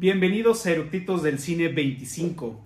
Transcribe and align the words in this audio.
Bienvenidos 0.00 0.64
a 0.64 0.70
Eructitos 0.70 1.22
del 1.22 1.38
Cine 1.38 1.68
25. 1.68 2.58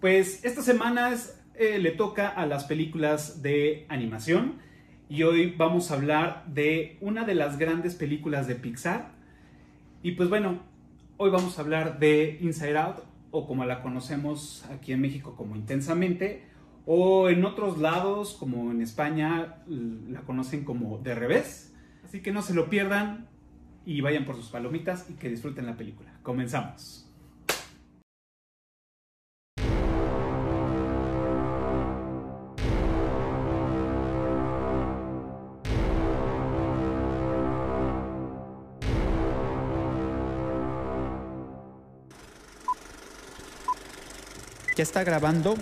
Pues 0.00 0.44
esta 0.44 0.62
semana 0.62 1.12
eh, 1.56 1.80
le 1.80 1.90
toca 1.90 2.28
a 2.28 2.46
las 2.46 2.62
películas 2.62 3.42
de 3.42 3.86
animación 3.88 4.60
y 5.08 5.24
hoy 5.24 5.52
vamos 5.58 5.90
a 5.90 5.94
hablar 5.94 6.44
de 6.46 6.96
una 7.00 7.24
de 7.24 7.34
las 7.34 7.58
grandes 7.58 7.96
películas 7.96 8.46
de 8.46 8.54
Pixar. 8.54 9.10
Y 10.04 10.12
pues 10.12 10.28
bueno, 10.28 10.60
hoy 11.16 11.30
vamos 11.30 11.58
a 11.58 11.62
hablar 11.62 11.98
de 11.98 12.38
Inside 12.40 12.78
Out 12.78 12.98
o 13.32 13.48
como 13.48 13.64
la 13.64 13.82
conocemos 13.82 14.64
aquí 14.70 14.92
en 14.92 15.00
México 15.00 15.34
como 15.34 15.56
Intensamente 15.56 16.44
o 16.86 17.28
en 17.28 17.44
otros 17.44 17.78
lados 17.78 18.36
como 18.38 18.70
en 18.70 18.80
España 18.80 19.56
la 19.66 20.20
conocen 20.20 20.62
como 20.62 20.98
De 20.98 21.16
Revés. 21.16 21.74
Así 22.04 22.20
que 22.20 22.30
no 22.30 22.42
se 22.42 22.54
lo 22.54 22.70
pierdan 22.70 23.26
y 23.86 24.00
vayan 24.00 24.24
por 24.24 24.34
sus 24.34 24.48
palomitas 24.48 25.08
y 25.08 25.14
que 25.14 25.30
disfruten 25.30 25.64
la 25.64 25.76
película. 25.76 26.10
Comenzamos. 26.22 27.04
¿Ya 44.76 44.82
está 44.82 45.02
grabando? 45.04 45.54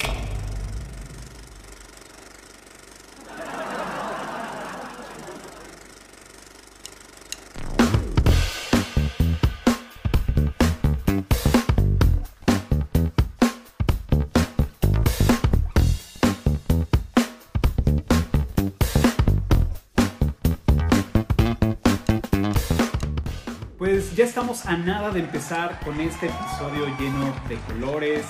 A 24.62 24.76
nada 24.76 25.10
de 25.10 25.18
empezar 25.18 25.80
con 25.84 26.00
este 26.00 26.26
episodio 26.26 26.86
lleno 26.96 27.34
de 27.48 27.56
colores, 27.66 28.24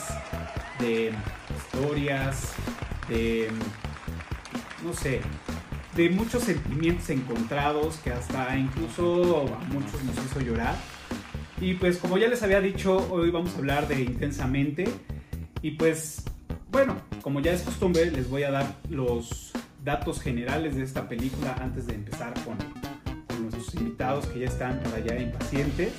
de 0.80 1.12
historias, 1.54 2.54
de, 3.10 3.50
no 4.82 4.94
sé, 4.94 5.20
de 5.94 6.08
muchos 6.08 6.44
sentimientos 6.44 7.10
encontrados 7.10 7.98
que 7.98 8.10
hasta 8.10 8.56
incluso 8.56 9.54
a 9.54 9.64
muchos 9.66 10.02
nos 10.02 10.16
hizo 10.24 10.40
llorar. 10.40 10.74
Y 11.60 11.74
pues 11.74 11.98
como 11.98 12.16
ya 12.16 12.28
les 12.28 12.42
había 12.42 12.60
dicho, 12.62 13.06
hoy 13.10 13.30
vamos 13.30 13.54
a 13.54 13.58
hablar 13.58 13.86
de 13.86 14.00
Intensamente. 14.00 14.88
Y 15.60 15.72
pues, 15.72 16.24
bueno, 16.70 16.96
como 17.20 17.40
ya 17.40 17.52
es 17.52 17.62
costumbre, 17.62 18.10
les 18.10 18.30
voy 18.30 18.44
a 18.44 18.50
dar 18.50 18.76
los 18.88 19.52
datos 19.84 20.22
generales 20.22 20.74
de 20.74 20.84
esta 20.84 21.06
película 21.06 21.54
antes 21.60 21.86
de 21.86 21.94
empezar 21.94 22.32
con 22.44 22.56
nuestros 23.42 23.74
invitados 23.74 24.26
que 24.26 24.40
ya 24.40 24.46
están 24.46 24.80
por 24.80 24.94
allá 24.94 25.20
impacientes. 25.20 25.92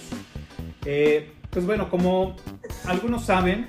Eh, 0.86 1.31
pues 1.50 1.66
bueno, 1.66 1.89
como 1.89 2.36
algunos 2.86 3.25
saben, 3.25 3.67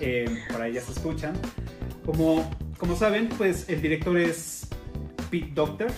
eh, 0.00 0.26
por 0.50 0.62
ahí 0.62 0.74
ya 0.74 0.80
se 0.80 0.92
escuchan. 0.92 1.34
Como, 2.04 2.48
como 2.78 2.96
saben, 2.96 3.28
pues 3.30 3.68
el 3.68 3.80
director 3.80 4.16
es 4.18 4.68
Pete 5.30 5.50
Doctor. 5.54 5.90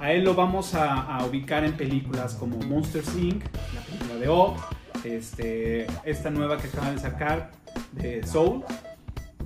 A 0.00 0.12
él 0.12 0.24
lo 0.24 0.34
vamos 0.34 0.74
a, 0.74 1.24
ubicar 1.26 1.64
en 1.64 1.76
películas 1.76 2.34
como 2.34 2.58
Monsters 2.58 3.16
Inc., 3.16 3.42
la 3.74 3.80
película 3.80 4.14
de 4.16 4.28
O, 4.28 4.56
este, 5.02 5.86
esta 6.04 6.30
nueva 6.30 6.58
que 6.58 6.68
acaban 6.68 6.96
de 6.96 7.00
sacar 7.00 7.52
de 7.92 8.26
Soul. 8.26 8.62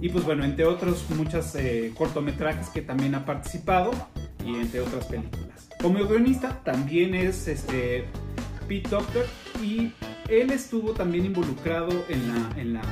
Y 0.00 0.08
pues 0.08 0.24
bueno, 0.24 0.44
entre 0.44 0.64
otros 0.64 1.04
muchos 1.10 1.54
eh, 1.54 1.92
cortometrajes 1.96 2.68
que 2.68 2.82
también 2.82 3.14
ha 3.14 3.24
participado 3.24 3.90
y 4.44 4.56
entre 4.56 4.80
otras 4.80 5.04
películas. 5.06 5.68
Como 5.80 6.04
guionista 6.04 6.62
también 6.64 7.14
es 7.14 7.48
este, 7.48 8.04
Pete 8.68 8.88
Doctor 8.88 9.26
y 9.62 9.92
él 10.28 10.50
estuvo 10.50 10.92
también 10.92 11.24
involucrado 11.24 12.04
en 12.08 12.28
la, 12.28 12.60
en 12.60 12.74
la 12.74 12.82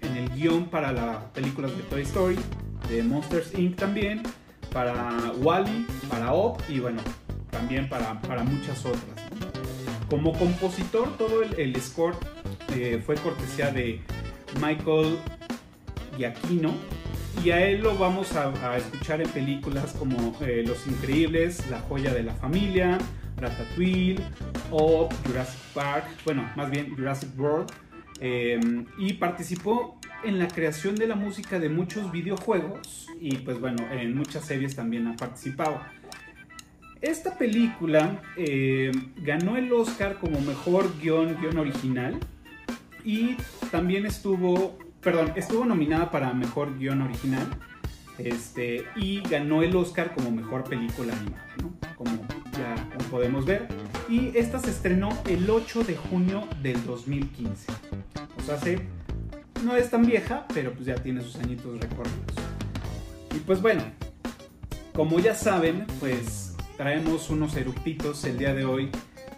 en 0.00 0.16
el 0.16 0.30
guion 0.30 0.66
para 0.66 0.92
las 0.92 1.16
películas 1.32 1.76
de 1.76 1.82
Toy 1.84 2.02
Story, 2.02 2.38
de 2.88 3.02
Monsters 3.02 3.58
Inc. 3.58 3.76
también, 3.76 4.22
para 4.72 5.32
Wally, 5.38 5.86
para 6.08 6.32
Op 6.32 6.60
y 6.68 6.78
bueno, 6.78 7.00
también 7.50 7.88
para, 7.88 8.20
para 8.22 8.44
muchas 8.44 8.84
otras. 8.84 9.02
Como 10.08 10.32
compositor, 10.38 11.16
todo 11.16 11.42
el, 11.42 11.58
el 11.58 11.80
score 11.80 12.14
eh, 12.74 13.02
fue 13.04 13.16
cortesía 13.16 13.70
de 13.70 14.00
Michael 14.60 15.18
Giacchino 16.16 16.72
y 17.42 17.50
a 17.50 17.66
él 17.66 17.82
lo 17.82 17.96
vamos 17.96 18.34
a, 18.36 18.76
escuchar 18.76 19.20
en 19.20 19.28
películas 19.30 19.94
como 19.98 20.36
eh, 20.40 20.62
Los 20.66 20.86
Increíbles, 20.86 21.68
La 21.68 21.80
Joya 21.80 22.14
de 22.14 22.22
la 22.22 22.34
Familia, 22.34 22.98
Ratatouille, 23.36 24.18
o 24.70 25.08
Jurassic 25.26 25.60
Park, 25.74 26.06
bueno, 26.24 26.50
más 26.56 26.70
bien 26.70 26.94
Jurassic 26.94 27.30
World, 27.38 27.70
eh, 28.20 28.58
y 28.98 29.14
participó 29.14 29.98
en 30.24 30.38
la 30.38 30.48
creación 30.48 30.94
de 30.94 31.06
la 31.06 31.14
música 31.14 31.58
de 31.58 31.68
muchos 31.68 32.10
videojuegos 32.10 33.08
y 33.20 33.36
pues 33.38 33.60
bueno, 33.60 33.84
en 33.92 34.16
muchas 34.16 34.44
series 34.44 34.74
también 34.74 35.06
ha 35.06 35.16
participado. 35.16 35.80
Esta 37.00 37.36
película 37.36 38.22
eh, 38.36 38.90
ganó 39.16 39.56
el 39.56 39.70
Oscar 39.72 40.18
como 40.18 40.40
mejor 40.40 40.98
guion, 41.00 41.36
guion 41.38 41.58
original 41.58 42.18
y 43.04 43.36
también 43.70 44.06
estuvo, 44.06 44.78
perdón, 45.02 45.32
estuvo 45.36 45.66
nominada 45.66 46.10
para 46.10 46.32
mejor 46.32 46.78
guion 46.78 47.02
original 47.02 47.46
este, 48.16 48.86
y 48.96 49.20
ganó 49.20 49.62
el 49.62 49.76
Oscar 49.76 50.14
como 50.14 50.30
mejor 50.30 50.64
película 50.64 51.12
animada, 51.14 51.54
¿no? 51.60 51.74
como 51.96 52.12
podemos 53.14 53.46
ver. 53.46 53.68
Y 54.08 54.36
esta 54.36 54.58
se 54.58 54.70
estrenó 54.70 55.08
el 55.28 55.48
8 55.48 55.84
de 55.84 55.94
junio 55.94 56.48
del 56.60 56.84
2015. 56.84 57.72
O 58.36 58.42
sea, 58.42 58.56
hace, 58.56 58.80
no 59.64 59.76
es 59.76 59.88
tan 59.88 60.04
vieja, 60.04 60.44
pero 60.52 60.72
pues 60.72 60.86
ya 60.86 60.96
tiene 60.96 61.22
sus 61.22 61.36
añitos 61.36 61.78
recorridos. 61.78 62.34
Y 63.32 63.38
pues 63.38 63.62
bueno, 63.62 63.84
como 64.96 65.20
ya 65.20 65.36
saben, 65.36 65.86
pues 66.00 66.56
traemos 66.76 67.30
unos 67.30 67.56
eructitos 67.56 68.24
el 68.24 68.36
día 68.36 68.52
de 68.52 68.64
hoy 68.64 68.90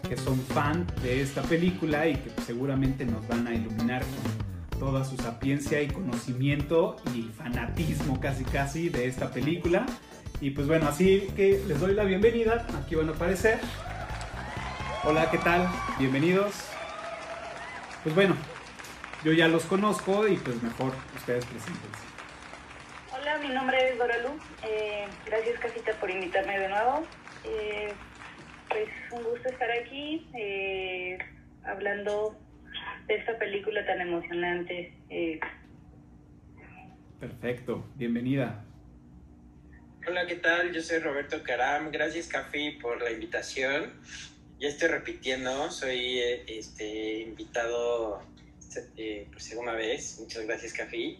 que 0.09 0.17
son 0.17 0.39
fan 0.39 0.87
de 1.03 1.21
esta 1.21 1.43
película 1.43 2.07
y 2.07 2.15
que 2.15 2.31
pues, 2.31 2.47
seguramente 2.47 3.05
nos 3.05 3.27
van 3.27 3.45
a 3.45 3.53
iluminar 3.53 4.01
con 4.01 4.79
toda 4.79 5.05
su 5.05 5.17
sapiencia 5.17 5.83
y 5.83 5.87
conocimiento 5.87 6.95
y 7.13 7.29
fanatismo 7.37 8.19
casi 8.19 8.43
casi 8.43 8.89
de 8.89 9.05
esta 9.05 9.29
película. 9.29 9.85
Y 10.39 10.51
pues 10.51 10.67
bueno, 10.67 10.87
así 10.87 11.27
que 11.35 11.59
les 11.67 11.79
doy 11.79 11.95
la 11.95 12.03
bienvenida. 12.03 12.67
Aquí 12.79 12.93
van 12.93 13.09
a 13.09 13.13
aparecer. 13.13 13.59
Hola, 15.03 15.31
¿qué 15.31 15.39
tal? 15.39 15.67
Bienvenidos. 15.97 16.53
Pues 18.03 18.13
bueno, 18.13 18.35
yo 19.23 19.33
ya 19.33 19.47
los 19.47 19.65
conozco 19.65 20.27
y 20.27 20.37
pues 20.37 20.61
mejor 20.61 20.93
ustedes 21.15 21.43
preséntense. 21.45 22.05
Hola, 23.19 23.39
mi 23.39 23.49
nombre 23.49 23.89
es 23.89 23.97
Doralu. 23.97 24.29
Eh, 24.63 25.05
gracias, 25.25 25.59
Casita, 25.59 25.93
por 25.99 26.11
invitarme 26.11 26.59
de 26.59 26.69
nuevo. 26.69 27.03
Eh, 27.43 27.93
pues 28.69 28.89
un 29.11 29.23
gusto 29.23 29.49
estar 29.49 29.71
aquí 29.71 30.29
eh, 30.35 31.17
hablando 31.63 32.37
de 33.07 33.15
esta 33.15 33.39
película 33.39 33.83
tan 33.87 34.01
emocionante. 34.01 34.93
Perfecto, 37.19 37.87
bienvenida. 37.95 38.66
Hola, 40.09 40.25
¿qué 40.25 40.35
tal? 40.35 40.71
Yo 40.71 40.81
soy 40.81 40.99
Roberto 40.99 41.43
Caram. 41.43 41.91
Gracias, 41.91 42.27
Café, 42.27 42.77
por 42.81 43.01
la 43.01 43.11
invitación. 43.11 43.91
Ya 44.57 44.69
estoy 44.69 44.87
repitiendo, 44.87 45.69
soy 45.69 46.19
eh, 46.19 46.45
este, 46.47 47.19
invitado 47.19 48.21
eh, 48.95 49.27
por 49.29 49.41
segunda 49.41 49.73
vez. 49.73 50.17
Muchas 50.21 50.45
gracias, 50.45 50.71
Café. 50.71 51.17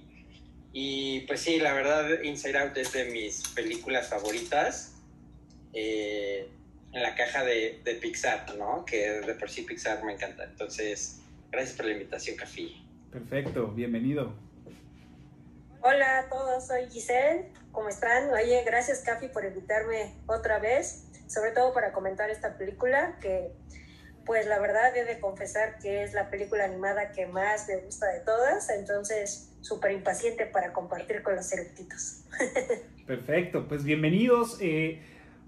Y 0.72 1.20
pues 1.28 1.42
sí, 1.42 1.60
la 1.60 1.74
verdad, 1.74 2.22
Inside 2.24 2.58
Out 2.60 2.78
es 2.78 2.94
de 2.94 3.12
mis 3.12 3.50
películas 3.50 4.08
favoritas 4.08 4.96
eh, 5.74 6.48
en 6.94 7.02
la 7.02 7.14
caja 7.14 7.44
de, 7.44 7.82
de, 7.84 7.96
Pixar, 7.96 8.56
¿no? 8.56 8.86
Que 8.86 9.20
de 9.20 9.34
por 9.34 9.50
sí 9.50 9.64
Pixar 9.64 10.02
me 10.06 10.14
encanta. 10.14 10.46
Entonces, 10.46 11.20
gracias 11.52 11.76
por 11.76 11.88
la 11.88 11.92
invitación, 11.92 12.38
Café. 12.38 12.70
Perfecto, 13.12 13.68
bienvenido. 13.68 14.47
Hola 15.90 16.20
a 16.20 16.28
todos, 16.28 16.68
soy 16.68 16.90
Giselle. 16.92 17.46
¿Cómo 17.72 17.88
están? 17.88 18.30
Oye, 18.32 18.62
gracias, 18.66 19.04
Cafi, 19.06 19.30
por 19.30 19.46
invitarme 19.46 20.16
otra 20.26 20.60
vez, 20.60 21.08
sobre 21.28 21.52
todo 21.52 21.74
para 21.74 21.94
comentar 21.94 22.30
esta 22.30 22.58
película, 22.58 23.18
que 23.22 23.54
pues 24.26 24.48
la 24.48 24.60
verdad 24.60 24.94
he 24.98 25.06
de 25.06 25.22
confesar 25.22 25.80
que 25.80 26.04
es 26.04 26.14
la 26.14 26.30
película 26.30 26.66
animada 26.66 27.14
que 27.14 27.26
más 27.26 27.70
me 27.70 27.78
gusta 27.78 28.06
de 28.08 28.20
todas, 28.20 28.70
entonces 28.70 29.56
súper 29.62 29.94
impaciente 29.94 30.46
para 30.46 30.74
compartir 30.74 31.24
con 31.24 31.38
los 31.38 31.50
eructitos. 31.54 32.26
Perfecto, 33.08 33.66
pues 33.70 33.86
bienvenidos. 33.86 34.58
Eh, 34.60 35.02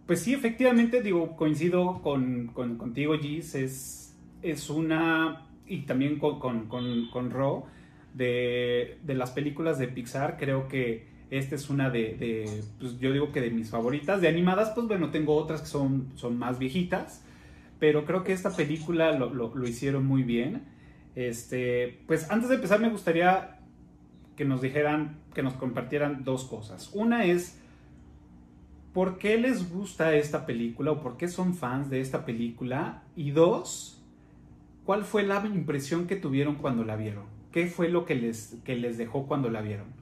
pues 0.08 0.22
sí, 0.22 0.34
efectivamente, 0.34 1.02
digo, 1.02 1.36
coincido 1.36 2.02
con, 2.02 2.54
con, 2.54 2.78
contigo, 2.78 3.18
Gis, 3.20 3.56
es, 3.56 4.16
es 4.42 4.70
una 4.70 5.50
y 5.66 5.86
también 5.86 6.18
con, 6.18 6.40
con, 6.40 7.10
con 7.12 7.30
Ro, 7.30 7.68
de, 8.14 8.98
de, 9.04 9.14
las 9.14 9.32
películas 9.32 9.80
de 9.80 9.88
Pixar, 9.88 10.38
creo 10.38 10.68
que 10.68 11.08
esta 11.30 11.56
es 11.56 11.70
una 11.70 11.90
de, 11.90 12.16
de, 12.16 12.64
pues 12.80 13.00
yo 13.00 13.14
digo 13.14 13.32
que 13.32 13.42
de 13.42 13.52
mis 13.52 13.70
favoritas. 13.70 14.22
De 14.22 14.28
animadas, 14.28 14.72
pues 14.72 14.88
bueno, 14.88 15.12
tengo 15.12 15.36
otras 15.36 15.62
que 15.62 15.68
son, 15.68 16.12
son 16.16 16.38
más 16.38 16.58
viejitas, 16.58 17.24
pero 17.80 18.06
creo 18.06 18.24
que 18.24 18.34
esta 18.34 18.56
película 18.56 19.12
lo, 19.12 19.34
lo, 19.34 19.56
lo 19.56 19.68
hicieron 19.68 20.06
muy 20.06 20.24
bien. 20.24 20.64
Este, 21.16 22.00
pues 22.08 22.30
antes 22.32 22.50
de 22.50 22.56
empezar 22.56 22.80
me 22.80 22.90
gustaría 22.90 23.60
que 24.36 24.46
nos 24.46 24.62
dijeran, 24.62 25.18
que 25.34 25.44
nos 25.44 25.54
compartieran 25.54 26.24
dos 26.24 26.46
cosas. 26.46 26.92
Una 26.94 27.26
es, 27.26 27.60
¿por 28.94 29.18
qué 29.18 29.38
les 29.38 29.70
gusta 29.70 30.16
esta 30.16 30.46
película 30.46 30.92
o 30.92 31.02
por 31.02 31.18
qué 31.18 31.28
son 31.28 31.56
fans 31.56 31.90
de 31.90 32.00
esta 32.00 32.26
película? 32.26 33.04
Y 33.16 33.32
dos, 33.32 34.02
¿cuál 34.86 35.04
fue 35.04 35.24
la 35.24 35.46
impresión 35.46 36.08
que 36.08 36.16
tuvieron 36.16 36.56
cuando 36.56 36.86
la 36.86 36.96
vieron? 36.96 37.39
¿Qué 37.52 37.68
fue 37.68 37.90
lo 37.90 38.06
que 38.06 38.16
les, 38.16 38.56
que 38.64 38.76
les 38.76 38.98
dejó 38.98 39.28
cuando 39.28 39.50
la 39.50 39.62
vieron? 39.62 39.94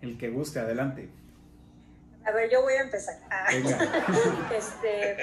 El 0.00 0.18
que 0.18 0.30
guste, 0.30 0.58
adelante. 0.58 1.08
A 2.24 2.30
ver, 2.32 2.50
yo 2.50 2.62
voy 2.62 2.74
a 2.74 2.82
empezar. 2.82 3.18
Ah. 3.30 3.46
este, 4.56 5.16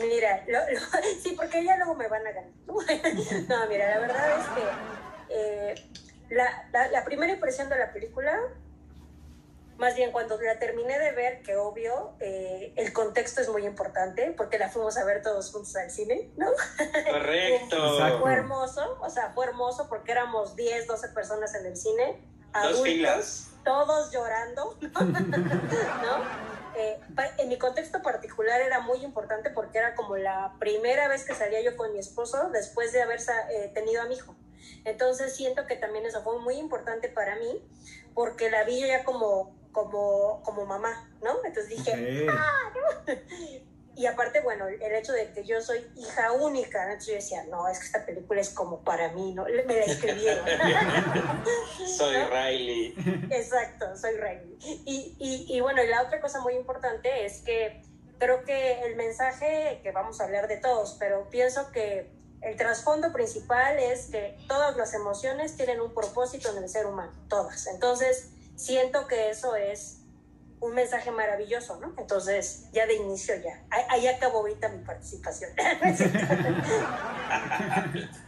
mira, 0.00 0.44
lo, 0.48 0.58
lo, 0.58 0.80
sí, 1.22 1.34
porque 1.36 1.62
ya 1.62 1.76
luego 1.76 1.94
me 1.94 2.08
van 2.08 2.26
a 2.26 2.32
ganar. 2.32 2.50
no, 2.66 3.68
mira, 3.68 3.90
la 3.90 3.98
verdad 4.00 4.40
es 4.40 4.46
que 4.48 5.34
eh, 5.34 5.74
la, 6.30 6.68
la, 6.72 6.88
la, 6.88 7.04
primera 7.04 7.32
impresión 7.32 7.68
de 7.68 7.78
la 7.78 7.92
película, 7.92 8.38
más 9.78 9.94
bien 9.94 10.12
cuando 10.12 10.40
la 10.40 10.58
terminé 10.58 10.98
de 10.98 11.12
ver, 11.12 11.42
que 11.42 11.56
obvio, 11.56 12.14
eh, 12.20 12.72
el 12.76 12.92
contexto 12.92 13.40
es 13.40 13.48
muy 13.48 13.66
importante, 13.66 14.32
porque 14.36 14.58
la 14.58 14.68
fuimos 14.68 14.96
a 14.96 15.04
ver 15.04 15.22
todos 15.22 15.52
juntos 15.52 15.76
al 15.76 15.90
cine, 15.90 16.30
¿no? 16.36 16.48
Correcto. 17.10 18.18
fue 18.20 18.32
hermoso, 18.32 18.98
o 19.00 19.10
sea, 19.10 19.30
fue 19.34 19.46
hermoso 19.46 19.88
porque 19.88 20.12
éramos 20.12 20.56
10, 20.56 20.86
12 20.86 21.08
personas 21.08 21.54
en 21.54 21.66
el 21.66 21.76
cine. 21.76 22.22
Dos 22.52 22.64
adultos, 22.64 22.82
filas. 22.82 23.50
Todos 23.64 24.12
llorando, 24.12 24.78
¿no? 24.80 26.56
Eh, 26.76 27.00
en 27.38 27.48
mi 27.48 27.58
contexto 27.58 28.02
particular 28.02 28.60
era 28.60 28.80
muy 28.80 29.02
importante 29.02 29.48
porque 29.50 29.78
era 29.78 29.94
como 29.94 30.16
la 30.16 30.54
primera 30.58 31.08
vez 31.08 31.24
que 31.24 31.34
salía 31.34 31.62
yo 31.62 31.74
con 31.76 31.92
mi 31.92 31.98
esposo 31.98 32.50
después 32.52 32.92
de 32.92 33.02
haber 33.02 33.18
eh, 33.50 33.70
tenido 33.74 34.02
a 34.02 34.04
mi 34.06 34.14
hijo. 34.14 34.34
Entonces 34.84 35.34
siento 35.34 35.66
que 35.66 35.76
también 35.76 36.04
eso 36.06 36.22
fue 36.22 36.38
muy 36.38 36.56
importante 36.56 37.08
para 37.08 37.36
mí 37.36 37.62
porque 38.14 38.50
la 38.50 38.64
vi 38.64 38.80
yo 38.80 38.86
ya 38.86 39.04
como, 39.04 39.54
como, 39.76 40.42
como 40.42 40.64
mamá, 40.64 41.06
¿no? 41.22 41.36
Entonces 41.44 41.68
dije, 41.68 41.92
okay. 41.92 42.26
¡ah! 42.30 42.72
¿no? 42.74 43.14
Y 43.98 44.04
aparte, 44.04 44.42
bueno, 44.42 44.68
el 44.68 44.94
hecho 44.94 45.14
de 45.14 45.32
que 45.32 45.42
yo 45.42 45.58
soy 45.62 45.82
hija 45.96 46.30
única, 46.32 46.82
entonces 46.82 47.06
yo 47.06 47.14
decía, 47.14 47.44
no, 47.44 47.66
es 47.66 47.78
que 47.78 47.86
esta 47.86 48.04
película 48.04 48.42
es 48.42 48.50
como 48.50 48.84
para 48.84 49.10
mí, 49.12 49.32
¿no? 49.32 49.44
Me 49.44 49.74
la 49.74 49.84
escribieron. 49.86 50.44
soy 51.96 52.18
¿no? 52.18 52.28
Riley. 52.28 52.94
Exacto, 53.30 53.96
soy 53.96 54.16
Riley. 54.16 54.58
Y, 54.84 55.16
y, 55.18 55.56
y 55.56 55.60
bueno, 55.62 55.82
y 55.82 55.86
la 55.86 56.02
otra 56.02 56.20
cosa 56.20 56.42
muy 56.42 56.56
importante 56.56 57.24
es 57.24 57.38
que 57.38 57.82
creo 58.18 58.44
que 58.44 58.82
el 58.82 58.96
mensaje, 58.96 59.80
que 59.82 59.92
vamos 59.92 60.20
a 60.20 60.24
hablar 60.24 60.46
de 60.46 60.58
todos, 60.58 60.98
pero 61.00 61.30
pienso 61.30 61.72
que 61.72 62.12
el 62.42 62.54
trasfondo 62.56 63.14
principal 63.14 63.78
es 63.78 64.08
que 64.10 64.36
todas 64.46 64.76
las 64.76 64.92
emociones 64.92 65.56
tienen 65.56 65.80
un 65.80 65.94
propósito 65.94 66.54
en 66.54 66.62
el 66.62 66.68
ser 66.68 66.84
humano, 66.84 67.12
todas. 67.30 67.66
Entonces, 67.66 68.32
siento 68.56 69.06
que 69.06 69.30
eso 69.30 69.54
es 69.54 70.02
un 70.60 70.74
mensaje 70.74 71.10
maravilloso, 71.10 71.78
¿no? 71.80 71.94
Entonces, 71.98 72.68
ya 72.72 72.86
de 72.86 72.94
inicio 72.94 73.34
ya. 73.36 73.62
Ahí 73.90 74.06
acabó 74.06 74.38
ahorita 74.38 74.68
mi 74.70 74.82
participación. 74.84 75.50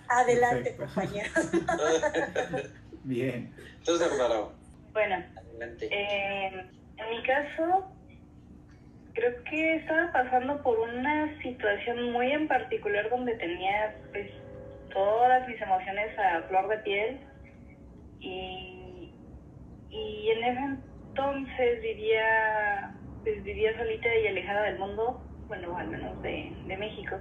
Adelante, 0.08 0.76
compañeros. 0.76 1.32
Bien. 3.04 3.52
Entonces. 3.78 4.08
Bueno, 4.92 5.24
Adelante. 5.36 5.88
Eh, 5.90 6.66
en 6.98 7.10
mi 7.10 7.22
caso, 7.22 7.90
creo 9.14 9.42
que 9.44 9.76
estaba 9.76 10.12
pasando 10.12 10.62
por 10.62 10.78
una 10.78 11.40
situación 11.42 12.12
muy 12.12 12.30
en 12.30 12.46
particular 12.46 13.08
donde 13.10 13.34
tenía 13.36 13.96
pues 14.12 14.30
todas 14.92 15.48
mis 15.48 15.60
emociones 15.60 16.18
a 16.18 16.42
flor 16.48 16.68
de 16.68 16.78
piel 16.78 17.20
y, 18.20 18.77
y 19.90 20.30
en 20.30 20.44
ese 20.44 20.60
entonces 20.60 21.82
vivía 21.82 22.94
pues 23.24 23.42
vivía 23.42 23.76
solita 23.76 24.08
y 24.16 24.26
alejada 24.28 24.62
del 24.64 24.78
mundo, 24.78 25.22
bueno, 25.48 25.76
al 25.76 25.88
menos 25.88 26.20
de, 26.22 26.56
de 26.64 26.76
México. 26.76 27.16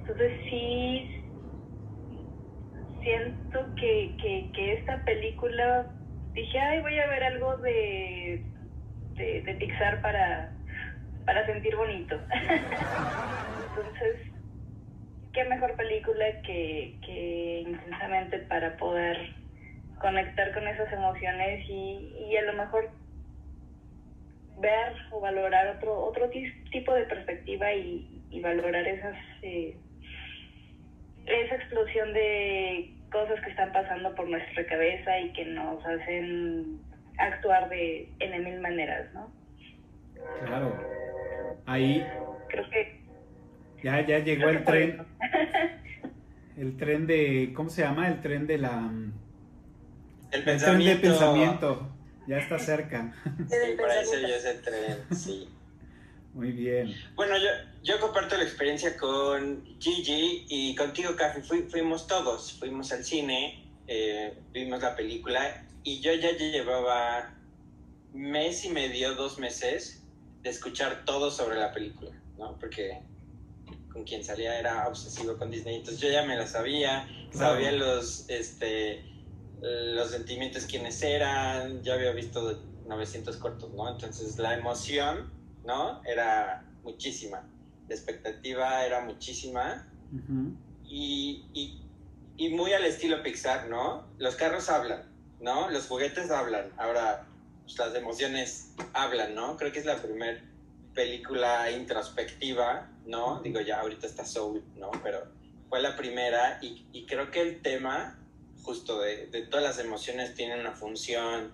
Entonces 0.00 0.32
sí 0.48 1.10
siento 3.02 3.74
que, 3.76 4.16
que, 4.20 4.50
que 4.54 4.72
esta 4.74 5.04
película 5.04 5.86
dije, 6.34 6.58
ay, 6.58 6.80
voy 6.80 6.98
a 6.98 7.06
ver 7.06 7.24
algo 7.24 7.56
de 7.58 8.46
de, 9.16 9.42
de 9.42 9.54
Pixar 9.54 10.00
para, 10.02 10.52
para 11.24 11.46
sentir 11.46 11.74
bonito. 11.76 12.20
Entonces, 13.58 14.16
qué 15.32 15.44
mejor 15.44 15.76
película 15.76 16.24
que, 16.42 16.98
que 17.04 17.64
intensamente 17.66 18.38
para 18.40 18.76
poder 18.76 19.18
conectar 20.00 20.52
con 20.52 20.66
esas 20.68 20.92
emociones 20.92 21.68
y, 21.68 22.14
y 22.30 22.36
a 22.36 22.42
lo 22.42 22.52
mejor 22.54 22.90
ver 24.58 24.92
o 25.10 25.20
valorar 25.20 25.76
otro 25.76 26.04
otro 26.04 26.30
tipo 26.30 26.94
de 26.94 27.04
perspectiva 27.04 27.72
y, 27.72 28.22
y 28.30 28.40
valorar 28.40 28.86
esas 28.86 29.16
eh, 29.42 29.76
esa 31.26 31.54
explosión 31.56 32.12
de 32.12 32.94
cosas 33.10 33.40
que 33.42 33.50
están 33.50 33.72
pasando 33.72 34.14
por 34.14 34.28
nuestra 34.28 34.66
cabeza 34.66 35.18
y 35.20 35.32
que 35.32 35.44
nos 35.46 35.84
hacen 35.84 36.80
actuar 37.18 37.68
de 37.68 38.08
en 38.20 38.44
mil 38.44 38.60
maneras, 38.60 39.12
¿no? 39.14 39.30
Claro. 40.44 40.76
Ahí. 41.66 42.06
Creo 42.48 42.70
que. 42.70 43.00
Ya, 43.82 44.00
ya 44.00 44.18
llegó 44.18 44.48
el 44.48 44.64
tren. 44.64 45.06
el 46.56 46.76
tren 46.76 47.06
de. 47.06 47.52
¿Cómo 47.54 47.68
se 47.70 47.82
llama? 47.82 48.08
El 48.08 48.20
tren 48.20 48.46
de 48.46 48.58
la. 48.58 48.90
El 50.36 50.44
pensamiento. 50.44 50.90
El 50.92 51.00
tren 51.00 51.02
de 51.02 51.08
pensamiento. 51.08 51.92
Ya 52.26 52.38
está 52.38 52.58
cerca. 52.58 53.14
Sí, 53.48 53.76
para 53.78 54.00
eso 54.00 54.18
ya 54.18 54.36
es 54.36 54.44
el 54.44 54.62
tren, 54.62 55.04
sí. 55.14 55.48
Muy 56.34 56.52
bien. 56.52 56.94
Bueno, 57.14 57.38
yo, 57.38 57.48
yo 57.82 57.98
comparto 57.98 58.36
la 58.36 58.44
experiencia 58.44 58.96
con 58.96 59.64
Gigi 59.78 60.44
y 60.48 60.74
contigo, 60.74 61.16
Café. 61.16 61.42
Fui, 61.42 61.62
fuimos 61.62 62.06
todos, 62.06 62.52
fuimos 62.58 62.92
al 62.92 63.04
cine, 63.04 63.64
eh, 63.86 64.36
vimos 64.52 64.82
la 64.82 64.94
película 64.94 65.64
y 65.82 66.00
yo 66.00 66.12
ya 66.12 66.32
llevaba 66.32 67.32
mes 68.12 68.64
y 68.64 68.70
medio, 68.70 69.14
dos 69.14 69.38
meses 69.38 70.02
de 70.42 70.50
escuchar 70.50 71.04
todo 71.04 71.30
sobre 71.30 71.58
la 71.58 71.72
película, 71.72 72.10
¿no? 72.36 72.58
Porque 72.58 73.00
con 73.92 74.04
quien 74.04 74.22
salía 74.22 74.58
era 74.58 74.88
obsesivo 74.88 75.38
con 75.38 75.50
Disney, 75.50 75.76
entonces 75.76 76.02
yo 76.02 76.10
ya 76.10 76.22
me 76.24 76.36
la 76.36 76.46
sabía, 76.46 77.08
sabía 77.32 77.72
los, 77.72 78.28
este, 78.28 79.04
los 79.60 80.10
sentimientos, 80.10 80.64
quiénes 80.66 81.02
eran, 81.02 81.82
ya 81.82 81.94
había 81.94 82.12
visto 82.12 82.62
900 82.86 83.36
cortos, 83.36 83.72
¿no? 83.74 83.88
Entonces 83.90 84.38
la 84.38 84.54
emoción, 84.54 85.30
¿no? 85.64 86.02
Era 86.04 86.64
muchísima, 86.82 87.42
la 87.88 87.94
expectativa 87.94 88.84
era 88.84 89.00
muchísima 89.00 89.86
uh 90.12 90.16
-huh. 90.16 90.56
y, 90.84 91.44
y, 91.52 91.80
y 92.36 92.48
muy 92.50 92.72
al 92.72 92.84
estilo 92.84 93.22
Pixar, 93.22 93.68
¿no? 93.68 94.06
Los 94.18 94.36
carros 94.36 94.68
hablan, 94.68 95.02
¿no? 95.40 95.70
Los 95.70 95.86
juguetes 95.86 96.30
hablan, 96.30 96.70
ahora 96.76 97.26
pues, 97.64 97.78
las 97.78 97.94
emociones 97.94 98.72
hablan, 98.92 99.34
¿no? 99.34 99.56
Creo 99.56 99.72
que 99.72 99.80
es 99.80 99.86
la 99.86 99.96
primera 100.00 100.40
película 100.94 101.70
introspectiva, 101.70 102.88
¿no? 103.06 103.40
Digo, 103.42 103.60
ya 103.60 103.80
ahorita 103.80 104.06
está 104.06 104.24
Soul, 104.24 104.62
¿no? 104.76 104.90
Pero 105.02 105.24
fue 105.68 105.80
la 105.82 105.96
primera 105.96 106.58
y, 106.62 106.86
y 106.92 107.06
creo 107.06 107.30
que 107.30 107.40
el 107.42 107.60
tema, 107.62 108.18
justo 108.66 109.00
de, 109.00 109.28
de, 109.28 109.42
todas 109.42 109.64
las 109.64 109.78
emociones, 109.78 110.34
tiene 110.34 110.58
una 110.60 110.72
función, 110.72 111.52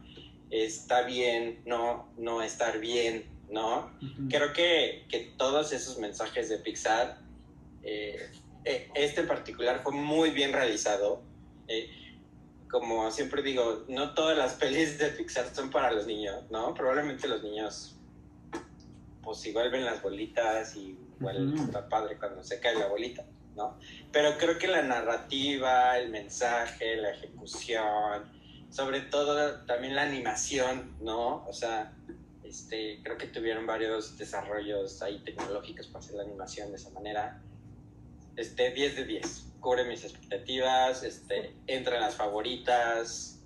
está 0.50 1.02
bien, 1.02 1.61
no, 1.66 2.09
no 2.16 2.42
estar 2.42 2.81
bien, 2.81 3.26
¿no? 3.50 3.92
Uh 4.00 4.04
-huh. 4.04 4.28
Creo 4.31 4.52
que, 4.54 5.04
que, 5.11 5.33
todos 5.37 5.73
esos 5.73 5.99
mensajes 5.99 6.49
de 6.49 6.57
Pixar, 6.57 7.19
eh, 7.83 8.31
este 8.95 9.21
en 9.21 9.28
particular 9.28 9.83
fue 9.83 9.92
muy 9.92 10.31
bien 10.31 10.52
realizado. 10.52 11.23
Eh, 11.69 11.90
como 12.71 13.11
siempre 13.11 13.42
digo, 13.42 13.85
no 13.88 14.14
todas 14.14 14.37
las 14.37 14.54
pelis 14.61 14.99
de 14.99 15.09
Pixar 15.09 15.54
son 15.54 15.71
para 15.71 15.92
los 15.92 16.07
niños, 16.07 16.50
¿no? 16.50 16.73
Probablemente 16.73 17.28
los 17.28 17.42
niños, 17.42 17.97
pues 19.23 19.45
igual 19.47 19.71
ven 19.71 19.85
las 19.85 20.00
bolitas 20.02 20.75
y 20.76 20.99
igual 21.19 21.37
uh 21.37 21.54
-huh. 21.54 21.64
está 21.66 21.88
padre 21.88 22.16
cuando 22.19 22.42
se 22.42 22.59
cae 22.59 22.75
la 22.75 22.88
bolita, 22.88 23.23
¿no? 23.56 23.78
Pero 24.11 24.37
creo 24.38 24.59
que 24.59 24.66
la 24.66 24.82
narrativa, 24.82 25.99
el 25.99 26.11
mensaje, 26.11 26.97
la 26.97 27.11
ejecución, 27.11 28.25
sobre 28.71 29.00
todo 29.02 29.61
también 29.66 29.94
la 29.94 30.02
animación, 30.02 30.97
¿no? 31.00 31.44
O 31.47 31.52
sea, 31.52 31.92
este, 32.44 33.00
creo 33.02 33.18
que 33.18 33.26
tuvieron 33.26 33.66
varios 33.66 34.16
desarrollos 34.16 35.02
ahí 35.02 35.23
tecnológicos 35.25 35.87
para 35.87 36.04
hacer 36.04 36.16
la 36.16 36.23
animación 36.23 36.71
de 36.71 36.76
esa 36.76 36.90
manera. 36.90 37.40
Este, 38.37 38.73
10 38.73 38.97
de 38.97 39.04
10. 39.04 39.47
cubre 39.61 39.85
mis 39.85 40.04
expectativas, 40.04 41.02
este, 41.02 41.54
entra 41.66 41.97
en 41.97 42.02
las 42.02 42.16
favoritas. 42.16 43.38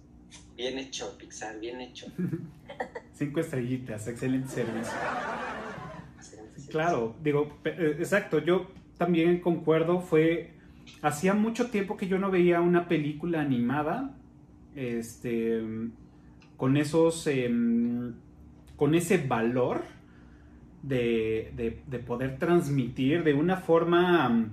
Bien 0.57 0.79
hecho, 0.79 1.17
Pixar, 1.19 1.59
bien 1.59 1.81
hecho. 1.81 2.07
Cinco 3.15 3.41
estrellitas, 3.41 4.07
excelente 4.09 4.49
servicio. 4.49 4.93
Claro, 6.71 7.15
digo, 7.23 7.61
eh, 7.65 7.97
exacto, 7.99 8.39
yo 8.39 8.69
también 8.97 9.41
concuerdo, 9.41 10.01
fue, 10.01 10.53
hacía 11.03 11.35
mucho 11.35 11.71
tiempo 11.71 11.97
que 11.97 12.09
yo 12.09 12.19
no 12.19 12.31
veía 12.31 12.61
una 12.61 12.89
película 12.89 13.41
animada, 13.41 14.15
este, 14.75 15.63
con 16.57 16.77
esos, 16.77 17.27
em, 17.27 18.15
con 18.77 18.95
ese 18.95 19.19
valor 19.19 19.83
de, 20.83 21.53
de, 21.89 21.99
poder 21.99 22.39
transmitir 22.39 23.25
de 23.25 23.35
una 23.35 23.57
forma 23.57 24.29
mm, 24.29 24.53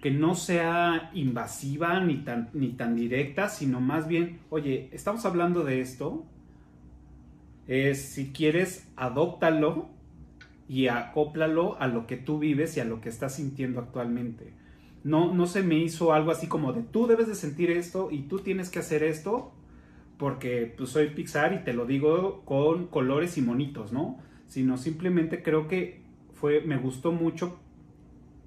que 0.00 0.10
no 0.10 0.34
sea 0.34 1.10
invasiva 1.14 2.00
ni 2.00 2.18
tan, 2.18 2.50
ni 2.52 2.68
tan 2.68 2.94
directa, 2.96 3.48
sino 3.48 3.80
más 3.80 4.06
bien, 4.06 4.38
oye, 4.50 4.88
estamos 4.92 5.24
hablando 5.26 5.64
de 5.64 5.80
esto, 5.80 6.24
es, 7.66 8.00
si 8.00 8.32
quieres, 8.32 8.88
adóptalo 8.96 9.88
y 10.70 10.86
acóplalo 10.86 11.76
a 11.80 11.88
lo 11.88 12.06
que 12.06 12.16
tú 12.16 12.38
vives 12.38 12.76
y 12.76 12.80
a 12.80 12.84
lo 12.84 13.00
que 13.00 13.08
estás 13.08 13.34
sintiendo 13.34 13.80
actualmente. 13.80 14.52
No, 15.02 15.34
no 15.34 15.48
se 15.48 15.64
me 15.64 15.74
hizo 15.74 16.12
algo 16.12 16.30
así 16.30 16.46
como 16.46 16.72
de 16.72 16.84
tú 16.84 17.08
debes 17.08 17.26
de 17.26 17.34
sentir 17.34 17.72
esto 17.72 18.08
y 18.12 18.28
tú 18.28 18.38
tienes 18.38 18.70
que 18.70 18.78
hacer 18.78 19.02
esto 19.02 19.52
porque 20.16 20.72
pues, 20.78 20.90
soy 20.90 21.08
Pixar 21.08 21.54
y 21.54 21.64
te 21.64 21.72
lo 21.72 21.86
digo 21.86 22.44
con 22.44 22.86
colores 22.86 23.36
y 23.36 23.42
monitos, 23.42 23.92
¿no? 23.92 24.20
Sino 24.46 24.78
simplemente 24.78 25.42
creo 25.42 25.66
que 25.66 26.02
fue, 26.34 26.60
me 26.60 26.76
gustó 26.76 27.10
mucho 27.10 27.58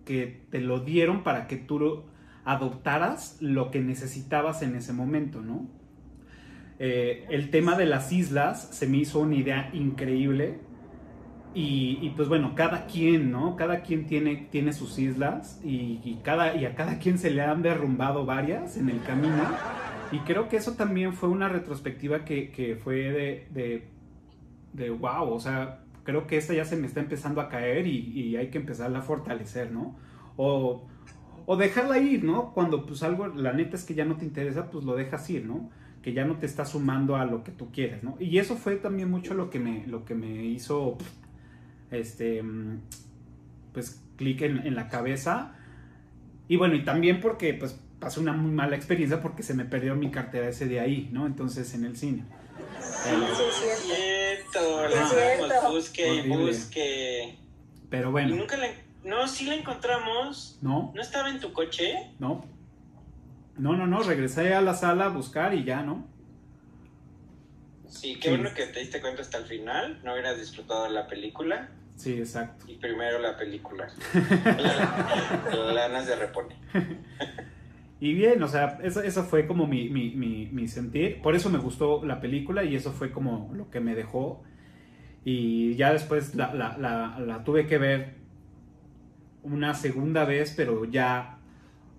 que 0.06 0.46
te 0.50 0.62
lo 0.62 0.80
dieron 0.80 1.24
para 1.24 1.48
que 1.48 1.58
tú 1.58 2.06
adoptaras 2.46 3.36
lo 3.42 3.70
que 3.70 3.82
necesitabas 3.82 4.62
en 4.62 4.78
ese 4.78 4.94
momento, 4.94 5.42
¿no? 5.42 5.68
Eh, 6.80 7.26
el 7.30 7.50
tema 7.50 7.78
de 7.78 7.86
las 7.86 8.14
islas 8.14 8.70
se 8.72 8.88
me 8.88 8.96
hizo 8.96 9.20
una 9.20 9.36
idea 9.36 9.70
increíble 9.74 10.72
y, 11.56 12.12
pues 12.16 12.30
bueno, 12.30 12.54
cada 12.56 12.88
quien, 12.88 13.32
¿no? 13.32 13.56
Cada 13.56 13.82
quien 13.82 14.06
tiene, 14.08 14.48
tiene 14.50 14.74
sus 14.74 14.98
islas 14.98 15.60
y, 15.64 16.18
cada, 16.24 16.56
y 16.56 16.66
a 16.66 16.76
cada 16.76 16.98
quien 16.98 17.20
se 17.20 17.30
le 17.30 17.42
han 17.42 17.62
derrumbado 17.62 18.26
varias 18.26 18.78
en 18.78 18.90
el 18.90 19.02
camino. 19.04 19.44
Y 20.12 20.20
creo 20.20 20.50
que 20.50 20.58
eso 20.58 20.74
también 20.74 21.14
fue 21.14 21.30
una 21.30 21.50
retrospectiva 21.50 22.26
que, 22.26 22.80
fue 22.84 22.96
de, 22.96 23.48
de, 23.52 23.88
de, 24.74 24.90
wow, 24.90 25.32
o 25.32 25.40
sea, 25.40 25.80
creo 26.04 26.26
que 26.28 26.38
esta 26.38 26.54
ya 26.54 26.66
se 26.66 26.76
me 26.76 26.88
está 26.88 27.00
empezando 27.00 27.40
a 27.40 27.50
caer 27.50 27.86
y, 27.88 28.36
hay 28.36 28.50
que 28.50 28.58
empezarla 28.58 29.00
a 29.00 29.04
fortalecer, 29.04 29.72
¿no? 29.72 29.96
O, 30.38 30.88
o 31.46 31.56
dejarla 31.56 32.00
ir, 32.00 32.24
¿no? 32.24 32.52
Cuando 32.54 32.86
pues 32.86 33.04
algo, 33.04 33.28
la 33.28 33.54
neta 33.54 33.76
es 33.76 33.84
que 33.84 33.94
ya 33.94 34.06
no 34.06 34.16
te 34.18 34.26
interesa, 34.26 34.72
pues 34.72 34.86
lo 34.86 34.96
dejas 34.96 35.30
ir, 35.30 35.46
¿no? 35.46 35.70
Que 36.02 36.14
ya 36.14 36.26
no 36.26 36.38
te 36.38 36.48
está 36.48 36.66
sumando 36.66 37.16
a 37.16 37.26
lo 37.26 37.44
que 37.44 37.52
tú 37.52 37.72
quieres, 37.72 38.04
¿no? 38.04 38.16
Y 38.20 38.40
eso 38.40 38.56
fue 38.56 38.78
también 38.78 39.12
mucho 39.12 39.36
lo 39.36 39.50
que 39.50 39.60
me, 39.60 39.86
lo 39.88 40.04
que 40.04 40.16
me 40.16 40.46
hizo 40.46 40.98
este, 41.96 42.44
pues, 43.74 44.02
clic 44.18 44.42
en, 44.42 44.76
la 44.76 44.90
cabeza. 44.90 45.56
Y 46.48 46.58
bueno, 46.58 46.76
y 46.76 46.84
también 46.84 47.20
porque, 47.20 47.54
pues, 47.54 47.80
pasé 48.00 48.20
una 48.20 48.34
muy 48.34 48.52
mala 48.52 48.76
experiencia 48.76 49.22
porque 49.22 49.44
se 49.44 49.54
me 49.54 49.66
perdió 49.66 49.96
mi 49.96 50.12
cartera 50.12 50.50
ese 50.50 50.68
de 50.68 50.80
ahí, 50.80 51.10
¿no? 51.12 51.26
Entonces, 51.26 51.74
en 51.74 51.86
el 51.86 51.98
cine. 51.98 52.24
Sí, 52.82 53.10
es 53.72 53.80
cierto, 53.80 55.48
la 55.48 55.70
busque 55.70 56.16
y 56.16 56.28
busque. 56.30 57.38
Pero 57.90 58.12
bueno. 58.12 58.36
Y 58.36 58.38
nunca 58.38 58.58
la... 58.58 58.68
No, 59.04 59.28
sí 59.28 59.46
la 59.46 59.56
encontramos. 59.56 60.58
No. 60.62 60.92
¿No 60.96 61.02
estaba 61.02 61.30
en 61.30 61.40
tu 61.40 61.52
coche? 61.52 62.12
No. 62.20 62.46
No, 63.58 63.76
no, 63.76 63.86
no, 63.86 64.02
regresé 64.02 64.54
a 64.54 64.62
la 64.62 64.74
sala 64.74 65.06
a 65.06 65.10
buscar 65.10 65.54
y 65.54 65.64
ya, 65.64 65.84
¿no? 65.84 66.08
Sí, 67.88 68.18
qué 68.20 68.32
bueno 68.32 68.50
que 68.54 68.66
te 68.66 68.80
diste 68.80 69.00
cuenta 69.00 69.22
hasta 69.22 69.38
el 69.38 69.46
final, 69.46 70.02
no 70.04 70.14
hubieras 70.14 70.40
disfrutado 70.40 70.86
de 70.86 70.90
la 70.90 71.08
película. 71.08 71.70
Sí, 71.96 72.18
exacto. 72.18 72.66
Y 72.68 72.76
primero 72.76 73.20
la 73.20 73.38
película. 73.38 73.88
Lanas 75.74 76.08
de 76.08 76.16
repone. 76.16 76.56
Y 78.00 78.14
bien, 78.14 78.44
o 78.44 78.50
sea, 78.50 78.80
eso, 78.84 79.24
fue 79.24 79.48
como 79.48 79.66
mi, 79.66 79.90
mi, 79.90 80.68
sentir. 80.68 81.22
Por 81.22 81.36
eso 81.36 81.50
me 81.50 81.58
gustó 81.58 82.04
la 82.04 82.20
película 82.20 82.64
y 82.66 82.76
eso 82.76 82.92
fue 82.92 83.12
como 83.12 83.50
lo 83.54 83.70
que 83.70 83.80
me 83.80 83.96
dejó. 83.96 84.44
Y 85.24 85.76
ya 85.76 85.94
después 85.94 86.36
la, 86.36 86.54
la, 86.54 87.18
la, 87.18 87.44
tuve 87.46 87.66
que 87.66 87.78
ver 87.78 88.16
una 89.42 89.74
segunda 89.74 90.26
vez, 90.26 90.54
pero 90.56 90.84
ya 90.84 91.38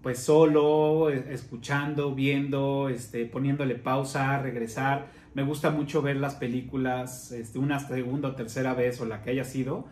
pues 0.02 0.18
solo, 0.18 1.08
e, 1.08 1.32
escuchando, 1.32 2.14
viendo, 2.14 2.90
este, 2.90 3.24
poniéndole 3.24 3.74
pausa, 3.74 4.38
regresar 4.42 5.06
me 5.34 5.42
gusta 5.42 5.70
mucho 5.70 6.00
ver 6.00 6.16
las 6.16 6.36
películas 6.36 7.32
este, 7.32 7.58
una 7.58 7.80
segunda 7.80 8.28
o 8.28 8.34
tercera 8.34 8.72
vez 8.74 9.00
o 9.00 9.04
la 9.04 9.22
que 9.22 9.30
haya 9.30 9.44
sido, 9.44 9.86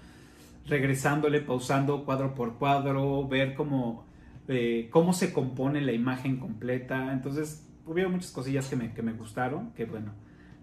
regresándole, 0.66 1.40
pausando 1.40 2.04
cuadro 2.04 2.34
por 2.34 2.58
cuadro, 2.58 3.26
ver 3.26 3.54
cómo, 3.54 4.06
eh, 4.48 4.88
cómo 4.90 5.12
se 5.12 5.32
compone 5.32 5.80
la 5.80 5.92
imagen 5.92 6.38
completa. 6.38 7.12
Entonces, 7.12 7.68
hubo 7.84 8.08
muchas 8.08 8.30
cosillas 8.30 8.68
que 8.68 8.76
me, 8.76 8.94
que 8.94 9.02
me 9.02 9.12
gustaron, 9.12 9.72
que 9.72 9.84
bueno, 9.84 10.12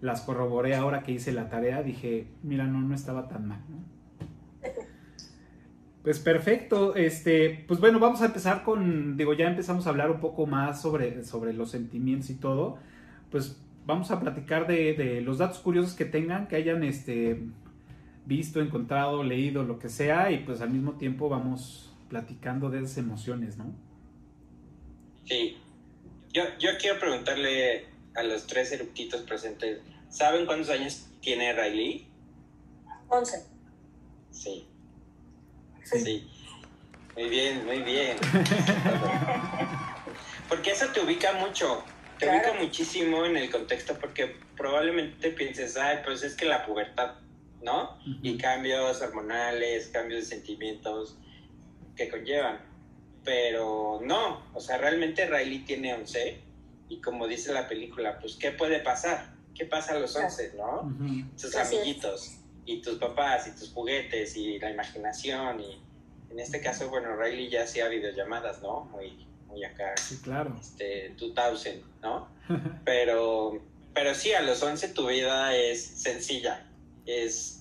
las 0.00 0.22
corroboré 0.22 0.74
ahora 0.74 1.02
que 1.02 1.12
hice 1.12 1.32
la 1.32 1.50
tarea, 1.50 1.82
dije, 1.82 2.28
mira, 2.42 2.66
no, 2.66 2.80
no 2.80 2.94
estaba 2.94 3.28
tan 3.28 3.48
mal. 3.48 3.60
Pues 6.02 6.18
perfecto, 6.18 6.96
este, 6.96 7.66
pues 7.68 7.78
bueno, 7.78 7.98
vamos 7.98 8.22
a 8.22 8.24
empezar 8.24 8.62
con, 8.62 9.18
digo, 9.18 9.34
ya 9.34 9.46
empezamos 9.46 9.86
a 9.86 9.90
hablar 9.90 10.10
un 10.10 10.18
poco 10.18 10.46
más 10.46 10.80
sobre, 10.80 11.22
sobre 11.24 11.52
los 11.52 11.70
sentimientos 11.70 12.30
y 12.30 12.36
todo, 12.36 12.78
pues 13.30 13.62
vamos 13.90 14.10
a 14.10 14.20
platicar 14.20 14.66
de, 14.66 15.20
los 15.20 15.38
datos 15.38 15.58
curiosos 15.58 15.94
que 15.94 16.04
tengan, 16.04 16.48
que 16.48 16.56
hayan 16.56 16.82
este, 16.82 17.40
visto, 18.24 18.60
encontrado, 18.60 19.22
leído, 19.22 19.64
lo 19.64 19.78
que 19.78 19.88
sea, 19.88 20.30
y 20.30 20.38
pues 20.38 20.60
al 20.60 20.70
mismo 20.70 20.92
tiempo 20.92 21.28
vamos 21.28 21.92
platicando 22.08 22.70
de 22.70 22.78
esas 22.78 22.98
emociones, 22.98 23.58
¿no? 23.58 23.72
Sí. 25.24 25.58
Yo, 26.32 26.44
yo 26.58 26.70
quiero 26.80 26.98
preguntarle 26.98 27.86
a 28.14 28.22
los 28.22 28.46
tres 28.46 28.72
eructitos 28.72 29.22
presentes, 29.22 29.80
¿saben 30.08 30.46
cuántos 30.46 30.70
años 30.70 31.06
tiene 31.20 31.52
Riley? 31.52 32.06
Once. 33.08 33.44
Sí. 34.30 34.66
Sí. 35.82 36.28
Muy 37.16 37.28
bien, 37.28 37.66
muy 37.66 37.82
bien. 37.82 38.16
Porque 40.48 40.70
eso 40.70 40.86
te 40.92 41.00
ubica 41.00 41.32
mucho 41.34 41.84
te 42.20 42.28
ubica 42.28 42.52
muchísimo 42.60 43.24
en 43.24 43.36
el 43.36 43.50
contexto 43.50 43.98
porque 43.98 44.36
probablemente 44.56 45.30
pienses, 45.30 45.76
ay, 45.76 45.98
pues 46.04 46.22
es 46.22 46.34
que 46.34 46.44
la 46.44 46.66
pubertad, 46.66 47.14
¿no? 47.62 47.98
Y 48.22 48.36
cambios 48.36 49.00
hormonales, 49.00 49.88
cambios 49.88 50.20
de 50.20 50.36
sentimientos 50.36 51.16
que 51.96 52.08
conllevan. 52.08 52.60
Pero 53.24 54.00
no, 54.02 54.46
o 54.54 54.60
sea, 54.60 54.78
realmente 54.78 55.26
Riley 55.26 55.64
tiene 55.64 55.94
11 55.94 56.40
y 56.88 57.00
como 57.00 57.26
dice 57.26 57.52
la 57.52 57.68
película, 57.68 58.18
pues 58.18 58.36
¿qué 58.36 58.50
puede 58.50 58.80
pasar? 58.80 59.34
¿Qué 59.54 59.64
pasa 59.64 59.94
a 59.94 59.98
los 59.98 60.14
11, 60.14 60.54
no? 60.56 60.94
Tus 61.40 61.54
amiguitos 61.56 62.36
y 62.66 62.80
tus 62.82 62.98
papás 62.98 63.46
y 63.48 63.58
tus 63.58 63.72
juguetes 63.72 64.36
y 64.36 64.58
la 64.58 64.70
imaginación 64.70 65.60
y 65.60 65.80
en 66.30 66.38
este 66.38 66.60
caso, 66.60 66.88
bueno, 66.88 67.16
Riley 67.16 67.48
ya 67.48 67.64
hacía 67.64 67.88
videollamadas, 67.88 68.62
¿no? 68.62 68.84
Muy, 68.92 69.26
muy 69.50 69.64
acá. 69.64 69.94
Sí, 69.96 70.18
claro. 70.22 70.56
Este, 70.60 71.14
2000, 71.18 71.84
¿no? 72.02 72.28
pero, 72.84 73.60
pero 73.92 74.14
sí, 74.14 74.32
a 74.32 74.42
los 74.42 74.62
11 74.62 74.88
tu 74.88 75.08
vida 75.08 75.54
es 75.54 75.84
sencilla, 75.84 76.66
es 77.06 77.60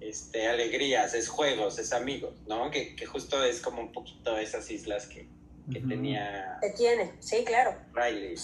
este, 0.00 0.48
alegrías, 0.48 1.14
es 1.14 1.28
juegos, 1.28 1.78
es 1.78 1.92
amigos, 1.92 2.34
¿no? 2.46 2.70
Que, 2.70 2.94
que 2.96 3.06
justo 3.06 3.42
es 3.44 3.60
como 3.60 3.82
un 3.82 3.92
poquito 3.92 4.36
esas 4.38 4.70
islas 4.70 5.06
que, 5.06 5.26
que 5.72 5.80
tenía... 5.80 6.58
Que 6.60 6.70
tiene, 6.70 7.12
sí, 7.20 7.44
claro. 7.44 7.76
Riley, 7.92 8.34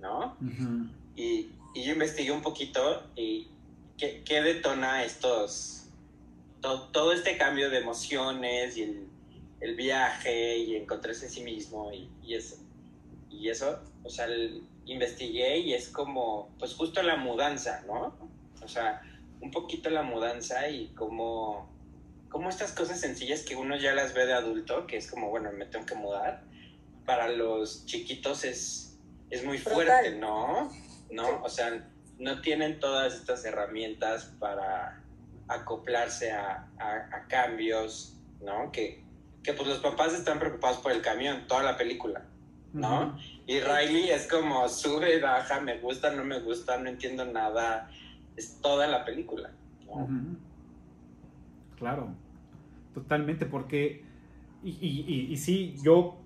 ¿no? 0.00 0.36
y, 1.16 1.50
y, 1.74 1.84
yo 1.84 1.92
investigué 1.92 2.30
un 2.32 2.42
poquito 2.42 3.04
y 3.16 3.48
qué, 3.98 4.22
qué 4.24 4.42
detona 4.42 5.04
estos... 5.04 5.76
Todo, 6.60 6.88
todo 6.88 7.12
este 7.14 7.38
cambio 7.38 7.70
de 7.70 7.78
emociones 7.78 8.76
y 8.76 8.82
el 8.82 9.09
el 9.60 9.76
viaje 9.76 10.58
y 10.58 10.76
encontrarse 10.76 11.26
en 11.26 11.30
sí 11.30 11.42
mismo 11.42 11.92
y, 11.92 12.10
y 12.22 12.34
eso. 12.34 12.56
Y 13.30 13.48
eso, 13.48 13.80
o 14.02 14.10
sea, 14.10 14.26
investigué 14.86 15.58
y 15.58 15.74
es 15.74 15.88
como, 15.88 16.50
pues 16.58 16.74
justo 16.74 17.02
la 17.02 17.16
mudanza, 17.16 17.82
¿no? 17.86 18.16
O 18.62 18.68
sea, 18.68 19.02
un 19.40 19.50
poquito 19.50 19.88
la 19.90 20.02
mudanza 20.02 20.68
y 20.68 20.88
como, 20.88 21.70
como 22.28 22.48
estas 22.48 22.72
cosas 22.72 23.00
sencillas 23.00 23.42
que 23.42 23.56
uno 23.56 23.76
ya 23.76 23.94
las 23.94 24.14
ve 24.14 24.26
de 24.26 24.32
adulto, 24.32 24.86
que 24.86 24.96
es 24.96 25.10
como, 25.10 25.30
bueno, 25.30 25.52
me 25.52 25.66
tengo 25.66 25.86
que 25.86 25.94
mudar, 25.94 26.42
para 27.06 27.28
los 27.28 27.86
chiquitos 27.86 28.44
es, 28.44 28.98
es 29.30 29.44
muy 29.44 29.58
fuerte, 29.58 30.16
¿no? 30.16 30.70
¿No? 31.10 31.42
O 31.42 31.48
sea, 31.48 31.88
no 32.18 32.40
tienen 32.40 32.80
todas 32.80 33.14
estas 33.14 33.44
herramientas 33.44 34.32
para 34.38 35.02
acoplarse 35.48 36.30
a, 36.32 36.68
a, 36.78 36.94
a 37.12 37.26
cambios, 37.28 38.16
¿no? 38.40 38.70
Que, 38.70 39.02
que 39.42 39.52
pues 39.52 39.68
los 39.68 39.78
papás 39.78 40.12
están 40.12 40.38
preocupados 40.38 40.78
por 40.78 40.92
el 40.92 41.00
camión, 41.00 41.46
toda 41.46 41.62
la 41.62 41.76
película, 41.76 42.24
¿no? 42.72 43.16
Y 43.46 43.60
Riley 43.60 44.10
es 44.10 44.28
como 44.28 44.68
sube, 44.68 45.20
baja, 45.20 45.60
me 45.60 45.78
gusta, 45.78 46.14
no 46.14 46.24
me 46.24 46.40
gusta, 46.40 46.78
no 46.78 46.88
entiendo 46.88 47.24
nada. 47.24 47.90
Es 48.36 48.60
toda 48.60 48.86
la 48.86 49.04
película. 49.04 49.50
Claro, 51.76 52.14
totalmente, 52.94 53.46
porque, 53.46 54.04
y, 54.62 54.70
y, 54.70 55.32
y, 55.32 55.36
sí, 55.36 55.74
yo, 55.82 56.18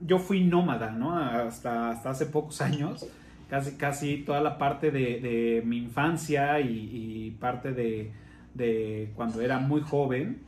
yo 0.00 0.18
fui 0.18 0.44
nómada, 0.44 0.90
¿no? 0.90 1.16
Hasta, 1.16 1.90
hasta 1.90 2.10
hace 2.10 2.26
pocos 2.26 2.60
años, 2.60 3.06
casi, 3.48 3.76
casi 3.76 4.18
toda 4.18 4.40
la 4.40 4.58
parte 4.58 4.90
de, 4.90 5.62
mi 5.64 5.78
infancia 5.78 6.60
y, 6.60 7.36
parte 7.40 7.72
de, 7.72 8.12
de, 8.54 9.10
cuando 9.16 9.40
era 9.40 9.58
muy 9.58 9.80
joven, 9.80 10.42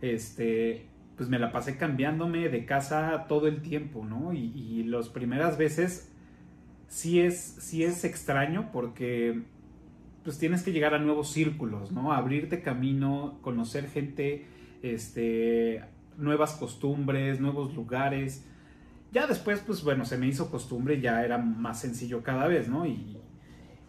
este, 0.00 0.86
pues 1.16 1.28
me 1.28 1.38
la 1.38 1.52
pasé 1.52 1.76
cambiándome 1.76 2.48
de 2.48 2.64
casa 2.64 3.26
todo 3.28 3.48
el 3.48 3.62
tiempo, 3.62 4.04
¿no? 4.04 4.32
Y, 4.32 4.52
y 4.54 4.84
las 4.84 5.08
primeras 5.08 5.56
veces 5.58 6.12
sí 6.88 7.20
es, 7.20 7.36
sí 7.36 7.84
es 7.84 8.04
extraño 8.04 8.70
porque 8.72 9.42
pues 10.26 10.38
tienes 10.38 10.64
que 10.64 10.72
llegar 10.72 10.92
a 10.92 10.98
nuevos 10.98 11.30
círculos, 11.30 11.92
¿no? 11.92 12.12
Abrirte 12.12 12.60
camino, 12.60 13.38
conocer 13.42 13.88
gente, 13.88 14.44
este, 14.82 15.84
nuevas 16.18 16.54
costumbres, 16.54 17.40
nuevos 17.40 17.74
lugares. 17.76 18.44
Ya 19.12 19.28
después, 19.28 19.60
pues 19.60 19.84
bueno, 19.84 20.04
se 20.04 20.18
me 20.18 20.26
hizo 20.26 20.50
costumbre, 20.50 21.00
ya 21.00 21.24
era 21.24 21.38
más 21.38 21.80
sencillo 21.80 22.24
cada 22.24 22.48
vez, 22.48 22.68
¿no? 22.68 22.86
Y, 22.86 23.18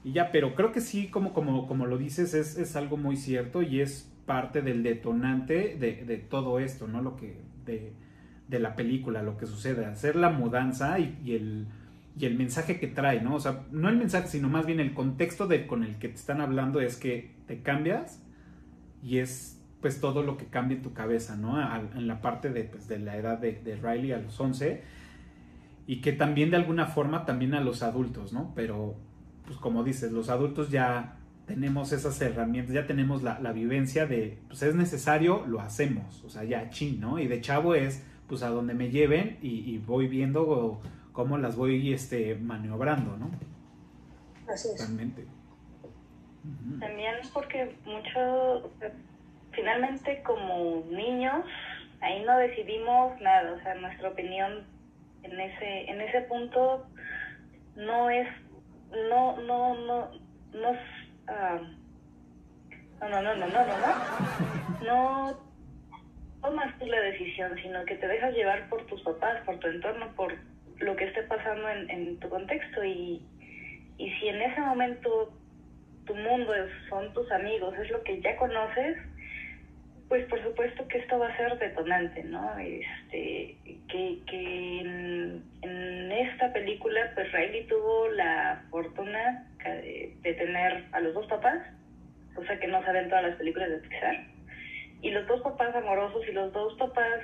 ya, 0.04 0.32
pero 0.32 0.54
creo 0.54 0.72
que 0.72 0.80
sí, 0.80 1.10
como, 1.10 1.34
como, 1.34 1.68
como 1.68 1.88
lo 1.88 1.98
dices, 1.98 2.36
es, 2.36 2.76
algo 2.76 2.98
muy 2.98 3.18
cierto 3.18 3.64
y 3.64 3.82
es 3.82 4.14
parte 4.28 4.62
del 4.62 4.84
detonante 4.84 5.76
de, 5.80 6.18
todo 6.30 6.60
esto, 6.60 6.88
¿no? 6.88 7.02
Lo 7.02 7.16
que, 7.16 7.42
de, 7.66 8.60
la 8.60 8.76
película, 8.76 9.24
lo 9.24 9.38
que 9.38 9.48
sucede, 9.48 9.86
hacer 9.86 10.16
la 10.16 10.30
mudanza 10.30 11.00
y 11.00 11.34
el 11.34 12.38
mensaje 12.38 12.80
que 12.80 12.88
trae, 12.88 13.22
¿no? 13.22 13.34
O 13.34 13.40
sea, 13.40 13.64
no 13.72 13.90
el 13.90 13.98
mensaje, 13.98 14.28
sino 14.28 14.50
más 14.50 14.68
bien 14.68 14.80
el 14.80 14.94
contexto 14.94 15.50
con 15.66 15.84
el 15.84 15.98
que 15.98 16.10
te 16.10 16.16
están 16.16 16.42
hablando 16.42 16.80
es 16.80 16.98
que 16.98 17.32
te 17.48 17.64
cambias 17.64 18.22
y 19.02 19.18
es 19.18 19.60
pues 19.82 20.02
todo 20.02 20.24
lo 20.24 20.38
que 20.38 20.46
cambia 20.46 20.78
en 20.78 20.84
tu 20.84 20.94
cabeza, 20.94 21.36
¿no? 21.38 21.58
en 21.96 22.08
la 22.08 22.20
parte 22.20 22.50
de, 22.50 22.64
pues, 22.64 22.88
de 22.88 23.00
la 23.00 23.16
edad 23.16 23.38
de, 23.38 23.54
de, 23.54 23.76
Riley 23.76 24.12
a 24.12 24.18
los 24.18 24.40
11 24.40 24.82
y 25.86 26.02
que 26.02 26.12
también 26.14 26.50
de 26.50 26.58
alguna 26.58 26.88
forma 26.88 27.26
también 27.26 27.54
a 27.54 27.62
los 27.62 27.84
adultos, 27.84 28.34
¿no? 28.34 28.52
Pero 28.56 28.96
pues 29.46 29.58
como 29.58 29.84
dices, 29.84 30.12
los 30.12 30.30
adultos 30.30 30.70
ya 30.70 31.17
tenemos 31.48 31.94
esas 31.94 32.22
herramientas, 32.22 32.74
ya 32.74 32.86
tenemos 32.86 33.24
la, 33.24 33.40
la 33.40 33.54
vivencia 33.54 34.06
de, 34.06 34.38
pues 34.48 34.62
es 34.64 34.76
necesario, 34.76 35.46
lo 35.48 35.62
hacemos, 35.62 36.24
o 36.24 36.30
sea, 36.30 36.44
ya 36.44 36.70
chin, 36.70 37.00
¿no? 37.00 37.18
Y 37.20 37.28
de 37.28 37.42
chavo 37.42 37.74
es, 37.74 38.06
pues 38.28 38.44
a 38.44 38.50
donde 38.50 38.74
me 38.74 38.90
lleven 38.90 39.40
y, 39.42 39.60
y 39.74 39.78
voy 39.80 40.08
viendo 40.08 40.82
cómo 41.14 41.38
las 41.38 41.56
voy 41.56 41.94
este, 41.94 42.36
maniobrando, 42.36 43.18
¿no? 43.18 43.32
Así 44.52 44.68
es. 44.76 44.78
También 44.78 45.16
porque 47.34 47.76
mucho, 47.86 48.72
finalmente 49.52 50.22
como 50.24 50.84
niños, 50.92 51.46
ahí 52.02 52.24
no 52.24 52.38
decidimos 52.38 53.20
nada, 53.22 53.54
o 53.54 53.64
sea, 53.64 53.76
nuestra 53.76 54.10
opinión 54.10 54.66
en 55.24 55.40
ese, 55.40 55.90
en 55.90 56.02
ese 56.02 56.22
punto 56.22 56.86
no 57.76 58.10
es, 58.10 58.28
no, 59.10 59.42
no, 59.42 59.76
no, 59.86 60.12
no, 60.54 60.72
no, 61.28 63.10
no, 63.10 63.22
no, 63.22 63.36
no, 63.36 63.36
no, 63.36 63.48
no, 63.48 63.66
no, 63.78 64.86
no 64.86 65.48
tomas 66.42 66.78
tú 66.80 66.86
la 66.86 67.00
decisión, 67.02 67.56
sino 67.62 67.84
que 67.86 67.96
te 67.96 68.08
dejas 68.08 68.34
llevar 68.34 68.70
por 68.70 68.86
tus 68.86 69.02
papás, 69.02 69.42
por 69.46 69.60
tu 69.60 69.68
entorno, 69.68 70.14
por 70.16 70.34
lo 70.80 70.96
que 70.96 71.06
esté 71.06 71.24
pasando 71.24 71.70
en, 71.70 72.20
tu 72.20 72.30
contexto. 72.30 72.84
Y, 72.84 73.22
y 73.98 74.12
si 74.12 74.28
en 74.30 74.42
ese 74.42 74.62
momento 74.62 75.34
tu 76.06 76.16
mundo 76.16 76.54
son 76.90 77.14
tus 77.14 77.30
amigos, 77.32 77.76
es 77.78 77.90
lo 77.92 78.02
que 78.04 78.22
ya 78.22 78.36
conoces, 78.38 78.98
pues 80.08 80.26
por 80.28 80.42
supuesto 80.42 80.88
que 80.88 81.00
esto 81.00 81.20
va 81.20 81.28
a 81.28 81.38
ser 81.38 81.58
detonante, 81.58 82.24
¿no? 82.24 82.58
Este, 82.58 83.58
que, 83.90 84.20
que 84.26 84.80
en, 84.82 86.12
esta 86.12 86.52
película, 86.52 87.12
pues 87.14 87.32
Riley 87.32 87.68
tuvo 87.68 88.08
la 88.10 88.64
fortuna 88.72 89.46
de, 89.64 90.34
tener 90.34 90.86
a 90.92 91.00
los 91.00 91.14
dos 91.14 91.28
papás, 91.28 91.60
cosa 92.34 92.58
que 92.58 92.68
no 92.68 92.84
saben 92.84 93.10
todas 93.10 93.24
las 93.24 93.36
películas 93.36 93.70
de 93.70 93.78
Pixar, 93.78 94.24
y 95.02 95.12
los 95.12 95.28
dos 95.28 95.42
papás 95.42 95.76
amorosos 95.76 96.28
y 96.28 96.32
los 96.32 96.52
dos 96.54 96.74
papás 96.76 97.20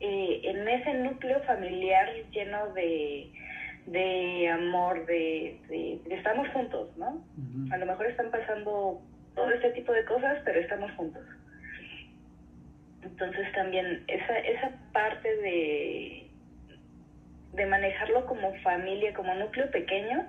eh, 0.00 0.40
en 0.44 0.68
ese 0.68 0.94
núcleo 0.94 1.40
familiar 1.42 2.08
lleno 2.30 2.72
de, 2.74 3.30
de 3.86 4.48
amor, 4.50 5.04
de, 5.06 5.58
de, 5.68 6.00
estamos 6.14 6.48
juntos, 6.50 6.96
¿no? 6.96 7.24
A 7.72 7.76
lo 7.78 7.86
mejor 7.86 8.06
están 8.06 8.30
pasando 8.30 9.00
todo 9.34 9.50
este 9.50 9.70
tipo 9.70 9.92
de 9.92 10.04
cosas, 10.04 10.38
pero 10.44 10.60
estamos 10.60 10.92
juntos. 10.92 11.22
Entonces 13.04 13.52
también 13.52 14.04
esa, 14.08 14.38
esa 14.38 14.70
parte 14.92 15.36
de, 15.36 16.30
de 17.52 17.66
manejarlo 17.66 18.26
como 18.26 18.54
familia, 18.62 19.12
como 19.14 19.34
núcleo 19.34 19.70
pequeño, 19.70 20.26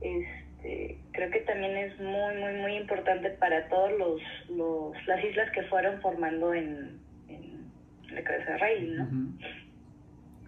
este, 0.00 0.98
creo 1.12 1.30
que 1.30 1.40
también 1.40 1.76
es 1.76 1.98
muy, 1.98 2.34
muy, 2.36 2.54
muy 2.60 2.76
importante 2.76 3.30
para 3.30 3.68
todas 3.68 3.92
los, 3.98 4.20
los, 4.50 5.06
las 5.06 5.24
islas 5.24 5.50
que 5.52 5.62
fueron 5.64 6.00
formando 6.00 6.54
en, 6.54 7.00
la 8.10 8.22
cabeza 8.22 8.52
de 8.52 8.58
Riley, 8.58 8.90
¿no? 8.90 9.08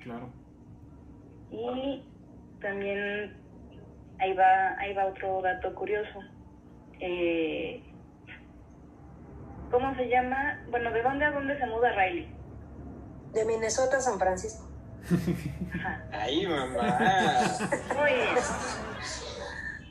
Claro. 0.03 0.31
Y 1.51 2.03
también 2.61 3.33
ahí 4.19 4.35
va, 4.35 4.79
ahí 4.79 4.93
va 4.93 5.07
otro 5.07 5.41
dato 5.41 5.75
curioso. 5.75 6.21
Eh, 7.01 7.81
¿Cómo 9.71 9.95
se 9.97 10.09
llama? 10.09 10.65
Bueno, 10.71 10.93
¿de 10.93 11.03
dónde 11.03 11.25
a 11.25 11.31
dónde 11.33 11.59
se 11.59 11.67
muda 11.67 11.93
Riley? 11.93 12.29
De 13.33 13.45
Minnesota 13.45 13.97
a 13.97 14.01
San 14.01 14.19
Francisco. 14.19 14.69
Ahí, 16.13 16.47
mamá. 16.47 16.99
Muy 17.99 18.13
bien. 18.13 18.29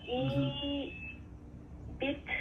Y 0.06 1.22
Pete, 2.00 2.32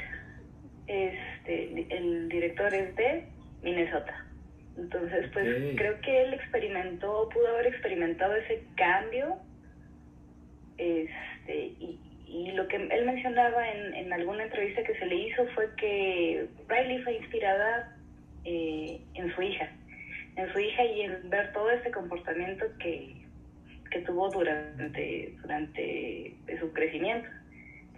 este, 0.86 1.96
el 1.96 2.28
director 2.28 2.72
es 2.74 2.94
de 2.96 3.28
Minnesota. 3.62 4.26
Entonces, 4.76 5.30
pues 5.32 5.46
creo 5.76 6.00
que 6.00 6.22
él 6.22 6.34
experimentó, 6.34 7.28
pudo 7.28 7.48
haber 7.48 7.66
experimentado 7.66 8.34
ese 8.34 8.64
cambio. 8.76 9.36
Este, 10.78 11.56
y, 11.78 12.00
y 12.32 12.50
lo 12.52 12.66
que 12.66 12.76
él 12.76 13.04
mencionaba 13.04 13.68
en, 13.70 13.94
en, 13.94 14.12
alguna 14.12 14.44
entrevista 14.44 14.82
que 14.82 14.98
se 14.98 15.04
le 15.04 15.16
hizo 15.16 15.46
fue 15.54 15.68
que 15.76 16.48
Riley 16.66 17.02
fue 17.02 17.16
inspirada 17.18 17.94
eh, 18.44 19.02
en 19.14 19.34
su 19.34 19.42
hija, 19.42 19.68
en 20.36 20.50
su 20.50 20.58
hija 20.58 20.82
y 20.82 21.02
en 21.02 21.28
ver 21.28 21.52
todo 21.52 21.70
ese 21.70 21.90
comportamiento 21.90 22.64
que, 22.78 23.26
que 23.90 24.00
tuvo 24.00 24.30
durante, 24.30 25.36
durante 25.42 26.34
su 26.58 26.72
crecimiento. 26.72 27.28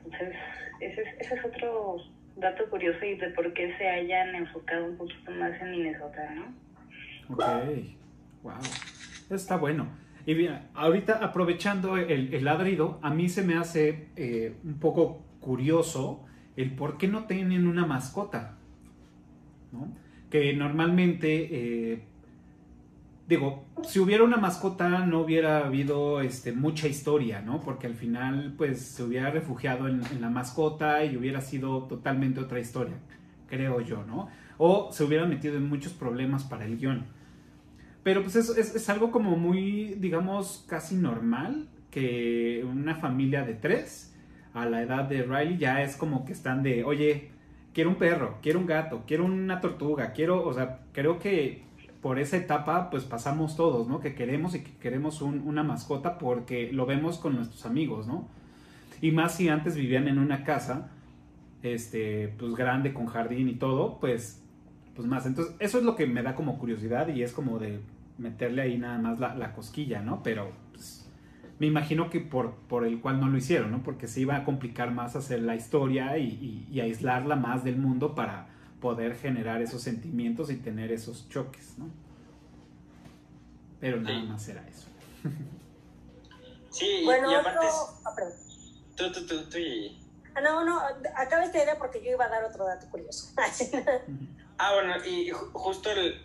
Entonces, 0.05 0.35
ese 0.81 1.03
es, 1.03 1.09
ese 1.21 1.35
es 1.37 1.45
otro 1.45 1.97
dato 2.35 2.69
curioso 2.71 3.05
y 3.05 3.15
de 3.15 3.29
por 3.31 3.53
qué 3.53 3.73
se 3.79 3.89
hayan 3.89 4.35
enfocado 4.35 4.87
un 4.87 4.97
poquito 4.97 5.31
más 5.31 5.53
en 5.63 5.71
Minnesota, 5.71 6.29
¿no? 6.35 6.53
Ok, 7.31 7.45
wow. 8.43 8.55
está 9.31 9.57
bueno. 9.57 10.04
Y 10.27 10.35
bien, 10.35 10.69
ahorita 10.75 11.23
aprovechando 11.23 11.97
el, 11.97 12.45
ladrido, 12.45 12.99
a 13.03 13.11
mí 13.11 13.29
se 13.29 13.43
me 13.43 13.57
hace 13.57 14.09
eh, 14.17 14.57
un 14.65 14.79
poco 14.79 15.23
curioso 15.41 16.25
el 16.57 16.75
por 16.75 16.97
qué 16.97 17.09
no 17.09 17.25
tienen 17.25 17.67
una 17.67 17.85
mascota. 17.85 18.57
¿no? 19.73 19.89
Que 20.31 20.55
normalmente, 20.55 21.49
eh, 21.93 22.05
digo, 23.29 23.67
si 23.83 23.99
hubiera 23.99 24.25
una 24.25 24.39
mascota 24.39 25.05
no 25.05 25.21
hubiera 25.21 25.67
habido 25.67 26.23
este, 26.23 26.53
mucha 26.53 26.89
historia, 26.89 27.43
¿no? 27.43 27.61
Porque 27.61 27.87
al 27.87 27.95
final, 27.95 28.55
pues, 28.57 28.81
se 28.81 29.03
hubiera 29.03 29.31
refugiado 29.31 29.89
en, 29.89 30.01
en 30.11 30.21
la 30.23 30.31
mascota 30.31 31.05
y 31.05 31.17
hubiera 31.17 31.41
sido 31.43 31.85
totalmente 31.85 32.41
otra 32.41 32.61
historia, 32.61 32.97
creo 33.47 33.81
yo, 33.83 34.05
¿no? 34.05 34.29
O 34.57 34.91
se 34.91 35.05
hubiera 35.05 35.27
metido 35.27 35.57
en 35.57 35.69
muchos 35.69 35.93
problemas 35.93 36.45
para 36.45 36.65
el 36.65 36.79
guion. 36.79 37.05
Pero 38.05 38.23
pues 38.23 38.37
es, 38.37 38.51
es, 38.51 38.89
algo 38.91 39.11
como 39.11 39.37
muy, 39.37 39.95
digamos, 39.99 40.65
casi 40.69 40.95
normal 40.95 41.69
que 41.91 42.63
una 42.71 42.97
familia 42.97 43.45
de 43.45 43.55
tres 43.55 44.15
a 44.53 44.67
la 44.67 44.83
edad 44.83 45.05
de 45.05 45.23
Riley 45.23 45.57
ya 45.57 45.83
es 45.83 45.97
como 45.97 46.27
que 46.27 46.33
están 46.33 46.63
de, 46.63 46.85
oye, 46.85 47.31
quiero 47.73 47.89
un 47.89 47.97
perro, 47.97 48.39
quiero 48.43 48.61
un 48.61 48.67
gato, 48.67 49.05
quiero 49.07 49.25
una 49.25 49.61
tortuga, 49.61 50.13
quiero, 50.13 50.47
o 50.47 50.53
sea, 50.53 50.81
creo 50.93 51.19
que 51.19 51.65
por 52.03 52.19
esa 52.19 52.37
etapa 52.37 52.91
pues 52.91 53.05
pasamos 53.05 53.57
todos, 53.57 53.89
¿no? 53.89 54.01
Que 54.01 54.15
queremos 54.15 54.55
y 54.55 54.61
que 54.61 54.73
queremos 54.77 55.23
una 55.23 55.63
mascota 55.63 56.19
porque 56.19 56.71
lo 56.73 56.85
vemos 56.85 57.17
con 57.17 57.35
nuestros 57.35 57.65
amigos, 57.65 58.07
¿no? 58.07 58.29
Y 59.01 59.13
más 59.13 59.37
si 59.37 59.49
antes 59.49 59.77
vivían 59.77 60.09
en 60.09 60.19
una 60.19 60.45
casa, 60.45 60.91
este, 61.63 62.29
pues 62.39 62.55
grande, 62.55 62.93
con 62.93 63.07
jardín 63.07 63.49
y 63.49 63.55
todo, 63.55 63.99
pues, 63.99 64.43
pues 64.95 65.09
más. 65.09 65.25
Entonces, 65.25 65.55
eso 65.59 65.79
es 65.79 65.85
lo 65.85 65.97
que 65.97 66.07
me 66.07 66.23
da 66.23 66.35
como 66.35 66.59
curiosidad 66.59 67.09
y 67.09 67.23
es 67.23 67.33
como 67.33 67.59
de, 67.59 67.81
meterle 68.19 68.63
ahí 68.63 68.79
nada 68.79 68.99
más 68.99 69.19
la, 69.19 69.35
la 69.35 69.53
cosquilla, 69.53 70.01
¿no? 70.01 70.23
Pero 70.23 70.53
pues, 70.73 71.09
me 71.59 71.67
imagino 71.67 72.11
que 72.11 72.21
por, 72.21 72.55
por 72.69 72.85
el 72.87 73.01
cual 73.01 73.21
no 73.21 73.29
lo 73.29 73.37
hicieron, 73.37 73.71
¿no? 73.71 73.83
Porque 73.83 74.07
se 74.09 74.21
iba 74.21 74.37
a 74.37 74.45
complicar 74.45 74.91
más 74.93 75.17
hacer 75.17 75.41
la 75.43 75.55
historia 75.57 76.17
y, 76.19 76.27
y- 76.29 76.69
y 76.71 76.81
aislarla 76.81 77.37
más 77.37 77.65
del 77.65 77.77
mundo 77.77 78.15
para 78.15 78.49
poder 78.81 79.17
generar 79.17 79.63
esos 79.63 79.83
sentimientos 79.83 80.51
y 80.51 80.57
tener 80.57 80.93
esos 80.93 81.29
choques, 81.29 81.75
¿no? 81.79 81.89
Pero 83.81 84.01
nada 84.01 84.21
Sí. 84.21 84.27
más 84.27 84.49
era 84.49 84.67
eso. 84.69 84.89
Sí, 86.71 86.87
y- 87.03 87.05
Bueno, 87.05 87.31
y 87.31 87.35
otro... 87.37 87.51
aparte, 87.51 87.67
es- 87.69 88.01
ah, 88.05 88.11
tú, 88.97 89.13
tú, 89.13 89.27
tú, 89.27 89.49
tú 89.49 89.59
y... 89.59 89.97
Ah, 90.35 90.41
no, 90.41 90.65
no, 90.65 90.81
acaba 91.17 91.45
esta 91.45 91.63
idea 91.63 91.79
porque 91.79 92.03
yo 92.05 92.11
iba 92.11 92.25
a 92.25 92.29
dar 92.29 92.43
otro 92.45 92.65
dato 92.67 92.89
curioso. 92.91 93.33
Ah, 94.57 94.73
bueno, 94.75 94.95
y 95.05 95.31
ju- 95.33 95.51
justo 95.53 95.91
el- 95.91 96.21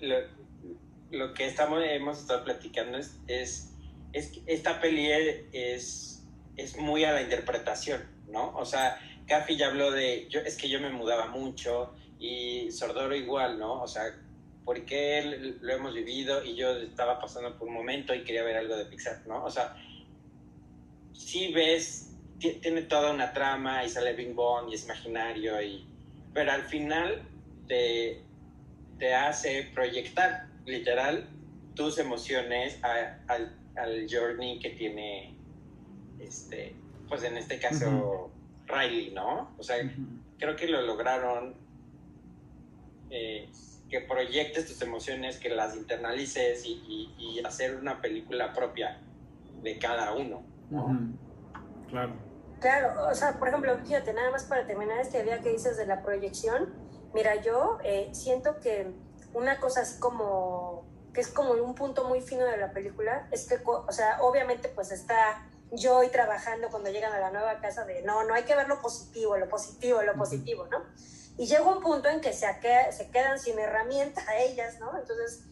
lo 1.12 1.34
que 1.34 1.46
estamos, 1.48 1.84
hemos 1.84 2.20
estado 2.20 2.44
platicando 2.44 2.98
es, 2.98 3.18
es, 3.28 3.74
es 4.14 4.28
que 4.28 4.42
esta 4.48 4.80
peli 4.80 5.10
es, 5.12 6.24
es 6.56 6.78
muy 6.78 7.04
a 7.04 7.12
la 7.14 7.22
interpretación, 7.22 8.02
¿no? 8.28 8.56
O 8.58 8.66
sea, 8.66 9.00
Café 9.28 9.56
ya 9.56 9.68
habló 9.68 9.92
de, 9.92 10.28
yo, 10.30 10.40
es 10.42 10.58
que 10.58 10.70
yo 10.70 10.80
me 10.80 10.90
mudaba 10.90 11.28
mucho 11.28 11.94
y 12.20 12.72
Sordoro 12.72 13.16
igual, 13.16 13.60
¿no? 13.60 13.82
O 13.82 13.88
sea, 13.88 14.04
porque 14.66 15.56
lo 15.62 15.74
hemos 15.74 15.94
vivido 15.94 16.44
y 16.44 16.56
yo 16.56 16.72
estaba 16.78 17.20
pasando 17.20 17.58
por 17.58 17.68
un 17.68 17.74
momento 17.74 18.14
y 18.14 18.24
quería 18.24 18.44
ver 18.44 18.58
algo 18.58 18.76
de 18.76 18.86
Pixar, 18.86 19.26
¿no? 19.28 19.44
O 19.46 19.50
sea, 19.50 19.76
sí 21.14 21.52
ves, 21.54 22.16
ti- 22.40 22.60
tiene 22.62 22.84
toda 22.84 23.12
una 23.12 23.34
trama 23.34 23.84
y 23.84 23.90
sale 23.90 24.14
Bing 24.14 24.36
Bong 24.36 24.70
y 24.70 24.76
es 24.76 24.86
imaginario 24.86 25.62
y... 25.62 25.86
Pero 26.34 26.52
al 26.52 26.64
final 26.64 27.24
te, 27.68 28.22
te 29.00 29.16
hace 29.16 29.64
proyectar, 29.74 30.48
literal, 30.70 31.28
tus 31.76 31.98
emociones 31.98 32.80
a- 32.84 33.20
al, 33.28 33.58
al 33.76 34.08
journey 34.10 34.60
que 34.60 34.70
tiene, 34.72 35.36
este, 36.20 36.76
pues 37.08 37.24
en 37.24 37.38
este 37.38 37.60
caso, 37.60 38.32
Riley, 38.68 39.12
¿no? 39.12 39.54
O 39.58 39.64
sea, 39.64 39.78
creo 40.38 40.56
que 40.56 40.68
lo 40.68 40.82
lograron 40.82 41.56
eh, 43.10 43.50
que 43.90 44.02
proyectes 44.02 44.68
tus 44.68 44.82
emociones, 44.84 45.40
que 45.40 45.50
las 45.50 45.76
internalices 45.76 46.64
y, 46.66 46.74
y- 46.88 47.16
y 47.18 47.40
hacer 47.44 47.76
una 47.76 48.02
película 48.02 48.54
propia 48.54 49.00
de 49.64 49.80
cada 49.80 50.14
uno, 50.14 50.44
¿no? 50.70 50.86
Claro. 51.88 52.14
Claro, 52.62 53.08
o 53.10 53.16
sea, 53.16 53.40
por 53.40 53.48
ejemplo, 53.48 53.76
fíjate, 53.84 54.14
nada 54.14 54.30
más 54.32 54.44
para 54.44 54.68
terminar 54.68 55.00
esta 55.00 55.20
idea 55.24 55.40
que 55.42 55.50
dices 55.50 55.78
de 55.78 55.88
la 55.88 56.04
proyección, 56.04 56.72
mira, 57.16 57.42
yo 57.42 57.80
eh, 57.84 58.10
siento 58.12 58.60
que 58.60 58.92
una 59.34 59.60
cosa 59.60 59.82
así 59.82 60.00
como, 60.00 60.86
que 61.14 61.22
es 61.22 61.28
como 61.28 61.54
un 61.54 61.76
punto 61.76 62.06
muy 62.06 62.22
fino 62.22 62.46
de 62.46 62.58
la 62.58 62.72
película, 62.72 63.28
es 63.32 63.48
que, 63.48 63.60
o 63.66 63.92
sea, 63.92 64.22
obviamente 64.22 64.70
pues 64.70 64.92
está 64.92 65.46
Joy 65.72 66.10
trabajando 66.10 66.70
cuando 66.70 66.90
llegan 66.90 67.14
a 67.14 67.20
la 67.20 67.32
nueva 67.32 67.60
casa 67.60 67.86
de, 67.86 68.02
no, 68.02 68.24
no 68.24 68.34
hay 68.34 68.44
que 68.44 68.56
ver 68.56 68.68
lo 68.68 68.82
positivo, 68.82 69.38
lo 69.38 69.48
positivo, 69.48 70.02
lo 70.02 70.16
positivo, 70.16 70.68
¿no? 70.68 70.84
Y 71.38 71.46
llega 71.46 71.64
un 71.64 71.82
punto 71.82 72.10
en 72.10 72.20
que 72.22 72.34
se 72.34 72.48
quedan 73.12 73.40
sin 73.40 73.60
herramienta 73.60 74.22
ellas, 74.40 74.80
¿no? 74.80 74.98
Entonces, 74.98 75.44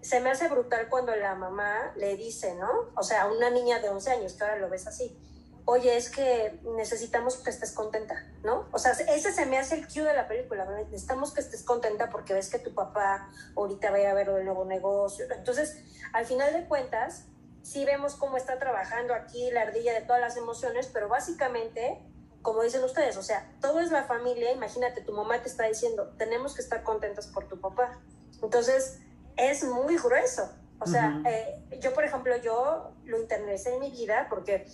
se 0.00 0.20
me 0.20 0.30
hace 0.30 0.48
brutal 0.48 0.88
cuando 0.88 1.14
la 1.16 1.34
mamá 1.34 1.92
le 1.96 2.16
dice, 2.16 2.54
¿no? 2.54 2.92
O 2.96 3.02
sea, 3.02 3.22
a 3.22 3.32
una 3.32 3.50
niña 3.50 3.80
de 3.80 3.88
11 3.88 4.10
años, 4.12 4.32
que 4.34 4.44
ahora 4.44 4.58
lo 4.58 4.70
ves 4.70 4.86
así, 4.86 5.18
oye, 5.66 5.96
es 5.96 6.10
que 6.10 6.60
necesitamos 6.76 7.36
que 7.38 7.50
estés 7.50 7.72
contenta, 7.72 8.24
¿no? 8.44 8.68
O 8.72 8.78
sea, 8.78 8.92
ese 8.92 9.32
se 9.32 9.46
me 9.46 9.58
hace 9.58 9.74
el 9.74 9.88
cue 9.88 10.04
de 10.04 10.14
la 10.14 10.28
película, 10.28 10.64
¿no? 10.64 10.76
necesitamos 10.76 11.32
que 11.34 11.40
estés 11.40 11.64
contenta 11.64 12.08
porque 12.08 12.32
ves 12.32 12.48
que 12.48 12.60
tu 12.60 12.72
papá 12.72 13.30
ahorita 13.56 13.90
va 13.90 13.96
a 13.96 14.00
ir 14.00 14.06
a 14.06 14.14
ver 14.14 14.28
el 14.28 14.44
nuevo 14.44 14.64
negocio. 14.64 15.26
Entonces, 15.30 15.76
al 16.12 16.24
final 16.24 16.52
de 16.52 16.66
cuentas, 16.66 17.24
sí 17.62 17.84
vemos 17.84 18.14
cómo 18.14 18.36
está 18.36 18.60
trabajando 18.60 19.12
aquí 19.12 19.50
la 19.50 19.62
ardilla 19.62 19.92
de 19.92 20.02
todas 20.02 20.20
las 20.20 20.36
emociones, 20.36 20.88
pero 20.92 21.08
básicamente, 21.08 22.00
como 22.42 22.62
dicen 22.62 22.84
ustedes, 22.84 23.16
o 23.16 23.22
sea, 23.22 23.52
todo 23.60 23.80
es 23.80 23.90
la 23.90 24.04
familia, 24.04 24.52
imagínate, 24.52 25.00
tu 25.00 25.12
mamá 25.12 25.42
te 25.42 25.48
está 25.48 25.64
diciendo, 25.64 26.14
tenemos 26.16 26.54
que 26.54 26.62
estar 26.62 26.84
contentas 26.84 27.26
por 27.26 27.48
tu 27.48 27.60
papá. 27.60 28.00
Entonces, 28.40 29.00
es 29.36 29.64
muy 29.64 29.96
grueso. 29.98 30.48
O 30.78 30.86
sea, 30.86 31.22
eh, 31.26 31.58
yo, 31.80 31.94
por 31.94 32.04
ejemplo, 32.04 32.36
yo 32.36 32.92
lo 33.04 33.20
internalicé 33.20 33.74
en 33.74 33.80
mi 33.80 33.90
vida 33.90 34.26
porque 34.28 34.66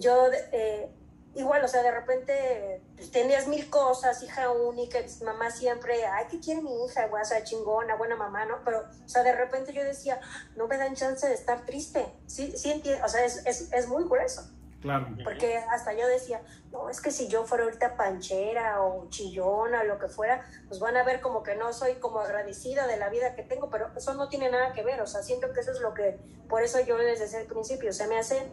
yo, 0.00 0.28
eh, 0.52 0.90
igual, 1.34 1.64
o 1.64 1.68
sea, 1.68 1.82
de 1.82 1.90
repente 1.90 2.82
pues, 2.96 3.10
tenías 3.10 3.46
mil 3.46 3.68
cosas, 3.70 4.22
hija 4.22 4.50
única, 4.50 4.98
mamá 5.24 5.50
siempre, 5.50 6.04
ay, 6.06 6.26
¿qué 6.30 6.40
quiere 6.40 6.62
mi 6.62 6.84
hija? 6.84 7.08
O 7.10 7.24
sea, 7.24 7.42
chingona, 7.44 7.96
buena 7.96 8.16
mamá, 8.16 8.44
¿no? 8.44 8.56
Pero, 8.64 8.80
o 8.80 9.08
sea, 9.08 9.22
de 9.22 9.32
repente 9.32 9.72
yo 9.72 9.82
decía, 9.82 10.20
no 10.56 10.66
me 10.66 10.76
dan 10.76 10.94
chance 10.94 11.26
de 11.26 11.34
estar 11.34 11.64
triste. 11.64 12.06
Sí, 12.26 12.52
sí 12.56 12.72
entiendo, 12.72 13.04
o 13.04 13.08
sea, 13.08 13.24
es, 13.24 13.46
es, 13.46 13.72
es 13.72 13.88
muy 13.88 14.04
grueso. 14.04 14.42
Claro. 14.86 15.08
Porque 15.24 15.56
hasta 15.56 15.94
yo 15.94 16.06
decía, 16.06 16.40
no, 16.70 16.88
es 16.88 17.00
que 17.00 17.10
si 17.10 17.26
yo 17.26 17.44
fuera 17.44 17.64
ahorita 17.64 17.96
panchera 17.96 18.82
o 18.82 19.08
chillona 19.08 19.80
o 19.80 19.84
lo 19.84 19.98
que 19.98 20.06
fuera, 20.06 20.46
pues 20.68 20.78
van 20.78 20.96
a 20.96 21.02
ver 21.02 21.20
como 21.20 21.42
que 21.42 21.56
no 21.56 21.72
soy 21.72 21.94
como 21.94 22.20
agradecida 22.20 22.86
de 22.86 22.96
la 22.96 23.08
vida 23.08 23.34
que 23.34 23.42
tengo, 23.42 23.68
pero 23.68 23.90
eso 23.96 24.14
no 24.14 24.28
tiene 24.28 24.48
nada 24.48 24.72
que 24.72 24.84
ver, 24.84 25.00
o 25.00 25.06
sea, 25.08 25.24
siento 25.24 25.52
que 25.52 25.58
eso 25.58 25.72
es 25.72 25.80
lo 25.80 25.92
que, 25.92 26.20
por 26.48 26.62
eso 26.62 26.78
yo 26.78 26.96
desde 26.98 27.40
el 27.40 27.48
principio, 27.48 27.92
se 27.92 28.06
me 28.06 28.16
hace 28.16 28.48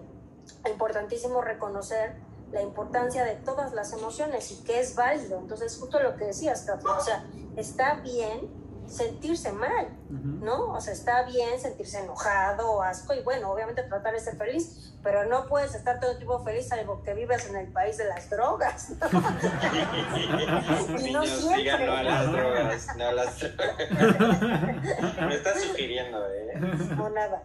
importantísimo 0.67 1.39
reconocer 1.41 2.15
la 2.52 2.63
importancia 2.63 3.24
de 3.26 3.36
todas 3.36 3.74
las 3.74 3.93
emociones 3.93 4.52
y 4.52 4.63
que 4.63 4.80
es 4.80 4.96
válido. 4.96 5.38
Entonces, 5.38 5.78
justo 5.80 6.00
lo 6.00 6.15
que 6.15 6.26
decías, 6.26 6.63
Cafi, 6.63 6.88
o 6.88 7.00
sea, 7.00 7.26
está 7.58 7.96
bien 7.96 8.62
sentirse 8.88 9.52
mal. 9.52 9.88
¿no? 10.10 10.74
O 10.74 10.80
sea, 10.82 10.93
está 10.93 11.24
bien 11.24 11.60
sentirse 11.60 12.00
enojado 12.00 12.69
o 12.72 12.82
asco 12.84 13.13
y 13.13 13.22
bueno, 13.24 13.52
obviamente 13.52 13.82
tratar 13.84 14.13
de 14.13 14.19
ser 14.19 14.38
feliz, 14.38 14.93
pero 15.02 15.26
no 15.26 15.48
puedes 15.48 15.74
estar 15.74 16.00
todo 16.00 16.12
el 16.12 16.17
tiempo 16.17 16.43
feliz 16.43 16.67
salvo 16.67 17.02
que 17.04 17.13
vives 17.15 17.50
en 17.50 17.56
el 17.56 17.67
país 17.72 17.98
de 17.98 18.06
las 18.06 18.30
drogas. 18.30 18.91
¿no? 18.91 18.98
Y 21.00 21.12
no 21.12 21.22
Niños, 21.22 21.30
siempre. 21.30 21.62
digan 21.63 21.86
no 21.86 21.93
a 21.93 22.04
las 22.04 22.32
drogas, 22.32 22.88
no 22.98 23.08
a 23.08 23.12
las 23.12 23.39
drogas. 23.39 25.22
Me 25.28 25.36
estás 25.36 25.62
sugiriendo, 25.63 26.26
¿eh? 26.32 26.54
O 27.02 27.10
nada. 27.10 27.43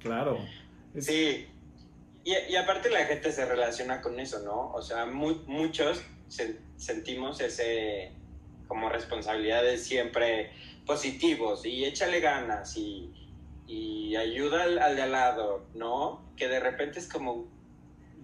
Claro. 0.00 0.38
Sí. 0.98 1.48
Y, 2.24 2.34
y 2.50 2.56
aparte 2.56 2.90
la 2.90 3.00
gente 3.06 3.32
se 3.32 3.44
relaciona 3.46 4.00
con 4.00 4.18
eso, 4.20 4.40
¿no? 4.40 4.70
O 4.72 4.82
sea, 4.82 5.06
mu- 5.06 5.42
muchos 5.46 6.02
se- 6.28 6.60
sentimos 6.76 7.40
ese 7.40 8.12
como 8.68 8.88
responsabilidad 8.88 9.62
de 9.64 9.76
siempre 9.78 10.52
positivos 10.86 11.66
y 11.66 11.84
échale 11.84 12.20
ganas 12.20 12.76
y, 12.76 13.10
y 13.66 14.14
ayuda 14.16 14.62
al, 14.62 14.78
al 14.78 14.96
de 14.96 15.02
al 15.02 15.12
lado, 15.12 15.66
¿no? 15.74 16.22
Que 16.36 16.46
de 16.48 16.60
repente 16.60 16.98
es 17.00 17.08
como, 17.08 17.46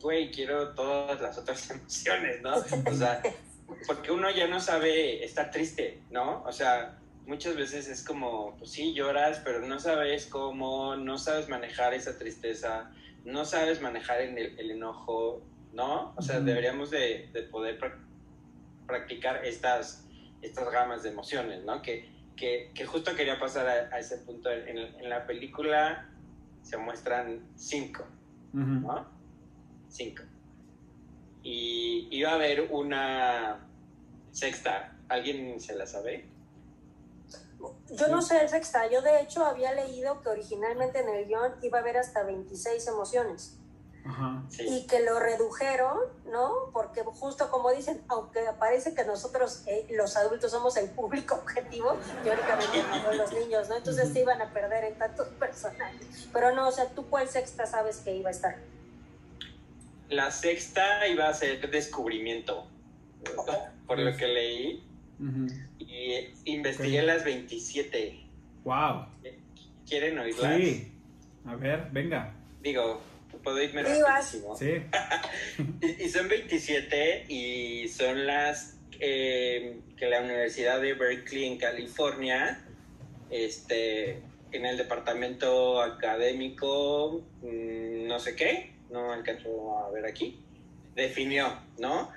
güey, 0.01 0.31
quiero 0.31 0.75
todas 0.75 1.21
las 1.21 1.37
otras 1.39 1.69
emociones, 1.73 2.41
¿no? 2.43 2.55
O 2.57 2.95
sea, 2.95 3.21
porque 3.87 4.13
uno 4.13 4.31
ya 4.31 4.47
no 4.47 4.61
sabe 4.61 5.25
estar 5.25 5.51
triste, 5.51 5.99
¿no? 6.11 6.43
O 6.45 6.53
sea, 6.53 6.99
muchas 7.27 7.57
veces 7.57 7.89
es 7.89 8.05
como, 8.05 8.55
pues 8.59 8.71
sí, 8.71 8.93
lloras, 8.95 9.41
pero 9.45 9.61
no 9.67 9.79
sabes 9.81 10.27
cómo, 10.27 10.95
no 10.97 11.17
sabes 11.19 11.49
manejar 11.49 11.95
esa 11.95 12.19
tristeza, 12.19 12.91
no 13.25 13.47
sabes 13.47 13.81
manejar 13.81 14.21
el, 14.21 14.37
el 14.39 14.71
enojo, 14.71 15.41
¿no? 15.73 16.13
O 16.17 16.23
sea, 16.23 16.41
deberíamos 16.41 16.91
de, 16.91 17.31
de 17.33 17.43
poder 17.43 17.79
prac- 17.81 17.99
practicar 18.87 19.45
estas, 19.45 20.04
estas 20.45 20.71
gamas 20.71 21.03
de 21.03 21.11
emociones, 21.11 21.65
¿no? 21.65 21.83
Que, 21.83 22.09
que, 22.37 22.71
que 22.75 22.87
justo 22.87 23.15
quería 23.15 23.39
pasar 23.39 23.67
a, 23.67 23.95
a 23.95 23.99
ese 23.99 24.19
punto. 24.19 24.51
En, 24.51 24.79
en 24.79 25.09
la 25.09 25.27
película 25.27 26.09
se 26.63 26.77
muestran 26.77 27.41
cinco. 27.57 28.05
¿no? 28.53 29.07
Cinco. 29.89 30.23
Y 31.43 32.09
iba 32.11 32.31
a 32.31 32.35
haber 32.35 32.63
una 32.71 33.67
sexta. 34.33 34.97
¿Alguien 35.09 35.61
se 35.61 35.75
la 35.75 35.87
sabe? 35.87 36.27
Yo 37.91 38.09
no 38.09 38.21
sé 38.21 38.43
el 38.43 38.49
sexta, 38.49 38.91
yo 38.91 39.01
de 39.01 39.21
hecho 39.21 39.45
había 39.45 39.73
leído 39.73 40.21
que 40.21 40.29
originalmente 40.29 41.01
en 41.01 41.09
el 41.09 41.27
guion 41.27 41.55
iba 41.63 41.79
a 41.79 41.81
haber 41.81 41.97
hasta 41.97 42.23
26 42.23 42.87
emociones. 42.89 43.59
Ajá. 44.07 44.43
Sí. 44.51 44.67
y 44.69 44.87
que 44.87 45.01
lo 45.01 45.19
redujeron, 45.19 45.99
¿no? 46.31 46.71
Porque 46.75 47.03
justo 47.03 47.51
como 47.51 47.71
dicen, 47.73 48.03
aunque 48.09 48.41
parece 48.59 48.95
que 48.95 49.05
nosotros, 49.05 49.63
eh, 49.67 49.87
los 49.91 50.17
adultos, 50.17 50.51
somos 50.51 50.77
el 50.77 50.91
público 50.91 51.35
objetivo, 51.43 51.97
teóricamente 52.23 52.83
no 53.03 53.13
los 53.15 53.33
niños, 53.33 53.69
¿no? 53.69 53.77
Entonces 53.77 54.13
se 54.13 54.21
iban 54.21 54.43
a 54.43 54.53
perder 54.53 54.85
en 54.85 54.99
tantos 54.99 55.29
personajes. 55.39 56.29
Pero 56.33 56.55
no, 56.55 56.69
o 56.69 56.73
sea, 56.73 56.87
¿tú 56.91 57.07
cuál 57.09 57.29
sexta 57.29 57.67
sabes 57.67 57.99
que 57.99 58.15
iba 58.15 58.29
a 58.29 58.33
estar? 58.33 58.57
La 60.11 60.31
sexta 60.31 61.07
iba 61.09 61.29
a 61.29 61.35
ser 61.35 61.71
descubrimiento, 61.71 62.67
por 63.87 63.99
lo 63.99 64.15
que 64.17 64.27
leí. 64.29 64.85
Y 65.79 66.33
investigué 66.45 67.01
Ok. 67.01 67.07
las 67.07 67.25
27. 67.25 68.21
Wow. 68.65 69.07
¿Quieren 69.89 70.19
oírlas? 70.19 70.57
Sí. 70.57 70.93
A 71.47 71.55
ver, 71.57 71.89
venga. 71.93 72.35
Digo, 72.63 73.01
puedo 73.43 73.63
irme 73.63 73.85
Sí, 73.85 74.01
vas. 74.03 74.35
rapidísimo. 74.35 74.57
Sí. 74.57 74.83
Y, 75.81 76.05
y 76.05 76.09
son 76.09 76.29
27 76.29 77.27
y 77.29 77.89
son 77.89 78.27
las 78.27 78.77
eh, 79.01 79.79
que 79.97 80.07
la 80.09 80.21
Universidad 80.21 80.81
de 80.81 80.95
Berkeley 80.95 81.45
en 81.47 81.59
California 81.59 82.65
este, 83.31 84.23
en 84.53 84.65
el 84.67 84.77
departamento 84.77 85.81
académico, 85.83 87.23
mm, 87.43 88.07
no 88.07 88.19
sé 88.19 88.37
qué, 88.37 88.73
no 88.91 89.13
alcanzo 89.13 89.79
a 89.79 89.91
ver 89.91 90.07
aquí, 90.07 90.41
definió, 90.95 91.59
¿no? 91.79 92.11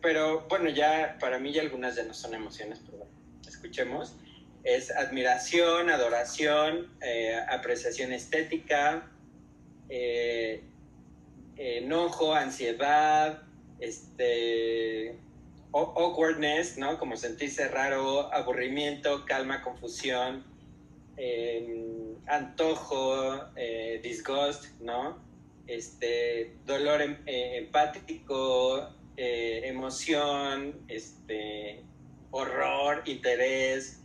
Pero 0.00 0.46
bueno, 0.48 0.70
ya 0.70 1.18
para 1.20 1.38
mí 1.38 1.52
ya 1.52 1.60
algunas 1.60 1.96
ya 1.96 2.04
no 2.04 2.14
son 2.14 2.34
emociones, 2.34 2.80
pero 2.84 2.98
bueno, 2.98 3.12
escuchemos. 3.46 4.16
Es 4.64 4.90
admiración, 4.90 5.90
adoración, 5.90 6.90
eh, 7.02 7.38
apreciación 7.48 8.12
estética, 8.12 9.10
eh, 9.90 10.62
enojo, 11.56 12.34
ansiedad, 12.34 13.42
este, 13.80 15.16
awkwardness, 15.72 16.78
¿no? 16.78 16.98
Como 16.98 17.16
sentirse 17.16 17.68
raro, 17.68 18.32
aburrimiento, 18.32 19.24
calma, 19.26 19.62
confusión, 19.62 20.44
em, 21.16 22.14
antojo, 22.26 23.44
eh, 23.56 24.00
disgust, 24.02 24.66
¿no? 24.80 25.18
Este, 25.66 26.56
dolor 26.66 27.02
em, 27.02 27.16
eh, 27.26 27.58
empático, 27.58 28.88
eh, 29.16 29.62
emoción, 29.64 30.74
este, 30.88 31.82
horror, 32.30 33.02
interés, 33.06 34.00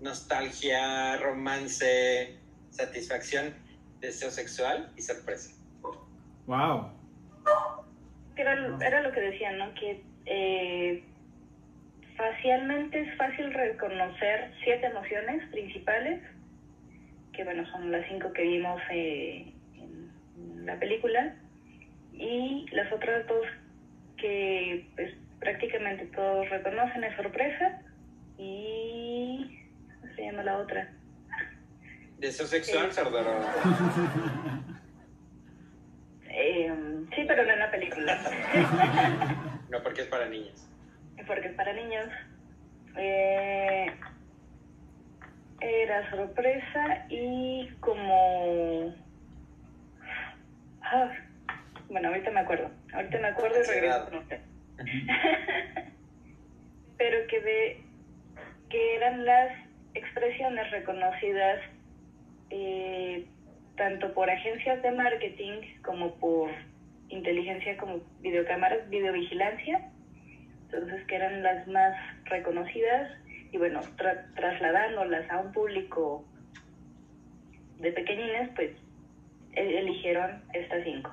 nostalgia, 0.00 1.16
romance, 1.18 2.36
satisfacción, 2.70 3.54
deseo 4.02 4.30
sexual 4.30 4.90
y 4.96 5.02
sorpresa. 5.02 5.56
Wow. 6.46 6.90
Era, 8.36 8.76
era 8.84 9.00
lo 9.00 9.12
que 9.12 9.20
decían, 9.20 9.58
¿no? 9.58 9.72
Que 9.74 10.02
eh, 10.26 11.04
facialmente 12.16 13.00
es 13.00 13.16
fácil 13.16 13.52
reconocer 13.54 14.52
siete 14.64 14.86
emociones 14.86 15.48
principales, 15.50 16.20
que 17.32 17.44
bueno, 17.44 17.64
son 17.70 17.90
las 17.90 18.06
cinco 18.08 18.32
que 18.32 18.42
vimos 18.42 18.80
eh, 18.90 19.52
en 19.76 20.66
la 20.66 20.78
película, 20.78 21.34
y 22.12 22.66
las 22.72 22.92
otras 22.92 23.26
dos 23.26 23.46
que 24.16 24.86
pues, 24.96 25.14
prácticamente 25.40 26.06
todos 26.06 26.48
reconocen 26.50 27.04
es 27.04 27.16
sorpresa 27.16 27.80
y... 28.38 29.58
¿cómo 30.00 30.14
se 30.14 30.22
llama 30.22 30.42
la 30.42 30.58
otra? 30.58 30.90
¿Deseo 32.22 32.46
sexual, 32.46 32.88
Eh? 32.92 33.42
Eh, 36.30 36.72
sí, 37.16 37.24
pero 37.26 37.44
no 37.44 37.52
en 37.52 37.58
la 37.58 37.70
película. 37.70 38.18
No, 39.68 39.82
porque 39.82 40.02
es 40.02 40.06
para 40.08 40.28
niñas. 40.28 40.68
porque 41.26 41.48
es 41.48 41.54
para 41.54 41.72
niños. 41.72 42.06
Eh, 42.96 43.86
era 45.62 46.10
sorpresa 46.10 47.06
y 47.08 47.70
como... 47.80 48.94
Ah, 50.82 51.10
bueno, 51.88 52.08
ahorita 52.08 52.30
me 52.32 52.40
acuerdo. 52.40 52.70
Ahorita 52.92 53.18
me 53.18 53.28
acuerdo 53.28 53.60
y 53.60 53.66
regreso 53.66 54.04
con 54.04 54.18
usted. 54.18 54.40
Pero 56.98 57.26
que, 57.28 57.40
de, 57.40 57.82
que 58.68 58.96
eran 58.96 59.24
las 59.24 59.52
expresiones 59.94 60.70
reconocidas 60.70 61.60
eh, 62.54 63.24
tanto 63.76 64.12
por 64.12 64.28
agencias 64.28 64.82
de 64.82 64.90
marketing 64.90 65.60
como 65.82 66.14
por 66.16 66.50
inteligencia 67.08 67.78
como 67.78 68.00
videocámaras, 68.20 68.88
videovigilancia, 68.90 69.90
entonces 70.64 71.06
que 71.06 71.16
eran 71.16 71.42
las 71.42 71.66
más 71.66 71.94
reconocidas 72.26 73.10
y 73.52 73.56
bueno, 73.56 73.80
tra 73.96 74.26
trasladándolas 74.34 75.30
a 75.30 75.38
un 75.38 75.52
público 75.52 76.26
de 77.80 77.92
pequeñines, 77.92 78.50
pues 78.54 78.70
e 79.54 79.78
eligieron 79.78 80.42
estas 80.52 80.84
cinco. 80.84 81.10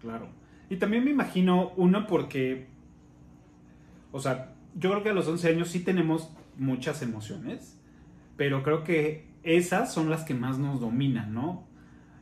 Claro. 0.00 0.28
Y 0.68 0.76
también 0.76 1.04
me 1.04 1.10
imagino, 1.10 1.72
uno, 1.76 2.06
porque, 2.08 2.66
o 4.10 4.18
sea, 4.18 4.54
yo 4.74 4.90
creo 4.90 5.02
que 5.04 5.10
a 5.10 5.14
los 5.14 5.28
11 5.28 5.48
años 5.50 5.68
sí 5.68 5.84
tenemos 5.84 6.36
muchas 6.56 7.02
emociones, 7.02 7.80
pero 8.36 8.62
creo 8.62 8.82
que 8.82 9.24
esas 9.46 9.94
son 9.94 10.10
las 10.10 10.24
que 10.24 10.34
más 10.34 10.58
nos 10.58 10.80
dominan, 10.80 11.32
¿no? 11.32 11.64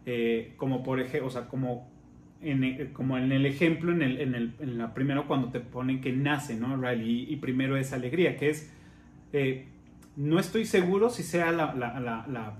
Eh, 0.06 0.52
como 0.58 0.82
por 0.82 1.00
ejemplo, 1.00 1.26
o 1.26 1.30
sea, 1.30 1.48
como 1.48 1.90
en, 2.42 2.92
como 2.92 3.16
en 3.16 3.32
el 3.32 3.46
ejemplo, 3.46 3.90
en, 3.90 4.02
el, 4.02 4.20
en, 4.20 4.34
el, 4.34 4.54
en 4.60 4.78
la 4.78 4.92
primero 4.92 5.26
cuando 5.26 5.48
te 5.48 5.60
ponen 5.60 6.00
que 6.00 6.12
nace, 6.12 6.54
¿no? 6.54 6.76
Riley, 6.76 7.26
y 7.32 7.36
primero 7.36 7.76
es 7.78 7.92
alegría, 7.94 8.36
que 8.36 8.50
es, 8.50 8.70
eh, 9.32 9.66
no 10.16 10.38
estoy 10.38 10.66
seguro 10.66 11.08
si 11.08 11.22
sea 11.22 11.50
la, 11.50 11.74
la, 11.74 11.98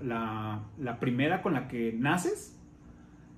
la, 0.01 0.63
la, 0.77 0.99
primera 0.99 1.41
con 1.43 1.53
la 1.53 1.67
que 1.67 1.93
naces, 1.93 2.59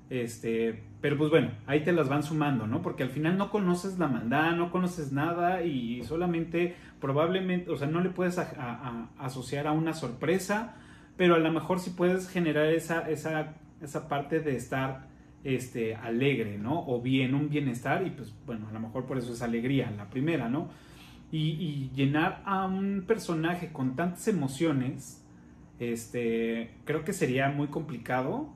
este, 0.10 0.84
pero 1.02 1.18
pues 1.18 1.30
bueno, 1.30 1.52
ahí 1.68 1.82
te 1.82 1.92
las 1.92 2.08
van 2.08 2.24
sumando, 2.24 2.66
¿no? 2.66 2.82
Porque 2.82 3.04
al 3.04 3.10
final 3.10 3.38
no 3.38 3.52
conoces 3.52 4.00
la 4.00 4.08
maldad, 4.08 4.56
no 4.56 4.72
conoces 4.72 5.12
nada 5.12 5.64
y 5.64 6.02
solamente, 6.04 6.76
probablemente, 7.02 7.70
o 7.70 7.76
sea, 7.76 7.88
no 7.88 8.00
le 8.00 8.10
puedes 8.10 8.40
asociar 9.20 9.68
a 9.68 9.74
una 9.74 9.94
sorpresa, 9.94 10.76
pero 11.18 11.36
a 11.36 11.40
lo 11.40 11.52
mejor 11.52 11.80
sí 11.80 11.90
puedes 11.90 12.30
generar 12.30 12.68
esa, 12.68 13.10
esa, 13.10 13.56
esa 13.82 14.08
parte 14.08 14.40
de 14.40 14.56
estar 14.56 15.08
este, 15.44 15.96
alegre, 15.96 16.58
¿no? 16.58 16.88
O 16.88 17.02
bien, 17.02 17.34
un 17.36 17.50
bienestar 17.50 18.06
y 18.06 18.12
pues 18.12 18.34
bueno, 18.46 18.68
a 18.70 18.72
lo 18.72 18.80
mejor 18.80 19.06
por 19.06 19.18
eso 19.18 19.34
es 19.34 19.42
alegría, 19.42 19.92
la 19.92 20.10
primera, 20.10 20.48
¿no? 20.48 20.70
Y, 21.32 21.50
y 21.52 21.92
llenar 21.96 22.42
a 22.46 22.66
un 22.66 23.04
personaje 23.06 23.72
con 23.74 23.96
tantas 23.96 24.28
emociones, 24.28 25.26
este, 25.80 26.76
creo 26.86 27.04
que 27.04 27.14
sería 27.14 27.50
muy 27.50 27.68
complicado. 27.68 28.54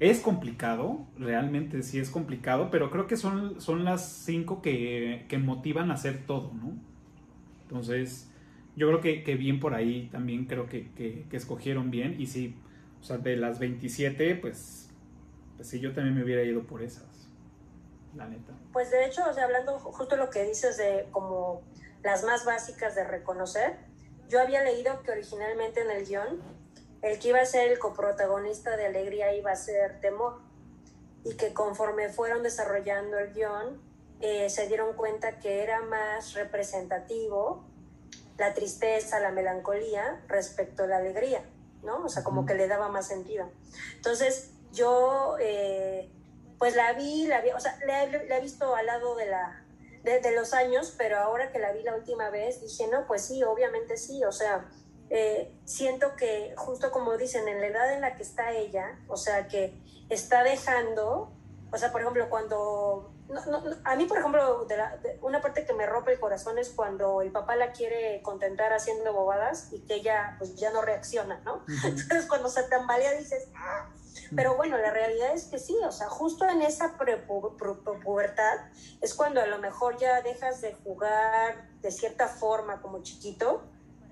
Es 0.00 0.18
complicado, 0.18 1.06
realmente 1.16 1.82
sí 1.82 2.00
es 2.00 2.10
complicado, 2.10 2.70
pero 2.72 2.90
creo 2.90 3.06
que 3.06 3.16
son, 3.16 3.60
son 3.60 3.84
las 3.84 4.24
cinco 4.24 4.60
que, 4.60 5.26
que 5.28 5.38
motivan 5.38 5.92
a 5.92 5.94
hacer 5.94 6.24
todo, 6.26 6.52
¿no? 6.54 6.72
Entonces, 7.62 8.31
yo 8.74 8.88
creo 8.88 9.00
que, 9.00 9.22
que 9.22 9.34
bien 9.34 9.60
por 9.60 9.74
ahí 9.74 10.08
también 10.10 10.46
creo 10.46 10.66
que, 10.66 10.92
que, 10.94 11.26
que, 11.28 11.36
escogieron 11.36 11.90
bien. 11.90 12.20
Y 12.20 12.26
sí, 12.26 12.56
o 13.00 13.04
sea, 13.04 13.18
de 13.18 13.36
las 13.36 13.58
27, 13.58 14.36
pues, 14.36 14.88
pues 15.56 15.68
sí, 15.68 15.80
yo 15.80 15.92
también 15.92 16.16
me 16.16 16.24
hubiera 16.24 16.42
ido 16.42 16.62
por 16.66 16.82
esas, 16.82 17.28
la 18.14 18.26
neta. 18.26 18.52
Pues 18.72 18.90
de 18.90 19.04
hecho, 19.04 19.22
o 19.28 19.32
sea, 19.34 19.44
hablando 19.44 19.78
justo 19.78 20.16
lo 20.16 20.30
que 20.30 20.44
dices 20.44 20.78
de 20.78 21.06
como 21.10 21.62
las 22.02 22.24
más 22.24 22.44
básicas 22.44 22.94
de 22.94 23.04
reconocer, 23.04 23.76
yo 24.28 24.40
había 24.40 24.64
leído 24.64 25.02
que 25.02 25.10
originalmente 25.10 25.82
en 25.82 25.90
el 25.90 26.06
guion, 26.06 26.40
el 27.02 27.18
que 27.18 27.28
iba 27.28 27.40
a 27.40 27.44
ser 27.44 27.70
el 27.70 27.78
coprotagonista 27.78 28.76
de 28.76 28.86
Alegría 28.86 29.34
iba 29.34 29.50
a 29.50 29.56
ser 29.56 30.00
Temor. 30.00 30.40
Y 31.24 31.36
que 31.36 31.52
conforme 31.52 32.08
fueron 32.08 32.42
desarrollando 32.42 33.18
el 33.18 33.32
guion, 33.32 33.80
eh, 34.20 34.48
se 34.50 34.66
dieron 34.66 34.96
cuenta 34.96 35.38
que 35.38 35.62
era 35.62 35.82
más 35.82 36.34
representativo 36.34 37.64
la 38.38 38.54
tristeza, 38.54 39.20
la 39.20 39.30
melancolía 39.30 40.22
respecto 40.28 40.84
a 40.84 40.86
la 40.86 40.96
alegría, 40.98 41.44
¿no? 41.82 42.04
O 42.04 42.08
sea, 42.08 42.22
como 42.22 42.46
que 42.46 42.54
le 42.54 42.68
daba 42.68 42.88
más 42.88 43.08
sentido. 43.08 43.50
Entonces, 43.96 44.50
yo, 44.72 45.36
eh, 45.40 46.10
pues 46.58 46.76
la 46.76 46.92
vi, 46.92 47.26
la 47.26 47.40
vi, 47.40 47.50
o 47.50 47.60
sea, 47.60 47.78
la, 47.86 48.06
la 48.06 48.38
he 48.38 48.40
visto 48.40 48.74
al 48.74 48.86
lado 48.86 49.14
de, 49.16 49.26
la, 49.26 49.64
de, 50.02 50.20
de, 50.20 50.32
los 50.32 50.54
años, 50.54 50.94
pero 50.96 51.18
ahora 51.18 51.52
que 51.52 51.58
la 51.58 51.72
vi 51.72 51.82
la 51.82 51.94
última 51.94 52.30
vez, 52.30 52.60
dije, 52.60 52.88
no, 52.88 53.06
pues 53.06 53.22
sí, 53.22 53.42
obviamente 53.42 53.96
sí, 53.96 54.24
o 54.24 54.32
sea, 54.32 54.68
eh, 55.14 55.52
siento 55.66 56.16
que 56.16 56.54
justo 56.56 56.90
como 56.90 57.18
dicen, 57.18 57.46
en 57.46 57.60
la 57.60 57.66
edad 57.66 57.92
en 57.92 58.00
la 58.00 58.16
que 58.16 58.22
está 58.22 58.52
ella, 58.52 58.98
o 59.08 59.18
sea, 59.18 59.46
que 59.46 59.78
está 60.08 60.42
dejando, 60.42 61.30
o 61.70 61.76
sea, 61.76 61.92
por 61.92 62.00
ejemplo, 62.00 62.30
cuando 62.30 63.11
no, 63.32 63.44
no, 63.46 63.76
a 63.84 63.96
mí, 63.96 64.04
por 64.04 64.18
ejemplo, 64.18 64.64
de 64.66 64.76
la, 64.76 64.96
de 64.98 65.18
una 65.22 65.40
parte 65.40 65.64
que 65.64 65.72
me 65.72 65.86
rompe 65.86 66.12
el 66.12 66.20
corazón 66.20 66.58
es 66.58 66.70
cuando 66.70 67.22
el 67.22 67.32
papá 67.32 67.56
la 67.56 67.72
quiere 67.72 68.20
contentar 68.22 68.72
haciendo 68.72 69.12
bobadas 69.12 69.72
y 69.72 69.80
que 69.80 69.94
ella 69.94 70.36
pues 70.38 70.56
ya 70.56 70.70
no 70.70 70.82
reacciona, 70.82 71.40
¿no? 71.44 71.56
Uh 71.56 71.58
-huh. 71.66 71.88
Entonces 71.88 72.26
cuando 72.26 72.48
se 72.48 72.62
tambalea 72.64 73.12
dices, 73.12 73.48
¡Ah! 73.56 73.90
pero 74.34 74.56
bueno, 74.56 74.78
la 74.78 74.90
realidad 74.90 75.34
es 75.34 75.44
que 75.44 75.58
sí, 75.58 75.76
o 75.84 75.92
sea, 75.92 76.08
justo 76.08 76.48
en 76.48 76.62
esa 76.62 76.96
pubertad 78.04 78.58
es 79.00 79.14
cuando 79.14 79.40
a 79.40 79.46
lo 79.46 79.58
mejor 79.58 79.96
ya 79.98 80.22
dejas 80.22 80.60
de 80.60 80.74
jugar 80.74 81.68
de 81.80 81.90
cierta 81.90 82.28
forma 82.28 82.80
como 82.80 83.02
chiquito 83.02 83.62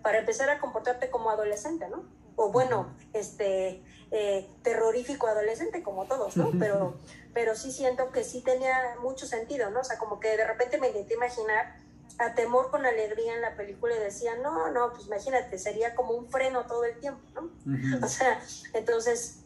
para 0.02 0.18
empezar 0.18 0.50
a 0.50 0.58
comportarte 0.58 1.10
como 1.10 1.30
adolescente, 1.30 1.88
¿no? 1.88 2.04
O 2.36 2.50
bueno, 2.50 2.94
este, 3.12 3.82
eh, 4.10 4.48
terrorífico 4.62 5.26
adolescente 5.26 5.82
como 5.82 6.06
todos, 6.06 6.36
¿no? 6.36 6.50
Pero, 6.58 6.96
pero 7.32 7.54
sí 7.54 7.72
siento 7.72 8.10
que 8.10 8.24
sí 8.24 8.42
tenía 8.42 8.96
mucho 9.00 9.26
sentido, 9.26 9.70
¿no? 9.70 9.80
O 9.80 9.84
sea, 9.84 9.98
como 9.98 10.20
que 10.20 10.36
de 10.36 10.46
repente 10.46 10.78
me 10.78 10.88
intenté 10.88 11.14
imaginar 11.14 11.76
a 12.18 12.34
temor 12.34 12.70
con 12.70 12.84
alegría 12.84 13.34
en 13.34 13.40
la 13.40 13.56
película 13.56 13.94
y 13.96 13.98
decía, 13.98 14.36
no, 14.36 14.70
no, 14.70 14.92
pues 14.92 15.06
imagínate, 15.06 15.58
sería 15.58 15.94
como 15.94 16.12
un 16.12 16.30
freno 16.30 16.66
todo 16.66 16.84
el 16.84 16.98
tiempo, 17.00 17.20
¿no? 17.34 17.42
Uh 17.42 17.76
-huh. 17.76 18.04
O 18.04 18.08
sea, 18.08 18.42
entonces, 18.74 19.39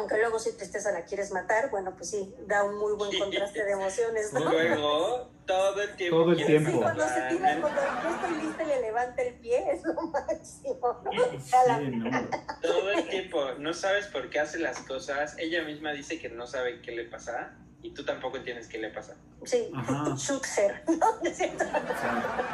aunque 0.00 0.16
luego 0.18 0.38
si 0.38 0.52
tristeza 0.56 0.92
la 0.92 1.04
quieres 1.04 1.30
matar, 1.32 1.70
bueno, 1.70 1.94
pues 1.96 2.10
sí, 2.10 2.34
da 2.46 2.64
un 2.64 2.76
muy 2.78 2.94
buen 2.94 3.16
contraste 3.18 3.64
de 3.64 3.72
emociones, 3.72 4.32
¿no? 4.32 4.40
Luego, 4.50 5.30
todo 5.46 5.80
el 5.82 5.96
tiempo. 5.96 6.16
Todo 6.22 6.32
el 6.32 6.44
tiempo. 6.46 6.70
Sí, 6.70 6.76
cuando 6.78 7.04
se 7.08 7.20
tira, 7.28 7.60
cuando 7.60 7.80
yo 7.80 8.14
estoy 8.14 8.42
lista 8.46 8.62
y 8.62 8.66
le 8.66 8.80
levanta 8.80 9.22
el 9.22 9.34
pie, 9.34 9.72
es 9.72 9.82
lo 9.84 9.94
máximo, 10.02 11.02
¿no? 11.04 11.10
Sí, 11.40 11.52
la- 11.66 11.78
no. 11.80 12.28
Todo 12.62 12.90
el 12.90 13.08
tiempo. 13.08 13.52
No 13.58 13.72
sabes 13.74 14.06
por 14.06 14.28
qué 14.30 14.40
hace 14.40 14.58
las 14.58 14.80
cosas. 14.80 15.36
Ella 15.38 15.62
misma 15.62 15.92
dice 15.92 16.18
que 16.18 16.28
no 16.28 16.46
sabe 16.46 16.80
qué 16.82 16.92
le 16.92 17.04
pasa. 17.04 17.52
Y 17.82 17.92
tú 17.94 18.04
tampoco 18.04 18.36
entiendes 18.36 18.68
qué 18.68 18.76
le 18.78 18.90
pasa. 18.90 19.16
Sí, 19.44 19.70
Ajá. 19.74 20.14
Schuxer, 20.16 20.82
¿no? 20.88 21.22
¿Es 21.28 21.36
cierto? 21.38 21.64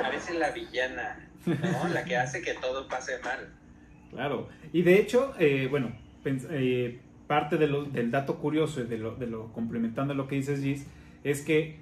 Parece 0.00 0.34
la 0.34 0.50
villana, 0.50 1.28
¿no? 1.44 1.88
La 1.88 2.04
que 2.04 2.16
hace 2.16 2.42
que 2.42 2.54
todo 2.54 2.86
pase 2.88 3.18
mal. 3.18 3.52
Claro. 4.10 4.48
Y 4.72 4.82
de 4.82 4.98
hecho, 5.00 5.34
eh, 5.38 5.66
bueno, 5.68 5.98
eh, 6.24 7.00
parte 7.26 7.56
de 7.56 7.66
del 7.92 8.10
dato 8.10 8.36
curioso 8.38 8.80
y 8.80 8.84
de 8.84 8.98
lo, 8.98 9.52
complementando 9.52 10.14
lo 10.14 10.26
que 10.28 10.36
dices, 10.36 10.62
Gis, 10.62 10.86
es 11.24 11.42
que 11.42 11.80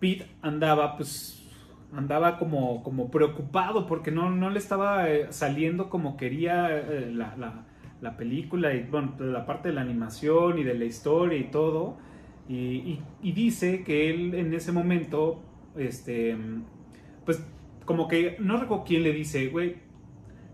Pete 0.00 0.26
andaba, 0.42 0.96
pues, 0.96 1.42
andaba 1.92 2.38
como, 2.38 2.82
como 2.82 3.10
preocupado 3.10 3.86
porque 3.86 4.10
no, 4.10 4.30
no 4.30 4.50
le 4.50 4.58
estaba 4.58 5.08
eh, 5.10 5.26
saliendo 5.30 5.88
como 5.90 6.16
quería 6.16 6.68
eh, 6.76 7.10
la, 7.12 7.36
la- 7.36 7.66
la 8.02 8.16
película 8.18 8.74
y, 8.74 8.82
bueno, 8.82 9.14
la 9.18 9.46
parte 9.46 9.68
de 9.70 9.74
la 9.74 9.80
animación 9.80 10.58
y 10.58 10.64
de 10.64 10.74
la 10.74 10.84
historia 10.84 11.38
y 11.38 11.44
todo. 11.50 11.96
Y, 12.48 12.54
y- 12.56 13.02
y 13.22 13.32
dice 13.32 13.82
que 13.84 14.10
él 14.10 14.34
en 14.34 14.52
ese 14.52 14.70
momento, 14.72 15.40
este, 15.76 16.36
pues, 17.24 17.42
como 17.86 18.06
que, 18.08 18.36
no 18.38 18.58
recuerdo 18.58 18.84
quién 18.84 19.02
le 19.02 19.12
dice, 19.12 19.48
güey, 19.48 19.76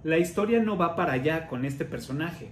la 0.05 0.19
historia 0.19 0.63
no 0.63 0.77
va 0.77 0.95
para 0.97 1.13
allá 1.15 1.49
con 1.49 1.65
este 1.65 1.85
personaje. 1.85 2.51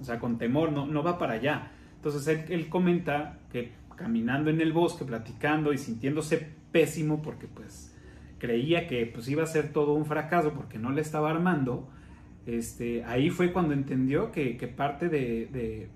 O 0.00 0.04
sea, 0.04 0.18
con 0.18 0.38
temor, 0.38 0.72
no, 0.72 0.86
no 0.86 1.02
va 1.02 1.18
para 1.18 1.34
allá. 1.34 1.70
Entonces 1.96 2.26
él, 2.28 2.44
él 2.48 2.68
comenta 2.68 3.38
que 3.52 3.72
caminando 3.96 4.50
en 4.50 4.60
el 4.60 4.72
bosque, 4.72 5.04
platicando 5.04 5.72
y 5.72 5.78
sintiéndose 5.78 6.48
pésimo 6.72 7.20
porque 7.22 7.48
pues 7.48 7.94
creía 8.38 8.86
que 8.86 9.06
pues 9.06 9.28
iba 9.28 9.42
a 9.42 9.46
ser 9.46 9.72
todo 9.72 9.94
un 9.94 10.06
fracaso 10.06 10.52
porque 10.54 10.78
no 10.78 10.90
le 10.92 11.00
estaba 11.00 11.30
armando, 11.30 11.88
este, 12.46 13.04
ahí 13.04 13.30
fue 13.30 13.52
cuando 13.52 13.74
entendió 13.74 14.30
que, 14.32 14.56
que 14.56 14.68
parte 14.68 15.08
de, 15.08 15.46
de, 15.52 15.88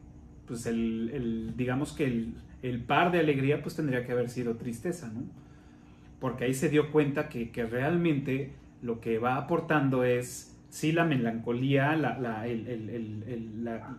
pues 0.47 0.67
el, 0.67 1.11
el- 1.15 1.55
digamos 1.57 1.93
que 1.93 2.05
el, 2.07 2.35
el 2.63 2.83
par 2.85 3.13
de 3.13 3.21
alegría 3.21 3.63
pues 3.63 3.77
tendría 3.77 4.05
que 4.05 4.13
haber 4.13 4.29
sido 4.29 4.57
tristeza, 4.57 5.09
¿no? 5.15 5.23
Porque 6.21 6.45
ahí 6.45 6.55
se 6.55 6.69
dio 6.69 6.93
cuenta 6.93 7.29
que, 7.29 7.51
que 7.51 7.65
realmente 7.67 8.53
lo 8.83 9.01
que 9.01 9.19
va 9.19 9.37
aportando 9.37 10.05
es, 10.05 10.52
sí, 10.73 10.91
la 10.93 11.05
melancolía, 11.05 11.95
la, 11.97 12.19
la- 12.19 12.47
el- 12.47 12.67
el- 12.67 12.89
el- 13.29 13.65
la- 13.65 13.99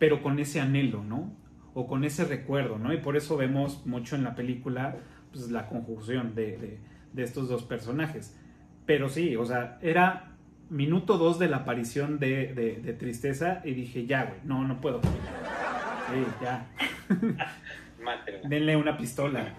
pero 0.00 0.20
con 0.20 0.38
ese 0.40 0.60
anhelo, 0.60 1.04
¿no? 1.04 1.32
O 1.74 1.86
con 1.86 2.02
ese 2.02 2.24
recuerdo, 2.24 2.76
¿no? 2.78 2.92
Y 2.92 2.96
por 2.98 3.16
eso 3.16 3.36
vemos 3.36 3.86
mucho 3.86 4.16
en 4.16 4.24
la 4.24 4.34
película 4.34 4.96
pues, 5.32 5.50
la 5.50 5.68
conjunción 5.68 6.34
de, 6.34 6.56
de- 6.58 6.78
de 7.12 7.22
estos 7.22 7.48
dos 7.48 7.62
personajes. 7.62 8.36
Pero 8.84 9.08
sí, 9.08 9.36
o 9.36 9.44
sea, 9.44 9.78
era 9.80 10.32
minuto 10.70 11.18
dos 11.18 11.38
de 11.38 11.46
la 11.48 11.58
aparición 11.58 12.18
de, 12.18 12.52
de- 12.52 12.80
de 12.82 12.92
tristeza 12.94 13.60
y 13.64 13.74
dije, 13.74 14.06
ya, 14.06 14.24
güey, 14.24 14.40
no, 14.44 14.66
no 14.66 14.80
puedo. 14.80 15.00
Sí, 15.02 16.24
ya, 16.42 16.66
Mátenla. 18.02 18.48
denle 18.48 18.76
una 18.76 18.96
pistola. 18.96 19.52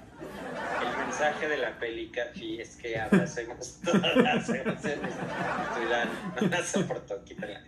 El 1.19 1.25
mensaje 1.25 1.49
de 1.49 1.57
la 1.57 1.77
peli, 1.77 2.09
Cafi, 2.11 2.61
es 2.61 2.77
que 2.77 2.97
abracemos 2.97 3.81
todas 3.85 4.15
las 4.15 4.47
emociones. 4.47 5.15
Estudian, 5.15 6.09
no 6.39 6.47
la 6.47 6.63
soporto, 6.63 7.23
quítala. 7.25 7.61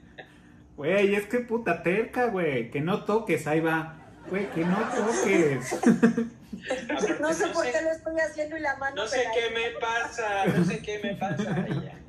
Güey, 0.77 1.15
es 1.15 1.25
que 1.25 1.39
puta 1.39 1.83
terca, 1.83 2.27
güey, 2.27 2.71
que 2.71 2.79
no 2.79 3.03
toques, 3.03 3.45
ahí 3.47 3.59
va. 3.59 3.97
Güey, 4.29 4.49
que 4.51 4.63
no 4.63 4.77
toques. 4.77 5.73
Aparte, 5.73 7.17
No 7.19 7.33
sé 7.33 7.47
por 7.47 7.65
qué 7.65 7.81
lo 7.81 7.91
estoy 7.91 8.19
haciendo 8.21 8.55
y 8.55 8.61
la 8.61 8.77
mano 8.77 8.95
No 8.95 9.07
sé 9.07 9.25
qué 9.33 9.53
me 9.53 9.79
pasa, 9.79 10.45
no 10.45 10.63
sé 10.63 10.81
qué 10.81 10.99
me 11.03 11.15
pasa. 11.15 11.65
Ay, 11.65 11.81
ya, 11.83 11.99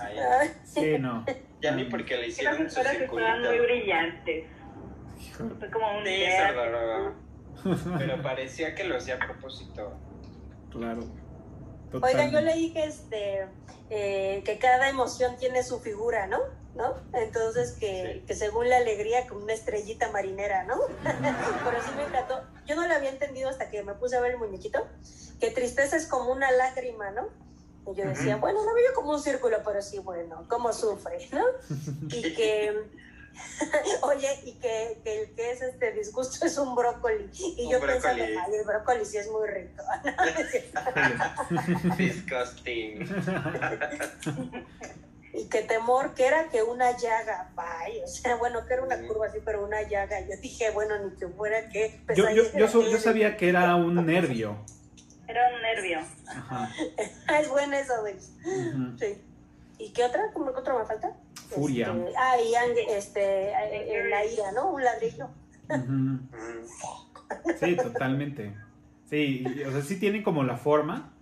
ay, 0.00 0.16
ya. 0.16 0.54
Sí, 0.64 0.98
no. 0.98 1.24
Ya 1.60 1.70
ni 1.70 1.84
porque 1.84 2.16
le 2.16 2.22
Las 2.22 2.30
hicieron 2.30 2.58
su 2.58 2.80
esferas 2.80 2.94
estaban 2.94 3.42
muy 3.42 3.60
brillantes. 3.60 4.46
Fue 5.36 5.70
como 5.70 5.98
un 5.98 6.04
Sí, 6.04 6.24
Pero 7.96 8.22
parecía 8.22 8.74
que 8.74 8.84
lo 8.84 8.96
hacía 8.96 9.14
a 9.14 9.18
propósito. 9.18 10.09
Claro. 10.70 11.02
Oigan, 12.02 12.30
yo 12.30 12.40
leí 12.40 12.72
que 12.72 12.84
este 12.84 13.48
eh, 13.90 14.42
que 14.44 14.58
cada 14.58 14.88
emoción 14.88 15.36
tiene 15.36 15.64
su 15.64 15.80
figura, 15.80 16.26
¿no? 16.28 16.38
¿No? 16.76 16.94
Entonces 17.12 17.72
que, 17.72 18.20
Sí. 18.20 18.26
que 18.26 18.34
según 18.36 18.68
la 18.68 18.76
alegría 18.76 19.26
como 19.26 19.42
una 19.42 19.52
estrellita 19.52 20.10
marinera, 20.12 20.62
¿no? 20.64 20.76
Pero 21.02 21.82
sí 21.82 21.90
me 21.96 22.04
encantó. 22.04 22.40
Yo 22.66 22.76
no 22.76 22.86
lo 22.86 22.94
había 22.94 23.10
entendido 23.10 23.50
hasta 23.50 23.70
que 23.70 23.82
me 23.82 23.94
puse 23.94 24.16
a 24.16 24.20
ver 24.20 24.32
el 24.32 24.38
muñequito, 24.38 24.86
que 25.40 25.50
tristeza 25.50 25.96
es 25.96 26.06
como 26.06 26.30
una 26.30 26.52
lágrima, 26.52 27.10
¿no? 27.10 27.28
Y 27.90 27.96
yo 27.96 28.04
decía, 28.04 28.36
bueno, 28.36 28.64
no 28.64 28.72
veo 28.74 28.94
como 28.94 29.10
un 29.10 29.20
círculo, 29.20 29.56
pero 29.64 29.82
sí, 29.82 29.98
bueno, 29.98 30.44
cómo 30.48 30.72
sufre, 30.72 31.28
¿no? 31.32 31.44
Y 32.14 32.34
que, 32.34 32.84
oye, 34.02 34.28
y 34.44 34.52
que, 34.54 35.00
que 35.04 35.22
el 35.22 35.34
que 35.34 35.50
es 35.52 35.62
este 35.62 35.92
disgusto 35.92 36.44
es 36.46 36.56
un 36.58 36.74
brócoli. 36.74 37.28
Y 37.34 37.66
Un 37.66 37.72
yo 37.72 37.80
pensando, 37.80 38.22
brócoli. 38.24 38.36
ay, 38.36 38.54
el 38.54 38.64
brócoli 38.66 39.04
sí 39.04 39.16
es 39.18 39.30
muy 39.30 39.48
rico. 39.48 39.82
Disgusting. 41.96 43.06
Y 45.32 45.48
que 45.48 45.62
temor, 45.62 46.14
que 46.14 46.26
era 46.26 46.48
que 46.48 46.62
una 46.64 46.96
llaga, 46.96 47.50
vaya, 47.54 48.04
o 48.04 48.08
sea, 48.08 48.34
bueno, 48.36 48.66
que 48.66 48.74
era 48.74 48.82
una 48.82 49.00
curva 49.06 49.26
así, 49.26 49.38
pero 49.44 49.64
una 49.64 49.82
llaga. 49.82 50.20
Yo 50.20 50.36
dije, 50.42 50.70
bueno, 50.70 50.98
ni 50.98 51.16
que 51.16 51.28
fuera 51.28 51.68
que... 51.68 52.00
Yo, 52.16 52.28
yo, 52.30 52.42
yo, 52.52 52.68
so- 52.68 52.82
yo 52.82 52.98
sabía 52.98 53.36
que 53.36 53.48
era 53.48 53.76
un 53.76 54.04
nervio. 54.06 54.56
Era 55.28 55.42
un 55.54 55.62
nervio. 55.62 56.00
Ajá. 56.26 56.68
Es 57.38 57.48
buena 57.48 57.78
eso, 57.78 58.00
güey. 58.00 58.16
Sí. 58.98 59.22
¿Y 59.80 59.92
qué 59.92 60.04
otra? 60.04 60.30
¿Cómo 60.32 60.52
qué 60.52 60.60
otra 60.60 60.78
me 60.78 60.84
falta? 60.84 61.16
Furia. 61.48 61.92
Este, 61.92 62.16
ah, 62.16 62.36
y 62.40 62.92
este, 62.92 63.48
eh, 63.48 63.98
eh, 63.98 64.08
la 64.08 64.24
ira, 64.24 64.52
¿no? 64.52 64.70
Un 64.70 64.84
ladrillo. 64.84 65.28
Sí, 67.58 67.76
totalmente. 67.76 68.54
Sí, 69.08 69.44
o 69.66 69.70
sea, 69.70 69.82
sí 69.82 69.98
tienen 69.98 70.22
como 70.22 70.42
la 70.44 70.56
forma. 70.56 71.12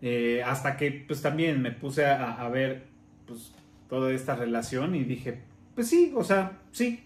Eh, 0.00 0.42
hasta 0.44 0.76
que 0.76 1.04
pues 1.06 1.22
también 1.22 1.62
me 1.62 1.70
puse 1.70 2.04
a, 2.04 2.32
a 2.44 2.48
ver 2.48 2.88
pues 3.26 3.52
toda 3.88 4.12
esta 4.12 4.34
relación 4.34 4.96
y 4.96 5.04
dije, 5.04 5.42
pues 5.74 5.88
sí, 5.88 6.12
o 6.16 6.24
sea, 6.24 6.58
sí, 6.72 7.04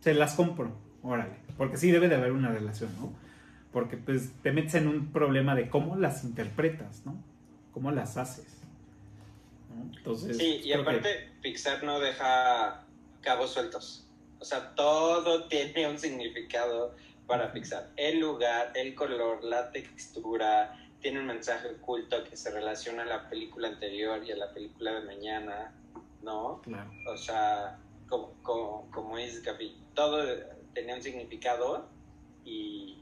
se 0.00 0.12
las 0.12 0.34
compro, 0.34 0.76
órale. 1.02 1.36
Porque 1.56 1.76
sí 1.78 1.90
debe 1.90 2.08
de 2.08 2.16
haber 2.16 2.32
una 2.32 2.50
relación, 2.50 2.90
¿no? 3.00 3.12
Porque 3.72 3.96
pues 3.96 4.32
te 4.42 4.52
metes 4.52 4.74
en 4.74 4.88
un 4.88 5.12
problema 5.12 5.54
de 5.54 5.68
cómo 5.68 5.96
las 5.96 6.24
interpretas, 6.24 7.04
¿no? 7.06 7.16
Cómo 7.72 7.90
las 7.90 8.16
haces. 8.16 8.55
Sí, 10.34 10.60
y 10.64 10.70
creo 10.72 10.84
que- 10.84 10.90
aparte 10.90 11.30
Pixar 11.42 11.82
no 11.82 11.98
deja 12.00 12.84
cabos 13.20 13.52
sueltos. 13.52 14.06
O 14.38 14.44
sea, 14.44 14.74
todo 14.74 15.44
tiene 15.48 15.88
un 15.88 15.98
significado 15.98 16.94
para 17.26 17.52
Pixar. 17.52 17.90
El 17.96 18.20
lugar, 18.20 18.72
el 18.74 18.94
color, 18.94 19.42
la 19.42 19.72
textura, 19.72 20.78
tiene 21.00 21.20
un 21.20 21.26
mensaje 21.26 21.68
oculto 21.68 22.22
que 22.24 22.36
se 22.36 22.50
relaciona 22.50 23.02
a 23.02 23.06
la 23.06 23.28
película 23.28 23.68
anterior 23.68 24.22
y 24.24 24.32
a 24.32 24.36
la 24.36 24.52
película 24.52 24.92
de 24.92 25.06
mañana, 25.06 25.72
¿no? 26.22 26.60
Claro. 26.62 26.90
O 27.08 27.16
sea, 27.16 27.78
como, 28.08 28.32
como, 28.42 28.90
como 28.90 29.16
dice 29.16 29.42
Capi, 29.42 29.76
todo 29.94 30.24
tenía 30.74 30.94
un 30.94 31.02
significado 31.02 31.88
y 32.44 32.98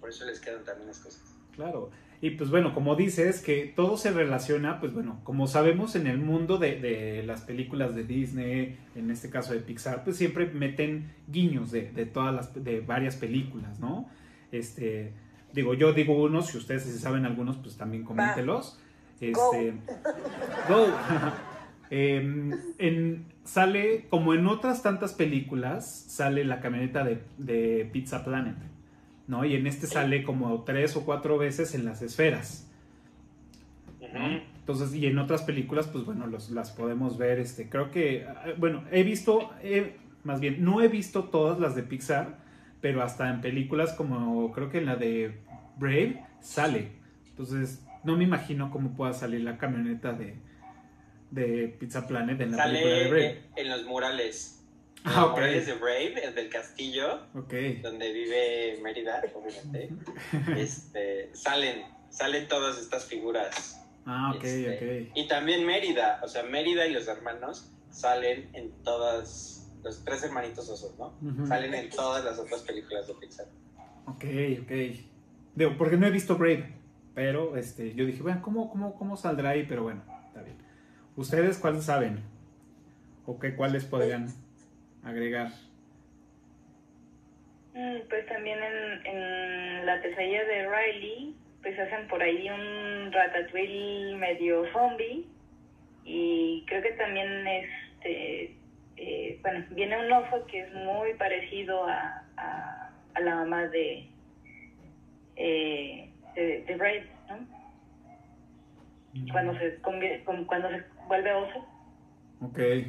por 0.00 0.08
eso 0.10 0.24
les 0.24 0.40
quedan 0.40 0.64
también 0.64 0.88
las 0.88 0.98
cosas. 1.00 1.22
Claro. 1.54 1.90
Y 2.20 2.30
pues 2.30 2.50
bueno, 2.50 2.74
como 2.74 2.96
dices, 2.96 3.40
que 3.40 3.72
todo 3.74 3.96
se 3.96 4.10
relaciona, 4.10 4.80
pues 4.80 4.92
bueno, 4.92 5.20
como 5.22 5.46
sabemos 5.46 5.94
en 5.94 6.08
el 6.08 6.18
mundo 6.18 6.58
de, 6.58 6.80
de 6.80 7.22
las 7.22 7.42
películas 7.42 7.94
de 7.94 8.02
Disney, 8.02 8.76
en 8.96 9.10
este 9.10 9.30
caso 9.30 9.52
de 9.52 9.60
Pixar, 9.60 10.02
pues 10.02 10.16
siempre 10.16 10.46
meten 10.46 11.12
guiños 11.28 11.70
de, 11.70 11.92
de 11.92 12.06
todas 12.06 12.34
las, 12.34 12.64
de 12.64 12.80
varias 12.80 13.14
películas, 13.14 13.78
¿no? 13.78 14.08
Este, 14.50 15.12
digo, 15.52 15.74
yo 15.74 15.92
digo 15.92 16.20
unos, 16.20 16.48
si 16.48 16.58
ustedes 16.58 16.82
si 16.82 16.98
saben 16.98 17.24
algunos, 17.24 17.56
pues 17.56 17.76
también 17.76 18.02
coméntelos. 18.02 18.80
Go. 19.20 19.52
Este, 19.54 19.74
go. 20.68 20.86
Em, 21.90 22.52
en, 22.76 23.24
sale, 23.44 24.06
como 24.10 24.34
en 24.34 24.46
otras 24.46 24.82
tantas 24.82 25.14
películas, 25.14 25.88
sale 26.08 26.44
la 26.44 26.60
camioneta 26.60 27.02
de, 27.02 27.22
de 27.38 27.88
Pizza 27.90 28.24
Planet. 28.24 28.56
¿No? 29.28 29.44
Y 29.44 29.54
en 29.54 29.66
este 29.66 29.86
sale 29.86 30.24
como 30.24 30.64
tres 30.64 30.96
o 30.96 31.04
cuatro 31.04 31.38
veces 31.38 31.74
en 31.74 31.84
las 31.84 32.02
esferas, 32.02 32.66
¿no? 34.12 34.40
Entonces, 34.68 34.94
y 34.94 35.06
en 35.06 35.18
otras 35.18 35.42
películas, 35.42 35.86
pues 35.86 36.04
bueno, 36.04 36.26
los, 36.26 36.50
las 36.50 36.70
podemos 36.72 37.16
ver, 37.16 37.38
este, 37.38 37.68
creo 37.68 37.90
que, 37.90 38.26
ah, 38.26 38.46
bueno, 38.56 38.84
he 38.90 39.02
visto, 39.02 39.50
más 40.24 40.40
bien, 40.40 40.64
no 40.64 40.82
he 40.82 40.88
visto 40.88 41.24
todas 41.24 41.60
las 41.60 41.76
de 41.76 41.82
Pixar, 41.82 42.38
pero 42.80 43.02
hasta 43.02 43.30
en 43.30 43.40
películas 43.40 43.92
como, 43.92 44.50
creo 44.52 44.70
que 44.70 44.78
en 44.78 44.86
la 44.86 44.96
de 44.96 45.38
Brave, 45.78 46.24
sale. 46.40 46.88
Entonces, 47.30 47.84
no 48.04 48.16
me 48.16 48.24
imagino 48.24 48.70
cómo 48.70 48.96
pueda 48.96 49.12
salir 49.12 49.42
la 49.42 49.58
camioneta 49.58 50.12
de, 50.12 50.34
de 51.30 51.76
Pizza 51.78 52.06
Planet 52.06 52.40
en 52.40 52.52
la 52.52 52.64
película 52.64 52.94
de 52.94 53.08
Brave. 53.08 53.42
en 53.56 53.68
los 53.68 53.84
murales. 53.84 54.57
Ah, 55.04 55.26
ok. 55.26 55.38
De 55.40 55.74
Brave, 55.74 56.24
el 56.24 56.34
del 56.34 56.48
castillo, 56.48 57.22
Ok. 57.34 57.54
donde 57.82 58.12
vive 58.12 58.78
Mérida, 58.82 59.22
obviamente, 59.34 59.90
este, 60.56 61.30
salen, 61.34 61.82
salen 62.10 62.48
todas 62.48 62.78
estas 62.78 63.04
figuras. 63.06 63.80
Ah, 64.06 64.32
ok, 64.34 64.44
Este, 64.44 65.08
ok. 65.10 65.16
Y 65.16 65.28
también 65.28 65.64
Mérida, 65.66 66.20
o 66.22 66.28
sea, 66.28 66.42
Mérida 66.42 66.86
y 66.86 66.92
los 66.92 67.06
hermanos 67.08 67.70
salen 67.90 68.50
en 68.54 68.70
todas, 68.82 69.70
los 69.82 70.04
tres 70.04 70.22
hermanitos 70.24 70.68
osos, 70.68 70.98
¿no? 70.98 71.14
Salen 71.46 71.74
en 71.74 71.90
todas 71.90 72.24
las 72.24 72.38
otras 72.38 72.62
películas 72.62 73.06
de 73.06 73.14
Pixar. 73.14 73.46
Ok, 74.06 74.24
ok. 74.62 74.72
Digo, 75.54 75.74
porque 75.76 75.96
no 75.96 76.06
he 76.06 76.10
visto 76.10 76.36
Brave, 76.36 76.74
pero 77.14 77.56
este, 77.56 77.94
yo 77.94 78.04
dije, 78.06 78.22
bueno, 78.22 78.40
¿cómo, 78.42 78.70
cómo, 78.70 78.96
cómo 78.96 79.16
saldrá 79.16 79.50
ahí? 79.50 79.64
Pero 79.68 79.82
bueno, 79.84 80.02
está 80.26 80.42
bien. 80.42 80.56
¿Ustedes 81.16 81.58
cuáles 81.58 81.84
saben? 81.84 82.20
¿O 83.26 83.38
qué 83.38 83.54
cuáles 83.56 83.84
podrían 83.84 84.32
agregar? 85.04 85.48
Mm, 87.74 88.08
Pues 88.08 88.26
también 88.26 88.58
en, 88.62 89.06
en 89.06 89.86
la 89.86 90.00
pesadilla 90.00 90.44
de 90.44 90.66
Riley, 90.68 91.34
pues 91.62 91.78
hacen 91.78 92.06
por 92.08 92.22
ahí 92.22 92.48
un 92.48 93.10
ratatouille 93.12 94.16
medio 94.16 94.64
zombie 94.72 95.24
y 96.04 96.64
creo 96.66 96.82
que 96.82 96.92
también 96.92 97.46
este, 97.46 98.54
eh, 98.96 99.38
bueno, 99.42 99.64
viene 99.70 99.96
un 99.98 100.10
oso 100.12 100.46
que 100.46 100.60
es 100.60 100.72
muy 100.72 101.14
parecido 101.14 101.84
a, 101.86 102.22
a, 102.36 102.90
a 103.14 103.20
la 103.20 103.34
mamá 103.36 103.66
de, 103.66 104.08
eh, 105.36 106.10
de, 106.34 106.60
de 106.66 107.06
¿no? 107.28 107.46
Cuando 109.32 109.58
se, 109.58 109.74
cuando 110.46 110.68
se 110.70 110.84
vuelve 111.06 111.32
oso, 111.32 111.66
Ok, 112.40 112.58
es- 112.58 112.86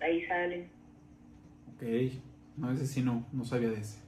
ahí 0.00 0.26
sale. 0.26 0.68
ok. 1.74 2.12
No, 2.56 2.72
ese 2.72 2.86
sí 2.86 3.02
no, 3.02 3.26
no 3.32 3.44
sabía 3.44 3.68
de 3.68 3.80
ese. 3.80 3.98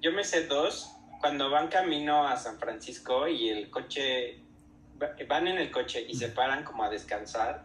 Yo 0.00 0.12
me 0.12 0.24
sé 0.24 0.46
dos, 0.46 0.90
cuando 1.20 1.48
van 1.50 1.68
camino 1.68 2.26
a 2.26 2.36
San 2.36 2.58
Francisco 2.58 3.28
y 3.28 3.50
el 3.50 3.70
coche, 3.70 4.38
va- 5.00 5.14
van 5.28 5.46
en 5.46 5.58
el 5.58 5.70
coche 5.70 6.04
y 6.08 6.14
se 6.14 6.28
paran 6.28 6.64
como 6.64 6.82
a 6.82 6.90
descansar 6.90 7.64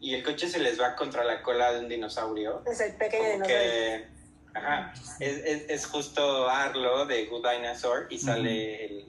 y 0.00 0.14
el 0.14 0.22
coche 0.22 0.48
se 0.48 0.58
les 0.60 0.80
va 0.80 0.94
contra 0.94 1.24
la 1.24 1.42
cola 1.42 1.72
de 1.72 1.80
un 1.80 1.88
dinosaurio. 1.88 2.62
Es 2.66 2.80
el 2.80 2.94
pequeño 2.94 3.22
Como 3.22 3.32
dinosaurio. 3.46 3.58
que, 3.58 4.06
ajá, 4.54 4.92
es, 5.20 5.36
es- 5.44 5.68
es 5.68 5.86
justo 5.86 6.48
Arlo 6.48 7.04
de 7.06 7.26
Good 7.26 7.46
Dinosaur 7.50 8.06
y 8.10 8.18
sale 8.18 8.84
el, 8.86 9.04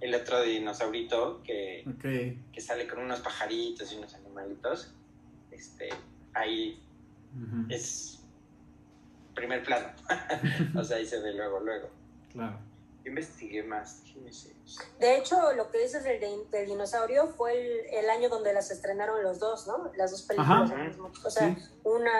el 0.00 0.14
otro 0.14 0.42
dinosaurito 0.42 1.42
que, 1.42 1.84
que 2.52 2.60
sale 2.60 2.86
con 2.86 3.00
unos 3.00 3.20
pajaritos 3.20 3.92
y 3.92 3.96
unos 3.96 4.14
animalitos. 4.14 4.94
Este, 5.50 5.88
ahí 6.34 6.80
Ujú, 7.34 7.66
es 7.70 8.20
primer 9.34 9.62
plano. 9.64 9.88
o 10.78 10.84
sea, 10.84 10.98
ahí 10.98 11.06
se 11.06 11.18
ve 11.20 11.32
luego, 11.32 11.60
luego. 11.60 11.88
Claro. 12.32 12.58
Yo 13.04 13.08
investigué 13.10 13.62
más. 13.64 14.00
De 15.00 15.16
hecho, 15.18 15.52
lo 15.54 15.70
que 15.70 15.78
dices 15.78 16.04
del, 16.04 16.20
de- 16.20 16.46
del 16.50 16.66
dinosaurio 16.68 17.26
fue 17.28 17.52
el, 17.90 18.04
el 18.04 18.10
año 18.10 18.28
donde 18.28 18.52
las 18.52 18.70
estrenaron 18.70 19.22
los 19.24 19.40
dos, 19.40 19.66
¿no? 19.66 19.90
Las 19.96 20.12
dos 20.12 20.22
películas. 20.22 20.70
Ajá. 20.70 20.90
O 21.24 21.30
sea, 21.30 21.54
Sí. 21.56 21.62
una 21.84 22.12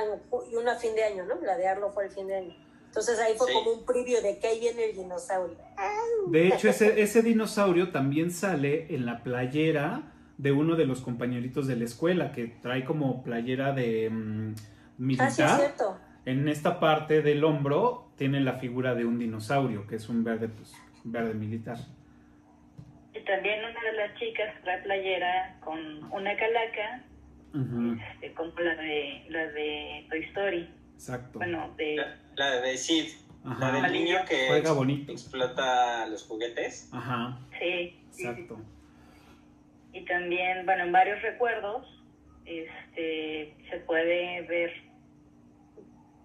una 0.52 0.72
a 0.72 0.76
fin 0.76 0.94
de 0.96 1.04
año, 1.04 1.24
¿no? 1.24 1.40
La 1.42 1.56
de 1.56 1.68
Arlo 1.68 1.90
fue 1.92 2.06
el 2.06 2.10
fin 2.10 2.26
de 2.26 2.36
año. 2.36 2.56
Entonces 2.86 3.18
ahí 3.20 3.34
fue 3.38 3.46
Sí. 3.48 3.54
como 3.54 3.70
un 3.72 3.84
preview 3.86 4.20
de 4.22 4.38
que 4.38 4.46
ahí 4.48 4.60
viene 4.60 4.86
el 4.90 4.96
dinosaurio. 4.96 5.56
De 6.28 6.48
hecho, 6.48 6.68
ese, 6.68 7.00
ese 7.00 7.22
dinosaurio 7.22 7.92
también 7.92 8.30
sale 8.32 8.92
en 8.94 9.06
la 9.06 9.22
playera 9.22 10.12
de 10.42 10.50
uno 10.50 10.74
de 10.74 10.86
los 10.86 11.00
compañeritos 11.02 11.68
de 11.68 11.76
la 11.76 11.84
escuela, 11.84 12.32
que 12.32 12.48
trae 12.48 12.84
como 12.84 13.22
playera 13.22 13.72
de 13.72 14.10
mm, 14.10 14.54
militar. 14.98 15.28
Ah, 15.28 15.30
sí, 15.30 15.42
es 15.42 15.56
cierto. 15.56 15.98
En 16.24 16.48
esta 16.48 16.80
parte 16.80 17.22
del 17.22 17.44
hombro 17.44 18.10
tiene 18.16 18.40
la 18.40 18.54
figura 18.54 18.94
de 18.96 19.04
un 19.04 19.18
dinosaurio, 19.20 19.86
que 19.86 19.96
es 19.96 20.08
un 20.08 20.24
verde, 20.24 20.48
pues, 20.48 20.74
verde 21.04 21.34
militar. 21.34 21.78
Y 23.14 23.20
también 23.24 23.60
una 23.60 23.80
de 23.90 23.92
las 23.96 24.18
chicas 24.18 24.52
trae 24.64 24.82
playera 24.82 25.56
con 25.60 25.78
una 26.12 26.36
calaca, 26.36 27.04
este, 28.14 28.32
como 28.34 28.52
la 28.58 28.74
de, 28.74 29.26
la 29.28 29.46
de 29.46 30.06
Toy 30.10 30.24
Story. 30.24 30.68
Exacto. 30.94 31.38
Bueno, 31.38 31.72
de... 31.76 31.96
La, 31.96 32.16
la 32.36 32.60
de 32.62 32.76
Sid, 32.76 33.10
Ajá. 33.44 33.72
la 33.72 33.82
del 33.82 33.92
niño 33.92 34.16
que 34.28 34.46
Juega 34.48 34.72
bonito. 34.72 35.12
explota 35.12 36.06
los 36.06 36.24
juguetes. 36.26 36.88
Ajá, 36.92 37.38
Sí, 37.60 38.00
sí, 38.10 38.24
sí. 38.34 38.48
Y 39.92 40.04
también, 40.06 40.64
bueno, 40.64 40.84
en 40.84 40.92
varios 40.92 41.20
recuerdos 41.22 41.86
este, 42.46 43.54
se 43.70 43.76
puede 43.86 44.42
ver 44.42 44.72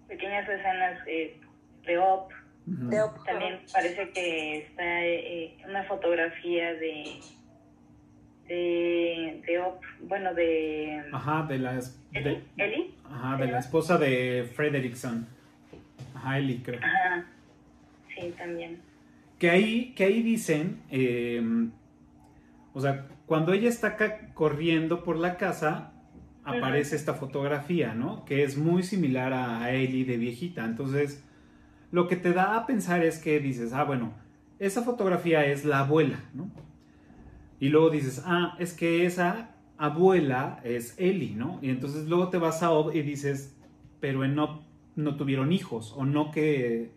pequeñas 0.08 0.48
escenas 0.48 1.00
eh, 1.06 1.38
de 1.86 1.98
Op. 1.98 2.32
Ujú. 2.66 2.88
De 2.88 3.02
Op- 3.02 3.24
También 3.24 3.60
parece 3.72 4.10
que 4.10 4.58
está 4.58 5.04
eh, 5.04 5.56
una 5.68 5.84
fotografía 5.84 6.74
de, 6.74 7.04
de, 8.48 9.42
de 9.46 9.58
Op, 9.60 9.82
bueno, 10.00 10.34
de 10.34 11.02
Ajá, 11.12 11.46
de 11.48 11.58
la, 11.58 11.76
es- 11.78 11.98
de. 12.12 12.42
Ellie. 12.56 12.94
ajá, 13.04 13.36
de 13.36 13.52
la 13.52 13.58
esposa 13.58 13.98
de 13.98 14.48
Frederickson. 14.54 15.26
Ajá, 16.14 16.38
Ellie, 16.38 16.62
creo. 16.62 16.80
Ajá, 16.82 17.26
sí, 18.14 18.34
también. 18.36 18.80
Que 19.38 19.50
ahí, 19.50 19.92
que 19.94 20.04
ahí 20.04 20.22
dicen, 20.22 20.80
eh, 20.90 21.40
o 22.74 22.80
sea, 22.80 23.08
cuando 23.26 23.52
ella 23.52 23.68
está 23.68 23.96
corriendo 24.34 25.02
por 25.04 25.16
la 25.16 25.36
casa, 25.36 25.92
aparece 26.44 26.96
esta 26.96 27.14
fotografía, 27.14 27.94
¿no? 27.94 28.24
Que 28.24 28.42
es 28.42 28.56
muy 28.56 28.82
similar 28.82 29.32
a, 29.32 29.72
Ellie 29.72 30.04
de 30.04 30.16
viejita. 30.16 30.64
Entonces, 30.64 31.24
lo 31.90 32.08
que 32.08 32.16
te 32.16 32.32
da 32.32 32.56
a 32.56 32.66
pensar 32.66 33.04
es 33.04 33.18
que 33.18 33.40
dices, 33.40 33.72
ah, 33.72 33.84
bueno, 33.84 34.12
esa 34.58 34.82
fotografía 34.82 35.44
es 35.46 35.64
la 35.64 35.80
abuela, 35.80 36.20
¿no? 36.34 36.50
Y 37.60 37.68
luego 37.68 37.90
dices, 37.90 38.22
ah, 38.24 38.56
es 38.58 38.72
que 38.72 39.04
esa 39.04 39.50
abuela 39.76 40.60
es 40.64 40.94
Ellie, 40.98 41.34
¿no? 41.34 41.58
Y 41.62 41.70
entonces 41.70 42.06
luego 42.08 42.28
te 42.28 42.38
vas 42.38 42.62
a 42.62 42.70
Ob 42.70 42.94
y 42.94 43.02
dices, 43.02 43.56
pero 44.00 44.24
en 44.24 44.38
Ob 44.38 44.62
no 44.96 45.16
tuvieron 45.16 45.52
hijos, 45.52 45.94
o 45.96 46.04
no 46.04 46.30
que 46.30 46.90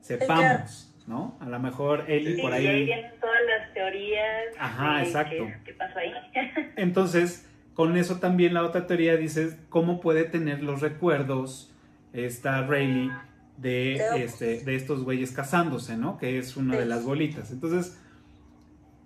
sepamos, 0.00 0.94
¿no? 1.06 1.36
A 1.40 1.48
lo 1.48 1.58
mejor 1.58 2.04
Ellie 2.08 2.36
Sí, 2.36 2.42
por 2.42 2.52
ahí 2.52 2.66
ahí. 2.66 2.84
vienen 2.84 3.10
todas 3.20 3.45
teorías. 3.90 4.54
Ajá, 4.58 4.98
de 4.98 5.02
exacto. 5.04 5.36
¿Qué, 5.36 5.56
qué 5.64 5.72
pasó 5.74 5.98
ahí? 5.98 6.12
Entonces, 6.76 7.46
con 7.74 7.96
eso 7.96 8.18
también 8.18 8.54
la 8.54 8.62
otra 8.64 8.86
teoría 8.86 9.16
dices, 9.16 9.56
¿cómo 9.68 10.00
puede 10.00 10.24
tener 10.24 10.62
los 10.62 10.80
recuerdos 10.80 11.72
esta 12.12 12.62
Rayleigh 12.62 13.12
de, 13.56 14.24
este, 14.24 14.64
de 14.64 14.74
estos 14.74 15.04
güeyes 15.04 15.32
casándose, 15.32 15.96
¿no? 15.96 16.18
Que 16.18 16.38
es 16.38 16.56
una 16.56 16.76
de 16.76 16.86
las 16.86 17.04
bolitas. 17.04 17.50
Entonces, 17.50 17.98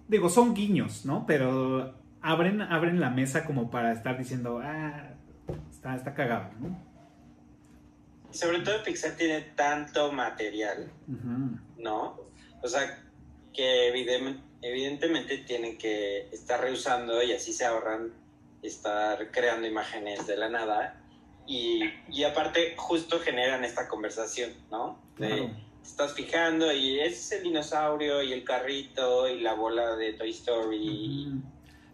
digo, 0.08 0.28
son 0.28 0.54
guiños, 0.54 1.04
¿no? 1.06 1.24
Pero 1.26 1.94
abren, 2.20 2.62
abren 2.62 3.00
la 3.00 3.10
mesa 3.10 3.44
como 3.44 3.70
para 3.70 3.92
estar 3.92 4.18
diciendo, 4.18 4.60
ah, 4.62 5.14
está, 5.70 5.94
está 5.96 6.14
cagado, 6.14 6.50
¿no? 6.60 6.90
Sobre 8.30 8.60
todo 8.60 8.82
Pixar 8.84 9.12
tiene 9.16 9.40
tanto 9.56 10.12
material. 10.12 10.88
¿no? 11.78 12.20
O 12.62 12.68
sea, 12.68 13.02
que 13.52 13.92
evidem- 13.92 14.40
evidentemente 14.62 15.38
tienen 15.38 15.78
que 15.78 16.28
estar 16.32 16.60
reusando 16.60 17.22
y 17.22 17.32
así 17.32 17.52
se 17.52 17.64
ahorran 17.64 18.12
estar 18.62 19.30
creando 19.30 19.66
imágenes 19.66 20.26
de 20.26 20.36
la 20.36 20.48
nada. 20.48 21.02
Y, 21.46 21.82
y 22.08 22.24
aparte 22.24 22.74
justo 22.76 23.18
generan 23.18 23.64
esta 23.64 23.88
conversación, 23.88 24.50
¿no? 24.70 25.00
De, 25.18 25.28
Claro. 25.28 25.50
te 25.82 25.88
estás 25.88 26.14
fijando 26.14 26.72
y 26.72 27.00
es 27.00 27.32
el 27.32 27.42
dinosaurio 27.42 28.22
y 28.22 28.32
el 28.32 28.44
carrito 28.44 29.28
y 29.28 29.40
la 29.40 29.54
bola 29.54 29.96
de 29.96 30.12
Toy 30.12 30.30
Story. 30.30 31.26
Ujú. 31.28 31.42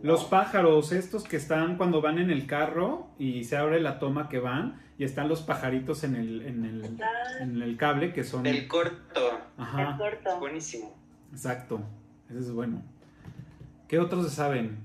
Los 0.02 0.24
pájaros, 0.24 0.92
estos 0.92 1.24
que 1.24 1.36
están 1.36 1.78
cuando 1.78 2.02
van 2.02 2.18
en 2.18 2.30
el 2.30 2.46
carro 2.46 3.08
y 3.18 3.44
se 3.44 3.56
abre 3.56 3.80
la 3.80 3.98
toma 3.98 4.28
que 4.28 4.38
van 4.40 4.82
y 4.98 5.04
están 5.04 5.28
los 5.28 5.40
pajaritos 5.40 6.04
en 6.04 6.16
el, 6.16 6.42
en 6.42 6.64
el, 6.64 6.98
en 7.40 7.62
el 7.62 7.76
cable 7.78 8.12
que 8.12 8.22
son... 8.24 8.42
Del 8.42 8.68
corto. 8.68 9.40
Ajá, 9.56 9.92
es 9.92 9.96
corto. 9.96 10.38
Buenísimo. 10.38 10.94
exacto. 11.32 11.80
Ese 12.30 12.38
es 12.38 12.50
bueno. 12.52 12.82
¿Qué 13.88 13.98
otros 13.98 14.28
se 14.28 14.34
saben? 14.34 14.78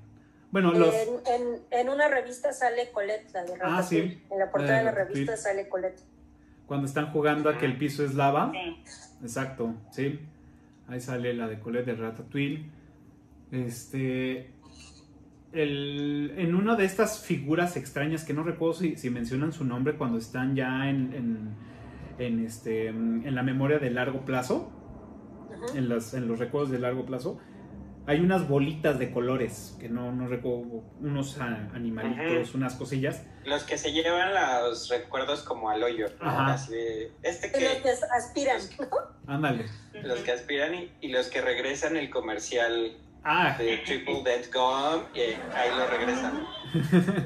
Bueno, 0.52 0.72
los... 0.74 0.94
En, 0.94 1.10
en, 1.26 1.62
en 1.72 1.90
una 1.90 2.08
revista 2.08 2.52
sale 2.54 2.92
Colette, 2.92 3.32
la 3.34 3.44
de 3.44 3.54
Ah, 3.62 3.82
sí. 3.82 4.00
Ratatouille. 4.02 4.22
En 4.32 4.40
la 4.40 4.52
portada 4.52 4.78
de 4.80 4.84
la 4.84 4.92
Ratatouille. 4.92 5.14
revista 5.26 5.38
sale 5.38 5.70
Colette. 5.70 6.02
Cuando 6.68 6.88
están 6.88 7.12
jugando 7.12 7.50
a 7.50 7.58
que 7.58 7.66
el 7.66 7.78
piso 7.78 8.04
es 8.06 8.16
lava. 8.16 8.52
Sí. 8.54 8.84
Exacto, 9.24 9.74
sí. 9.92 10.20
Ahí 10.88 11.00
sale 11.00 11.34
la 11.34 11.48
de 11.48 11.60
Colette 11.60 11.86
de 11.86 11.96
Ratatouille. 11.96 12.66
Este. 13.52 14.52
El, 15.54 16.34
en 16.38 16.56
una 16.56 16.76
de 16.78 16.86
estas 16.86 17.20
figuras 17.26 17.76
extrañas 17.76 18.24
que 18.24 18.34
no 18.34 18.44
recuerdo 18.44 18.74
si, 18.74 18.96
si 18.96 19.10
mencionan 19.10 19.52
su 19.52 19.66
nombre 19.66 19.98
cuando 19.98 20.18
están 20.18 20.56
ya 20.56 20.90
en, 20.90 21.14
en, 21.14 21.50
en 22.26 22.46
este, 22.46 22.88
en 22.88 23.36
la 23.36 23.44
memoria 23.44 23.78
de 23.78 23.90
largo 23.90 24.22
plazo, 24.24 24.72
En, 25.76 25.90
las, 25.90 26.14
en 26.14 26.28
los 26.28 26.40
recuerdos 26.40 26.72
de 26.72 26.80
largo 26.80 27.06
plazo, 27.06 27.40
hay 28.08 28.20
unas 28.20 28.48
bolitas 28.48 28.98
de 28.98 29.12
colores, 29.12 29.78
que 29.80 29.88
no, 29.88 30.12
no 30.12 30.28
recuerdo, 30.28 30.84
unos 31.00 31.38
a- 31.40 31.70
animalitos, 31.74 32.56
unas 32.56 32.76
cosillas. 32.76 33.24
Los 33.46 33.64
que 33.64 33.78
se 33.78 33.92
llevan 33.92 34.34
los 34.64 34.90
recuerdos 34.90 35.44
como 35.44 35.70
al 35.70 35.84
hoyo. 35.84 36.08
¿no? 36.22 36.30
Ajá. 36.30 36.54
Así 36.54 36.74
de, 36.74 37.12
este 37.22 37.48
Y 37.58 37.64
los 37.64 37.74
que, 37.76 37.82
que 37.84 37.90
aspiran, 38.18 38.62
¿no? 38.80 38.88
Ándale. 39.34 39.66
los 40.04 40.20
que 40.20 40.32
aspiran 40.32 40.74
y, 40.76 40.92
y 41.02 41.10
los 41.10 41.28
que 41.28 41.42
regresan 41.42 41.96
el 41.96 42.10
comercial 42.10 42.98
Ah, 43.24 43.56
de 43.60 43.78
Triple 43.86 44.24
Dent 44.26 44.52
Gum, 44.52 45.04
y 45.14 45.20
ahí 45.20 45.70
lo 45.78 45.86
regresan. 45.88 46.44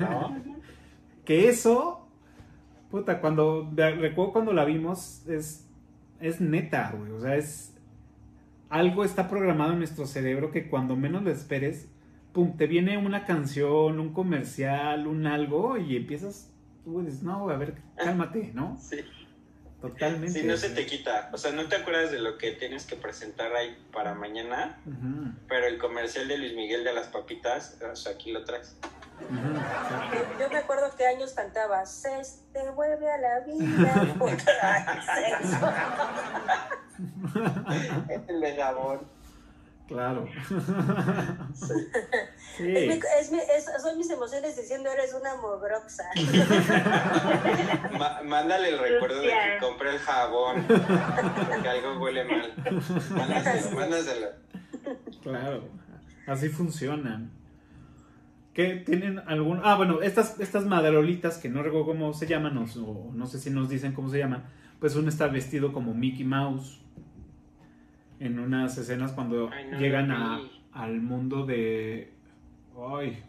¿No? 0.01 0.43
que 1.25 1.47
eso, 1.47 2.05
puta, 2.91 3.21
cuando, 3.21 3.71
recuerdo 3.73 4.33
cuando 4.33 4.51
la 4.51 4.65
vimos, 4.65 5.25
es, 5.27 5.69
es 6.19 6.41
neta, 6.41 6.93
güey, 6.97 7.11
o 7.13 7.19
sea, 7.21 7.37
es, 7.37 7.74
algo 8.75 9.05
está 9.05 9.29
programado 9.29 9.71
en 9.71 9.79
nuestro 9.79 10.05
cerebro 10.05 10.51
que 10.51 10.67
cuando 10.67 10.97
menos 10.97 11.23
lo 11.23 11.31
esperes, 11.31 11.87
pum, 12.33 12.57
te 12.57 12.67
viene 12.67 12.97
una 12.97 13.25
canción, 13.25 14.01
un 14.01 14.11
comercial, 14.11 15.07
un 15.07 15.25
algo, 15.27 15.77
y 15.77 15.95
empiezas, 15.95 16.51
tú 16.83 17.01
dices, 17.01 17.23
no, 17.23 17.49
a 17.49 17.55
ver, 17.55 17.75
cálmate, 17.95 18.51
¿no? 18.53 18.77
Sí. 18.81 18.97
Totalmente. 19.81 20.39
Sí, 20.39 20.47
no 20.47 20.57
se 20.57 20.69
te 20.69 20.85
quita. 20.87 21.29
O 21.31 21.37
sea, 21.37 21.51
no 21.51 21.67
te 21.67 21.75
acuerdas 21.75 22.11
de 22.11 22.19
lo 22.19 22.39
que 22.39 22.53
tienes 22.53 22.85
que 22.85 22.95
presentar 22.95 23.55
ahí 23.55 23.77
para 23.93 24.15
mañana, 24.15 24.79
pero 25.47 25.67
el 25.67 25.77
comercial 25.77 26.27
de 26.27 26.39
Luis 26.39 26.55
Miguel 26.55 26.83
de 26.83 26.91
las 26.91 27.07
papitas, 27.07 27.79
o 27.79 27.95
sea, 27.95 28.13
aquí 28.13 28.31
lo 28.31 28.43
traes. 28.43 28.75
Yo 30.39 30.49
me 30.49 30.57
acuerdo 30.57 30.95
que 30.95 31.05
años 31.07 31.33
cantaba, 31.33 31.85
se 31.85 32.09
te 32.53 32.69
vuelve 32.71 33.11
a 33.11 33.17
la 33.17 33.39
vida. 33.41 34.15
Puta, 34.19 35.01
¿qué 35.05 35.31
es 35.31 35.51
eso? 35.51 35.69
El 38.27 38.41
de 38.41 38.55
jabón. 38.55 39.01
Claro. 39.87 40.27
Sí. 42.57 42.57
Es 42.57 42.87
mi- 42.87 42.93
Sí. 42.93 42.99
es 43.19 43.31
mi- 43.31 43.39
es- 43.39 43.69
son 43.81 43.97
mis 43.97 44.09
emociones 44.09 44.55
diciendo 44.55 44.89
eres 44.91 45.13
una 45.13 45.35
mogroxa. 45.35 46.05
Mándale 48.23 48.69
el 48.69 48.79
recuerdo 48.79 49.19
de 49.21 49.27
que 49.27 49.57
compré 49.59 49.89
el 49.91 49.99
jabón, 49.99 50.65
que 50.67 51.67
algo 51.69 51.99
huele 52.01 52.23
mal. 52.23 52.53
Mándaselo, 53.11 53.71
mándaselo. 53.77 54.27
Claro, 55.23 55.63
así 56.27 56.49
funcionan. 56.49 57.29
¿Qué 58.55 58.77
tienen 58.77 59.19
algún.? 59.27 59.59
Ah, 59.63 59.75
bueno, 59.75 60.01
estas, 60.01 60.39
estas 60.39 60.65
madarolitas 60.65 61.37
que 61.37 61.49
no 61.49 61.61
recuerdo 61.61 61.85
cómo 61.87 62.13
se 62.13 62.25
llaman, 62.25 62.57
o, 62.57 62.63
o 62.63 63.11
no 63.13 63.25
sé 63.27 63.37
si 63.37 63.49
nos 63.51 63.69
dicen 63.69 63.91
cómo 63.93 64.09
se 64.09 64.17
llaman, 64.17 64.45
pues 64.79 64.95
uno 64.95 65.09
está 65.09 65.27
vestido 65.27 65.71
como 65.73 65.93
Mickey 65.93 66.23
Mouse 66.23 66.81
en 68.21 68.39
unas 68.39 68.77
escenas 68.77 69.11
cuando 69.11 69.49
Ay, 69.51 69.65
no 69.71 69.77
llegan 69.79 70.09
a, 70.11 70.39
al 70.71 71.01
mundo 71.01 71.45
de. 71.45 72.11
Ay, 72.97 73.21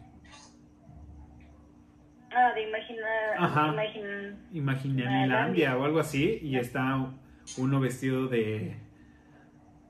Ah, 2.31 2.53
de 2.53 2.69
imaginar. 2.69 3.35
Ajá. 3.39 3.73
imagin- 3.73 4.35
Imaginanilandia 4.53 5.77
o 5.77 5.83
algo 5.85 5.99
así, 5.99 6.39
y 6.41 6.57
está 6.57 7.11
uno 7.57 7.79
vestido 7.79 8.27
de. 8.27 8.75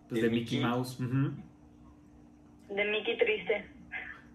Pues 0.10 0.22
De 0.22 0.30
de 0.30 0.34
Mickey 0.34 0.58
Mickey. 0.58 0.70
Mouse. 0.70 0.98
de 1.00 2.86
Mickey 2.86 3.18
Triste. 3.18 3.66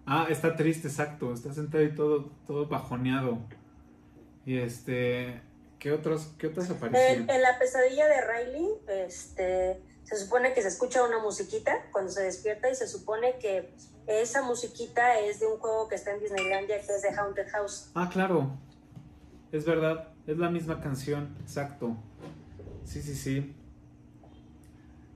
Ah, 0.06 0.26
está 0.28 0.56
triste, 0.56 0.88
exacto. 0.88 1.32
Está 1.32 1.52
sentado 1.52 1.84
y 1.84 1.94
todo, 1.94 2.30
todo 2.46 2.66
bajoneado. 2.66 3.38
Y 4.44 4.58
este. 4.58 5.40
¿Qué 5.78 5.90
otros, 5.90 6.32
qué 6.38 6.46
otros 6.46 6.70
aparecieron? 6.70 7.28
En, 7.28 7.30
en 7.30 7.42
la 7.42 7.58
pesadilla 7.58 8.06
de 8.06 8.20
Riley, 8.20 8.68
este, 8.86 9.82
se 10.04 10.16
supone 10.16 10.54
que 10.54 10.62
se 10.62 10.68
escucha 10.68 11.04
una 11.04 11.18
musiquita 11.18 11.72
cuando 11.90 12.10
se 12.12 12.22
despierta 12.22 12.70
y 12.70 12.76
se 12.76 12.86
supone 12.86 13.36
que 13.40 13.74
esa 14.06 14.42
musiquita 14.42 15.18
es 15.18 15.40
de 15.40 15.46
un 15.46 15.58
juego 15.58 15.88
que 15.88 15.96
está 15.96 16.12
en 16.12 16.20
Disneylandia 16.20 16.80
que 16.80 16.86
es 16.86 17.02
de 17.02 17.10
Haunted 17.10 17.48
House. 17.50 17.90
Ah, 17.94 18.08
claro. 18.12 18.56
Es 19.50 19.64
verdad. 19.64 20.08
Es 20.26 20.38
la 20.38 20.50
misma 20.50 20.80
canción. 20.80 21.36
Exacto. 21.40 21.96
Sí, 22.84 23.02
sí, 23.02 23.14
sí. 23.16 23.56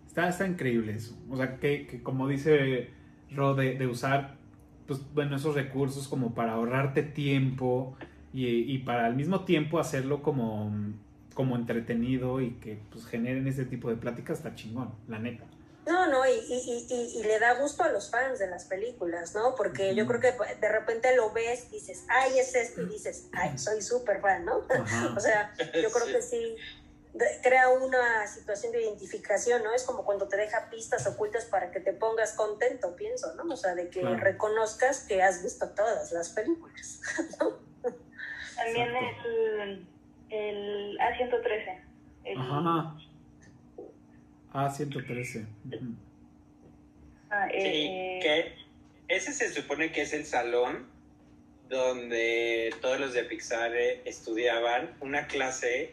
Está, 0.07 0.29
está 0.29 0.47
increíble 0.47 0.95
eso. 0.95 1.17
O 1.31 1.37
sea, 1.37 1.59
que, 1.59 1.87
que 1.87 2.03
como 2.03 2.27
dice 2.27 2.91
Ro, 3.31 3.55
de, 3.55 3.75
de 3.77 3.87
usar, 3.87 4.36
pues, 4.87 5.01
bueno, 5.15 5.37
esos 5.37 5.55
recursos 5.55 6.09
como 6.09 6.35
para 6.35 6.53
ahorrarte 6.53 7.03
tiempo 7.03 7.97
y, 8.33 8.47
y 8.47 8.79
para 8.79 9.07
al 9.07 9.17
mismo 9.17 9.45
tiempo 9.45 9.79
hacerlo 9.79 10.23
como, 10.23 10.71
como 11.35 11.57
entretenido 11.57 12.41
y 12.41 12.53
que 12.53 12.79
pues 12.93 13.07
generen 13.07 13.47
ese 13.47 13.65
tipo 13.65 13.89
de 13.91 13.97
pláticas, 13.97 14.39
está 14.39 14.55
chingón, 14.55 14.93
la 15.09 15.19
neta. 15.19 15.45
No, 15.87 16.11
no, 16.11 16.27
y, 16.27 16.33
y, 16.33 16.87
y, 16.91 17.21
y 17.21 17.23
le 17.23 17.39
da 17.39 17.61
gusto 17.61 17.85
a 17.85 17.93
los 17.93 18.11
fans 18.11 18.41
de 18.41 18.49
las 18.49 18.65
películas, 18.65 19.37
¿no? 19.37 19.55
Porque 19.55 19.95
yo 19.95 20.05
creo 20.09 20.21
que 20.21 20.33
de 20.61 20.69
repente 20.69 21.15
lo 21.15 21.33
ves, 21.33 21.71
dices, 21.71 22.05
ay, 22.09 22.41
es 22.41 22.57
esto, 22.57 22.83
y 22.83 22.87
dices, 22.87 23.29
ay, 23.33 23.57
soy 23.57 23.81
súper 23.83 24.21
fan, 24.21 24.45
¿no? 24.45 24.63
Ajá. 24.69 25.15
O 25.17 25.21
sea, 25.21 25.53
yo 25.59 25.89
creo 25.93 26.07
Sí. 26.07 26.13
que 26.13 26.23
sí 26.23 26.57
crea 27.43 27.69
una 27.69 28.27
situación 28.27 28.73
de 28.73 28.83
identificación, 28.83 29.63
¿no? 29.63 29.73
Es 29.75 29.85
como 29.85 30.05
cuando 30.05 30.29
te 30.29 30.37
deja 30.37 30.69
pistas 30.71 31.07
ocultas 31.07 31.45
para 31.47 31.71
que 31.71 31.81
te 31.81 31.93
pongas 31.93 32.33
contento, 32.35 32.95
pienso, 32.97 33.35
¿no? 33.35 33.45
O 33.53 33.57
sea, 33.57 33.75
de 33.75 33.89
que 33.89 34.01
Claro. 34.01 34.17
reconozcas 34.17 35.01
que 35.05 35.23
has 35.23 35.43
visto 35.43 35.69
todas 35.71 36.13
las 36.13 36.31
películas. 36.31 37.01
También 38.57 38.89
Exacto. 38.97 39.29
el, 39.63 39.87
el 40.31 40.99
A113. 40.99 41.81
El, 42.25 42.39
Ajá. 42.41 42.97
A113. 44.53 45.47
ujú. 45.67 45.95
ah, 47.31 47.49
eh, 47.53 47.61
Sí, 47.61 47.87
eh, 47.89 48.19
que 48.23 49.15
ese 49.15 49.33
se 49.33 49.51
supone 49.53 49.93
que 49.93 50.03
es 50.03 50.13
el 50.13 50.25
salón 50.25 50.89
donde 51.69 52.75
todos 52.81 52.99
los 53.01 53.13
de 53.13 53.25
Pixar 53.25 53.75
eh, 53.75 54.01
estudiaban 54.05 54.97
una 55.01 55.27
clase, 55.27 55.93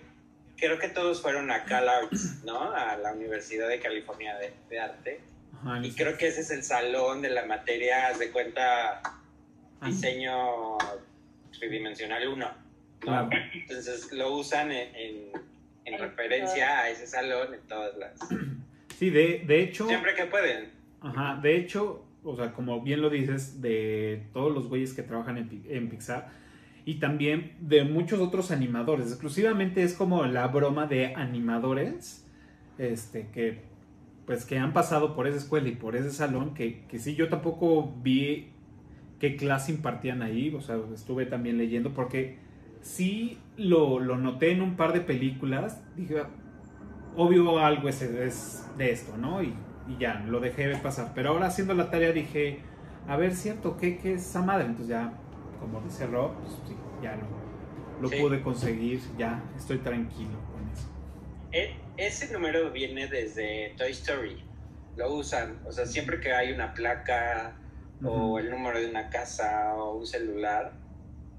creo 0.58 0.80
que 0.80 0.88
todos 0.90 1.22
fueron 1.22 1.52
a 1.52 1.66
Cal 1.66 1.88
Arts, 1.90 2.44
¿no? 2.46 2.72
A 2.72 2.96
la 2.98 3.14
Universidad 3.14 3.68
de 3.68 3.80
California 3.80 4.36
de, 4.38 4.54
de 4.70 4.80
Arte. 4.80 5.20
Ajá, 5.54 5.80
Y 5.86 5.92
creo 5.94 6.18
que 6.18 6.28
ese 6.28 6.42
es 6.42 6.52
el 6.52 6.64
salón 6.64 7.22
de 7.22 7.30
la 7.30 7.46
materia, 7.46 8.08
haz 8.08 8.20
de 8.20 8.32
cuenta, 8.32 9.02
Ah, 9.82 9.88
diseño 9.88 10.78
tridimensional 11.58 12.28
1, 12.28 12.36
¿no? 12.38 12.52
Claro. 13.00 13.30
Entonces 13.54 14.12
lo 14.14 14.34
usan 14.38 14.72
en, 14.72 14.96
en- 14.96 15.32
en 15.86 15.94
En 15.96 16.00
referencia 16.00 16.80
a 16.80 16.90
ese 16.90 17.06
salón 17.06 17.54
en 17.54 17.60
todas 17.68 17.96
las... 17.98 18.14
Sí, 18.98 19.10
de, 19.10 19.44
de 19.46 19.62
hecho. 19.64 19.86
Siempre 19.88 20.14
que 20.16 20.26
pueden. 20.28 20.70
Ajá, 21.02 21.38
de 21.42 21.58
hecho, 21.58 22.06
o 22.24 22.36
sea, 22.38 22.54
como 22.54 22.80
bien 22.82 23.02
lo 23.02 23.10
dices, 23.10 23.60
de 23.62 24.24
todos 24.32 24.54
los 24.54 24.68
güeyes 24.70 24.94
que 24.94 25.04
trabajan 25.04 25.38
en, 25.38 25.50
Pi- 25.50 25.64
en 25.68 25.90
Pixar 25.90 26.30
y 26.86 26.96
también 26.96 27.54
de 27.60 27.84
muchos 27.84 28.20
otros 28.20 28.52
animadores. 28.52 29.08
Exclusivamente 29.08 29.84
es 29.84 29.94
como 29.94 30.26
la 30.26 30.48
broma 30.48 30.86
de 30.86 31.16
animadores 31.16 32.28
este, 32.78 33.28
que, 33.28 33.62
pues, 34.26 34.46
que 34.46 34.58
han 34.58 34.74
pasado 34.74 35.16
por 35.16 35.28
esa 35.28 35.38
escuela 35.38 35.70
y 35.70 35.76
por 35.76 35.96
ese 35.96 36.12
salón 36.12 36.54
que, 36.54 36.86
que 36.88 37.00
sí, 37.00 37.16
yo 37.16 37.30
tampoco 37.30 37.94
vi 38.02 38.50
qué 39.20 39.36
clase 39.36 39.72
impartían 39.72 40.22
ahí, 40.22 40.54
o 40.54 40.62
sea, 40.62 40.78
estuve 40.94 41.26
también 41.26 41.58
leyendo 41.58 41.94
porque 41.94 42.38
sí 42.82 43.38
lo, 43.56 44.00
lo 44.00 44.18
noté 44.18 44.52
en 44.52 44.62
un 44.62 44.76
par 44.76 44.92
de 44.92 45.00
películas, 45.00 45.82
dije, 45.96 46.24
obvio 47.16 47.60
algo 47.60 47.88
es, 47.88 48.02
es 48.02 48.66
de 48.78 48.92
esto, 48.92 49.16
¿no? 49.18 49.42
Y, 49.42 49.54
ya, 50.00 50.24
lo 50.28 50.40
dejé 50.40 50.76
pasar. 50.78 51.12
Pero 51.14 51.30
ahora 51.30 51.48
haciendo 51.48 51.74
la 51.74 51.90
tarea 51.90 52.14
dije, 52.14 52.60
a 53.08 53.18
ver, 53.18 53.36
cierto, 53.36 53.76
¿qué, 53.76 53.98
qué 53.98 54.14
es 54.14 54.22
esa 54.22 54.42
madre? 54.42 54.66
Entonces 54.66 54.88
ya, 54.88 55.14
como 55.64 55.80
dice 55.82 56.06
Rob, 56.08 56.34
pues 56.42 56.54
sí, 56.68 56.76
ya 57.02 57.16
lo, 57.16 58.02
lo 58.02 58.10
Sí. 58.10 58.18
pude 58.20 58.42
conseguir, 58.42 59.02
ya 59.18 59.42
estoy 59.56 59.78
tranquilo 59.78 60.38
con 60.52 60.68
eso. 60.70 60.88
E- 61.54 61.78
ese 61.96 62.32
número 62.34 62.70
viene 62.72 63.08
desde 63.08 63.74
Toy 63.78 63.92
Story. 63.92 64.44
Lo 64.98 65.14
usan, 65.14 65.60
o 65.66 65.72
sea, 65.72 65.86
siempre 65.86 66.20
que 66.20 66.34
hay 66.34 66.52
una 66.52 66.74
placa 66.74 67.56
o 68.04 68.38
el 68.40 68.50
número 68.52 68.78
de 68.80 68.90
una 68.90 69.10
casa 69.10 69.74
o 69.76 69.96
un 70.00 70.06
celular, 70.06 70.74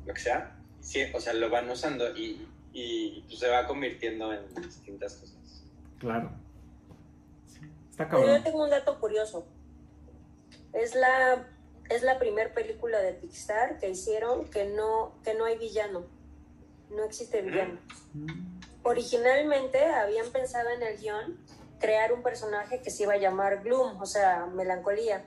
lo 0.07 0.15
que 0.15 0.21
sea, 0.21 0.57
sí, 0.81 1.03
o 1.15 1.21
sea, 1.21 1.35
lo 1.35 1.51
van 1.51 1.69
usando 1.69 2.17
y, 2.17 2.49
y 2.73 3.23
pues, 3.27 3.39
se 3.41 3.49
va 3.51 3.67
convirtiendo 3.67 4.33
en 4.33 4.47
distintas 4.55 5.15
cosas. 5.17 5.65
Claro. 5.99 6.31
Sí, 7.47 7.61
Está 7.91 8.09
Pero 8.09 8.21
cabrón. 8.23 8.37
yo 8.39 8.43
tengo 8.43 8.65
un 8.65 8.71
dato 8.71 8.99
curioso. 8.99 9.47
Es 10.73 10.95
la, 10.95 11.47
es 11.91 12.03
la 12.03 12.19
primer 12.19 12.55
película 12.55 13.01
de 13.01 13.13
Pixar 13.13 13.79
que 13.79 13.91
hicieron 13.91 14.49
que 14.51 14.67
no, 14.67 15.15
que 15.23 15.35
no 15.35 15.45
hay 15.45 15.59
villano. 15.59 16.07
No 16.91 17.05
existe 17.05 17.43
villano. 17.43 17.79
Mm, 18.13 18.55
Originalmente 18.83 19.83
habían 19.87 20.31
pensado 20.31 20.69
en 20.69 20.83
el 20.83 20.99
guion 20.99 21.39
crear 21.81 22.13
un 22.13 22.23
personaje 22.23 22.83
que 22.83 22.91
se 22.91 23.05
iba 23.05 23.15
a 23.15 23.17
llamar 23.17 23.63
Gloom, 23.63 24.01
o 24.01 24.07
sea, 24.07 24.47
melancolía. 24.47 25.25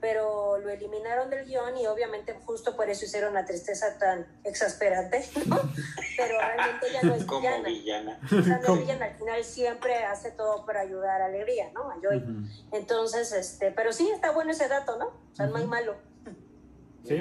Pero 0.00 0.58
lo 0.58 0.68
eliminaron 0.70 1.30
del 1.30 1.46
guion 1.46 1.76
y 1.78 1.86
obviamente 1.86 2.34
justo 2.44 2.76
por 2.76 2.88
eso 2.90 3.04
hicieron 3.04 3.34
la 3.34 3.44
tristeza 3.44 3.98
tan 3.98 4.26
exasperante, 4.44 5.24
¿no? 5.46 5.56
Pero 6.16 6.38
realmente 6.38 6.86
ya 6.92 7.02
no 7.02 7.14
es 7.14 7.24
Como 7.24 7.40
villana. 7.40 7.68
villana. 7.68 8.20
O 8.24 8.42
sea, 8.42 8.60
no, 8.66 8.76
villana 8.76 9.06
al 9.06 9.14
final 9.16 9.44
siempre 9.44 9.96
hace 10.04 10.30
todo 10.30 10.64
para 10.66 10.80
ayudar 10.80 11.20
a 11.22 11.26
Alegría, 11.26 11.70
¿no? 11.74 11.90
A 11.90 11.96
Joy. 12.02 12.22
Entonces, 12.72 13.32
este, 13.32 13.70
pero 13.72 13.92
sí 13.92 14.08
está 14.14 14.30
bueno 14.32 14.50
ese 14.52 14.68
dato, 14.68 14.98
¿no? 14.98 15.06
O 15.06 15.34
sea, 15.34 15.46
no 15.46 15.56
hay 15.56 15.66
malo. 15.66 15.96
Sí. 17.04 17.16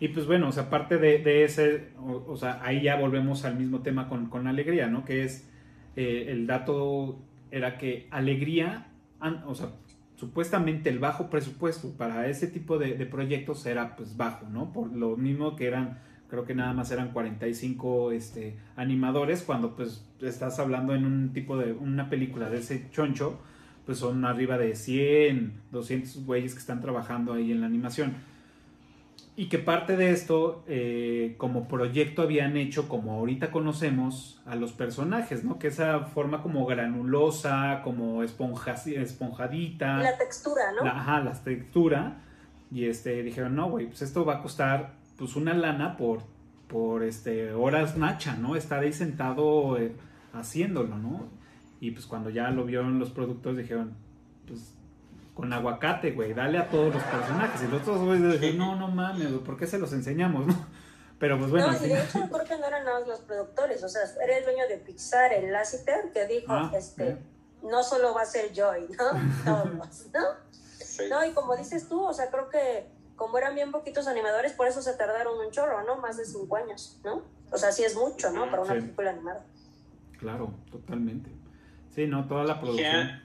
Y 0.00 0.08
pues 0.08 0.26
bueno, 0.26 0.48
o 0.48 0.52
sea, 0.52 0.64
aparte 0.64 0.98
de, 0.98 1.18
de 1.18 1.44
ese, 1.44 1.90
o, 1.98 2.24
o 2.32 2.36
sea, 2.36 2.60
ahí 2.62 2.82
ya 2.82 2.96
volvemos 2.96 3.44
al 3.44 3.54
mismo 3.56 3.82
tema 3.82 4.08
con, 4.08 4.28
con 4.30 4.46
Alegría, 4.48 4.88
¿no? 4.88 5.04
Que 5.04 5.24
es, 5.24 5.48
eh, 5.96 6.26
el 6.28 6.46
dato 6.46 7.18
era 7.52 7.78
que 7.78 8.08
Alegría, 8.10 8.88
an- 9.20 9.44
o 9.46 9.54
sea, 9.54 9.68
supuestamente 10.22 10.88
el 10.88 11.00
bajo 11.00 11.28
presupuesto 11.30 11.96
para 11.96 12.28
ese 12.28 12.46
tipo 12.46 12.78
de, 12.78 12.94
proyectos 13.06 13.66
era 13.66 13.96
pues 13.96 14.16
bajo, 14.16 14.48
¿no? 14.48 14.72
Por 14.72 14.94
lo 14.94 15.16
mismo 15.16 15.56
que 15.56 15.66
eran, 15.66 15.98
creo 16.28 16.44
que 16.44 16.54
nada 16.54 16.72
más 16.72 16.92
eran 16.92 17.08
45 17.08 18.12
este, 18.12 18.56
animadores, 18.76 19.42
cuando 19.42 19.74
pues 19.74 20.06
estás 20.20 20.60
hablando 20.60 20.94
en 20.94 21.06
un 21.06 21.32
tipo 21.32 21.56
de, 21.56 21.72
una 21.72 22.08
película 22.08 22.50
de 22.50 22.58
ese 22.58 22.88
choncho, 22.92 23.40
pues 23.84 23.98
son 23.98 24.24
arriba 24.24 24.58
de 24.58 24.76
100, 24.76 25.54
200 25.72 26.24
güeyes 26.24 26.52
que 26.52 26.60
están 26.60 26.80
trabajando 26.80 27.32
ahí 27.32 27.50
en 27.50 27.60
la 27.60 27.66
animación. 27.66 28.14
Y 29.34 29.46
que 29.46 29.58
parte 29.58 29.96
de 29.96 30.10
esto, 30.10 30.62
eh, 30.68 31.36
como 31.38 31.66
proyecto, 31.66 32.20
habían 32.20 32.58
hecho, 32.58 32.86
como 32.86 33.12
ahorita 33.12 33.50
conocemos, 33.50 34.42
a 34.44 34.56
los 34.56 34.72
personajes, 34.72 35.42
¿no? 35.42 35.58
Que 35.58 35.68
esa 35.68 36.00
forma 36.00 36.42
como 36.42 36.66
granulosa, 36.66 37.80
como 37.82 38.22
esponja, 38.22 38.72
esponjadita. 38.72 39.96
La 39.98 40.18
textura, 40.18 40.72
¿no? 40.76 40.84
La, 40.84 40.90
ajá, 40.90 41.20
la 41.20 41.32
textura. 41.32 42.18
Y 42.70 42.84
este, 42.84 43.22
dijeron, 43.22 43.56
no, 43.56 43.70
güey, 43.70 43.86
pues 43.86 44.02
esto 44.02 44.26
va 44.26 44.36
a 44.36 44.42
costar 44.42 44.92
pues 45.16 45.34
una 45.34 45.54
lana 45.54 45.96
por, 45.96 46.20
por 46.68 47.02
este, 47.02 47.52
horas 47.52 47.96
nacha, 47.96 48.36
¿no? 48.36 48.54
Estar 48.54 48.80
ahí 48.80 48.92
sentado 48.92 49.78
eh, 49.78 49.94
haciéndolo, 50.34 50.98
¿no? 50.98 51.26
Y 51.80 51.92
pues 51.92 52.04
cuando 52.04 52.28
ya 52.28 52.50
lo 52.50 52.64
vieron 52.64 52.98
los 52.98 53.10
productores 53.10 53.58
dijeron, 53.58 53.94
pues 54.46 54.74
con 55.34 55.52
aguacate, 55.52 56.12
güey, 56.12 56.34
dale 56.34 56.58
a 56.58 56.68
todos 56.68 56.94
los 56.94 57.02
personajes. 57.04 57.62
Y 57.62 57.68
los 57.68 57.82
otros 57.82 58.00
güeyes 58.00 58.32
dijeron, 58.32 58.58
no, 58.58 58.76
no 58.76 58.88
mames, 58.88 59.30
güey, 59.30 59.42
¿por 59.44 59.56
qué 59.56 59.66
se 59.66 59.78
los 59.78 59.92
enseñamos, 59.92 60.46
no? 60.48 60.66
Pero 61.18 61.38
pues 61.38 61.50
bueno, 61.52 61.70
no, 61.70 61.76
y 61.86 61.88
de 61.88 62.02
hecho 62.02 62.28
creo 62.30 62.44
que 62.44 62.58
no 62.58 62.66
eran 62.66 62.84
nada 62.84 62.98
más 62.98 63.08
los 63.08 63.20
productores, 63.20 63.82
o 63.84 63.88
sea, 63.88 64.02
era 64.24 64.38
el 64.38 64.44
dueño 64.44 64.66
de 64.68 64.78
Pixar, 64.78 65.32
el 65.32 65.52
Lasseter, 65.52 66.10
que 66.12 66.26
dijo, 66.26 66.52
Ah, 66.52 66.70
este, 66.74 67.16
no 67.62 67.82
solo 67.84 68.12
va 68.12 68.22
a 68.22 68.26
ser 68.26 68.52
Joy, 68.52 68.88
¿no? 68.98 69.04
Todos, 69.44 70.06
¿no? 70.12 70.20
Sí. 70.60 71.04
No, 71.08 71.24
y 71.24 71.30
como 71.30 71.56
dices 71.56 71.88
tú, 71.88 72.02
o 72.02 72.12
sea, 72.12 72.28
creo 72.30 72.48
que 72.48 72.88
como 73.14 73.38
eran 73.38 73.54
bien 73.54 73.70
poquitos 73.70 74.08
animadores, 74.08 74.52
por 74.52 74.66
eso 74.66 74.82
se 74.82 74.94
tardaron 74.94 75.38
un 75.38 75.52
chorro, 75.52 75.84
¿no? 75.84 75.96
Más 75.98 76.16
de 76.16 76.24
cinco 76.24 76.56
años, 76.56 76.98
¿no? 77.04 77.22
O 77.52 77.56
sea, 77.56 77.70
sí 77.70 77.84
es 77.84 77.94
mucho, 77.94 78.30
¿no? 78.32 78.50
Para 78.50 78.62
una 78.62 78.74
Sí. 78.74 78.80
película 78.80 79.10
animada. 79.10 79.44
claro, 80.18 80.52
totalmente. 80.72 81.30
Sí, 81.94 82.06
no, 82.08 82.26
toda 82.26 82.42
la 82.44 82.60
producción. 82.60 83.21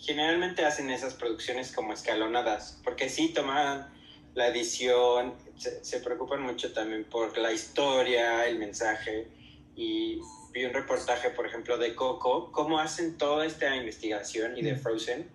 Generalmente 0.00 0.64
hacen 0.64 0.90
esas 0.90 1.14
producciones 1.14 1.72
como 1.72 1.92
escalonadas, 1.92 2.80
porque 2.82 3.08
sí 3.08 3.32
toman 3.32 3.88
la 4.34 4.48
edición, 4.48 5.34
se, 5.56 5.84
se 5.84 6.00
preocupan 6.00 6.42
mucho 6.42 6.72
también 6.72 7.04
por 7.04 7.36
la 7.36 7.52
historia, 7.52 8.46
el 8.46 8.58
mensaje, 8.58 9.28
y 9.76 10.20
vi 10.52 10.64
un 10.64 10.72
reportaje, 10.72 11.30
por 11.30 11.46
ejemplo, 11.46 11.78
de 11.78 11.94
Coco, 11.94 12.50
cómo 12.52 12.78
hacen 12.78 13.18
toda 13.18 13.44
esta 13.44 13.76
investigación 13.76 14.56
y 14.56 14.62
de 14.62 14.76
Frozen, 14.76 15.30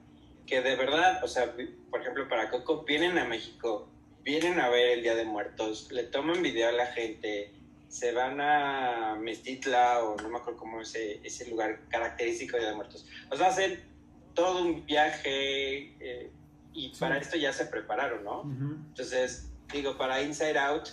que 0.45 0.61
de 0.61 0.75
verdad, 0.75 1.23
o 1.23 1.27
sea, 1.27 1.55
por 1.89 2.01
ejemplo, 2.01 2.27
para 2.27 2.49
Coco, 2.49 2.83
vienen 2.83 3.17
a 3.17 3.25
México, 3.25 3.87
vienen 4.23 4.59
a 4.59 4.69
ver 4.69 4.91
el 4.91 5.03
Día 5.03 5.15
de 5.15 5.25
Muertos, 5.25 5.91
le 5.91 6.03
toman 6.03 6.41
video 6.41 6.69
a 6.69 6.71
la 6.71 6.87
gente, 6.87 7.53
se 7.87 8.11
van 8.11 8.41
a 8.41 9.15
Mestitla 9.19 10.03
o 10.03 10.17
no 10.17 10.29
me 10.29 10.37
acuerdo 10.37 10.59
cómo 10.59 10.81
es 10.81 10.89
ese, 10.89 11.19
ese 11.23 11.49
lugar 11.49 11.81
característico 11.89 12.57
de 12.57 12.63
Día 12.63 12.69
de 12.71 12.75
Muertos. 12.75 13.05
O 13.29 13.37
sea, 13.37 13.47
hacen 13.47 13.94
todo 14.35 14.61
un 14.63 14.85
viaje 14.85 15.95
eh, 15.99 16.31
y 16.73 16.89
Sí. 16.89 16.99
para 16.99 17.17
esto 17.17 17.37
ya 17.37 17.51
se 17.53 17.65
prepararon, 17.65 18.23
¿no? 18.23 18.43
Entonces, 18.89 19.49
digo, 19.73 19.97
para 19.97 20.21
Inside 20.21 20.59
Out, 20.59 20.89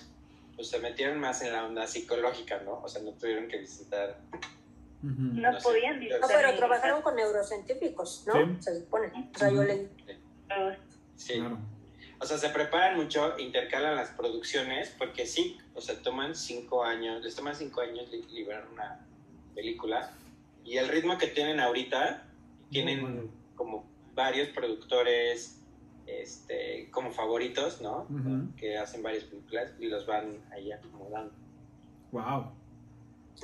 pues 0.55 0.69
se 0.71 0.79
metieron 0.79 1.19
más 1.19 1.43
en 1.43 1.53
la 1.53 1.65
onda 1.67 1.87
psicológica, 1.87 2.61
¿no? 2.65 2.81
O 2.83 2.89
sea, 2.89 3.03
no 3.03 3.11
tuvieron 3.13 3.49
que 3.49 3.59
visitar. 3.59 4.19
No, 5.03 5.51
No 5.51 5.59
sé. 5.59 5.63
podían 5.65 5.95
No, 5.97 6.01
No, 6.03 6.09
visitar 6.19 6.29
pero 6.41 6.57
trabajaron 6.57 7.03
con 7.03 7.17
neurocientíficos, 7.17 8.25
¿no? 8.27 8.35
Sí. 8.35 8.57
Se 8.61 8.81
supone. 8.81 9.31
O 9.35 9.39
sea, 9.39 9.51
yo 9.51 9.65
leí. 9.65 9.89
Sí. 11.17 11.35
Claro. 11.35 11.59
O 12.21 12.25
sea, 12.27 12.39
se 12.39 12.51
preparan 12.51 12.97
mucho, 12.97 13.37
intercalan 13.41 13.97
las 13.97 14.11
producciones, 14.11 14.95
porque 14.97 15.27
sí, 15.27 15.59
o 15.75 15.81
sea, 15.81 15.97
toman 16.01 16.37
cinco 16.37 16.85
años, 16.85 17.21
les 17.25 17.35
toman 17.35 17.57
cinco 17.57 17.81
años 17.81 18.09
li- 18.13 18.23
liberar 18.31 18.65
una 18.73 19.01
película. 19.57 20.13
Y 20.65 20.77
el 20.77 20.87
ritmo 20.89 21.19
que 21.19 21.27
tienen 21.27 21.59
ahorita, 21.59 22.23
tienen 22.73 23.01
Bueno. 23.03 23.23
como 23.55 23.85
varios 24.15 24.49
productores 24.49 25.61
este, 26.07 26.89
como 26.91 27.11
favoritos, 27.13 27.81
¿no? 27.81 28.07
Que 28.57 28.77
hacen 28.77 29.03
varias 29.03 29.25
películas 29.25 29.73
y 29.79 29.87
los 29.87 30.05
van 30.07 30.39
ahí 30.51 30.73
acomodando. 30.73 31.33
Wow. 32.11 32.51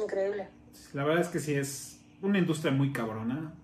Increíble. 0.02 0.48
La 0.92 1.04
verdad 1.04 1.22
es 1.22 1.28
que 1.28 1.38
sí 1.38 1.54
es 1.54 2.04
una 2.20 2.38
industria 2.38 2.72
muy 2.72 2.92
cabrona. 2.92 3.54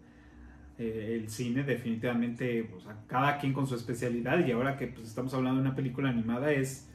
Eh, 0.78 1.20
el 1.20 1.28
cine 1.28 1.62
definitivamente, 1.62 2.70
o 2.76 2.80
sea, 2.80 2.96
cada 3.06 3.38
quien 3.38 3.52
con 3.52 3.66
su 3.66 3.74
especialidad 3.76 4.44
y 4.44 4.50
ahora 4.52 4.76
que 4.76 4.88
pues, 4.88 5.08
estamos 5.08 5.32
hablando 5.34 5.60
de 5.62 5.68
una 5.68 5.76
película 5.76 6.08
animada 6.08 6.50
es... 6.50 6.88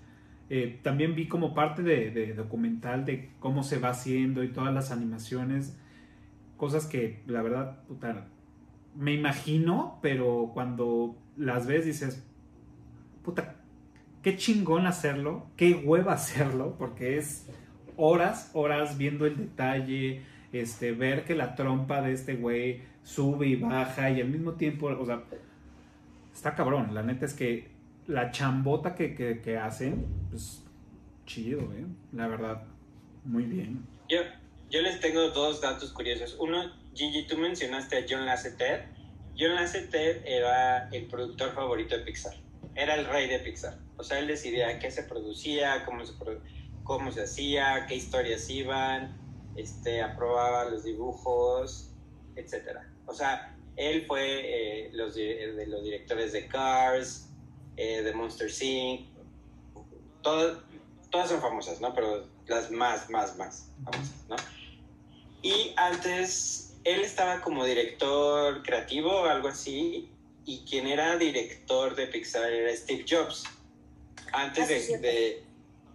eh, 0.50 0.80
también 0.84 1.16
vi 1.16 1.28
como 1.30 1.54
parte 1.54 1.82
de, 1.84 2.12
de 2.12 2.34
documental 2.34 3.06
de 3.06 3.30
cómo 3.40 3.64
se 3.64 3.78
va 3.80 3.90
haciendo 3.90 4.44
y 4.44 4.52
todas 4.52 4.74
las 4.74 4.92
animaciones, 4.92 5.78
cosas 6.58 6.88
que 6.88 7.22
la 7.28 7.42
verdad, 7.42 7.84
puta, 7.88 8.28
me 8.96 9.14
imagino, 9.14 10.00
pero 10.02 10.52
cuando 10.54 11.16
las 11.38 11.68
ves 11.68 11.86
dices, 11.86 12.24
puta, 13.24 13.56
qué 14.22 14.36
chingón 14.36 14.88
hacerlo, 14.88 15.48
qué 15.56 15.74
hueva 15.74 16.14
hacerlo, 16.14 16.76
porque 16.78 17.18
es 17.18 17.48
horas, 17.98 18.52
horas 18.54 18.98
viendo 18.98 19.26
el 19.26 19.38
detalle, 19.38 20.24
este, 20.52 20.92
ver 20.92 21.26
que 21.26 21.36
la 21.36 21.56
trompa 21.56 22.02
de 22.02 22.14
este 22.14 22.36
güey 22.36 22.82
sube 23.04 23.48
y 23.48 23.56
baja 23.56 24.10
y 24.10 24.22
al 24.22 24.30
mismo 24.30 24.54
tiempo, 24.54 24.88
o 24.88 25.06
sea, 25.06 25.24
está 26.34 26.56
cabrón, 26.56 26.94
la 26.94 27.04
neta 27.04 27.26
es 27.26 27.34
que 27.34 27.70
la 28.08 28.32
chambota 28.32 28.96
que, 28.96 29.14
que, 29.42 29.58
hacen, 29.58 30.06
pues 30.30 30.64
chido, 31.26 31.62
¿eh? 31.74 31.86
La 32.12 32.28
verdad, 32.28 32.64
muy 33.24 33.44
bien. 33.44 33.86
Yo, 34.10 34.18
yo 34.70 34.82
les 34.82 35.00
tengo 35.00 35.30
dos 35.30 35.62
datos 35.62 35.94
curiosos. 35.94 36.36
Uno, 36.40 36.72
Gigi, 36.94 37.28
tú 37.28 37.38
mencionaste 37.38 37.98
a 37.98 38.06
John 38.10 38.26
Lasseter. 38.26 38.88
John 39.38 39.56
Lasseter 39.56 40.24
era 40.26 40.90
el 40.90 41.08
productor 41.08 41.54
favorito 41.54 41.96
de 41.98 42.04
Pixar. 42.04 42.34
Era 42.76 42.96
el 42.96 43.06
rey 43.06 43.28
de 43.28 43.40
Pixar. 43.40 43.78
O 43.98 44.04
sea, 44.04 44.20
él 44.20 44.28
decidía 44.28 44.80
qué 44.80 44.90
se 44.92 45.04
producía, 45.04 45.86
cómo 45.86 46.06
se, 46.06 46.14
produ- 46.14 46.42
cómo 46.84 47.12
se 47.12 47.24
hacía, 47.24 47.86
qué 47.88 47.96
historias 47.96 48.50
iban, 48.50 49.18
este, 49.56 50.02
aprobaba 50.02 50.66
los 50.70 50.84
dibujos, 50.84 51.94
etc. 52.36 52.80
O 53.06 53.14
sea, 53.14 53.56
él 53.76 54.06
fue 54.08 54.24
eh, 54.88 54.90
los, 54.94 55.16
di- 55.16 55.24
de 55.34 55.68
los 55.68 55.84
directores 55.84 56.32
de 56.32 56.48
Cars, 56.48 57.30
eh, 57.78 58.02
de 58.02 58.14
Monster 58.14 58.50
Inc. 58.62 59.10
Todas 60.22 61.30
son 61.30 61.42
famosas, 61.42 61.80
¿no? 61.82 61.94
Pero 61.94 62.28
las 62.48 62.72
más, 62.72 63.10
más, 63.10 63.38
más 63.38 63.72
famosas, 63.84 64.26
¿no? 64.28 64.36
Y 65.42 65.74
antes, 65.78 66.69
él 66.94 67.02
estaba 67.02 67.42
como 67.42 67.66
director 67.66 68.64
creativo 68.64 69.12
o 69.12 69.26
algo 69.26 69.48
así, 69.48 70.10
y 70.46 70.66
quien 70.66 70.88
era 70.88 71.18
director 71.18 71.96
de 71.96 72.08
Pixar 72.08 72.52
era 72.52 72.76
Steve 72.76 73.06
Jobs. 73.08 73.44
Antes 74.32 74.92
Ah, 74.94 74.98
de, 75.00 75.44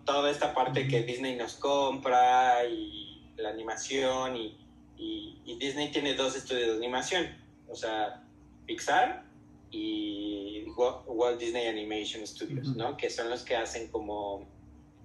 toda 0.04 0.30
esta 0.30 0.54
parte 0.54 0.86
que 0.86 1.02
Disney 1.02 1.34
nos 1.36 1.54
compra 1.54 2.64
y 2.66 3.22
la 3.36 3.50
animación, 3.50 4.36
y, 4.36 4.56
y- 4.96 5.40
y 5.44 5.56
Disney 5.58 5.90
tiene 5.90 6.14
dos 6.14 6.36
estudios 6.36 6.68
de 6.72 6.76
animación, 6.76 7.26
o 7.68 7.74
sea, 7.74 8.22
Pixar 8.66 9.24
y 9.70 10.64
Wa- 10.76 11.02
Walt 11.06 11.40
Disney 11.40 11.66
Animation 11.66 12.26
Studios. 12.26 12.68
¿no? 12.76 12.96
Que 12.96 13.10
son 13.10 13.28
los 13.30 13.42
que 13.42 13.56
hacen 13.56 13.88
como 13.88 14.46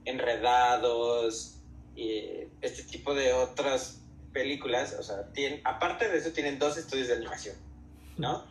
enredados 0.06 1.56
y 1.96 2.22
este 2.62 2.84
tipo 2.84 3.14
de 3.14 3.34
otras 3.34 3.99
películas, 4.34 4.96
o 5.00 5.04
sea, 5.04 5.32
tienen, 5.34 5.62
aparte 5.64 6.08
de 6.10 6.18
eso 6.18 6.32
tienen 6.32 6.60
dos 6.60 6.78
estudios 6.78 7.08
de 7.08 7.16
animación, 7.16 7.56
¿no? 8.18 8.46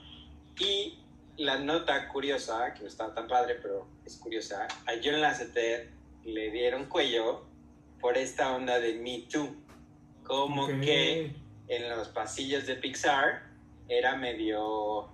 Y 0.58 0.98
la 1.36 1.58
nota 1.58 2.08
curiosa, 2.08 2.74
que 2.74 2.82
no 2.82 2.88
está 2.88 3.14
tan 3.14 3.28
padre, 3.28 3.56
pero 3.62 3.86
es 4.04 4.16
curiosa, 4.16 4.64
a 4.86 4.92
John 5.02 5.20
Lasseter 5.20 5.90
le 6.24 6.50
dieron 6.50 6.86
cuello 6.86 7.46
por 8.00 8.16
esta 8.18 8.54
onda 8.54 8.78
de 8.80 8.94
Me 8.94 9.26
Too, 9.30 9.54
como 10.24 10.64
Ok. 10.64 10.80
que 10.80 11.32
en 11.68 11.88
los 11.90 12.08
pasillos 12.08 12.66
de 12.66 12.74
Pixar 12.76 13.42
era 13.88 14.16
medio 14.16 15.10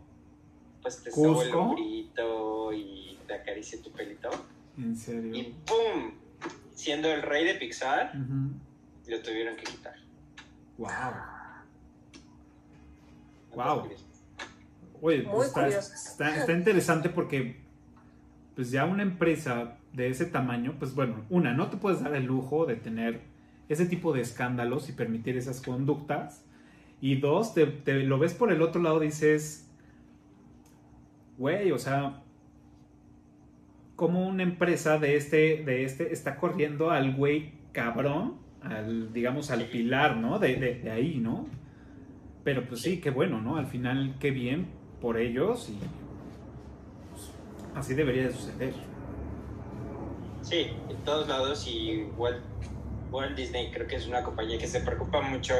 pues 0.83 1.03
te 1.03 1.11
sobo 1.11 1.43
el 1.43 1.55
hombrito 1.55 2.73
y 2.75 3.19
te 3.27 3.33
acaricie 3.35 3.79
tu 3.79 3.91
pelito. 3.91 4.29
En 4.77 4.95
serio. 4.95 5.35
Y 5.35 5.43
¡pum! 5.65 6.12
Siendo 6.75 7.11
el 7.11 7.23
rey 7.23 7.45
de 7.47 7.55
Pixar, 7.55 8.12
Ujú. 8.15 8.51
lo 9.07 9.23
tuvieron 9.23 9.57
que 9.57 9.65
quitar. 9.65 9.95
Wow. 10.79 10.89
¿No 13.51 13.53
te 13.53 13.57
Wow. 13.57 13.89
Oye, 15.01 15.22
Muy 15.22 15.33
pues 15.33 15.49
está, 15.49 15.68
está, 15.68 16.37
está 16.37 16.53
interesante 16.53 17.09
porque 17.09 17.61
pues 18.55 18.70
ya 18.70 18.85
una 18.85 19.03
empresa 19.03 19.77
de 19.93 20.09
ese 20.09 20.27
tamaño, 20.27 20.77
pues 20.79 20.95
bueno, 20.95 21.25
una, 21.31 21.53
no 21.53 21.68
te 21.68 21.77
puedes 21.77 22.03
dar 22.03 22.14
el 22.14 22.25
lujo 22.25 22.66
de 22.66 22.77
tener 22.77 23.20
ese 23.68 23.87
tipo 23.87 24.12
de 24.12 24.20
escándalos 24.20 24.89
y 24.89 24.93
permitir 24.93 25.37
esas 25.37 25.61
conductas. 25.61 26.45
Y 27.01 27.16
dos, 27.16 27.55
te, 27.55 27.66
te 27.66 28.03
lo 28.05 28.18
ves 28.18 28.35
por 28.35 28.51
el 28.51 28.62
otro 28.62 28.81
lado, 28.81 29.01
dices, 29.01 29.68
güey, 31.37 31.70
o 31.72 31.79
sea, 31.79 32.22
como 33.97 34.27
una 34.27 34.43
empresa 34.43 34.99
de 34.99 35.16
este, 35.16 35.62
de 35.64 35.85
este 35.85 36.12
está 36.12 36.37
corriendo 36.37 36.91
al 36.91 37.14
güey 37.14 37.53
cabrón, 37.72 38.39
al, 38.65 39.12
digamos, 39.12 39.51
al 39.51 39.65
pilar, 39.65 40.17
¿no? 40.17 40.39
De, 40.39 40.57
de, 40.57 40.75
de 40.77 40.91
ahí, 40.91 41.19
¿no? 41.19 41.47
Pero 42.45 42.67
pues 42.67 42.83
sí, 42.83 43.01
qué 43.01 43.11
bueno, 43.11 43.41
¿no? 43.41 43.57
Al 43.57 43.67
final, 43.67 44.17
qué 44.21 44.31
bien 44.31 44.69
por 45.01 45.19
ellos 45.19 45.69
y 45.71 45.79
pues, 47.11 47.31
así 47.75 47.95
debería 47.95 48.29
de 48.29 48.33
suceder. 48.33 48.75
Sí, 50.43 50.69
en 50.91 50.97
todos 51.05 51.27
lados 51.29 51.67
y 51.67 52.05
Walt, 52.17 52.43
Walt 53.11 53.37
Disney 53.37 53.71
creo 53.71 53.87
que 53.87 53.97
es 53.97 54.07
una 54.07 54.23
compañía 54.23 54.59
que 54.59 54.67
se 54.67 54.81
preocupa 54.81 55.23
mucho 55.23 55.55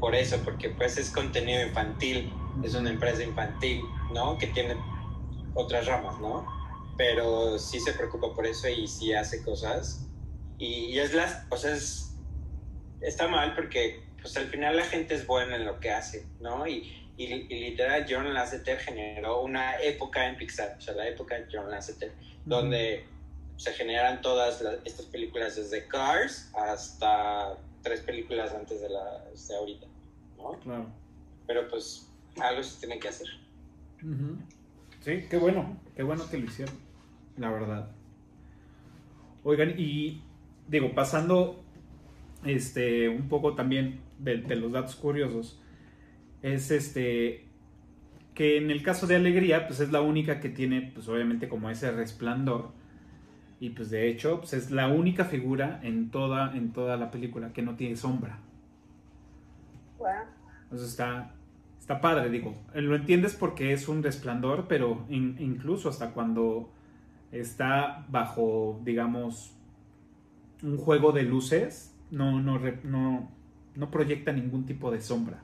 por 0.00 0.14
eso, 0.14 0.36
porque 0.44 0.70
pues 0.70 0.98
es 0.98 1.10
contenido 1.10 1.66
infantil, 1.66 2.30
es 2.62 2.74
una 2.74 2.90
empresa 2.90 3.22
infantil, 3.22 3.80
¿no? 4.14 4.36
Que 4.38 4.48
tiene 4.48 4.76
otras 5.54 5.86
ramas, 5.86 6.20
¿no? 6.20 6.46
Pero 6.96 7.58
sí 7.58 7.80
se 7.80 7.92
preocupa 7.92 8.34
por 8.34 8.46
eso 8.46 8.68
y 8.68 8.86
sí 8.86 9.12
hace 9.14 9.42
cosas. 9.42 10.06
Y, 10.58 10.86
y 10.86 10.98
es 10.98 11.14
las, 11.14 11.46
o 11.50 11.56
sea, 11.56 11.74
es, 11.74 12.07
está 13.00 13.28
mal 13.28 13.54
porque 13.54 14.00
pues 14.20 14.36
al 14.36 14.46
final 14.46 14.76
la 14.76 14.84
gente 14.84 15.14
es 15.14 15.26
buena 15.26 15.56
en 15.56 15.64
lo 15.64 15.78
que 15.80 15.90
hace, 15.90 16.26
¿no? 16.40 16.66
Y, 16.66 16.92
y, 17.16 17.24
y 17.24 17.70
literal 17.70 18.06
John 18.08 18.32
Lasseter 18.34 18.78
generó 18.78 19.42
una 19.42 19.80
época 19.80 20.28
en 20.28 20.36
Pixar, 20.36 20.76
o 20.78 20.80
sea, 20.80 20.94
la 20.94 21.08
época 21.08 21.36
de 21.36 21.46
John 21.52 21.70
Lasseter, 21.70 22.12
donde 22.44 23.04
se 23.56 23.72
generan 23.72 24.20
todas 24.22 24.60
las- 24.62 24.78
estas 24.84 25.06
películas 25.06 25.56
desde 25.56 25.86
Cars 25.88 26.50
hasta 26.54 27.56
tres 27.82 28.00
películas 28.00 28.52
antes 28.52 28.80
de 28.80 28.88
las 28.88 29.48
de 29.48 29.56
ahorita, 29.56 29.86
¿no? 30.36 30.52
Claro. 30.60 30.86
Pero 31.46 31.68
pues 31.68 32.08
algo 32.40 32.62
se 32.62 32.78
tiene 32.80 32.98
que 33.00 33.08
hacer. 33.08 33.26
Sí, 35.04 35.26
qué 35.30 35.36
bueno, 35.38 35.76
qué 35.96 36.02
bueno 36.02 36.28
que 36.30 36.38
lo 36.38 36.44
hicieron, 36.46 36.74
la 37.36 37.50
verdad. 37.50 37.88
Oigan, 39.44 39.74
y 39.78 40.22
digo, 40.68 40.94
pasando 40.94 41.64
este 42.50 43.08
un 43.08 43.28
poco 43.28 43.54
también 43.54 44.00
de, 44.18 44.38
de 44.38 44.56
los 44.56 44.72
datos 44.72 44.96
curiosos, 44.96 45.60
es 46.42 46.70
este 46.70 47.46
que 48.34 48.56
en 48.58 48.70
el 48.70 48.82
caso 48.82 49.06
de 49.06 49.16
Alegría, 49.16 49.66
pues 49.66 49.80
es 49.80 49.90
la 49.92 50.00
única 50.00 50.40
que 50.40 50.48
tiene, 50.48 50.92
pues 50.94 51.08
obviamente 51.08 51.48
como 51.48 51.70
ese 51.70 51.90
resplandor, 51.92 52.70
y 53.60 53.70
pues 53.70 53.90
de 53.90 54.08
hecho, 54.08 54.38
pues 54.40 54.52
es 54.54 54.70
la 54.70 54.88
única 54.88 55.24
figura 55.24 55.80
en 55.82 56.10
toda, 56.10 56.56
en 56.56 56.72
toda 56.72 56.96
la 56.96 57.10
película 57.10 57.52
que 57.52 57.62
no 57.62 57.76
tiene 57.76 57.96
sombra. 57.96 58.40
Eso 60.72 60.84
está, 60.84 61.34
está 61.80 62.00
padre, 62.00 62.30
digo. 62.30 62.54
Lo 62.74 62.94
entiendes 62.94 63.34
porque 63.34 63.72
es 63.72 63.88
un 63.88 64.02
resplandor, 64.02 64.66
pero 64.68 65.06
in- 65.08 65.36
incluso 65.38 65.88
hasta 65.88 66.12
cuando 66.12 66.70
está 67.32 68.06
bajo, 68.08 68.80
digamos, 68.84 69.54
un 70.62 70.76
juego 70.76 71.12
de 71.12 71.22
luces, 71.22 71.94
no, 72.10 72.40
no, 72.40 72.58
re- 72.58 72.80
no, 72.84 73.30
no 73.74 73.90
proyecta 73.90 74.32
ningún 74.32 74.66
tipo 74.66 74.90
de 74.90 75.00
sombra. 75.00 75.42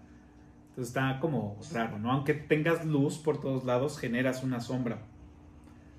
Entonces 0.71 0.89
está 0.95 1.19
como 1.21 1.59
raro, 1.73 1.99
¿no? 1.99 2.11
Aunque 2.13 2.35
tengas 2.35 2.85
luz 2.85 3.19
por 3.19 3.41
todos 3.41 3.65
lados, 3.65 3.99
generas 3.99 4.43
una 4.43 4.61
sombra. 4.61 4.99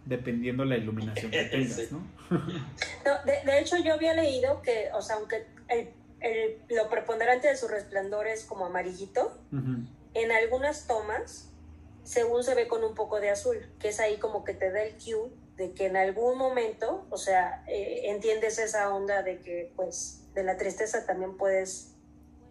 Dependiendo 0.05 0.65
la 0.65 0.77
iluminación 0.77 1.31
que 1.31 1.43
tengas. 1.51 1.91
¿no? 1.91 1.99
No, 2.29 3.25
de, 3.25 3.39
de 3.51 3.59
hecho, 3.59 3.77
yo 3.77 3.93
había 3.93 4.13
leído 4.13 4.61
que, 4.61 4.89
o 4.93 5.01
sea, 5.01 5.15
aunque 5.15 5.47
el, 5.69 5.89
el- 6.19 6.57
lo 6.75 6.89
preponderante 6.89 7.47
de 7.47 7.55
su 7.55 7.67
resplandor 7.67 8.27
es 8.27 8.43
como 8.45 8.65
amarillito, 8.65 9.39
en 10.13 10.31
algunas 10.31 10.87
tomas, 10.87 11.51
según 12.03 12.43
se 12.43 12.53
ve 12.53 12.67
con 12.67 12.83
un 12.83 12.93
poco 12.95 13.19
de 13.19 13.29
azul, 13.31 13.57
que 13.79 13.89
es 13.89 13.99
ahí 13.99 14.17
como 14.17 14.43
que 14.43 14.53
te 14.53 14.71
da 14.71 14.83
el 14.83 14.93
cue 14.95 15.31
de 15.57 15.71
que 15.73 15.85
en 15.87 15.95
algún 15.97 16.37
momento, 16.37 17.07
o 17.09 17.17
sea, 17.17 17.63
eh, 17.67 18.01
entiendes 18.11 18.59
esa 18.59 18.93
onda 18.93 19.23
de 19.23 19.39
que, 19.39 19.71
pues, 19.75 20.24
de 20.35 20.43
la 20.43 20.57
tristeza 20.57 21.05
también 21.05 21.35
puedes, 21.37 21.95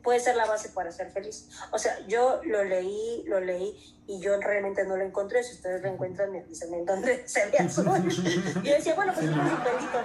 puede 0.02 0.18
ser 0.20 0.34
la 0.36 0.46
base 0.46 0.70
para 0.70 0.90
ser 0.90 1.10
feliz. 1.10 1.48
O 1.70 1.78
sea, 1.78 1.94
yo 2.08 2.40
lo 2.44 2.64
leí, 2.64 3.22
lo 3.26 3.38
leí 3.40 3.76
y 4.06 4.20
yo 4.20 4.40
realmente 4.40 4.84
no 4.84 4.96
lo 4.96 5.04
encontré. 5.04 5.42
Si 5.44 5.54
ustedes 5.54 5.82
lo 5.82 5.88
encuentran, 5.88 6.32
me 6.32 6.42
dicen 6.44 6.72
en 6.74 6.84
dónde 6.84 7.22
se 7.28 7.46
ve 7.50 7.58
azul. 7.58 7.86
Y 8.62 8.68
yo 8.68 8.74
decía, 8.74 8.94
bueno, 8.94 9.12
pues 9.14 9.26
es 9.26 9.32
su 9.32 9.38
pelito, 9.38 10.02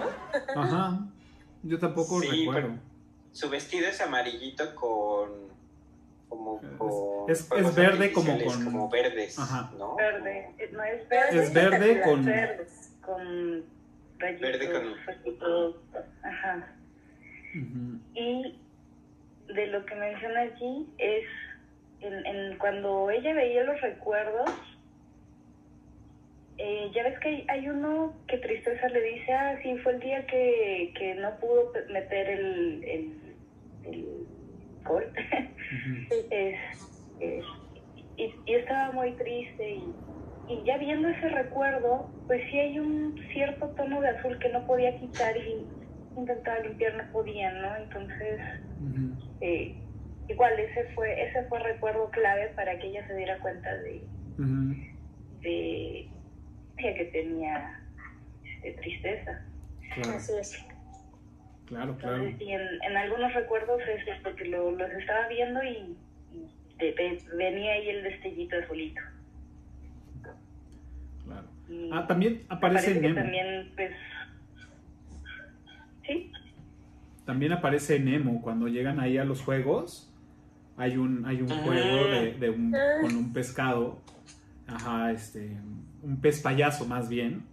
¿no? 0.56 0.62
Ajá. 0.62 1.00
Yo 1.64 1.80
tampoco 1.80 2.22
Sí, 2.22 2.46
recuerdo. 2.46 2.76
Su 3.32 3.50
vestido 3.50 3.88
es 3.88 4.00
amarillito 4.02 4.76
con 4.76 5.50
como 6.30 6.62
con 6.78 7.30
Es- 7.30 7.48
verde 7.76 8.12
como 8.14 8.38
con- 8.44 8.66
como 8.66 8.90
verdes, 8.90 9.38
Ajá. 9.40 9.72
¿no? 9.78 9.96
Verde, 9.96 10.54
no 10.72 10.84
es 10.84 11.08
verde. 11.10 11.44
Es 11.44 11.54
verde 11.54 12.02
con- 12.02 12.26
verdes, 12.26 12.92
con 13.04 13.66
rayitos, 14.20 14.42
Verde 14.42 14.72
con- 14.72 15.06
rayitos, 15.06 15.76
Ajá. 16.24 16.76
Y 18.14 18.60
de 19.48 19.68
lo 19.68 19.86
que 19.86 19.96
menciona 19.96 20.42
allí 20.42 20.88
es 20.98 21.26
en, 22.02 22.26
en 22.26 22.58
cuando 22.58 23.10
ella 23.10 23.34
veía 23.34 23.64
los 23.64 23.80
recuerdos, 23.82 24.50
eh, 26.58 26.92
ya 26.94 27.04
ves 27.04 27.18
que 27.20 27.30
hay, 27.30 27.46
hay 27.48 27.70
uno 27.70 28.14
que 28.28 28.38
Tristeza 28.38 28.90
le 28.90 29.02
dice, 29.02 29.32
ah, 29.34 29.58
sí, 29.64 29.78
fue 29.78 29.94
el 29.94 30.00
día 30.02 30.26
que, 30.28 30.94
que 30.98 31.16
no 31.16 31.40
pudo 31.40 31.72
meter 31.90 32.30
el, 32.30 32.84
el, 32.84 33.38
el 33.84 34.28
gol. 34.84 35.12
Es- 36.32 36.60
es- 37.20 37.46
y, 38.18 38.34
y 38.46 38.54
estaba 38.56 38.92
muy 38.92 39.14
triste 39.14 39.70
y, 39.72 39.96
y 40.48 40.64
ya 40.66 40.78
viendo 40.78 41.08
ese 41.08 41.30
recuerdo, 41.30 42.12
pues 42.28 42.42
sí 42.50 42.60
hay 42.60 42.80
un 42.80 43.16
cierto 43.32 43.70
tono 43.78 44.02
de 44.02 44.10
azul 44.10 44.38
que 44.40 44.50
no 44.50 44.66
podía 44.68 44.98
quitar 45.00 45.38
y 45.38 45.70
intentaba 46.20 46.60
limpiar, 46.60 46.96
no 46.96 47.12
podía, 47.12 47.52
¿no? 47.54 47.76
Entonces, 47.78 48.40
eh, 49.42 49.76
igual 50.28 50.60
ese 50.60 50.84
fue 50.96 51.22
ese 51.30 51.44
fue 51.46 51.60
recuerdo 51.60 52.10
clave 52.12 52.48
para 52.56 52.78
que 52.80 52.88
ella 52.88 53.06
se 53.08 53.16
diera 53.16 53.38
cuenta 53.40 53.74
de, 53.78 54.02
de, 55.42 56.08
de 56.76 56.94
que 56.94 57.06
tenía 57.12 57.80
este, 58.46 58.72
tristeza. 58.74 59.42
Claro, 59.96 60.18
Así 60.18 60.34
es. 60.40 60.66
claro, 61.66 61.98
claro. 61.98 62.16
Entonces, 62.18 62.38
sí, 62.40 62.52
en, 62.52 62.62
en 62.84 62.98
algunos 62.98 63.34
recuerdos 63.34 63.82
es 63.88 64.08
esto 64.08 64.36
que 64.36 64.46
lo, 64.46 64.72
los 64.72 64.92
estaba 64.92 65.28
viendo 65.28 65.64
y, 65.64 65.98
y 66.32 66.46
venía 67.36 67.74
ahí 67.74 67.90
el 67.90 68.04
destellito 68.04 68.56
azulito. 68.58 69.02
claro. 71.26 71.48
Y 71.70 71.90
Ah, 71.94 72.06
también 72.08 72.44
aparece 72.50 73.00
Nemo. 73.00 73.16
también, 73.16 73.72
pues, 73.76 73.92
sí, 76.10 76.32
También 77.26 77.52
aparece 77.54 78.00
Nemo 78.00 78.42
cuando 78.42 78.68
llegan 78.68 79.00
ahí 79.00 79.18
a 79.20 79.24
los 79.24 79.42
juegos. 79.42 80.12
Hay 80.78 80.98
un, 80.98 81.26
hay 81.26 81.42
un 81.42 81.52
Ah. 81.52 81.62
juego 81.64 82.08
de, 82.10 82.34
de 82.40 82.50
un, 82.50 82.74
Ah. 82.76 83.02
con 83.02 83.16
un 83.16 83.32
pescado. 83.34 84.00
Ajá, 84.68 85.12
este. 85.12 85.58
Un 86.02 86.20
pez 86.22 86.42
payaso 86.42 86.86
más 86.86 87.08
bien. 87.10 87.44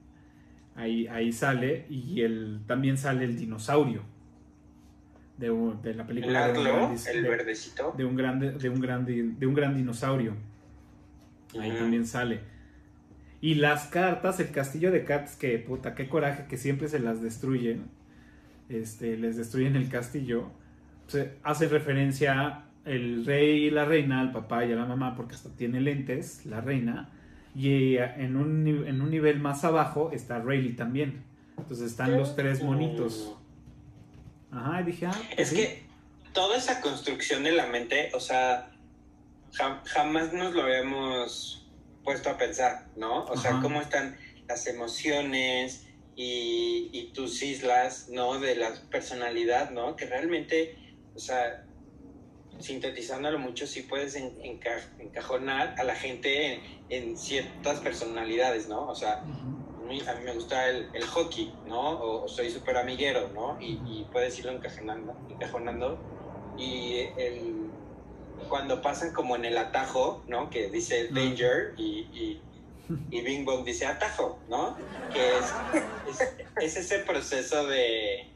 Ahí, 0.76 1.06
ahí 1.08 1.32
sale. 1.32 1.86
Y 1.90 2.20
el, 2.22 2.60
también 2.66 2.96
sale 2.96 3.24
el 3.24 3.36
dinosaurio. 3.36 4.02
De, 5.38 5.48
de 5.82 5.94
la 5.94 6.02
El 6.02 6.08
película 6.08 6.46
de 6.48 6.62
gran, 6.62 6.92
el 7.14 7.22
de- 7.22 7.28
verdecito. 7.28 7.92
de 7.96 8.04
un 8.06 8.16
grande, 8.16 8.52
de 8.52 8.70
un 8.70 8.80
gran, 8.80 9.04
di- 9.04 9.20
de 9.38 9.46
un 9.46 9.52
gran 9.54 9.76
dinosaurio. 9.76 10.34
Ahí 11.60 11.72
también 11.72 12.06
sale. 12.06 12.40
Y 13.42 13.56
las 13.56 13.86
cartas, 13.88 14.40
el 14.40 14.50
castillo 14.50 14.90
de 14.90 15.04
cartas, 15.04 15.36
que 15.36 15.58
puta, 15.58 15.94
qué 15.94 16.08
coraje 16.08 16.46
que 16.48 16.56
siempre 16.56 16.88
se 16.88 16.98
las 17.00 17.20
destruyen. 17.20 17.84
Este, 18.68 19.16
les 19.16 19.36
destruyen 19.36 19.76
el 19.76 19.88
castillo. 19.88 20.50
Se 21.06 21.34
hace 21.42 21.68
referencia 21.68 22.40
a 22.40 22.62
el 22.84 23.24
rey 23.24 23.64
y 23.66 23.70
la 23.70 23.84
reina, 23.84 24.20
al 24.20 24.32
papá 24.32 24.64
y 24.64 24.72
a 24.72 24.76
la 24.76 24.84
mamá, 24.84 25.16
porque 25.16 25.34
hasta 25.34 25.50
tiene 25.50 25.80
lentes, 25.80 26.46
la 26.46 26.60
reina. 26.60 27.10
Y 27.54 27.96
en 27.96 28.36
un, 28.36 28.66
en 28.66 29.00
un 29.00 29.10
nivel 29.10 29.40
más 29.40 29.64
abajo 29.64 30.10
está 30.12 30.40
Rayleigh 30.40 30.76
también. 30.76 31.22
Entonces 31.56 31.86
están 31.90 32.16
los 32.16 32.36
tres 32.36 32.62
monitos. 32.62 33.34
Ajá, 34.52 34.82
y 34.82 34.84
dije, 34.84 35.06
ah, 35.06 35.12
pues 35.34 35.38
Es 35.38 35.48
sí. 35.48 35.56
que 35.56 35.82
toda 36.32 36.56
esa 36.56 36.80
construcción 36.80 37.44
de 37.44 37.52
la 37.52 37.66
mente, 37.66 38.10
o 38.14 38.20
sea, 38.20 38.70
ja- 39.54 39.82
jamás 39.86 40.32
nos 40.32 40.54
lo 40.54 40.62
habíamos 40.62 41.66
puesto 42.04 42.30
a 42.30 42.36
pensar, 42.36 42.86
¿no? 42.96 43.24
O 43.24 43.36
sea, 43.36 43.58
cómo 43.62 43.80
están 43.80 44.16
las 44.48 44.66
emociones 44.66 45.85
y, 46.16 46.88
y 46.92 47.12
tus 47.12 47.42
islas, 47.42 48.08
¿no? 48.08 48.40
De 48.40 48.56
la 48.56 48.74
personalidad, 48.90 49.70
¿no? 49.70 49.94
Que 49.96 50.06
realmente, 50.06 50.76
o 51.14 51.18
sea, 51.20 51.44
sintetizándolo 52.58 53.38
mucho, 53.38 53.66
sí 53.66 53.82
puedes 53.82 54.14
en- 54.16 54.34
enca- 54.40 54.94
encajonar 54.98 55.74
a 55.78 55.84
la 55.84 55.94
gente 55.94 56.54
en, 56.54 56.62
en 56.88 57.16
ciertas 57.18 57.80
personalidades, 57.80 58.66
¿no? 58.68 58.86
O 58.88 58.94
sea, 58.94 59.22
a 59.78 59.82
mí, 59.82 60.00
a 60.08 60.14
mí 60.14 60.24
me 60.24 60.32
gusta 60.32 60.70
el, 60.70 60.88
el 60.94 61.04
hockey, 61.04 61.60
¿no? 61.64 62.00
O, 62.00 62.24
o 62.24 62.28
soy 62.28 62.50
súper 62.50 62.78
amiguero, 62.78 63.30
¿no? 63.34 63.58
Y, 63.60 63.82
y 63.84 64.04
puedes 64.06 64.38
irlo 64.38 64.52
encajonando, 64.52 65.20
encajonando. 65.28 66.02
Y 66.56 66.96
el, 67.18 67.74
cuando 68.48 68.80
pasan 68.80 69.12
como 69.12 69.36
en 69.36 69.44
el 69.44 69.58
atajo, 69.58 70.24
¿no? 70.28 70.48
Que 70.48 70.70
dice 70.70 71.08
danger 71.08 71.74
y, 71.76 72.08
y, 72.12 72.45
y 73.10 73.20
Bing 73.20 73.44
Bong 73.44 73.64
dice 73.64 73.86
atajo, 73.86 74.38
¿no? 74.48 74.76
Que 75.12 75.38
es, 75.38 76.20
es, 76.20 76.32
es 76.60 76.76
ese 76.76 76.98
proceso 77.00 77.66
de, 77.66 78.28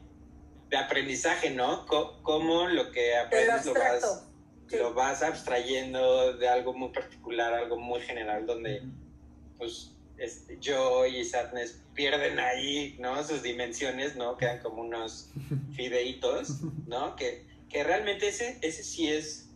de 0.69 0.77
aprendizaje, 0.77 1.51
¿no? 1.51 1.85
Cómo 1.85 2.67
lo 2.67 2.91
que 2.91 3.15
aprendes 3.17 3.65
lo 3.65 3.73
vas. 3.73 4.25
Sí. 4.67 4.77
lo 4.77 4.93
vas 4.93 5.21
abstrayendo 5.21 6.37
de 6.37 6.47
algo 6.47 6.73
muy 6.73 6.89
particular, 6.89 7.53
algo 7.53 7.77
muy 7.77 7.99
general, 7.99 8.45
donde 8.45 8.81
pues 9.57 9.91
este, 10.17 10.57
Joy 10.61 11.17
y 11.17 11.25
Sadness 11.25 11.81
pierden 11.93 12.39
ahí, 12.39 12.95
¿no? 12.99 13.21
Sus 13.21 13.43
dimensiones, 13.43 14.15
¿no? 14.15 14.37
Quedan 14.37 14.59
como 14.59 14.81
unos 14.81 15.29
fideitos, 15.75 16.61
¿no? 16.87 17.17
Que, 17.17 17.45
que 17.69 17.83
realmente 17.83 18.29
ese, 18.29 18.59
ese 18.61 18.83
sí 18.83 19.09
es 19.09 19.49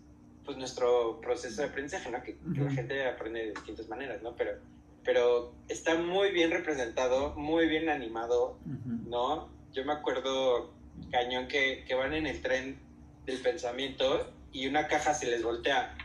pues 0.43 0.57
nuestro 0.57 1.19
proceso 1.21 1.61
de 1.61 1.69
aprendizaje, 1.69 2.11
¿no? 2.11 2.21
Que, 2.21 2.35
que 2.53 2.61
la 2.61 2.71
gente 2.71 3.05
aprende 3.05 3.39
de 3.39 3.49
distintas 3.51 3.87
maneras, 3.87 4.21
¿no? 4.21 4.35
Pero, 4.35 4.59
pero 5.05 5.53
está 5.69 5.95
muy 5.95 6.31
bien 6.31 6.51
representado, 6.51 7.35
muy 7.35 7.67
bien 7.67 7.87
animado. 7.89 8.57
¿no? 9.05 9.49
Yo 9.71 9.85
me 9.85 9.93
acuerdo 9.93 10.73
cañón 11.11 11.47
que, 11.47 11.85
que 11.87 11.93
van 11.93 12.13
en 12.13 12.25
el 12.25 12.41
tren 12.41 12.79
del 13.25 13.39
pensamiento 13.39 14.33
y 14.51 14.67
una 14.67 14.87
caja 14.87 15.13
se 15.13 15.27
les 15.27 15.43
voltea. 15.43 15.95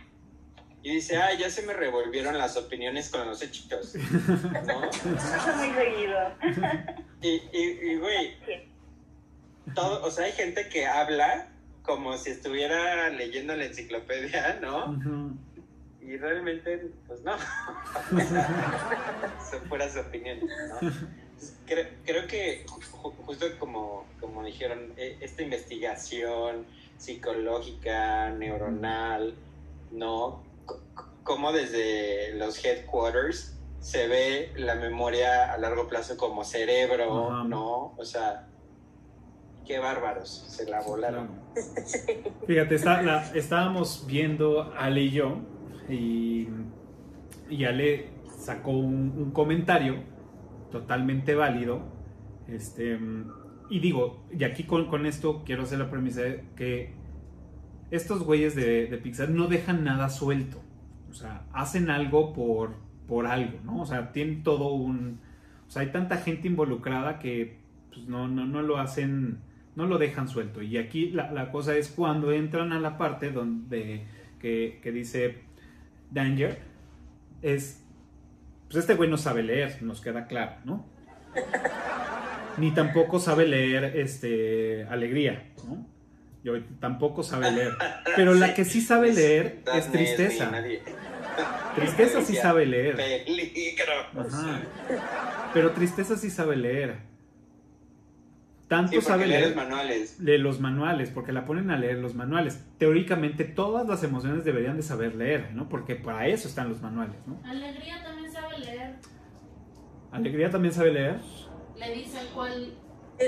Y 0.83 0.95
dice, 0.95 1.17
ah, 1.17 1.35
ya 1.35 1.51
se 1.51 1.63
me 1.63 1.73
revolvieron 1.73 2.39
las 2.39 2.57
opiniones 2.57 3.11
con 3.11 3.27
los 3.27 3.43
hechitos, 3.43 3.95
¿no? 3.95 4.81
Pasa 5.15 5.57
muy 5.57 5.75
seguido. 5.75 6.19
Y, 7.23 7.29
y, 7.53 7.79
y, 7.83 7.97
güey, 7.97 8.35
todo, 9.75 10.03
o 10.07 10.11
sea, 10.11 10.25
hay 10.25 10.33
gente 10.33 10.71
que 10.71 10.87
habla 10.87 11.51
como 11.83 12.17
si 12.17 12.31
estuviera 12.31 13.11
leyendo 13.11 13.55
la 13.55 13.67
enciclopedia, 13.67 14.59
¿no? 14.63 14.93
Ujú. 14.93 15.37
Y 16.03 16.17
realmente, 16.17 16.91
pues 17.07 17.23
no. 17.23 17.33
Son 19.51 19.61
puras 19.69 19.97
opiniones, 19.97 20.45
¿no? 20.69 20.91
Creo, 21.67 21.87
creo 22.05 22.27
que 22.27 22.67
ju- 22.67 23.15
justo 23.25 23.47
como, 23.59 24.05
como 24.21 24.45
dijeron, 24.45 24.93
e- 24.97 25.17
esta 25.21 25.43
investigación 25.43 26.67
psicológica, 26.99 28.31
neuronal, 28.31 29.35
¿no? 29.91 30.43
Como 31.23 31.53
desde 31.53 32.35
los 32.37 32.63
headquarters 32.65 33.57
se 33.81 34.09
ve 34.09 34.53
la 34.57 34.75
memoria 34.75 35.53
a 35.53 35.57
largo 35.59 35.87
plazo 35.89 36.17
como 36.17 36.45
cerebro. 36.45 37.45
¿no? 37.45 37.95
O 37.97 38.05
sea, 38.05 38.47
qué 39.67 39.79
bárbaros, 39.79 40.29
se 40.49 40.69
la 40.69 40.81
volaron. 40.83 41.31
Fíjate, 42.47 42.75
está- 42.75 43.01
la- 43.03 43.31
estábamos 43.35 44.05
viendo 44.07 44.73
Ale 44.77 45.01
y 45.03 45.11
yo 45.11 45.39
y, 45.91 46.49
y 47.49 47.65
Ale 47.65 48.09
sacó 48.39 48.73
un, 48.73 49.31
comentario 49.33 49.97
totalmente 50.71 51.35
válido. 51.35 51.83
Este, 52.49 52.99
y 53.69 53.81
digo, 53.81 54.27
y 54.37 54.45
aquí 54.45 54.65
con, 54.65 55.07
esto 55.07 55.43
quiero 55.45 55.63
hacer 55.63 55.79
la 55.79 55.91
premisa 55.91 56.23
de 56.23 56.45
que 56.57 56.95
estos 57.91 58.23
güeyes 58.23 58.55
de, 58.55 58.87
de 58.87 58.99
Pixar 58.99 59.31
no 59.31 59.47
dejan 59.47 59.85
nada 59.85 60.09
suelto. 60.09 60.61
O 61.11 61.13
sea, 61.13 61.47
hacen 61.53 61.91
algo 61.91 62.33
por, 62.33 62.77
por 63.07 63.27
algo, 63.27 63.59
¿no? 63.65 63.81
O 63.81 63.87
sea, 63.87 64.13
tienen 64.13 64.43
todo 64.43 64.73
un... 64.73 65.21
O 65.67 65.71
sea, 65.71 65.83
hay 65.83 65.93
tanta 65.93 66.17
gente 66.19 66.49
involucrada 66.49 67.19
que 67.19 67.61
pues, 67.93 68.07
no, 68.09 68.29
no, 68.29 68.47
no 68.47 68.63
lo 68.63 68.79
hacen, 68.79 69.39
no 69.77 69.87
lo 69.87 69.99
dejan 69.99 70.29
suelto. 70.29 70.63
Y 70.63 70.77
aquí 70.79 71.11
la, 71.11 71.31
la 71.33 71.51
cosa 71.51 71.77
es 71.77 71.89
cuando 71.89 72.33
entran 72.33 72.73
a 72.73 72.81
la 72.81 72.99
parte 72.99 73.31
donde 73.31 74.05
que, 74.41 74.81
que 74.83 74.91
dice 74.91 75.50
Danger, 76.11 76.59
es, 77.43 77.83
pues 78.69 78.77
este 78.79 78.95
güey 78.95 79.09
no 79.09 79.19
sabe 79.19 79.43
leer, 79.43 79.83
nos 79.83 80.01
queda 80.01 80.27
claro, 80.27 80.57
¿no? 80.65 80.87
Ni 82.57 82.73
tampoco 82.73 83.21
sabe 83.21 83.47
leer 83.47 83.97
este, 83.97 84.87
alegría, 84.91 85.53
¿no? 85.67 85.87
Yo 86.43 86.63
tampoco 86.81 87.23
sabe 87.23 87.51
leer. 87.51 87.73
Pero 88.17 88.35
la 88.35 88.55
que 88.55 88.65
sí 88.65 88.81
sabe 88.81 89.13
leer 89.13 89.63
es 89.75 89.91
tristeza. 89.91 90.51
Tristeza 91.75 92.23
sí 92.23 92.35
sabe 92.35 92.67
leer. 92.67 92.97
Peligro. 92.97 93.93
Ajá. 94.19 94.61
Pero 95.53 95.73
tristeza 95.73 96.17
sí 96.17 96.31
sabe 96.31 96.57
leer. 96.57 97.10
Tanto 98.71 98.93
Sí, 98.93 99.01
sabe 99.01 99.27
leer 99.27 99.57
manuales. 99.57 100.25
de 100.25 100.39
los 100.39 100.61
manuales, 100.61 101.11
porque 101.11 101.33
la 101.33 101.45
ponen 101.45 101.73
a 101.73 101.77
leer 101.77 101.99
los 101.99 102.15
manuales. 102.15 102.65
Teóricamente 102.79 103.43
todas 103.43 103.89
las 103.89 104.05
emociones 104.05 104.45
deberían 104.45 104.77
de 104.77 104.85
saber 104.85 105.17
leer, 105.17 105.51
¿no? 105.55 105.69
Porque 105.69 105.97
para 105.97 106.29
eso 106.29 106.47
están 106.47 106.69
los 106.69 106.81
manuales, 106.81 107.17
¿no? 107.27 107.41
Alegría 107.45 108.01
también 108.05 108.31
sabe 108.33 108.59
leer. 108.61 108.95
Alegría 110.13 110.51
también 110.51 110.73
sabe 110.73 110.93
leer. 110.93 111.17
Le 111.77 111.95
dicen 111.97 112.23
cuál. 112.33 112.73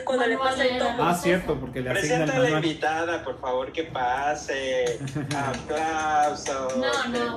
Cuando 0.04 0.26
le 0.28 0.38
pasa 0.38 0.64
el. 0.64 0.80
Ah, 0.80 1.12
cierto, 1.20 1.58
porque 1.58 1.80
le 1.80 1.90
Presenta 1.90 2.36
el 2.36 2.46
a 2.46 2.50
la 2.50 2.56
invitada, 2.58 3.24
por 3.24 3.40
favor, 3.40 3.72
que 3.72 3.82
pase. 3.82 4.84
Aplausos. 5.36 6.76
No, 6.76 7.08
no. 7.08 7.36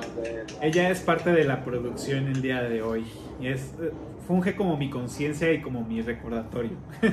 Ella 0.62 0.90
es 0.90 1.00
parte 1.00 1.32
de 1.32 1.42
la 1.42 1.64
producción 1.64 2.28
el 2.28 2.40
día 2.40 2.62
de 2.62 2.82
hoy. 2.82 3.04
Y 3.40 3.48
es 3.48 3.74
eh, 3.82 3.90
funge 4.26 4.56
como 4.56 4.76
mi 4.76 4.90
conciencia 4.90 5.52
y 5.52 5.60
como 5.62 5.82
mi 5.82 6.02
recordatorio. 6.02 6.76
Te 7.00 7.08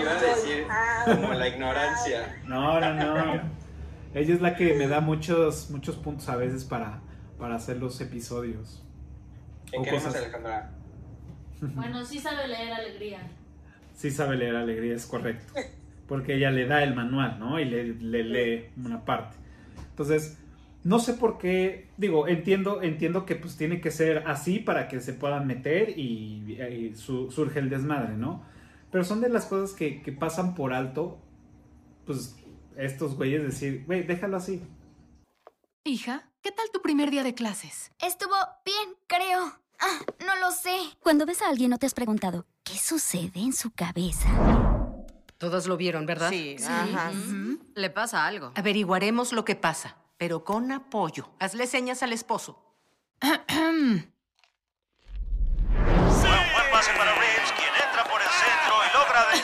iba 0.00 0.12
a 0.12 0.22
decir 0.22 0.66
como 1.04 1.34
la 1.34 1.48
ignorancia. 1.48 2.40
No, 2.46 2.80
no, 2.80 2.94
no. 2.94 3.40
Ella 4.14 4.34
es 4.34 4.40
la 4.40 4.54
que 4.56 4.74
me 4.74 4.88
da 4.88 5.00
muchos, 5.00 5.70
muchos 5.70 5.96
puntos 5.96 6.28
a 6.28 6.36
veces 6.36 6.64
para, 6.64 7.00
para 7.38 7.56
hacer 7.56 7.76
los 7.78 8.00
episodios. 8.00 8.82
¿Qué 9.70 9.78
O 9.78 9.82
queremos, 9.82 10.04
cosas. 10.04 10.22
Alejandra? 10.22 10.70
Bueno, 11.60 12.04
sí 12.04 12.18
sabe 12.18 12.48
leer 12.48 12.72
alegría. 12.72 13.18
Sí 13.94 14.10
sabe 14.10 14.36
leer 14.36 14.56
alegría, 14.56 14.94
es 14.94 15.06
correcto. 15.06 15.52
Porque 16.06 16.36
ella 16.36 16.50
le 16.50 16.66
da 16.66 16.82
el 16.82 16.94
manual, 16.94 17.38
¿no? 17.38 17.58
Y 17.60 17.64
le, 17.64 17.84
le 17.94 18.24
lee 18.24 18.70
una 18.82 19.04
parte. 19.04 19.36
Entonces, 19.90 20.38
no 20.88 20.98
sé 20.98 21.12
por 21.14 21.36
qué, 21.38 21.90
digo, 21.98 22.26
entiendo, 22.28 22.80
entiendo 22.82 23.26
que 23.26 23.36
pues 23.36 23.56
tiene 23.56 23.80
que 23.80 23.90
ser 23.90 24.24
así 24.26 24.58
para 24.58 24.88
que 24.88 25.00
se 25.00 25.12
puedan 25.12 25.46
meter 25.46 25.90
y, 25.98 26.56
y 26.62 26.94
su- 26.96 27.30
surge 27.30 27.58
el 27.58 27.68
desmadre, 27.68 28.16
¿no? 28.16 28.42
Pero 28.90 29.04
son 29.04 29.20
de 29.20 29.28
las 29.28 29.44
cosas 29.44 29.76
que, 29.76 30.00
que 30.02 30.12
pasan 30.12 30.54
por 30.54 30.72
alto, 30.72 31.18
pues 32.06 32.36
estos 32.76 33.16
güeyes 33.16 33.42
decir, 33.42 33.84
güey, 33.86 34.02
déjalo 34.02 34.38
así. 34.38 34.62
Hija, 35.84 36.28
¿qué 36.42 36.52
tal 36.52 36.66
tu 36.72 36.80
primer 36.80 37.10
día 37.10 37.22
de 37.22 37.34
clases? 37.34 37.92
Estuvo 38.00 38.34
bien, 38.64 38.96
creo. 39.06 39.52
Ah, 39.80 40.00
no 40.26 40.36
lo 40.40 40.50
sé. 40.52 40.74
Cuando 41.00 41.26
ves 41.26 41.42
a 41.42 41.48
alguien 41.48 41.70
no 41.70 41.78
te 41.78 41.86
has 41.86 41.94
preguntado, 41.94 42.46
¿qué 42.64 42.74
sucede 42.78 43.40
en 43.40 43.52
su 43.52 43.70
cabeza? 43.70 44.28
Todos 45.38 45.66
lo 45.66 45.76
vieron, 45.76 46.04
¿verdad? 46.06 46.30
Sí, 46.30 46.56
ajá. 46.66 47.10
Ujú. 47.12 47.58
Le 47.74 47.90
pasa 47.90 48.26
algo. 48.26 48.52
Averiguaremos 48.56 49.32
lo 49.32 49.44
que 49.44 49.54
pasa, 49.54 49.96
pero 50.18 50.44
con 50.44 50.70
apoyo. 50.72 51.30
Hazle 51.38 51.66
señas 51.66 52.02
al 52.02 52.12
esposo. 52.12 52.76
Buen 53.20 54.12
pase 56.72 56.92
para 56.92 57.14
Reeves, 57.14 57.52
quien 57.52 57.72
entra 57.74 58.04
por 58.04 58.20
el 58.20 58.28
centro 58.28 58.74
y 58.84 58.90
logra 58.96 59.26
de... 59.30 59.38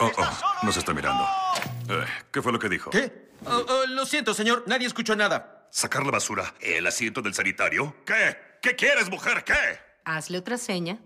Oh, 0.00 0.10
oh, 0.16 0.64
nos 0.64 0.76
está 0.76 0.92
mirando. 0.92 1.24
Eh, 1.88 2.06
¿Qué 2.32 2.42
fue 2.42 2.52
lo 2.52 2.58
que 2.58 2.68
dijo? 2.68 2.90
¿Qué? 2.90 3.30
Oh, 3.46 3.64
oh, 3.68 3.86
lo 3.86 4.04
siento, 4.06 4.34
señor. 4.34 4.64
Nadie 4.66 4.86
escuchó 4.86 5.14
nada. 5.14 5.68
¿Sacar 5.70 6.04
la 6.04 6.10
basura? 6.10 6.54
¿El 6.60 6.86
asiento 6.86 7.22
del 7.22 7.34
sanitario? 7.34 7.94
¿Qué? 8.04 8.36
¿Qué 8.60 8.74
quieres, 8.74 9.08
mujer? 9.10 9.44
¿Qué? 9.44 9.54
Hazle 10.04 10.38
otra 10.38 10.58
seña. 10.58 10.98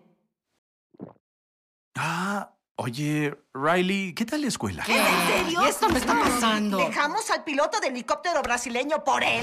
Ah, 1.95 2.56
oye, 2.77 3.35
Riley, 3.55 4.15
¿qué 4.15 4.25
tal 4.25 4.43
la 4.43 4.49
escuela? 4.49 4.85
¿En 4.87 5.45
serio? 5.45 5.63
¿Y 5.65 5.69
esto 5.69 5.89
me 5.89 5.99
está 5.99 6.19
pasando? 6.19 6.79
¿Dejamos 6.79 7.31
al 7.31 7.45
piloto 7.45 7.81
del 7.81 7.93
helicóptero 7.93 8.43
brasileño 8.43 9.03
por 9.03 9.23
él? 9.25 9.43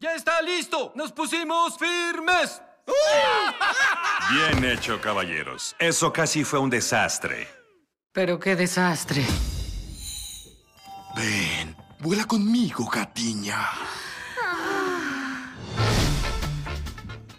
¡Ya 0.00 0.14
está 0.14 0.40
listo! 0.42 0.92
¡Nos 0.94 1.12
pusimos 1.12 1.78
firmes! 1.78 2.60
Bien 4.30 4.64
hecho, 4.64 5.00
caballeros. 5.00 5.74
Eso 5.78 6.12
casi 6.12 6.44
fue 6.44 6.58
un 6.58 6.70
desastre. 6.70 7.48
Pero 8.12 8.38
qué 8.38 8.54
desastre. 8.54 9.24
Ven, 11.16 11.76
vuela 11.98 12.24
conmigo, 12.26 12.86
gatiña. 12.86 13.70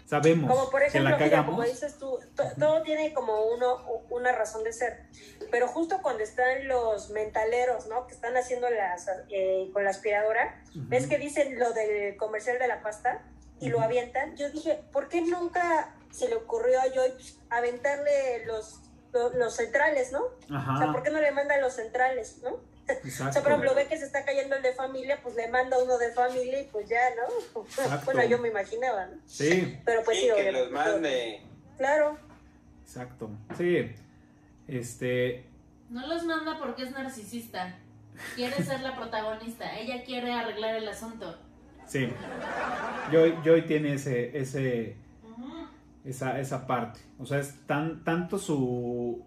Sabemos 0.08 0.50
Como 0.50 0.70
por 0.70 0.80
que 0.80 0.86
ejemplo, 0.86 1.10
la 1.10 1.16
mira, 1.18 1.44
como 1.46 1.62
dices 1.62 1.98
tú, 1.98 2.18
to- 2.34 2.44
todo 2.58 2.82
tiene 2.82 3.12
como 3.12 3.42
uno, 3.46 3.84
una 4.10 4.32
razón 4.32 4.64
de 4.64 4.72
ser. 4.72 5.04
Pero 5.50 5.68
justo 5.68 6.00
cuando 6.02 6.22
están 6.22 6.66
los 6.66 7.10
mentaleros, 7.10 7.86
¿no? 7.88 8.06
Que 8.06 8.14
están 8.14 8.36
haciendo 8.36 8.68
las, 8.70 9.06
eh, 9.28 9.68
con 9.72 9.84
la 9.84 9.90
aspiradora, 9.90 10.62
¿ves 10.74 11.06
que 11.06 11.18
dicen 11.18 11.58
lo 11.58 11.72
del 11.72 12.16
comercial 12.16 12.58
de 12.58 12.68
la 12.68 12.82
pasta? 12.82 13.22
Y 13.60 13.68
lo 13.70 13.80
avientan. 13.80 14.36
Yo 14.36 14.50
dije, 14.50 14.80
¿por 14.92 15.08
qué 15.08 15.20
nunca 15.20 15.94
se 16.12 16.28
le 16.28 16.36
ocurrió 16.36 16.80
a 16.80 16.84
Joy 16.94 17.10
pues, 17.12 17.38
aventarle 17.50 18.44
los, 18.46 18.80
los, 19.12 19.34
los 19.34 19.54
centrales, 19.56 20.12
¿no? 20.12 20.22
Ajá. 20.54 20.74
O 20.74 20.78
sea, 20.78 20.92
¿por 20.92 21.02
qué 21.02 21.10
no 21.10 21.20
le 21.20 21.32
manda 21.32 21.56
los 21.58 21.74
centrales, 21.74 22.38
no? 22.42 22.60
O 22.88 23.06
Exacto. 23.06 23.32
sea, 23.34 23.42
por 23.42 23.52
ejemplo, 23.52 23.74
ve 23.74 23.86
que 23.86 23.96
se 23.98 24.06
está 24.06 24.24
cayendo 24.24 24.56
el 24.56 24.62
de 24.62 24.72
familia, 24.72 25.20
pues 25.22 25.34
le 25.36 25.48
manda 25.48 25.76
uno 25.82 25.98
de 25.98 26.10
familia 26.12 26.60
y 26.60 26.64
pues 26.66 26.88
ya, 26.88 27.00
¿no? 27.16 27.60
Exacto. 27.62 28.04
bueno, 28.06 28.24
yo 28.28 28.38
me 28.38 28.48
imaginaba, 28.48 29.06
¿no? 29.06 29.16
Sí, 29.26 29.78
Pero 29.84 30.02
pues 30.04 30.16
Sí, 30.18 30.22
sí, 30.22 30.28
que 30.28 30.32
obviamente. 30.34 30.60
los 30.64 30.70
mande. 30.72 31.42
Claro. 31.76 32.18
exacto. 32.82 33.30
Sí. 33.56 33.90
Este, 34.66 35.44
No 35.90 36.06
los 36.06 36.24
manda 36.24 36.58
porque 36.58 36.82
es 36.84 36.90
narcisista. 36.92 37.74
Quiere 38.34 38.62
ser 38.64 38.80
la 38.80 38.96
protagonista. 38.96 39.78
Ella 39.78 40.02
quiere 40.04 40.32
arreglar 40.32 40.74
el 40.76 40.88
asunto. 40.88 41.38
sí. 41.86 42.08
Joy, 43.12 43.34
Joy 43.44 43.62
tiene 43.66 43.94
ese, 43.94 44.36
ese, 44.38 44.96
esa, 46.04 46.38
esa 46.40 46.66
parte. 46.66 47.00
O 47.18 47.24
sea, 47.26 47.38
es 47.38 47.54
tan, 47.66 48.04
tanto 48.04 48.38
su, 48.38 49.24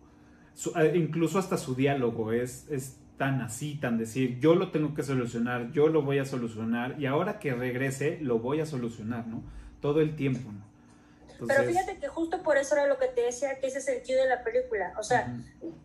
su- 0.53 0.71
eh, 0.77 0.91
incluso 0.95 1.39
hasta 1.39 1.57
su 1.57 1.73
diálogo 1.75 2.31
es, 2.33 2.67
es 2.69 2.97
tan 3.21 3.39
así, 3.41 3.75
tan 3.75 3.99
decir, 3.99 4.39
yo 4.39 4.55
lo 4.55 4.71
tengo 4.71 4.95
que 4.95 5.03
solucionar, 5.03 5.71
yo 5.73 5.89
lo 5.89 6.01
voy 6.01 6.17
a 6.17 6.25
solucionar 6.25 6.99
y 6.99 7.05
ahora 7.05 7.37
que 7.37 7.53
regrese 7.53 8.17
lo 8.19 8.39
voy 8.39 8.61
a 8.61 8.65
solucionar, 8.65 9.27
¿no? 9.27 9.43
Todo 9.79 10.01
el 10.01 10.15
tiempo, 10.15 10.51
¿no? 10.51 10.65
Pero 11.47 11.63
fíjate 11.65 11.99
que 11.99 12.07
justo 12.07 12.41
por 12.41 12.57
eso 12.57 12.73
era 12.73 12.87
lo 12.87 12.97
que 12.97 13.05
te 13.09 13.21
decía, 13.21 13.59
que 13.59 13.67
ese 13.67 13.77
es 13.77 13.87
el 13.89 14.01
de 14.01 14.27
la 14.27 14.43
película. 14.43 14.95
O 14.97 15.03
sea, 15.03 15.37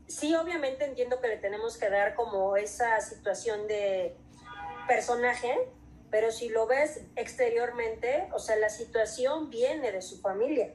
sí, 0.07 0.35
obviamente 0.35 0.87
entiendo 0.87 1.21
que 1.21 1.29
le 1.29 1.37
tenemos 1.37 1.77
que 1.77 1.91
dar 1.91 2.15
como 2.15 2.57
esa 2.57 3.03
situación 3.03 3.67
de 3.69 4.17
personaje, 4.89 5.53
pero 6.11 6.31
si 6.31 6.49
lo 6.49 6.67
ves 6.67 7.03
exteriormente, 7.17 8.29
o 8.33 8.39
sea, 8.39 8.57
la 8.57 8.71
situación 8.71 9.51
viene 9.51 9.93
de 9.93 10.01
su 10.01 10.23
familia. 10.23 10.73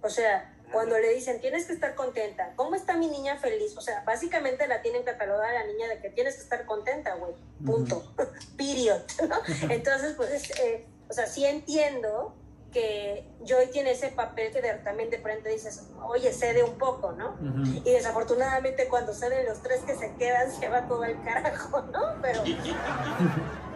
O 0.00 0.08
sea, 0.08 0.51
cuando 0.72 0.98
le 0.98 1.10
dicen, 1.14 1.40
tienes 1.40 1.66
que 1.66 1.72
estar 1.74 1.94
contenta, 1.94 2.52
¿cómo 2.56 2.74
está 2.74 2.96
mi 2.96 3.08
niña 3.08 3.36
feliz? 3.36 3.76
O 3.76 3.80
sea, 3.80 4.02
básicamente 4.04 4.66
la 4.66 4.82
tienen 4.82 5.02
catalogada 5.04 5.50
a 5.50 5.54
la 5.54 5.66
niña 5.66 5.88
de 5.88 6.00
que 6.00 6.10
tienes 6.10 6.36
que 6.36 6.42
estar 6.42 6.64
contenta, 6.66 7.14
güey. 7.14 7.32
Punto. 7.64 8.02
Period. 8.56 9.00
¿no? 9.28 9.36
Entonces, 9.70 10.14
pues, 10.16 10.50
eh, 10.60 10.86
o 11.08 11.12
sea, 11.12 11.26
sí 11.26 11.44
entiendo 11.44 12.34
que 12.72 13.28
Joy 13.44 13.66
tiene 13.70 13.90
ese 13.90 14.08
papel 14.08 14.50
que 14.50 14.62
de- 14.62 14.72
también 14.76 15.10
de 15.10 15.18
frente 15.18 15.50
dices, 15.50 15.82
oye, 16.06 16.32
cede 16.32 16.62
un 16.62 16.78
poco, 16.78 17.12
¿no? 17.12 17.36
Y 17.84 17.92
desafortunadamente 17.92 18.88
cuando 18.88 19.12
ceden 19.12 19.44
los 19.44 19.60
tres 19.62 19.80
que 19.82 19.94
se 19.94 20.14
quedan, 20.14 20.50
se 20.50 20.68
va 20.70 20.88
todo 20.88 21.02
al 21.02 21.22
carajo, 21.22 21.82
¿no? 21.82 22.00
Pero 22.22 22.42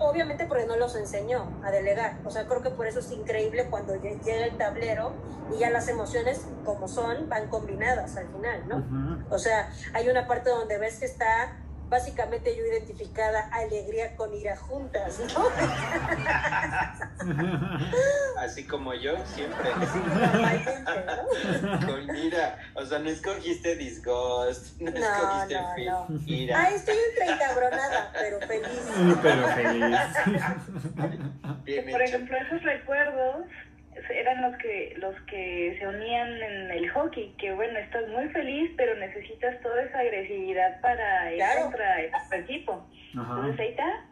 obviamente 0.00 0.46
porque 0.46 0.66
no 0.66 0.76
los 0.76 0.94
enseñó 0.96 1.50
a 1.64 1.70
delegar. 1.70 2.18
O 2.24 2.30
sea, 2.30 2.46
creo 2.46 2.62
que 2.62 2.70
por 2.70 2.86
eso 2.86 3.00
es 3.00 3.10
increíble 3.10 3.66
cuando 3.70 3.94
lle- 3.96 4.20
llega 4.22 4.44
el 4.46 4.56
tablero 4.56 5.12
y 5.54 5.58
ya 5.58 5.70
las 5.70 5.88
emociones, 5.88 6.46
como 6.64 6.88
son, 6.88 7.28
van 7.28 7.48
combinadas 7.48 8.16
al 8.16 8.26
final, 8.28 8.66
¿no? 8.68 8.76
O 9.30 9.38
sea, 9.38 9.70
hay 9.92 10.08
una 10.08 10.26
parte 10.26 10.50
donde 10.50 10.78
ves 10.78 10.98
que 10.98 11.06
está 11.06 11.56
básicamente 11.94 12.56
yo 12.56 12.66
identificada 12.66 13.48
alegría 13.52 14.16
con 14.16 14.34
ira 14.34 14.56
juntas, 14.56 15.20
¿no? 15.32 15.44
Así 18.40 18.64
como 18.66 18.94
yo, 18.94 19.14
siempre. 19.26 19.70
Con 21.86 22.16
ira. 22.16 22.58
O 22.74 22.84
sea, 22.84 22.98
no 22.98 23.08
escogiste 23.10 23.76
disgust, 23.76 24.80
no, 24.80 24.90
No, 24.90 24.98
escogiste 24.98 25.54
no, 25.86 26.08
no. 26.08 26.20
ira. 26.26 26.62
Ay, 26.62 26.74
estoy 26.74 26.96
encabronada, 27.28 28.12
pero 28.12 28.40
feliz. 28.40 28.80
Pero 29.22 29.48
feliz. 29.50 29.96
Por 31.92 32.02
ejemplo, 32.02 32.36
esos 32.38 32.60
recuerdos 32.64 33.46
eran 34.10 34.42
los 34.42 34.56
que 34.60 34.94
los 34.98 35.14
que 35.22 35.76
se 35.78 35.86
unían 35.86 36.28
en 36.42 36.70
el 36.70 36.90
hockey, 36.90 37.34
que 37.38 37.52
bueno, 37.52 37.78
estás 37.78 38.08
muy 38.08 38.28
feliz, 38.30 38.70
pero 38.76 38.94
necesitas 38.96 39.60
toda 39.62 39.82
esa 39.82 39.98
agresividad 40.00 40.80
para 40.80 41.30
ir 41.32 41.38
Claro. 41.38 41.62
contra 41.64 42.00
el 42.02 42.10
otro 42.14 42.38
equipo. 42.38 42.86
Ajá. 43.18 43.34
Entonces 43.34 43.60
ahí 43.60 43.68
está, 43.68 44.04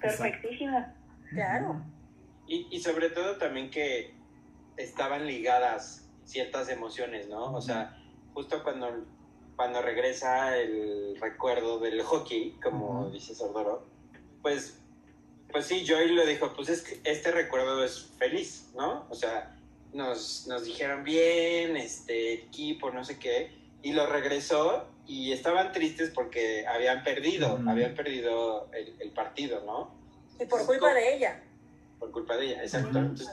perfectísimo. 0.00 0.94
Claro. 1.30 1.82
Y, 2.46 2.66
y 2.70 2.80
sobre 2.80 3.10
todo 3.10 3.36
también 3.38 3.70
que 3.70 4.14
estaban 4.76 5.26
ligadas 5.26 6.10
ciertas 6.24 6.68
emociones, 6.70 7.28
¿no? 7.28 7.52
O 7.52 7.60
sea, 7.60 7.96
justo 8.34 8.62
cuando, 8.62 9.04
cuando 9.56 9.82
regresa 9.82 10.56
el 10.56 11.16
recuerdo 11.20 11.78
del 11.78 12.02
hockey, 12.02 12.56
como 12.62 13.10
dice 13.10 13.34
Sordoro, 13.34 13.86
pues, 14.42 14.79
pues 15.52 15.66
sí, 15.66 15.84
Joy 15.86 16.12
lo 16.12 16.24
dijo, 16.26 16.52
pues 16.54 16.68
es 16.68 16.82
que 16.82 17.00
este 17.04 17.30
recuerdo 17.30 17.84
es 17.84 18.06
feliz, 18.18 18.70
¿no? 18.76 19.06
O 19.10 19.14
sea, 19.14 19.56
nos, 19.92 20.46
nos 20.46 20.64
dijeron 20.64 21.04
bien, 21.04 21.76
este 21.76 22.32
equipo, 22.34 22.90
no 22.90 23.04
sé 23.04 23.18
qué, 23.18 23.52
y 23.82 23.92
lo 23.92 24.06
regresó 24.06 24.86
y 25.06 25.32
estaban 25.32 25.72
tristes 25.72 26.10
porque 26.10 26.66
habían 26.66 27.02
perdido, 27.02 27.58
habían 27.66 27.94
perdido 27.94 28.70
el, 28.72 28.94
el 29.00 29.10
partido, 29.10 29.62
¿no? 29.64 29.92
Y 30.38 30.44
por 30.46 30.64
culpa 30.66 30.94
de 30.94 31.16
ella. 31.16 31.42
por 31.98 32.10
culpa 32.12 32.36
de 32.36 32.46
ella, 32.46 32.62
exacto. 32.62 32.98
Entonces, 32.98 33.28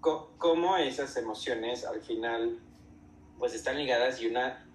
co- 0.00 0.32
cómo 0.38 0.76
esas 0.76 1.16
emociones 1.16 1.84
al 1.84 2.00
final 2.02 2.58
pues 3.38 3.54
están 3.54 3.78
ligadas 3.78 4.20
y 4.20 4.26
una 4.26 4.66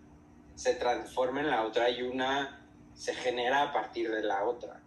se 0.55 0.75
transforma 0.75 1.41
en 1.41 1.49
la 1.49 1.63
otra 1.65 1.89
y 1.89 2.01
una 2.03 2.59
se 2.95 3.13
genera 3.15 3.63
a 3.63 3.73
partir 3.73 4.09
de 4.11 4.21
la 4.23 4.45
otra. 4.45 4.79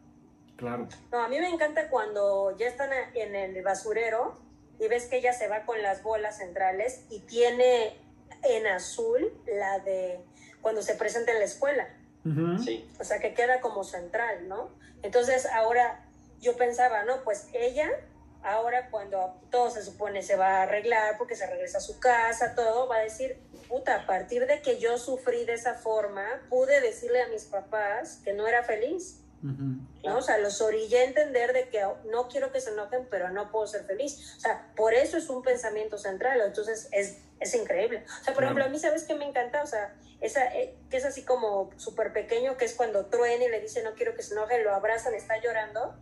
Claro. 0.57 0.89
No, 1.13 1.23
a 1.23 1.29
mí 1.29 1.39
me 1.39 1.49
encanta 1.49 1.89
cuando 1.89 2.57
ya 2.57 2.67
están 2.67 2.91
en 3.15 3.35
el 3.35 3.63
basurero 3.63 4.39
y 4.79 4.89
ves 4.89 5.07
que 5.07 5.19
ella 5.19 5.33
se 5.33 5.49
va 5.49 5.65
con 5.65 5.83
las 5.83 6.03
bolas 6.03 6.39
centrales 6.39 7.05
y 7.11 7.21
tiene 7.21 7.99
en 8.43 8.67
azul 8.67 9.33
la 9.47 9.79
de 9.81 10.21
cuando 10.61 10.83
se 10.83 10.95
presenta 10.95 11.33
en 11.33 11.39
la 11.39 11.45
escuela. 11.45 11.89
Sí. 12.65 12.91
O 12.99 13.05
sea, 13.05 13.21
que 13.21 13.35
queda 13.35 13.61
como 13.61 13.85
central, 13.85 14.49
¿no? 14.49 14.71
Entonces 15.03 15.47
ahora 15.47 16.05
yo 16.41 16.57
pensaba, 16.57 17.05
¿no? 17.05 17.23
Pues 17.23 17.49
ella, 17.53 17.89
ahora 18.43 18.91
cuando 18.91 19.41
todo 19.51 19.71
se 19.71 19.83
supone 19.83 20.23
se 20.23 20.35
va 20.35 20.59
a 20.59 20.63
arreglar 20.63 21.19
porque 21.19 21.37
se 21.37 21.47
regresa 21.47 21.79
a 21.79 21.81
su 21.81 22.01
casa, 22.01 22.57
todo, 22.57 22.89
va 22.89 22.97
a 22.97 23.01
decir, 23.01 23.39
puta, 23.69 24.03
a 24.03 24.07
partir 24.07 24.47
de 24.47 24.61
que 24.61 24.81
yo 24.81 24.99
sufrí 24.99 25.45
de 25.45 25.55
esa 25.55 25.75
forma, 25.75 26.25
pude 26.49 26.81
decirle 26.81 27.23
a 27.23 27.29
mis 27.29 27.45
papás 27.45 28.21
que 28.25 28.33
no 28.33 28.49
era 28.49 28.65
feliz. 28.65 29.21
¿No? 29.43 30.17
O 30.17 30.23
sea, 30.23 30.39
los 30.39 30.61
orillé 30.61 31.01
a 31.01 31.05
entender 31.05 31.53
de 31.53 31.69
que 31.69 31.83
no 32.11 32.29
quiero 32.29 32.53
que 32.53 32.61
se 32.61 32.71
enojen, 32.71 33.07
pero 33.11 33.31
no 33.31 33.51
puedo 33.51 33.67
ser 33.67 33.85
feliz. 33.85 34.35
O 34.37 34.41
sea, 34.41 34.67
por 34.77 34.95
eso 34.95 35.17
es 35.17 35.29
un 35.29 35.43
pensamiento 35.43 35.99
central, 35.99 36.41
entonces 36.45 36.89
es, 36.93 37.19
es 37.41 37.55
increíble. 37.55 38.05
O 38.07 38.25
sea, 38.25 38.35
por 38.35 38.43
Claro. 38.43 38.47
ejemplo, 38.47 38.65
a 38.65 38.69
mí, 38.69 38.79
¿sabes 38.79 39.05
qué 39.05 39.15
me 39.15 39.27
encanta? 39.27 39.63
O 39.63 39.67
sea, 39.67 39.95
esa, 40.21 40.47
eh, 40.55 40.77
que 40.91 40.97
es 40.97 41.05
así 41.05 41.25
como 41.25 41.71
súper 41.77 42.13
pequeño, 42.13 42.57
que 42.57 42.65
es 42.65 42.75
cuando 42.75 43.07
truena 43.07 43.45
y 43.45 43.49
le 43.49 43.61
dice 43.61 43.83
no 43.83 43.95
quiero 43.95 44.15
que 44.15 44.23
se 44.23 44.35
enoje, 44.35 44.63
lo 44.63 44.75
abrazan, 44.75 45.15
está 45.15 45.39
llorando, 45.41 45.95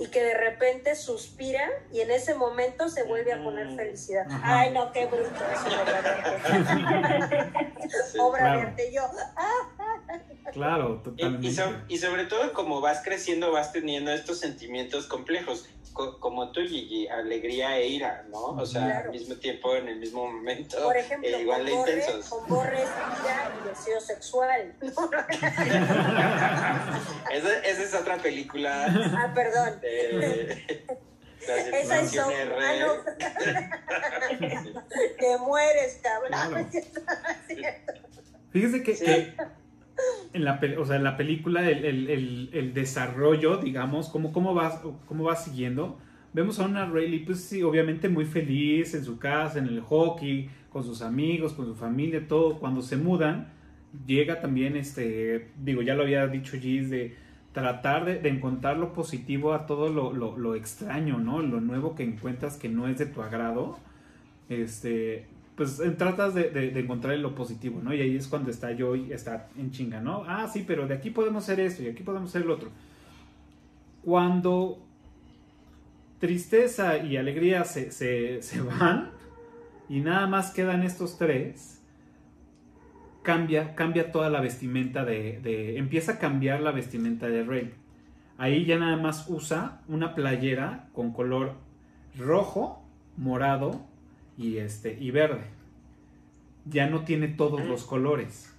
y 0.00 0.06
que 0.06 0.22
de 0.22 0.34
repente 0.34 0.94
suspira 0.94 1.68
y 1.92 2.00
en 2.02 2.12
ese 2.12 2.32
momento 2.34 2.88
se 2.88 3.02
vuelve 3.02 3.32
a 3.32 3.42
poner 3.42 3.74
felicidad. 3.74 4.26
Ajá. 4.30 4.60
Ay, 4.60 4.70
no, 4.70 4.92
qué 4.92 5.06
bruto, 5.06 5.28
es 5.52 5.60
una 5.66 5.82
obra 5.82 6.02
de 6.02 6.08
arte. 6.08 8.20
obra 8.20 8.44
de 8.54 8.60
arte, 8.62 8.92
yo. 8.92 9.02
ah, 9.36 9.68
Claro, 10.52 11.00
Y, 11.00 11.04
totalmente. 11.04 11.46
y 11.46 11.52
so- 11.52 11.74
y 11.88 11.98
sobre 11.98 12.24
todo 12.24 12.52
como 12.54 12.80
vas 12.80 13.02
creciendo, 13.04 13.52
vas 13.52 13.70
teniendo 13.72 14.10
estos 14.12 14.38
sentimientos 14.40 15.06
complejos, 15.06 15.66
co- 15.92 16.18
como 16.20 16.52
tú, 16.52 16.60
Gigi, 16.62 17.06
alegría 17.08 17.76
e 17.76 17.88
ira, 17.88 18.24
¿no? 18.30 18.38
O 18.52 18.64
sea, 18.66 18.84
Claro. 18.84 19.10
al 19.10 19.18
mismo 19.18 19.34
tiempo, 19.36 19.74
en 19.76 19.88
el 19.88 19.96
mismo 19.98 20.26
momento, 20.26 20.82
Por 20.82 20.96
ejemplo, 20.96 21.28
eh, 21.28 21.42
igual 21.42 21.58
con 21.58 21.66
de 21.66 21.72
Borre, 21.74 21.92
intensos. 21.98 22.32
ira 22.48 23.52
y 23.64 23.68
deseo 23.68 24.00
sexual. 24.00 24.74
Esa, 27.30 27.58
esa 27.64 27.82
es 27.82 27.94
otra 27.94 28.16
película. 28.18 28.86
ah, 28.88 29.32
perdón. 29.34 29.80
de- 29.80 30.86
Esa 31.40 32.00
es. 32.00 32.18
Ah. 32.18 32.28
Te 35.18 35.38
mueres, 35.38 36.00
cabrón. 36.02 36.28
Claro. 36.30 36.66
Fíjese 38.52 38.82
que, 38.82 38.94
que 38.96 39.34
en, 40.32 40.44
la, 40.44 40.60
o 40.78 40.84
sea, 40.84 40.96
en 40.96 41.04
la 41.04 41.16
película 41.16 41.68
el, 41.70 41.84
el- 41.84 42.10
el- 42.10 42.50
el 42.52 42.74
desarrollo, 42.74 43.58
digamos, 43.58 44.08
cómo, 44.08 44.32
cómo, 44.32 44.54
va, 44.54 44.82
cómo 45.06 45.24
va 45.24 45.36
siguiendo, 45.36 45.98
vemos 46.32 46.58
a 46.60 46.66
una 46.66 46.86
Rayleigh, 46.86 47.24
pues 47.24 47.40
sí, 47.44 47.62
obviamente 47.62 48.08
muy 48.08 48.24
feliz 48.24 48.94
en 48.94 49.04
su 49.04 49.18
casa, 49.18 49.58
en 49.58 49.66
el 49.66 49.80
hockey, 49.80 50.50
con 50.70 50.84
sus 50.84 51.02
amigos, 51.02 51.52
con 51.54 51.66
su 51.66 51.74
familia, 51.74 52.26
todo. 52.28 52.58
Cuando 52.58 52.82
se 52.82 52.96
mudan, 52.96 53.48
llega 54.06 54.40
también, 54.40 54.76
este, 54.76 55.50
digo, 55.62 55.82
ya 55.82 55.94
lo 55.94 56.02
había 56.02 56.26
dicho 56.28 56.58
Gis, 56.60 56.90
de 56.90 57.16
tratar 57.52 58.04
de, 58.04 58.18
de 58.20 58.28
encontrar 58.28 58.76
lo 58.76 58.92
positivo 58.92 59.54
a 59.54 59.66
todo 59.66 59.88
lo, 59.88 60.12
lo- 60.12 60.36
lo 60.38 60.54
extraño, 60.54 61.18
¿no? 61.18 61.40
Lo 61.42 61.60
nuevo 61.60 61.94
que 61.94 62.04
encuentras 62.04 62.56
que 62.56 62.68
no 62.68 62.86
es 62.88 62.98
de 62.98 63.06
tu 63.06 63.22
agrado. 63.22 63.78
este, 64.48 65.26
pues 65.58 65.80
eh, 65.80 65.90
tratas 65.90 66.34
de, 66.34 66.72
encontrar 66.78 67.18
lo 67.18 67.34
positivo, 67.34 67.80
¿no? 67.82 67.92
Y 67.92 68.00
ahí 68.00 68.16
es 68.16 68.28
cuando 68.28 68.48
está 68.48 68.74
Joy, 68.74 69.12
está 69.12 69.48
en 69.58 69.72
chinga, 69.72 70.00
¿no? 70.00 70.22
Ah, 70.24 70.48
sí, 70.50 70.64
pero 70.64 70.86
de 70.86 70.94
aquí 70.94 71.10
podemos 71.10 71.42
hacer 71.42 71.58
esto 71.58 71.82
y 71.82 71.88
aquí 71.88 72.04
podemos 72.04 72.30
hacer 72.30 72.46
lo 72.46 72.54
otro. 72.54 72.70
Cuando 74.04 74.78
tristeza 76.20 76.98
y 76.98 77.16
alegría 77.16 77.64
se, 77.64 77.90
se, 77.90 78.40
se 78.40 78.60
van 78.80 79.10
y 79.88 79.98
nada 79.98 80.28
más 80.28 80.52
quedan 80.52 80.84
estos 80.84 81.18
tres, 81.18 81.82
cambia, 83.22 83.74
cambia 83.74 84.12
toda 84.12 84.30
la 84.30 84.40
vestimenta 84.40 85.04
de, 85.04 85.40
de- 85.40 85.76
Empieza 85.76 86.12
a 86.12 86.18
cambiar 86.20 86.60
la 86.60 86.70
vestimenta 86.70 87.26
de 87.26 87.42
Rey. 87.42 87.74
Ahí 88.36 88.64
ya 88.64 88.78
nada 88.78 88.96
más 88.96 89.26
usa 89.28 89.80
una 89.88 90.14
playera 90.14 90.88
con 90.92 91.12
color 91.12 91.54
rojo, 92.16 92.80
morado 93.16 93.87
y, 94.38 94.56
este, 94.58 94.96
y 94.98 95.10
verde. 95.10 95.42
Ya 96.64 96.86
no 96.86 97.04
tiene 97.04 97.28
todos 97.28 97.64
los 97.64 97.84
colores, 97.84 98.50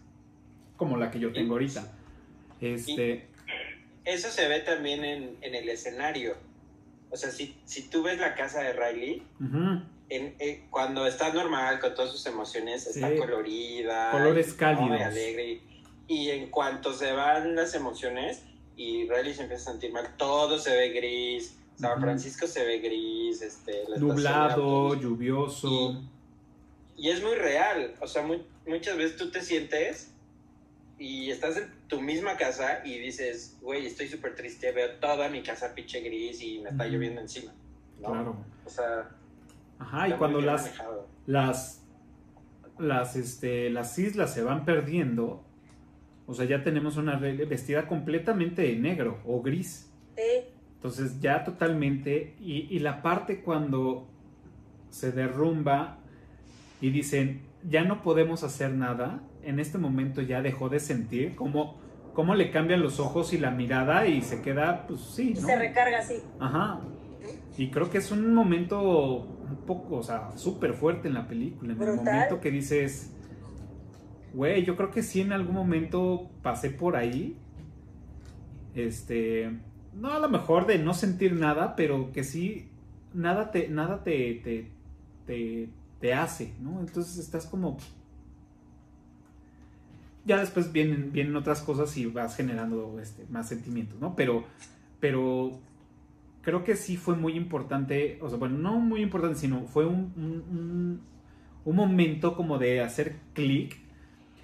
como 0.77 0.97
la 0.97 1.09
que 1.11 1.19
yo 1.19 1.31
tengo 1.31 1.53
ahorita. 1.53 1.91
Este, 2.61 3.27
Eso 4.05 4.29
se 4.29 4.47
ve 4.47 4.59
también 4.59 5.03
en, 5.03 5.37
en 5.41 5.55
el 5.55 5.69
escenario. 5.69 6.35
O 7.11 7.17
sea, 7.17 7.31
si, 7.31 7.55
si 7.65 7.89
tú 7.89 8.03
ves 8.03 8.19
la 8.19 8.35
casa 8.35 8.61
de 8.61 8.73
Riley, 8.73 9.23
en- 10.09 10.35
eh, 10.39 10.63
cuando 10.69 11.05
está 11.07 11.31
normal 11.33 11.79
con 11.79 11.93
todas 11.95 12.11
sus 12.11 12.25
emociones, 12.25 12.87
está 12.87 13.07
colorida. 13.17 14.11
Colores 14.11 14.53
cálidos. 14.53 14.89
¿no? 14.89 14.97
y 14.97 15.01
alegre. 15.01 15.61
Y 16.07 16.29
en 16.31 16.49
cuanto 16.49 16.93
se 16.93 17.11
van 17.11 17.55
las 17.55 17.75
emociones 17.75 18.43
y 18.75 19.07
Riley 19.07 19.33
se 19.33 19.43
empieza 19.43 19.69
a 19.69 19.73
sentir 19.73 19.91
mal, 19.91 20.15
todo 20.17 20.57
se 20.57 20.75
ve 20.75 20.89
gris. 20.89 21.55
San. 21.81 22.01
Francisco 22.01 22.47
se 22.47 22.65
ve 22.65 22.79
gris, 22.79 23.41
este, 23.41 23.83
la 23.87 23.97
nublado, 23.97 24.95
lluvioso. 24.95 26.01
Y 26.97 27.09
es 27.09 27.23
muy 27.23 27.35
real. 27.35 27.93
O 28.01 28.07
sea, 28.07 28.23
muy- 28.23 28.43
muchas 28.67 28.97
veces 28.97 29.15
tú 29.17 29.31
te 29.31 29.41
sientes 29.41 30.11
y 30.97 31.29
estás 31.31 31.55
en 31.57 31.71
tu 31.87 32.01
misma 32.01 32.35
casa 32.35 32.81
y 32.85 32.99
dices, 32.99 33.57
güey, 33.61 33.85
estoy 33.85 34.07
súper 34.09 34.35
triste, 34.35 34.71
veo 34.73 34.91
toda 34.99 35.29
mi 35.29 35.41
casa 35.41 35.73
pinche 35.73 36.01
gris 36.01 36.41
y 36.41 36.59
me 36.59 36.69
está 36.71 36.85
lloviendo 36.87 37.21
encima. 37.21 37.53
¿no? 38.01 38.07
Claro. 38.09 38.35
O 38.65 38.69
sea, 38.69 39.09
Ajá, 39.79 40.09
y 40.09 40.13
cuando 40.13 40.41
las, 40.41 40.63
manejado. 40.63 41.07
las, 41.25 41.81
las, 42.77 43.15
este, 43.15 43.69
las 43.69 43.97
islas 43.97 44.33
se 44.33 44.43
van 44.43 44.65
perdiendo, 44.65 45.41
o 46.27 46.33
sea, 46.33 46.45
ya 46.45 46.63
tenemos 46.63 46.97
una 46.97 47.15
vestida 47.17 47.87
completamente 47.87 48.61
de 48.63 48.75
negro 48.75 49.19
o 49.25 49.41
gris. 49.41 49.88
Entonces 50.79 51.19
ya 51.19 51.43
totalmente, 51.43 52.35
y, 52.39 52.67
y 52.73 52.79
la 52.79 53.01
parte 53.01 53.41
cuando 53.41 54.07
se 54.89 55.11
derrumba 55.11 55.97
y 56.79 56.89
dicen, 56.89 57.41
ya 57.69 57.83
no 57.83 58.01
podemos 58.01 58.43
hacer 58.43 58.71
nada, 58.71 59.21
en 59.43 59.59
este 59.59 59.77
momento 59.77 60.21
ya 60.21 60.41
dejó 60.41 60.69
de 60.69 60.79
sentir 60.79 61.35
cómo, 61.35 61.75
cómo 62.13 62.33
le 62.33 62.51
cambian 62.51 62.81
los 62.81 62.99
ojos 62.99 63.33
y 63.33 63.37
la 63.37 63.51
mirada 63.51 64.07
y 64.07 64.21
se 64.21 64.41
queda, 64.41 64.87
pues 64.87 65.01
sí, 65.01 65.31
Y 65.31 65.41
¿no? 65.41 65.47
se 65.47 65.57
recarga 65.57 65.99
así. 65.99 66.15
Ajá. 66.39 66.79
Y 67.57 67.69
creo 67.71 67.89
que 67.89 67.97
es 67.97 68.11
un 68.11 68.33
momento 68.33 69.27
un 69.49 69.57
poco, 69.65 69.97
o 69.97 70.03
sea, 70.03 70.31
súper 70.37 70.73
fuerte 70.73 71.09
en 71.09 71.13
la 71.13 71.27
película. 71.27 71.73
En 71.73 71.81
el 71.81 71.95
momento 71.97 72.39
que 72.39 72.51
dices, 72.51 73.11
güey, 74.33 74.63
yo 74.63 74.77
creo 74.77 74.91
que 74.91 75.03
sí 75.03 75.19
en 75.19 75.33
algún 75.33 75.55
momento 75.55 76.29
pasé 76.41 76.69
por 76.69 76.95
ahí. 76.95 77.37
Este, 78.75 79.59
no 79.99 80.11
a 80.13 80.19
lo 80.19 80.29
mejor 80.29 80.65
de 80.65 80.79
no 80.79 80.93
sentir 80.93 81.33
nada, 81.33 81.75
pero 81.75 82.11
que 82.11 82.23
sí, 82.23 82.67
nada 83.13 83.51
te, 83.51 83.69
nada 83.69 84.03
te, 84.03 84.67
te, 85.25 85.69
te, 85.99 86.13
hace, 86.13 86.53
¿no? 86.61 86.79
Entonces 86.79 87.17
estás 87.17 87.45
como... 87.45 87.77
Ya 90.25 90.37
después 90.37 90.71
vienen, 90.71 91.11
vienen 91.11 91.35
otras 91.35 91.61
cosas 91.61 91.95
y 91.97 92.05
vas 92.05 92.35
generando 92.35 92.99
este, 93.01 93.25
más 93.29 93.47
sentimientos, 93.49 93.99
¿no? 93.99 94.15
Pero, 94.15 94.43
pero 94.99 95.59
creo 96.41 96.63
que 96.63 96.75
sí 96.75 96.97
fue 96.97 97.15
muy 97.15 97.33
importante, 97.33 98.19
o 98.21 98.29
sea, 98.29 98.37
bueno, 98.37 98.57
no 98.57 98.79
muy 98.79 99.01
importante, 99.01 99.39
sino 99.39 99.63
fue 99.65 99.85
un- 99.85 101.01
un 101.65 101.75
momento 101.75 102.35
como 102.35 102.57
de 102.57 102.81
hacer 102.81 103.15
clic 103.33 103.77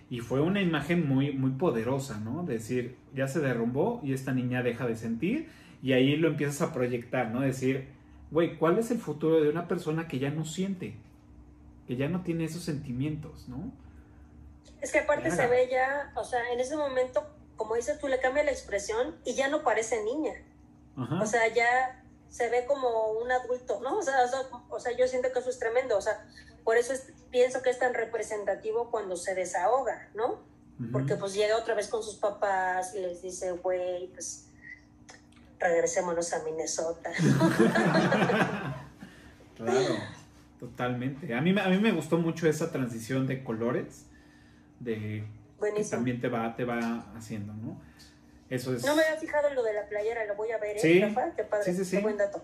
y 0.10 0.20
fue 0.20 0.39
una 0.41 0.62
imagen 0.62 1.08
muy, 1.08 1.32
muy 1.32 1.51
poderosa, 1.51 2.20
¿no? 2.20 2.43
De 2.43 2.56
decir, 2.56 2.95
ya 3.14 3.28
se 3.28 3.39
derrumbó 3.39 3.99
y 4.03 4.14
esta 4.14 4.34
niña 4.34 4.62
deja 4.64 4.86
de 4.86 4.95
sentir 4.95 5.49
y 5.82 5.93
ahí 5.93 6.16
lo 6.16 6.28
empiezas 6.28 6.62
a 6.62 6.74
proyectar, 6.74 7.32
¿no? 7.32 7.41
Decir, 7.41 7.88
güey, 8.32 8.58
¿cuál 8.58 8.78
es 8.78 8.91
el 8.91 8.99
futuro 8.99 9.41
de 9.41 9.49
una 9.49 9.68
persona 9.68 10.08
que 10.08 10.20
ya 10.20 10.30
no 10.30 10.45
siente? 10.45 10.95
Que 11.88 11.95
ya 11.95 12.08
no 12.08 12.22
tiene 12.22 12.45
esos 12.45 12.64
sentimientos, 12.64 13.47
¿no? 13.47 13.72
Es 14.82 14.91
que 14.91 14.99
aparte 14.99 15.30
Claro. 15.30 15.36
se 15.36 15.47
ve 15.47 15.70
ya, 15.72 16.12
o 16.16 16.24
sea, 16.24 16.51
en 16.53 16.60
ese 16.60 16.76
momento, 16.76 17.24
como 17.56 17.76
dices 17.76 17.99
tú, 17.99 18.08
le 18.08 18.20
cambia 18.20 18.43
la 18.43 18.51
expresión 18.51 19.16
y 19.26 19.34
ya 19.36 19.49
no 19.49 19.64
parece 19.64 20.03
niña. 20.03 20.34
Ajá. 20.97 21.22
O 21.22 21.26
sea, 21.26 21.53
ya 21.53 22.03
se 22.30 22.49
ve 22.49 22.66
como 22.68 23.12
un 23.14 23.32
adulto, 23.32 23.80
¿no? 23.82 23.97
O 23.97 24.01
sea, 24.01 24.16
o 24.70 24.80
sea, 24.80 24.95
yo 24.97 25.08
siento 25.08 25.32
que 25.32 25.39
eso 25.39 25.49
es 25.49 25.58
tremendo. 25.58 25.97
O 25.97 26.01
sea, 26.01 26.28
por 26.66 26.76
eso 26.78 26.91
es- 26.91 27.13
pienso 27.32 27.61
que 27.61 27.70
es 27.70 27.80
tan 27.80 27.93
representativo 27.93 28.91
cuando 28.91 29.16
se 29.16 29.34
desahoga, 29.36 30.09
¿no? 30.16 30.41
Porque 30.91 31.16
pues 31.16 31.34
llega 31.34 31.55
otra 31.57 31.74
vez 31.74 31.88
con 31.88 32.03
sus 32.03 32.16
papás 32.18 32.93
y 32.95 32.99
les 32.99 33.22
dice, 33.22 33.51
güey, 33.53 34.07
pues 34.07 34.49
regresémonos 35.59 36.34
a 36.34 36.43
Minnesota. 36.43 37.11
Claro, 39.55 39.95
totalmente. 40.59 41.34
A 41.34 41.39
mí, 41.39 41.53
me- 41.53 41.61
a 41.61 41.70
mí 41.70 41.78
me 41.78 41.91
gustó 41.93 42.18
mucho 42.18 42.45
esa 42.47 42.72
transición 42.74 43.26
de 43.26 43.41
colores, 43.43 44.05
de 44.82 45.24
que 45.61 45.84
también 45.89 46.20
te 46.20 46.28
va, 46.28 46.53
te 46.57 46.66
va 46.66 47.05
haciendo, 47.16 47.53
¿no? 47.53 47.80
Eso 48.49 48.76
es, 48.76 48.84
No 48.86 48.95
me 48.97 49.03
había 49.03 49.18
fijado 49.18 49.47
en 49.47 49.55
lo 49.55 49.63
de 49.63 49.74
la 49.74 49.88
playera, 49.88 50.26
lo 50.26 50.36
voy 50.36 50.51
a 50.51 50.57
ver, 50.57 50.76
¿eh? 50.76 50.80
Sí. 50.82 50.99
Rafa? 50.99 51.32
Qué 51.38 51.43
padre, 51.45 51.63
Sí, 51.63 51.74
sí, 51.74 51.86
sí. 51.86 51.95
qué 51.97 52.03
buen 52.03 52.18
dato. 52.18 52.43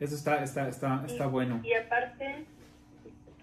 eso 0.00 0.14
está, 0.16 0.42
está, 0.42 0.68
está, 0.68 1.04
está 1.06 1.26
bueno. 1.28 1.60
Y 1.64 1.72
aparte, 1.74 2.44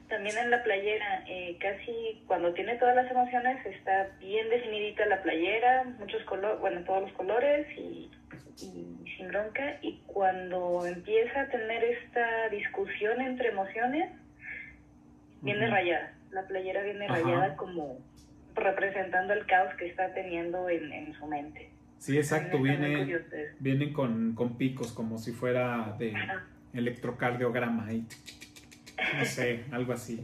también 0.08 0.38
en 0.38 0.52
la 0.52 0.64
playera, 0.64 1.24
eh, 1.28 1.58
casi 1.60 2.24
cuando 2.28 2.54
tiene 2.54 2.76
todas 2.76 2.96
las 2.96 3.10
emociones, 3.10 3.66
está 3.66 4.10
bien 4.20 4.50
definidita 4.50 5.06
la 5.06 5.22
playera, 5.24 5.84
muchos 6.00 6.24
colores, 6.24 6.60
bueno, 6.60 6.82
todos 6.84 7.04
los 7.04 7.12
colores 7.14 7.68
y, 7.78 8.10
y 8.62 9.16
sin 9.18 9.28
bronca. 9.30 9.78
Y 9.82 10.02
cuando 10.06 10.86
empieza 10.86 11.42
a 11.42 11.48
tener 11.48 11.84
esta 11.84 12.50
discusión 12.50 13.22
entre 13.22 13.50
emociones, 13.50 14.12
viene 15.42 15.68
rayada. 15.68 16.14
La 16.32 16.48
playera 16.48 16.84
viene 16.84 17.06
Ajá. 17.06 17.16
rayada 17.16 17.56
como 17.56 18.00
representando 18.56 19.34
el 19.34 19.46
caos 19.46 19.74
que 19.76 19.88
está 19.88 20.14
teniendo 20.14 20.70
en, 20.70 20.92
en 20.92 21.14
su 21.14 21.26
mente. 21.28 21.72
Sí, 21.98 22.18
exacto, 22.18 22.62
viene, 22.62 23.20
vienen 23.60 23.94
con, 23.94 24.36
con 24.36 24.58
picos 24.58 24.92
como 24.92 25.18
si 25.18 25.32
fuera 25.32 25.96
de 25.98 26.14
Ajá. 26.16 26.46
electrocardiograma 26.74 27.92
y 27.92 28.06
no 29.18 29.26
sé, 29.26 29.66
algo 29.72 29.94
así. 29.94 30.22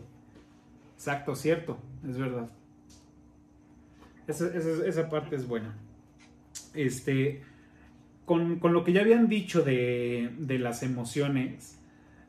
Exacto, 0.95 1.35
cierto, 1.35 1.77
es 2.07 2.17
verdad. 2.17 2.49
Esa, 4.27 5.09
parte 5.09 5.35
es 5.35 5.47
buena. 5.47 5.75
Este, 6.73 7.41
con, 8.25 8.59
con 8.59 8.73
lo 8.73 8.83
que 8.83 8.93
ya 8.93 9.01
habían 9.01 9.27
dicho 9.27 9.61
de, 9.63 10.31
las 10.59 10.83
emociones 10.83 11.79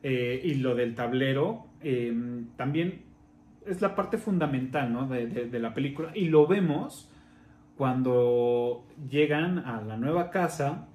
eh, 0.01 0.41
y 0.43 0.55
lo 0.55 0.75
del 0.75 0.95
tablero, 0.95 1.67
eh, 1.81 2.13
también 2.57 3.03
es 3.65 3.81
la 3.81 3.95
parte 3.95 4.17
fundamental 4.17 4.91
¿no? 4.91 5.07
de 5.07 5.59
la 5.59 5.73
película. 5.73 6.11
Y 6.13 6.25
lo 6.25 6.47
vemos 6.47 7.09
cuando 7.77 8.85
llegan 9.09 9.59
a 9.59 9.81
la 9.81 9.97
nueva 9.97 10.29
casa 10.29 10.87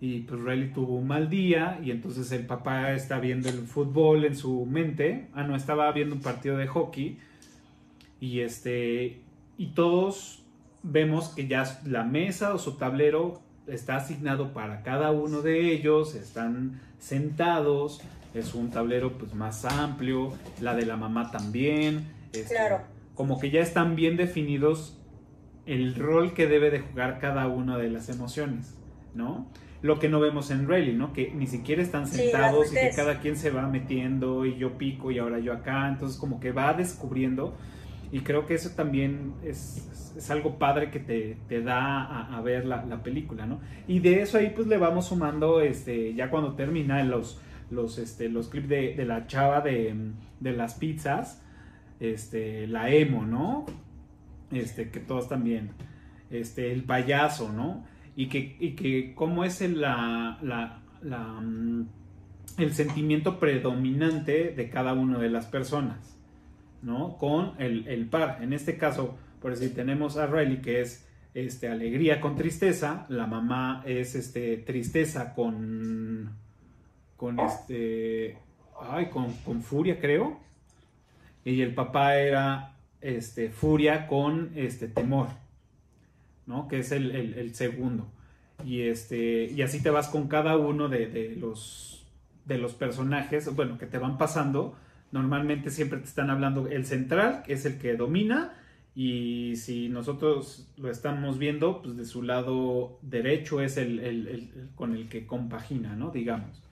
y 0.00 0.20
pues 0.20 0.40
Riley 0.40 0.72
tuvo 0.72 0.94
un 0.96 1.08
mal 1.08 1.28
día 1.28 1.80
y 1.82 1.90
entonces 1.90 2.30
el 2.32 2.46
papá 2.46 2.92
está 2.92 3.18
viendo 3.18 3.48
el 3.48 3.58
fútbol 3.66 4.24
en 4.24 4.36
su 4.36 4.64
mente. 4.64 5.26
Ah, 5.34 5.42
no, 5.42 5.56
estaba 5.56 5.90
viendo 5.92 6.14
un 6.14 6.20
partido 6.22 6.56
de 6.56 6.66
hockey 6.68 7.18
y 8.20 8.40
este 8.40 9.20
y 9.56 9.66
todos 9.68 10.44
vemos 10.84 11.30
que 11.30 11.48
ya 11.48 11.80
la 11.84 12.04
mesa 12.04 12.54
o 12.54 12.58
su 12.58 12.76
tablero 12.76 13.40
está 13.66 13.96
asignado 13.96 14.52
para 14.52 14.82
cada 14.82 15.10
uno 15.10 15.42
de 15.42 15.72
ellos, 15.72 16.14
están 16.14 16.80
sentados, 16.98 18.00
es 18.34 18.54
un 18.54 18.70
tablero 18.70 19.18
pues 19.18 19.34
más 19.34 19.64
amplio, 19.64 20.32
la 20.60 20.74
de 20.74 20.86
la 20.86 20.96
mamá 20.96 21.30
también, 21.30 22.06
este, 22.32 22.54
Claro. 22.54 22.82
como 23.14 23.38
que 23.40 23.50
ya 23.50 23.60
están 23.60 23.96
bien 23.96 24.16
definidos 24.16 24.96
el 25.66 25.96
rol 25.96 26.32
que 26.32 26.46
debe 26.46 26.70
de 26.70 26.80
jugar 26.80 27.18
cada 27.18 27.46
una 27.48 27.76
de 27.76 27.90
las 27.90 28.08
emociones, 28.08 28.74
¿no? 29.14 29.48
Lo 29.80 29.98
que 30.00 30.08
no 30.08 30.18
vemos 30.18 30.50
en 30.50 30.68
Rayleigh, 30.68 30.96
¿no? 30.96 31.12
Que 31.12 31.30
ni 31.32 31.46
siquiera 31.46 31.82
están 31.82 32.06
Sí, 32.06 32.16
sentados 32.16 32.72
y 32.72 32.74
que 32.74 32.90
cada 32.96 33.20
quien 33.20 33.36
se 33.36 33.50
va 33.50 33.68
metiendo 33.68 34.44
y 34.44 34.56
yo 34.56 34.76
pico 34.76 35.10
y 35.10 35.18
ahora 35.18 35.38
yo 35.38 35.52
acá, 35.52 35.88
entonces 35.88 36.18
como 36.18 36.40
que 36.40 36.50
va 36.52 36.72
descubriendo 36.74 37.56
y 38.10 38.20
creo 38.20 38.46
que 38.46 38.54
eso 38.54 38.70
también 38.70 39.34
es, 39.44 40.14
es 40.16 40.30
algo 40.30 40.58
padre 40.58 40.90
que 40.90 40.98
te, 40.98 41.36
te 41.48 41.62
da 41.62 42.02
a, 42.02 42.36
a 42.36 42.40
ver 42.40 42.64
la, 42.64 42.84
la 42.86 43.02
película, 43.02 43.46
¿no? 43.46 43.60
Y 43.86 44.00
de 44.00 44.22
eso 44.22 44.38
ahí 44.38 44.50
pues 44.54 44.66
le 44.66 44.78
vamos 44.78 45.06
sumando, 45.08 45.60
este, 45.60 46.14
ya 46.14 46.30
cuando 46.30 46.54
termina 46.54 47.02
los, 47.04 47.40
los, 47.70 47.98
este, 47.98 48.28
los 48.28 48.48
clips 48.48 48.68
de, 48.68 48.94
de 48.94 49.04
la 49.04 49.26
chava 49.26 49.60
de, 49.60 49.94
de 50.40 50.52
las 50.52 50.74
pizzas, 50.74 51.42
este, 52.00 52.66
la 52.66 52.90
emo, 52.90 53.24
¿no? 53.26 53.66
Este, 54.50 54.90
que 54.90 55.00
todos 55.00 55.28
también, 55.28 55.70
este, 56.30 56.72
el 56.72 56.84
payaso, 56.84 57.52
¿no? 57.52 57.84
Y 58.18 58.26
que, 58.26 58.56
y 58.58 58.72
que 58.72 59.14
cómo 59.14 59.44
es 59.44 59.60
el, 59.60 59.80
la, 59.80 60.38
la, 60.42 60.80
la, 61.02 61.18
mm, 61.40 61.88
el 62.58 62.74
sentimiento 62.74 63.38
predominante 63.38 64.50
de 64.50 64.68
cada 64.68 64.92
una 64.92 65.18
de 65.18 65.30
las 65.30 65.46
personas, 65.46 66.18
¿no? 66.82 67.16
Con 67.16 67.52
el, 67.58 67.86
el 67.86 68.06
par. 68.06 68.38
En 68.42 68.52
este 68.52 68.76
caso, 68.76 69.16
por 69.40 69.52
decir, 69.52 69.72
tenemos 69.72 70.16
a 70.16 70.26
Riley 70.26 70.60
que 70.60 70.80
es 70.80 71.08
este, 71.34 71.68
alegría 71.68 72.20
con 72.20 72.34
tristeza, 72.34 73.06
la 73.08 73.26
mamá 73.26 73.82
es 73.86 74.16
este, 74.16 74.56
tristeza 74.56 75.34
con, 75.34 76.36
con 77.16 77.38
este, 77.38 78.36
ay, 78.80 79.06
con, 79.10 79.32
con 79.44 79.62
furia 79.62 80.00
creo, 80.00 80.40
y 81.44 81.60
el 81.60 81.74
papá 81.74 82.16
era 82.16 82.74
este, 83.00 83.50
furia 83.50 84.08
con 84.08 84.50
este, 84.56 84.88
temor, 84.88 85.28
¿no? 86.48 86.66
Que 86.66 86.80
es 86.80 86.90
el, 86.90 87.12
el- 87.14 87.54
segundo. 87.54 88.10
Y, 88.64 88.80
este, 88.82 89.44
y 89.52 89.62
así 89.62 89.80
te 89.80 89.90
vas 89.90 90.08
con 90.08 90.26
cada 90.26 90.56
uno 90.56 90.88
de, 90.88 91.06
de 91.06 91.36
los, 91.36 92.04
de 92.46 92.58
los 92.58 92.74
personajes, 92.74 93.54
bueno, 93.54 93.78
que 93.78 93.86
te 93.86 93.98
van 93.98 94.18
pasando. 94.18 94.76
Normalmente 95.12 95.70
siempre 95.70 96.00
te 96.00 96.06
están 96.06 96.30
hablando 96.30 96.66
el 96.66 96.84
central, 96.84 97.42
que 97.46 97.52
es 97.52 97.64
el 97.66 97.78
que 97.78 97.94
domina, 97.96 98.54
y 98.96 99.54
si 99.56 99.88
nosotros 99.88 100.72
lo 100.76 100.90
estamos 100.90 101.38
viendo, 101.38 101.82
pues 101.82 101.96
de 101.96 102.04
su 102.04 102.22
lado 102.24 102.98
derecho 103.02 103.60
es 103.60 103.76
el- 103.76 104.00
el 104.00 104.68
con 104.74 104.94
el 104.96 105.08
que 105.08 105.24
compagina, 105.26 105.94
¿no? 105.94 106.10
Digamos. 106.10 106.62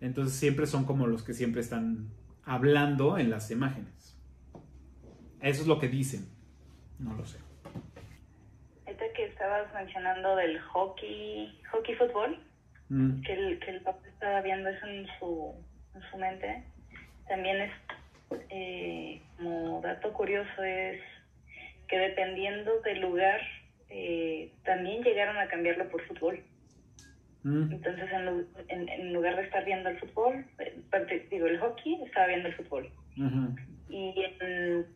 Entonces 0.00 0.34
siempre 0.36 0.66
son 0.66 0.84
como 0.84 1.06
los 1.06 1.22
que 1.22 1.32
siempre 1.32 1.60
están 1.60 2.08
hablando 2.44 3.18
en 3.18 3.30
las 3.30 3.50
imágenes. 3.52 4.16
Eso 5.40 5.62
es 5.62 5.68
lo 5.68 5.78
que 5.78 5.88
dicen. 5.88 6.26
No 6.98 7.14
lo 7.14 7.24
sé. 7.26 7.43
Estabas 9.44 9.74
mencionando 9.74 10.36
del 10.36 10.58
hockey, 10.58 11.60
hockey 11.70 11.94
fútbol, 11.96 12.38
Mm, 12.88 13.20
que 13.22 13.32
el, 13.32 13.58
que 13.60 13.70
el 13.72 13.80
papá 13.82 14.06
estaba 14.08 14.40
viendo 14.42 14.68
eso 14.70 14.86
en 14.86 15.06
su, 15.18 15.54
en 15.94 16.02
su 16.10 16.16
mente, 16.18 16.62
también 17.28 17.60
es, 17.62 17.70
eh, 18.50 19.20
como 19.36 19.80
dato 19.82 20.12
curioso, 20.14 20.62
es 20.62 21.00
que 21.88 21.98
dependiendo 21.98 22.80
del 22.82 23.00
lugar, 23.00 23.40
eh, 23.90 24.50
también 24.64 25.02
llegaron 25.02 25.36
a 25.38 25.48
cambiarlo 25.48 25.88
por 25.90 26.00
fútbol. 26.06 26.42
mm, 27.42 27.72
Entonces, 27.72 28.08
en, 28.12 28.46
en- 28.68 28.88
en 28.88 29.12
lugar 29.12 29.36
de 29.36 29.42
estar 29.42 29.64
viendo 29.66 29.88
el 29.90 29.98
fútbol, 29.98 30.46
eh, 30.58 31.26
digo, 31.30 31.46
el 31.46 31.58
hockey, 31.58 32.02
estaba 32.06 32.28
viendo 32.28 32.48
el 32.48 32.54
fútbol. 32.54 32.90
Y 33.90 34.14
en, 34.40 34.86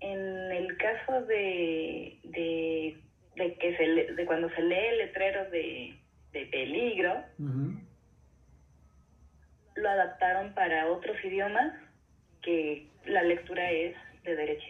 en 0.00 0.52
el 0.52 0.76
caso 0.78 1.22
de, 1.26 2.18
de, 2.24 2.96
de 3.36 3.54
que 3.58 3.76
se 3.76 3.86
le- 3.86 4.14
de 4.14 4.26
cuando 4.26 4.48
se 4.50 4.62
lee 4.62 4.96
letreros 4.98 5.50
de, 5.50 5.94
de 6.32 6.46
peligro, 6.46 7.22
lo 9.76 9.88
adaptaron 9.88 10.54
para 10.54 10.88
otros 10.90 11.16
idiomas 11.24 11.72
que 12.42 12.88
la 13.06 13.22
lectura 13.22 13.70
es 13.70 13.94
de 14.24 14.34
derecha, 14.36 14.66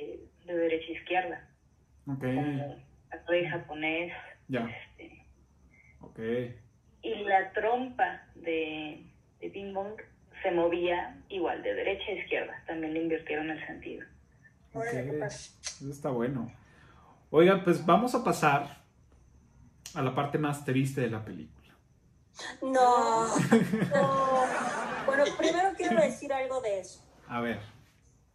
de 0.47 0.55
derecha 0.57 0.87
a 0.89 0.93
izquierda, 0.93 1.49
Ok. 2.07 2.21
como 2.21 2.77
de 3.29 3.49
japonés. 3.49 4.13
Ya. 4.49 4.69
Ok. 6.01 6.19
Y 7.03 7.15
la 7.25 7.53
trompa 7.53 8.23
de, 8.37 9.03
de 9.41 9.49
Bing 9.49 9.73
Bong 9.75 10.01
se 10.43 10.51
movía 10.51 11.17
igual, 11.29 11.63
de 11.63 11.75
derecha 11.75 12.05
a 12.11 12.15
izquierda. 12.15 12.63
También 12.67 12.95
le 12.95 13.03
invirtieron 13.03 13.51
el 13.51 13.67
sentido. 13.67 14.05
Ok. 14.73 14.85
Eso 14.87 15.91
está 15.91 16.11
bueno. 16.11 16.51
Oigan, 17.35 17.65
pues 17.65 17.87
vamos 17.87 18.15
a 18.15 18.23
pasar 18.23 18.85
a 19.95 20.03
la 20.03 20.15
parte 20.15 20.37
más 20.37 20.67
triste 20.67 21.01
de 21.01 21.09
la 21.09 21.25
película. 21.25 21.75
No, 22.61 23.27
no. 23.27 24.45
Bueno, 25.07 25.25
primero 25.39 25.71
quiero 25.75 25.99
decir 25.99 26.31
algo 26.31 26.61
de 26.61 26.81
eso. 26.81 27.03
A 27.27 27.41
ver. 27.41 27.59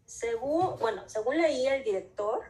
Según, 0.04 0.80
bueno, 0.80 1.04
según 1.06 1.38
leí 1.38 1.68
el 1.68 1.84
director, 1.84 2.42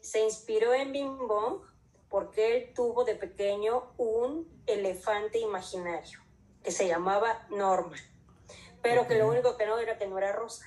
se 0.00 0.24
inspiró 0.24 0.74
en 0.74 0.90
Bing 0.90 1.28
Bong 1.28 1.60
porque 2.08 2.56
él 2.56 2.74
tuvo 2.74 3.04
de 3.04 3.14
pequeño 3.14 3.92
un 3.96 4.60
elefante 4.66 5.38
imaginario 5.38 6.18
que 6.64 6.72
se 6.72 6.88
llamaba 6.88 7.46
Norman, 7.50 8.00
pero 8.82 9.06
que 9.06 9.18
lo 9.18 9.28
único 9.28 9.56
que 9.56 9.66
no 9.66 9.78
era 9.78 9.98
que 9.98 10.08
no 10.08 10.18
era 10.18 10.32
rosa. 10.32 10.66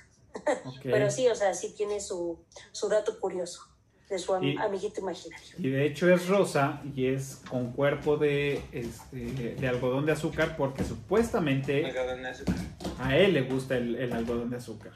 Pero 0.82 1.10
sí, 1.10 1.28
o 1.28 1.34
sea, 1.34 1.52
sí 1.52 1.74
tiene 1.74 2.00
su, 2.00 2.42
su 2.72 2.88
dato 2.88 3.20
curioso 3.20 3.68
de 4.08 4.18
su 4.18 4.34
am- 4.34 4.42
Y- 4.44 4.56
amiguito 4.56 5.00
imaginario. 5.00 5.46
Y 5.58 5.68
de 5.70 5.84
hecho 5.86 6.12
es 6.12 6.28
rosa 6.28 6.82
y 6.94 7.06
es 7.06 7.42
con 7.50 7.72
cuerpo 7.72 8.16
de, 8.16 8.62
este, 8.72 9.16
de 9.54 9.68
algodón 9.68 10.06
de 10.06 10.12
azúcar 10.12 10.56
porque 10.56 10.82
supuestamente 10.84 11.84
Algodón 11.84 12.22
de 12.22 12.28
azúcar. 12.28 12.54
a 13.00 13.16
él 13.16 13.34
le 13.34 13.42
gusta 13.42 13.76
el, 13.76 13.96
el 13.96 14.12
algodón 14.12 14.50
de 14.50 14.56
azúcar. 14.56 14.92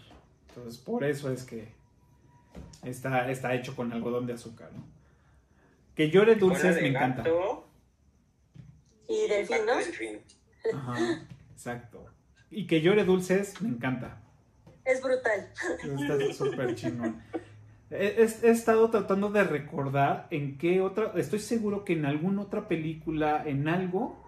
Entonces 0.49 0.79
por 0.81 1.05
eso 1.05 1.31
es 1.31 1.45
que 1.45 1.69
está, 2.85 3.31
está 3.31 3.55
hecho 3.55 3.75
con 3.77 3.93
algodón 3.93 4.27
de 4.27 4.33
azúcar. 4.35 4.71
¿no? 4.75 4.85
Que 5.95 6.11
llore 6.11 6.37
dulces 6.37 6.81
me 6.81 6.89
encanta. 6.89 7.23
gato, 7.23 7.69
Y 9.09 9.29
delfín, 9.29 9.67
¿no? 9.67 9.77
delfín. 9.77 10.21
Ajá, 10.75 11.27
exacto. 11.53 12.07
Y 12.51 12.67
que 12.67 12.81
llore 12.81 13.05
dulces 13.05 13.61
me 13.61 13.69
encanta. 13.69 14.21
Es 14.85 15.01
brutal. 15.03 15.49
Está 15.85 16.35
súper 16.35 16.75
chingón. 16.75 17.23
He, 17.93 18.23
estado 18.23 18.89
tratando 18.89 19.31
de 19.31 19.45
recordar 19.45 20.27
en 20.31 20.57
qué 20.57 20.81
otra. 20.81 21.13
Estoy 21.17 21.41
seguro 21.41 21.85
que 21.85 21.93
en 21.93 22.07
alguna 22.07 22.43
otra 22.43 22.67
película, 22.67 23.43
en 23.45 23.69
algo, 23.69 24.23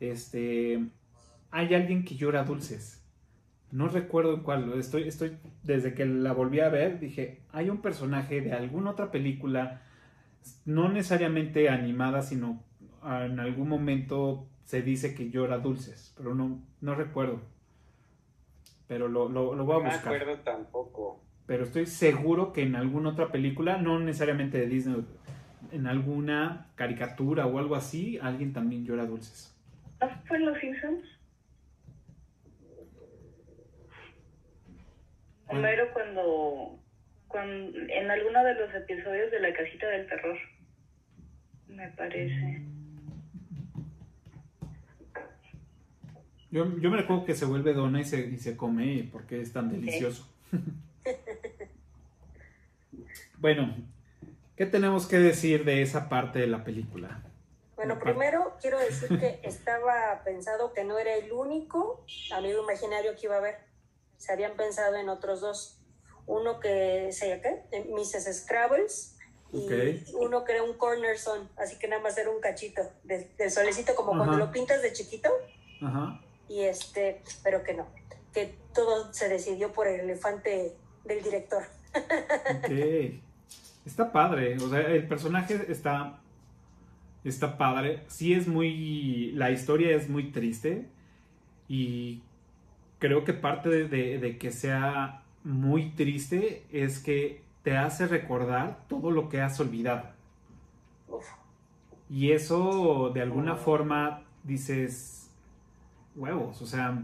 este, 0.00 0.84
hay 1.52 1.74
alguien 1.74 2.04
que 2.04 2.16
llora 2.16 2.42
dulces. 2.42 3.04
No 3.70 3.88
recuerdo 3.88 4.34
en 4.34 4.40
cuál. 4.40 4.72
Estoy, 4.78 5.06
estoy 5.06 5.38
desde 5.62 5.94
que 5.94 6.04
la 6.06 6.32
volví 6.32 6.60
a 6.60 6.68
ver 6.68 6.98
dije, 6.98 7.42
hay 7.52 7.70
un 7.70 7.78
personaje 7.78 8.40
de 8.40 8.52
alguna 8.52 8.90
otra 8.90 9.12
película, 9.12 9.82
no 10.64 10.88
necesariamente 10.88 11.68
animada, 11.68 12.22
sino 12.22 12.62
en 13.04 13.38
algún 13.38 13.68
momento 13.68 14.46
se 14.64 14.82
dice 14.82 15.14
que 15.14 15.30
llora 15.30 15.58
dulces, 15.58 16.14
pero 16.16 16.34
no, 16.34 16.62
no 16.80 16.94
recuerdo. 16.94 17.40
Pero 18.88 19.08
lo, 19.08 19.28
lo, 19.28 19.54
lo 19.54 19.64
voy 19.64 19.76
a 19.76 19.78
No 19.78 19.84
me 19.84 19.90
buscar 19.90 20.14
acuerdo 20.14 20.40
tampoco. 20.42 21.23
Pero 21.46 21.64
estoy 21.64 21.86
seguro 21.86 22.52
que 22.52 22.62
en 22.62 22.74
alguna 22.74 23.10
otra 23.10 23.30
película, 23.30 23.76
no 23.76 23.98
necesariamente 23.98 24.58
de 24.58 24.66
Disney, 24.66 25.04
en 25.72 25.86
alguna 25.86 26.68
caricatura 26.74 27.46
o 27.46 27.58
algo 27.58 27.74
así, 27.74 28.18
alguien 28.22 28.52
también 28.52 28.86
llora 28.86 29.04
dulces. 29.04 29.54
¿No 30.00 30.08
fue 30.26 30.38
Los 30.38 30.58
Simpsons? 30.58 31.04
Homero 35.46 35.84
cuando, 35.92 36.78
cuando 37.28 37.78
en 37.78 38.10
alguno 38.10 38.44
de 38.44 38.54
los 38.54 38.74
episodios 38.74 39.30
de 39.30 39.40
la 39.40 39.52
casita 39.52 39.86
del 39.88 40.06
terror, 40.08 40.38
me 41.68 41.88
parece. 41.90 42.62
Yo, 46.50 46.78
yo 46.78 46.90
me 46.90 46.96
recuerdo 46.96 47.24
que 47.24 47.34
se 47.34 47.44
vuelve 47.44 47.74
dona 47.74 48.00
y 48.00 48.04
se, 48.04 48.26
y 48.28 48.38
se 48.38 48.56
come 48.56 49.08
porque 49.12 49.40
es 49.40 49.52
tan 49.52 49.70
delicioso. 49.70 50.32
bueno, 53.38 53.74
¿qué 54.56 54.66
tenemos 54.66 55.06
que 55.06 55.18
decir 55.18 55.64
de 55.64 55.82
esa 55.82 56.08
parte 56.08 56.38
de 56.38 56.46
la 56.46 56.64
película? 56.64 57.22
Bueno, 57.76 57.98
primero 57.98 58.56
quiero 58.60 58.78
decir 58.78 59.18
que 59.18 59.40
estaba 59.42 60.22
pensado 60.24 60.72
que 60.72 60.84
no 60.84 60.98
era 60.98 61.14
el 61.14 61.32
único 61.32 62.04
amigo 62.32 62.62
imaginario 62.62 63.14
que 63.16 63.26
iba 63.26 63.34
a 63.34 63.38
haber. 63.38 63.56
Se 64.16 64.32
habían 64.32 64.54
pensado 64.56 64.94
en 64.96 65.08
otros 65.08 65.40
dos. 65.40 65.80
Uno 66.26 66.60
que 66.60 67.10
se 67.12 67.40
¿qué? 67.42 67.64
Eh, 67.72 67.84
Mrs. 67.92 68.42
Scrabbles 68.44 69.18
y 69.52 69.68
uno 70.14 70.42
que 70.44 70.52
era 70.52 70.62
un 70.62 70.74
corner 70.74 71.18
son, 71.18 71.48
así 71.56 71.78
que 71.78 71.86
nada 71.86 72.00
más 72.02 72.16
era 72.18 72.30
un 72.30 72.40
cachito 72.40 72.82
de- 73.04 73.28
del 73.36 73.50
solecito 73.50 73.94
como 73.94 74.16
cuando 74.16 74.36
lo 74.36 74.50
pintas 74.50 74.82
de 74.82 74.92
chiquito 74.92 75.28
Ajá. 75.80 76.20
y 76.48 76.62
este, 76.62 77.22
pero 77.44 77.62
que 77.62 77.74
no, 77.74 77.86
que 78.32 78.58
todo 78.72 79.12
se 79.12 79.28
decidió 79.28 79.72
por 79.72 79.86
el 79.86 80.00
elefante 80.00 80.74
del 81.04 81.22
director. 81.22 81.62
Ok. 81.94 82.70
Está 83.86 84.10
padre. 84.12 84.56
O 84.56 84.68
sea, 84.68 84.80
el 84.80 85.06
personaje 85.06 85.66
está. 85.70 86.18
Está 87.24 87.56
padre. 87.58 88.02
Sí 88.08 88.34
es 88.34 88.48
muy. 88.48 89.32
La 89.32 89.50
historia 89.50 89.94
es 89.96 90.08
muy 90.08 90.30
triste. 90.32 90.88
Y 91.68 92.22
creo 92.98 93.24
que 93.24 93.32
parte 93.32 93.68
de, 93.68 93.88
de- 93.88 94.18
de 94.18 94.38
que 94.38 94.50
sea 94.50 95.22
muy 95.42 95.90
triste 95.90 96.64
es 96.72 96.98
que 96.98 97.42
te 97.62 97.76
hace 97.76 98.06
recordar 98.06 98.84
todo 98.88 99.10
lo 99.10 99.28
que 99.28 99.40
has 99.40 99.58
olvidado. 99.60 100.08
Uf. 101.08 101.24
Y 102.10 102.32
eso 102.32 103.10
de 103.14 103.22
alguna 103.22 103.56
forma 103.56 104.22
dices. 104.42 105.30
Huevos. 106.16 106.60
O 106.62 106.66
sea. 106.66 107.02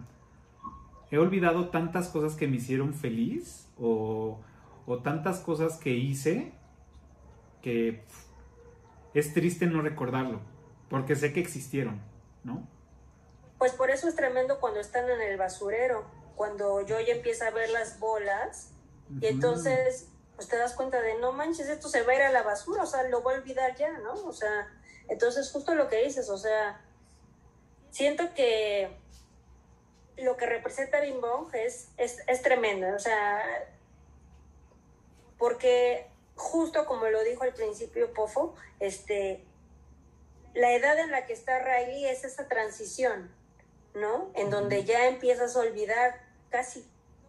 he 1.10 1.18
olvidado 1.18 1.68
tantas 1.70 2.09
cosas 2.09 2.35
que 2.36 2.47
me 2.47 2.56
hicieron 2.56 2.94
feliz 2.94 3.66
o, 3.81 4.39
o 4.86 4.98
tantas 4.98 5.40
cosas 5.40 5.78
que 5.78 5.90
hice 5.90 6.52
que 7.62 8.05
es 9.15 9.35
triste 9.35 9.66
no 9.66 9.82
recordarlo, 9.82 10.40
porque 10.89 11.16
sé 11.16 11.32
que 11.32 11.40
existieron, 11.40 12.01
¿no? 12.44 12.66
Pues 13.59 13.73
por 13.73 13.90
eso 13.90 14.09
es 14.09 14.16
tremendo 14.16 14.61
cuando 14.61 14.81
están 14.81 15.09
en 15.11 15.20
el 15.20 15.36
basurero, 15.36 16.05
cuando 16.36 16.86
yo 16.86 16.98
ya 17.01 17.15
empiezo 17.15 17.44
a 17.44 17.51
ver 17.51 17.69
las 17.70 17.98
bolas 18.01 18.73
y 19.20 19.27
entonces 19.27 20.09
pues 20.36 20.48
te 20.48 20.57
das 20.57 20.74
cuenta 20.74 21.02
de 21.02 21.19
no 21.19 21.32
manches, 21.32 21.69
esto 21.69 21.89
se 21.89 22.02
va 22.02 22.12
a 22.12 22.15
ir 22.15 22.23
a 22.23 22.32
la 22.32 22.43
basura, 22.43 22.82
o 22.82 22.86
sea, 22.86 23.02
lo 23.09 23.20
voy 23.20 23.35
a 23.35 23.39
olvidar 23.39 23.77
ya, 23.77 23.98
¿no? 23.98 24.15
O 24.15 24.32
sea, 24.32 24.69
entonces 25.09 25.51
justo 25.52 25.74
lo 25.74 25.89
que 25.89 26.02
dices, 26.02 26.31
o 26.31 26.39
sea, 26.39 26.81
siento 27.90 28.32
que 28.35 28.97
lo 30.21 30.37
que 30.37 30.47
representa 30.47 31.01
Bing 31.01 31.21
Bong 31.21 31.55
es, 31.55 31.89
es, 31.97 32.19
es 32.27 32.43
tremendo, 32.43 32.95
o 32.95 32.99
sea, 32.99 33.43
porque 35.39 36.07
justo 36.35 36.87
como 36.87 37.07
lo 37.09 37.23
dijo 37.23 37.45
al 37.45 37.53
principio 37.53 38.13
Pofo, 38.13 38.55
este, 38.79 39.45
la 40.55 40.73
edad 40.75 40.99
en 40.99 41.11
la 41.11 41.27
que 41.27 41.33
está 41.33 41.59
Riley 41.59 42.07
es 42.07 42.25
esa 42.25 42.49
transición, 42.49 43.31
¿no? 43.95 44.31
En 44.35 44.51
donde 44.51 44.85
ya 44.85 45.07
empiezas 45.07 45.57
a 45.57 45.61
olvidar 45.61 46.21
casi 46.51 46.89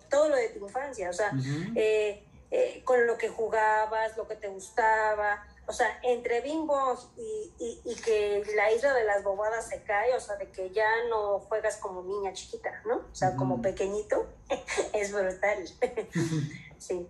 todo 0.10 0.30
lo 0.30 0.36
de 0.36 0.50
tu 0.50 0.66
infancia, 0.66 1.10
o 1.10 1.14
sea, 1.14 1.32
eh, 1.76 2.24
eh, 2.52 2.82
con 2.84 3.08
lo 3.08 3.18
que 3.18 3.30
jugabas, 3.30 4.18
lo 4.18 4.28
que 4.28 4.36
te 4.36 4.48
gustaba, 4.48 5.46
o 5.72 5.74
sea, 5.74 5.88
entre 6.04 6.42
Bing 6.42 6.68
Bong 6.68 7.00
y, 7.16 7.54
y- 7.58 7.82
y 7.86 7.96
que 7.96 8.44
la 8.58 8.70
isla 8.74 8.94
de 8.94 9.06
las 9.06 9.24
bobadas 9.24 9.70
se 9.70 9.82
cae, 9.84 10.14
o 10.14 10.20
sea, 10.20 10.36
de 10.36 10.50
que 10.52 10.70
ya 10.72 10.90
no 11.10 11.40
juegas 11.40 11.78
como 11.78 12.04
niña 12.04 12.34
chiquita, 12.34 12.82
¿no? 12.86 12.98
O 12.98 13.16
sea, 13.16 13.38
como 13.38 13.62
pequeñito, 13.62 14.28
es 14.94 15.14
brutal. 15.14 15.64
sí, 16.78 17.08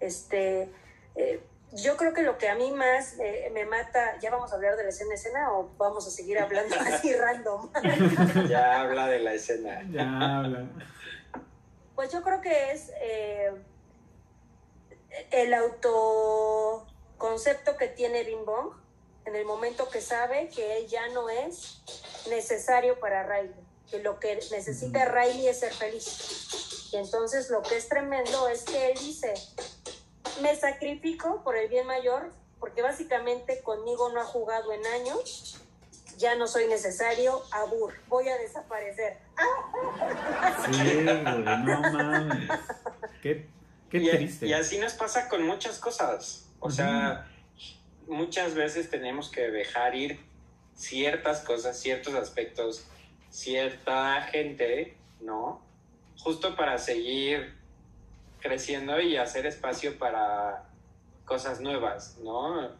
este, 0.00 0.68
eh, 1.14 1.40
yo 1.72 1.96
creo 1.96 2.12
que 2.12 2.22
lo 2.22 2.36
que 2.36 2.48
a 2.48 2.56
mí 2.56 2.72
más 2.72 3.14
eh, 3.20 3.48
me 3.54 3.64
mata, 3.64 4.18
ya 4.18 4.32
vamos 4.32 4.50
a 4.50 4.56
hablar 4.56 4.76
de 4.76 4.82
la 4.82 4.88
escena 4.88 5.14
escena 5.14 5.52
o 5.52 5.70
vamos 5.78 6.04
a 6.04 6.10
seguir 6.10 6.40
hablando 6.40 6.74
así 6.80 7.14
random. 7.14 7.70
Ya 8.48 8.80
habla 8.80 9.06
de 9.06 9.20
la 9.20 9.34
escena. 9.34 9.86
Ya 9.92 10.38
habla. 10.38 10.66
Pues 11.94 12.12
yo 12.12 12.22
creo 12.22 12.40
que 12.40 12.72
es 12.72 12.90
eh, 13.00 13.52
el 15.30 15.54
autoconcepto 17.20 17.76
que 17.76 17.88
tiene 17.88 18.24
Bing 18.24 18.44
Bong 18.46 18.72
en 19.26 19.36
el 19.36 19.44
momento 19.44 19.88
que 19.90 20.00
sabe 20.00 20.48
que 20.48 20.78
él 20.78 20.86
ya 20.86 21.08
no 21.08 21.28
es 21.28 21.82
necesario 22.30 22.98
para 22.98 23.22
Riley, 23.24 23.54
que 23.90 23.98
lo 23.98 24.18
que 24.18 24.36
necesita 24.50 25.04
Riley 25.04 25.48
es 25.48 25.60
ser 25.60 25.74
feliz. 25.74 26.88
Y 26.92 26.96
entonces 26.96 27.50
lo 27.50 27.60
que 27.62 27.76
es 27.76 27.88
tremendo 27.88 28.48
es 28.48 28.62
que 28.62 28.92
él 28.92 28.98
dice, 28.98 29.34
me 30.40 30.56
sacrifico 30.56 31.42
por 31.44 31.56
el 31.56 31.68
bien 31.68 31.86
mayor, 31.86 32.32
porque 32.58 32.80
básicamente 32.80 33.60
conmigo 33.62 34.08
no 34.10 34.20
ha 34.22 34.24
jugado 34.24 34.72
en 34.72 34.84
años, 34.86 35.60
ya 36.16 36.34
no 36.36 36.46
soy 36.46 36.68
necesario, 36.68 37.42
abur, 37.50 37.94
voy 38.08 38.28
a 38.28 38.36
desaparecer. 38.38 39.18
Sí, 40.64 40.82
güey, 40.82 41.04
no 41.04 41.22
mames. 41.22 42.50
Qué, 43.22 43.46
qué 43.90 43.98
y, 43.98 44.10
triste. 44.10 44.46
y 44.46 44.52
así 44.54 44.78
nos 44.78 44.94
pasa 44.94 45.28
con 45.28 45.46
muchas 45.46 45.78
cosas. 45.78 46.49
O 46.60 46.70
sea, 46.70 47.26
muchas 48.06 48.54
veces 48.54 48.90
tenemos 48.90 49.30
que 49.30 49.50
dejar 49.50 49.94
ir 49.94 50.20
ciertas 50.74 51.40
cosas, 51.40 51.78
ciertos 51.78 52.14
aspectos, 52.14 52.86
cierta 53.30 54.22
gente, 54.22 54.94
¿no? 55.20 55.60
Justo 56.18 56.54
para 56.56 56.78
seguir 56.78 57.54
creciendo 58.40 59.00
y 59.00 59.16
hacer 59.16 59.46
espacio 59.46 59.98
para 59.98 60.64
cosas 61.24 61.60
nuevas, 61.60 62.18
¿no? 62.22 62.70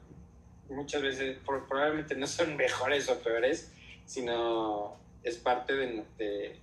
Muchas 0.68 1.02
veces 1.02 1.38
probablemente 1.46 2.14
no 2.16 2.26
son 2.26 2.56
mejores 2.58 3.08
o 3.08 3.18
peores, 3.20 3.72
sino 4.06 4.96
es 5.22 5.36
parte 5.36 5.74
de, 5.74 6.04
de- 6.18 6.56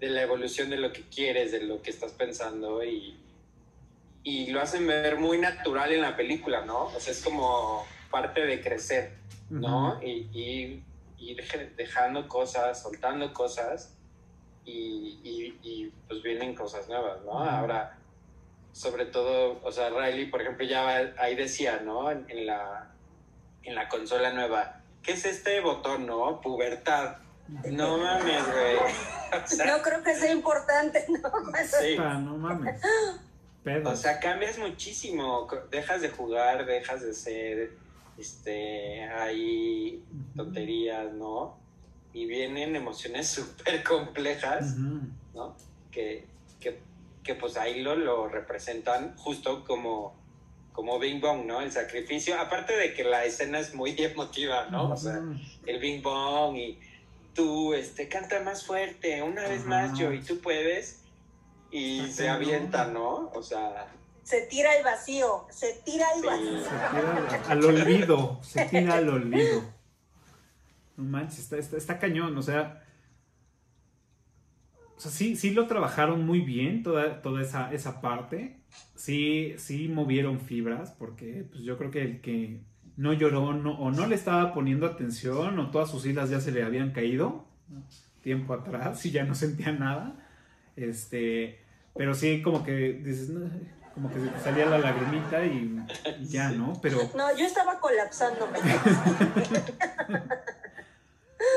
de 0.00 0.08
la 0.08 0.22
evolución 0.22 0.70
de 0.70 0.76
lo 0.76 0.92
que 0.92 1.02
quieres, 1.02 1.50
de 1.50 1.60
lo 1.62 1.82
que 1.82 1.90
estás 1.90 2.12
pensando 2.12 2.84
y, 2.84 3.18
y 4.22 4.50
lo 4.50 4.60
hacen 4.60 4.86
ver 4.86 5.16
muy 5.18 5.38
natural 5.38 5.92
en 5.92 6.02
la 6.02 6.16
película, 6.16 6.64
¿no? 6.64 6.84
O 6.86 7.00
sea, 7.00 7.12
es 7.12 7.22
como 7.22 7.84
parte 8.10 8.44
de 8.44 8.60
crecer, 8.60 9.14
¿no? 9.50 10.00
Y, 10.02 10.28
y 10.32 10.82
ir 11.18 11.44
dejando 11.76 12.28
cosas, 12.28 12.80
soltando 12.82 13.32
cosas 13.32 13.94
y, 14.64 15.18
y- 15.24 15.58
y, 15.62 15.92
pues 16.06 16.22
vienen 16.22 16.54
cosas 16.54 16.88
nuevas, 16.88 17.20
¿no? 17.24 17.32
Ujú. 17.32 17.48
Ahora, 17.48 17.96
sobre 18.72 19.06
todo, 19.06 19.60
o 19.62 19.72
sea, 19.72 19.90
Riley, 19.90 20.26
por 20.30 20.42
ejemplo, 20.42 20.64
ya 20.66 20.82
va- 20.82 21.12
ahí 21.22 21.34
decía, 21.34 21.80
¿no? 21.84 22.10
En, 22.10 22.26
en 22.28 22.46
la, 22.46 22.90
en 23.62 23.74
la 23.74 23.88
consola 23.88 24.32
nueva, 24.32 24.80
¿qué 25.02 25.12
es 25.12 25.24
este 25.24 25.60
botón, 25.60 26.06
no? 26.06 26.40
Pubertad. 26.40 27.16
No 27.70 27.96
mames, 27.96 28.44
güey. 28.46 28.76
O 29.42 29.46
sea, 29.46 29.64
No 29.76 29.82
creo 29.82 30.02
que 30.02 30.14
sea 30.14 30.30
importante, 30.32 31.04
¿no? 31.08 31.30
Sí. 31.80 31.96
Ah, 31.98 32.18
no 32.18 32.36
mames. 32.36 32.80
O 33.84 33.96
sea, 33.96 34.18
cambias 34.20 34.58
muchísimo. 34.58 35.46
Dejas 35.70 36.00
de 36.00 36.08
jugar, 36.08 36.64
dejas 36.64 37.02
de 37.02 37.12
ser, 37.12 37.72
este, 38.16 39.04
ahí 39.04 40.02
tonterías, 40.36 41.12
¿no? 41.12 41.58
Y 42.12 42.26
vienen 42.26 42.76
emociones 42.76 43.28
súper 43.28 43.82
complejas, 43.82 44.76
¿no? 45.34 45.56
Que, 45.90 46.26
que, 46.60 46.80
que 47.22 47.34
pues 47.34 47.56
ahí 47.56 47.82
lo, 47.82 47.94
lo 47.94 48.28
representan 48.28 49.16
justo 49.16 49.64
como, 49.64 50.14
como 50.72 50.98
Bing 50.98 51.20
Bong, 51.20 51.44
¿no? 51.44 51.60
El 51.60 51.72
sacrificio. 51.72 52.38
Aparte 52.38 52.76
de 52.76 52.94
que 52.94 53.04
la 53.04 53.24
escena 53.24 53.58
es 53.58 53.74
muy 53.74 53.94
emotiva, 53.98 54.68
¿no? 54.70 54.90
O 54.92 54.96
sea, 54.96 55.20
el 55.66 55.78
Bing 55.78 56.02
Bong 56.02 56.56
y 56.56 56.78
tú, 57.34 57.74
este, 57.74 58.08
canta 58.08 58.40
más 58.40 58.64
fuerte, 58.64 59.22
una 59.22 59.46
vez 59.46 59.64
más 59.64 59.96
yo, 59.98 60.12
y 60.12 60.20
tú 60.20 60.40
puedes. 60.40 60.97
Y 61.70 62.06
se 62.08 62.28
avienta, 62.28 62.86
¿no? 62.86 63.30
O 63.34 63.42
sea, 63.42 63.92
Se 64.22 64.42
tira 64.42 64.72
al 64.72 64.84
vacío, 64.84 65.46
se 65.50 65.80
tira 65.84 66.06
al 66.14 66.22
vacío. 66.22 66.58
Tira 66.60 67.42
al 67.48 67.64
olvido, 67.64 68.40
se 68.42 68.64
tira 68.66 68.94
al 68.96 69.08
olvido. 69.08 69.62
No 70.96 71.04
manches, 71.04 71.40
está, 71.40 71.56
está, 71.56 71.76
está 71.76 71.98
cañón, 71.98 72.36
o 72.36 72.42
sea. 72.42 72.84
O 74.96 75.00
sea, 75.00 75.12
sí, 75.12 75.36
sí 75.36 75.50
lo 75.50 75.66
trabajaron 75.66 76.26
muy 76.26 76.40
bien, 76.40 76.82
toda, 76.82 77.22
toda 77.22 77.42
esa, 77.42 77.72
esa 77.72 78.00
parte. 78.00 78.60
Sí, 78.96 79.54
sí 79.56 79.88
movieron 79.88 80.40
fibras, 80.40 80.90
porque 80.90 81.46
pues, 81.50 81.62
yo 81.62 81.78
creo 81.78 81.90
que 81.90 82.02
el 82.02 82.20
que 82.20 82.60
no 82.96 83.12
lloró 83.12 83.54
no, 83.54 83.78
o 83.78 83.92
no 83.92 84.06
le 84.06 84.16
estaba 84.16 84.52
poniendo 84.52 84.86
atención, 84.86 85.56
o 85.58 85.70
todas 85.70 85.90
sus 85.90 86.04
islas 86.04 86.30
ya 86.30 86.40
se 86.40 86.50
le 86.50 86.64
habían 86.64 86.90
caído 86.90 87.46
tiempo 88.22 88.54
atrás 88.54 89.06
y 89.06 89.12
ya 89.12 89.24
no 89.24 89.34
sentía 89.36 89.70
nada. 89.72 90.27
Este, 90.78 91.58
pero 91.96 92.14
sí, 92.14 92.40
como 92.42 92.62
que 92.64 92.92
dices, 93.02 93.28
"No", 93.30 93.50
como 93.94 94.10
que 94.12 94.20
se 94.20 94.28
te 94.28 94.40
salía 94.40 94.66
la 94.66 94.78
lagrimita 94.78 95.44
y, 95.44 95.76
y 96.20 96.24
ya, 96.28 96.50
¿no? 96.50 96.72
Pero 96.80 96.98
No, 97.16 97.36
yo 97.36 97.44
estaba 97.44 97.80
colapsando. 97.80 98.46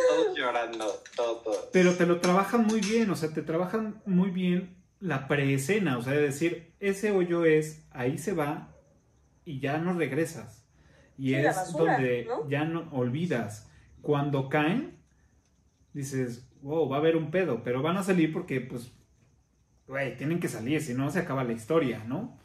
todos 0.10 0.38
llorando, 0.38 0.86
todo, 1.16 1.36
todo. 1.38 1.70
Pero 1.72 1.96
te 1.96 2.06
lo 2.06 2.20
trabajan 2.20 2.66
muy 2.66 2.82
bien, 2.82 3.10
o 3.10 3.16
sea, 3.16 3.30
te 3.30 3.42
trabajan 3.42 4.02
muy 4.06 4.30
bien 4.32 4.76
la 5.00 5.28
preescena, 5.28 5.98
o 5.98 6.02
sea, 6.02 6.14
de 6.14 6.22
decir, 6.22 6.74
ese 6.80 7.12
hoyo 7.12 7.46
es, 7.46 7.84
ahí 7.92 8.18
se 8.18 8.34
va 8.34 8.76
y 9.46 9.60
ya 9.60 9.78
no 9.78 9.94
regresas. 9.94 10.64
Y 11.18 11.30
Sí, 11.30 11.36
es 11.36 11.56
basura, 11.56 11.94
donde 11.94 12.26
¿no? 12.26 12.50
ya 12.50 12.64
no 12.66 12.88
olvidas. 12.92 13.70
Cuando 14.02 14.50
caen, 14.50 14.98
dices, 15.94 16.48
wow, 16.62 16.88
va 16.90 16.98
a 16.98 17.00
haber 17.00 17.16
un 17.16 17.32
pedo, 17.32 17.62
pero 17.64 17.82
van 17.82 17.98
a 17.98 18.04
salir 18.04 18.32
porque, 18.32 18.62
pues, 18.62 18.92
güey, 19.92 20.16
tienen 20.18 20.40
que 20.40 20.48
salir, 20.48 20.82
si 20.82 20.94
no 20.94 21.12
se 21.12 21.20
acaba 21.20 21.44
la 21.44 21.52
historia, 21.52 22.04
¿no? 22.06 22.38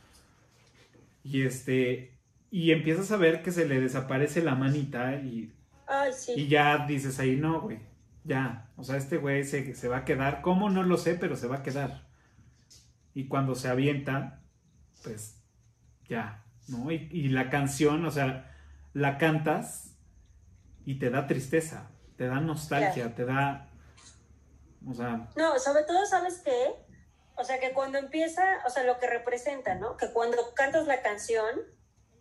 Y 1.23 1.43
este, 1.43 2.18
y 2.51 2.73
empiezas 2.73 3.10
a 3.12 3.16
ver 3.16 3.43
que 3.43 3.52
se 3.52 3.66
le 3.66 3.81
desaparece 3.81 4.43
la 4.43 4.56
manita 4.56 5.14
y 5.14 5.55
Ay, 5.86 6.12
sí. 6.12 6.32
y 6.36 6.48
ya 6.48 6.86
dices 6.86 7.18
ahí, 7.20 7.36
no, 7.36 7.60
güey, 7.60 7.78
ya. 8.24 8.68
O 8.77 8.82
sea, 8.82 8.97
este 8.97 9.16
güey 9.16 9.44
se, 9.44 9.74
se 9.77 9.86
va 9.89 9.98
a 9.98 10.05
quedar. 10.05 10.43
¿Cómo? 10.43 10.70
No 10.70 10.82
lo 10.82 10.97
sé, 10.97 11.14
pero 11.14 11.36
se 11.36 11.47
va 11.47 11.56
a 11.59 11.62
quedar. 11.62 12.06
Y 13.14 13.28
cuando 13.28 13.55
se 13.55 13.68
avienta, 13.68 14.43
pues 15.05 15.40
ya, 16.09 16.44
¿no? 16.68 16.90
Y, 16.90 17.09
y 17.12 17.28
la 17.28 17.48
canción, 17.48 18.05
o 18.05 18.10
sea, 18.10 18.52
la 18.93 19.18
cantas 19.18 19.97
y 20.85 20.97
te 20.98 21.10
da 21.10 21.27
tristeza, 21.28 21.90
te 22.16 22.27
da 22.27 22.40
nostalgia, 22.40 22.93
Claro. 23.05 23.14
te 23.14 23.24
da. 23.24 23.68
O 24.85 24.94
sea, 24.94 25.28
No, 25.36 25.59
sobre 25.59 25.85
todo, 25.85 26.05
¿sabes 26.06 26.43
qué? 26.44 26.85
O 27.36 27.44
sea, 27.44 27.60
que 27.60 27.72
cuando 27.72 27.98
empieza, 27.98 28.42
o 28.66 28.70
sea, 28.70 28.84
lo 28.84 28.98
que 28.98 29.06
representa, 29.06 29.74
¿no? 29.74 29.96
Que 29.96 30.10
cuando 30.12 30.54
cantas 30.54 30.86
la 30.86 31.02
canción, 31.02 31.46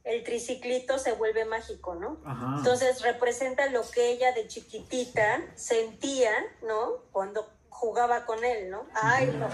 el 0.03 0.23
triciclito 0.23 0.99
se 0.99 1.13
vuelve 1.13 1.45
mágico, 1.45 1.95
¿no? 1.95 2.21
Ajá. 2.25 2.55
Entonces 2.57 3.01
representa 3.01 3.69
lo 3.71 3.81
que 3.89 4.11
ella 4.11 4.33
de 4.33 4.47
chiquitita 4.47 5.41
sentía, 5.55 6.31
¿no? 6.67 7.03
Cuando 7.11 7.49
jugaba 7.69 8.25
con 8.25 8.43
él, 8.43 8.69
¿no? 8.69 8.85
Ay, 8.93 9.33
no. 9.37 9.47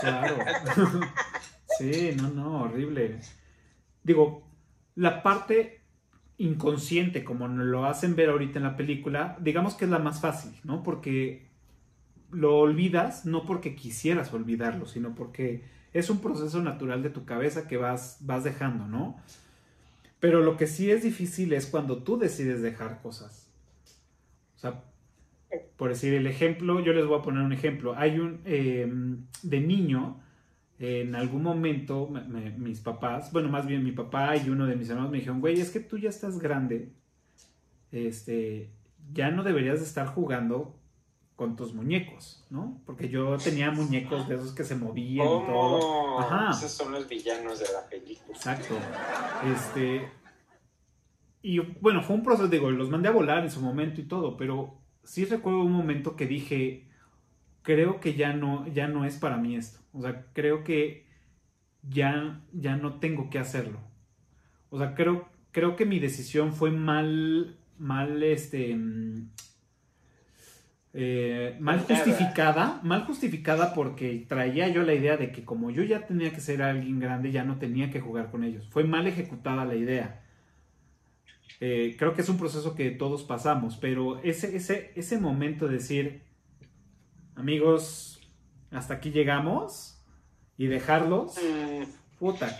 Claro. 0.00 0.36
sí, 1.78 2.16
no, 2.16 2.28
no, 2.28 2.62
horrible. 2.62 3.20
Digo, 4.02 4.42
la 4.94 5.22
parte 5.22 5.80
inconsciente, 6.38 7.24
como 7.24 7.48
nos 7.48 7.66
lo 7.66 7.84
hacen 7.84 8.16
ver 8.16 8.30
ahorita 8.30 8.58
en 8.58 8.64
la 8.64 8.76
película, 8.76 9.36
digamos 9.40 9.74
que 9.74 9.84
es 9.84 9.90
la 9.90 9.98
más 9.98 10.20
fácil, 10.20 10.58
¿no? 10.64 10.82
Porque 10.82 11.49
lo 12.32 12.58
olvidas 12.58 13.26
no 13.26 13.44
porque 13.44 13.74
quisieras 13.74 14.32
olvidarlo, 14.32 14.86
sino 14.86 15.14
porque 15.14 15.64
es 15.92 16.10
un 16.10 16.20
proceso 16.20 16.62
natural 16.62 17.02
de 17.02 17.10
tu 17.10 17.24
cabeza 17.24 17.66
que 17.66 17.76
vas, 17.76 18.18
vas 18.20 18.44
dejando, 18.44 18.86
¿no? 18.86 19.16
Pero 20.20 20.40
lo 20.40 20.56
que 20.56 20.66
sí 20.66 20.90
es 20.90 21.02
difícil 21.02 21.52
es 21.52 21.66
cuando 21.66 22.02
tú 22.02 22.18
decides 22.18 22.62
dejar 22.62 23.00
cosas. 23.00 23.48
O 24.56 24.58
sea, 24.58 24.84
por 25.76 25.88
decir 25.88 26.14
el 26.14 26.26
ejemplo, 26.26 26.80
yo 26.80 26.92
les 26.92 27.06
voy 27.06 27.18
a 27.18 27.22
poner 27.22 27.42
un 27.42 27.52
ejemplo. 27.52 27.94
Hay 27.96 28.18
un, 28.18 28.40
em, 28.44 29.24
de 29.42 29.60
niño, 29.60 30.20
en 30.78 31.14
algún 31.14 31.42
momento 31.42 32.10
mis 32.56 32.80
papás, 32.80 33.32
bueno, 33.32 33.48
más 33.48 33.66
bien 33.66 33.84
mi 33.84 33.92
papá 33.92 34.36
y 34.36 34.48
uno 34.48 34.66
de 34.66 34.76
mis 34.76 34.88
hermanos 34.88 35.10
me 35.10 35.18
dijeron, 35.18 35.40
güey, 35.40 35.60
es 35.60 35.70
que 35.70 35.80
tú 35.80 35.98
ya 35.98 36.08
estás 36.08 36.38
grande, 36.38 36.92
este, 37.92 38.70
ya 39.12 39.30
no 39.30 39.42
deberías 39.42 39.80
de 39.80 39.84
estar 39.84 40.06
jugando 40.06 40.79
con 41.40 41.56
tus 41.56 41.72
muñecos, 41.72 42.44
¿no? 42.50 42.82
Porque 42.84 43.08
yo 43.08 43.38
tenía 43.38 43.70
muñecos 43.70 44.28
de 44.28 44.34
esos 44.34 44.52
que 44.52 44.62
se 44.62 44.76
movían 44.76 45.26
y 45.26 45.46
todo. 45.46 46.20
Ajá. 46.20 46.50
Esos 46.50 46.70
son 46.70 46.92
los 46.92 47.08
villanos 47.08 47.60
de 47.60 47.64
la 47.72 47.88
película. 47.88 48.36
Exacto. 48.36 48.74
Este. 49.50 50.06
Y 51.40 51.60
bueno, 51.80 52.02
fue 52.02 52.16
un 52.16 52.22
proceso, 52.22 52.46
digo, 52.46 52.70
los 52.70 52.90
mandé 52.90 53.08
a 53.08 53.12
volar 53.12 53.42
en 53.42 53.50
su 53.50 53.62
momento 53.62 54.02
y 54.02 54.04
todo, 54.04 54.36
pero 54.36 54.82
sí 55.02 55.24
recuerdo 55.24 55.62
un 55.62 55.72
momento 55.72 56.14
que 56.14 56.26
dije, 56.26 56.86
creo 57.62 58.00
que 58.00 58.12
ya 58.12 58.34
no, 58.34 58.68
ya 58.68 58.86
no 58.86 59.06
es 59.06 59.16
para 59.16 59.38
mí 59.38 59.56
esto. 59.56 59.80
O 59.94 60.02
sea, 60.02 60.26
creo 60.34 60.62
que 60.62 61.06
ya, 61.88 62.42
ya 62.52 62.76
no 62.76 63.00
tengo 63.00 63.30
que 63.30 63.38
hacerlo. 63.38 63.80
O 64.68 64.76
sea, 64.76 64.94
creo, 64.94 65.26
creo 65.52 65.74
que 65.74 65.86
mi 65.86 66.00
decisión 66.00 66.52
fue 66.52 66.70
mal, 66.70 67.56
mal, 67.78 68.22
este, 68.24 68.76
mm, 68.76 69.30
eh, 70.92 71.56
mal 71.60 71.80
justificada, 71.80 72.80
mal 72.82 73.04
justificada 73.04 73.74
porque 73.74 74.24
traía 74.28 74.68
yo 74.68 74.82
la 74.82 74.94
idea 74.94 75.16
de 75.16 75.30
que 75.30 75.44
como 75.44 75.70
yo 75.70 75.84
ya 75.84 76.06
tenía 76.06 76.32
que 76.32 76.40
ser 76.40 76.62
alguien 76.62 76.98
grande, 76.98 77.30
ya 77.30 77.44
no 77.44 77.58
tenía 77.58 77.90
que 77.90 78.00
jugar 78.00 78.30
con 78.30 78.42
ellos. 78.42 78.68
Fue 78.70 78.82
mal 78.84 79.06
ejecutada 79.06 79.64
la 79.64 79.76
idea. 79.76 80.24
Eh, 81.60 81.94
creo 81.98 82.14
que 82.14 82.22
es 82.22 82.28
un 82.28 82.38
proceso 82.38 82.74
que 82.74 82.90
todos 82.90 83.22
pasamos, 83.22 83.76
pero 83.76 84.20
ese, 84.22 84.56
ese, 84.56 84.92
ese 84.96 85.20
momento 85.20 85.68
de 85.68 85.74
decir, 85.74 86.22
amigos, 87.36 88.28
hasta 88.70 88.94
aquí 88.94 89.10
llegamos 89.10 90.02
y 90.56 90.66
dejarlos, 90.66 91.38
puta, 92.18 92.56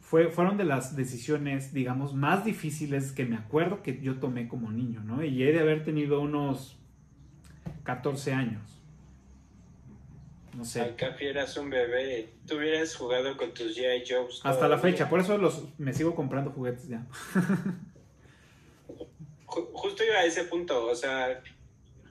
fue, 0.00 0.30
fueron 0.30 0.56
de 0.56 0.64
las 0.64 0.96
decisiones, 0.96 1.72
digamos, 1.72 2.14
más 2.14 2.44
difíciles 2.44 3.12
que 3.12 3.26
me 3.26 3.36
acuerdo 3.36 3.82
que 3.82 4.00
yo 4.00 4.18
tomé 4.18 4.48
como 4.48 4.72
niño, 4.72 5.02
¿no? 5.04 5.22
Y 5.22 5.42
he 5.42 5.52
de 5.52 5.60
haber 5.60 5.84
tenido 5.84 6.20
unos 6.20 6.79
14 7.94 8.32
años. 8.32 8.62
No 10.54 10.64
sé. 10.64 10.80
Acá 10.80 11.16
eras 11.20 11.56
un 11.56 11.70
bebé. 11.70 12.28
Tú 12.46 12.56
hubieras 12.56 12.94
jugado 12.94 13.36
con 13.36 13.52
tus 13.52 13.76
G.I. 13.76 14.04
Joes. 14.08 14.40
Hasta 14.44 14.68
la 14.68 14.78
fecha, 14.78 15.08
por 15.08 15.20
eso 15.20 15.36
los, 15.38 15.64
me 15.78 15.92
sigo 15.92 16.14
comprando 16.14 16.50
juguetes 16.52 16.88
ya. 16.88 17.04
Justo 19.46 20.04
iba 20.04 20.16
a 20.16 20.24
ese 20.24 20.44
punto, 20.44 20.86
o 20.86 20.94
sea, 20.94 21.42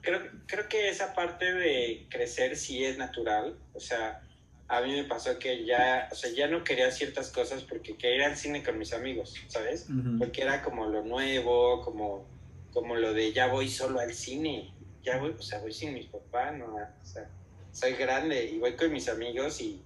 creo, 0.02 0.20
creo 0.46 0.68
que 0.68 0.90
esa 0.90 1.14
parte 1.14 1.50
de 1.54 2.06
crecer 2.10 2.54
sí 2.54 2.84
es 2.84 2.98
natural, 2.98 3.56
o 3.72 3.80
sea, 3.80 4.20
a 4.68 4.82
mí 4.82 4.92
me 4.92 5.04
pasó 5.04 5.38
que 5.38 5.64
ya, 5.64 6.06
o 6.12 6.14
sea, 6.14 6.30
ya 6.30 6.48
no 6.48 6.62
quería 6.62 6.90
ciertas 6.90 7.30
cosas 7.30 7.62
porque 7.62 7.96
quería 7.96 8.16
ir 8.16 8.22
al 8.24 8.36
cine 8.36 8.62
con 8.62 8.78
mis 8.78 8.92
amigos, 8.92 9.34
¿sabes? 9.48 9.86
Porque 10.18 10.42
era 10.42 10.62
como 10.62 10.86
lo 10.86 11.02
nuevo, 11.02 11.80
como, 11.80 12.26
como 12.74 12.94
lo 12.94 13.14
de 13.14 13.32
ya 13.32 13.46
voy 13.46 13.70
solo 13.70 14.00
al 14.00 14.12
cine, 14.12 14.74
ya 15.02 15.18
voy, 15.18 15.34
o 15.38 15.42
sea, 15.42 15.60
voy 15.60 15.72
sin 15.72 15.94
mis 15.94 16.06
papás, 16.06 16.56
¿no? 16.56 16.74
O 16.74 17.04
sea, 17.04 17.28
soy 17.72 17.94
grande 17.94 18.44
y 18.44 18.58
voy 18.58 18.76
con 18.76 18.92
mis 18.92 19.08
amigos 19.08 19.60
y, 19.60 19.82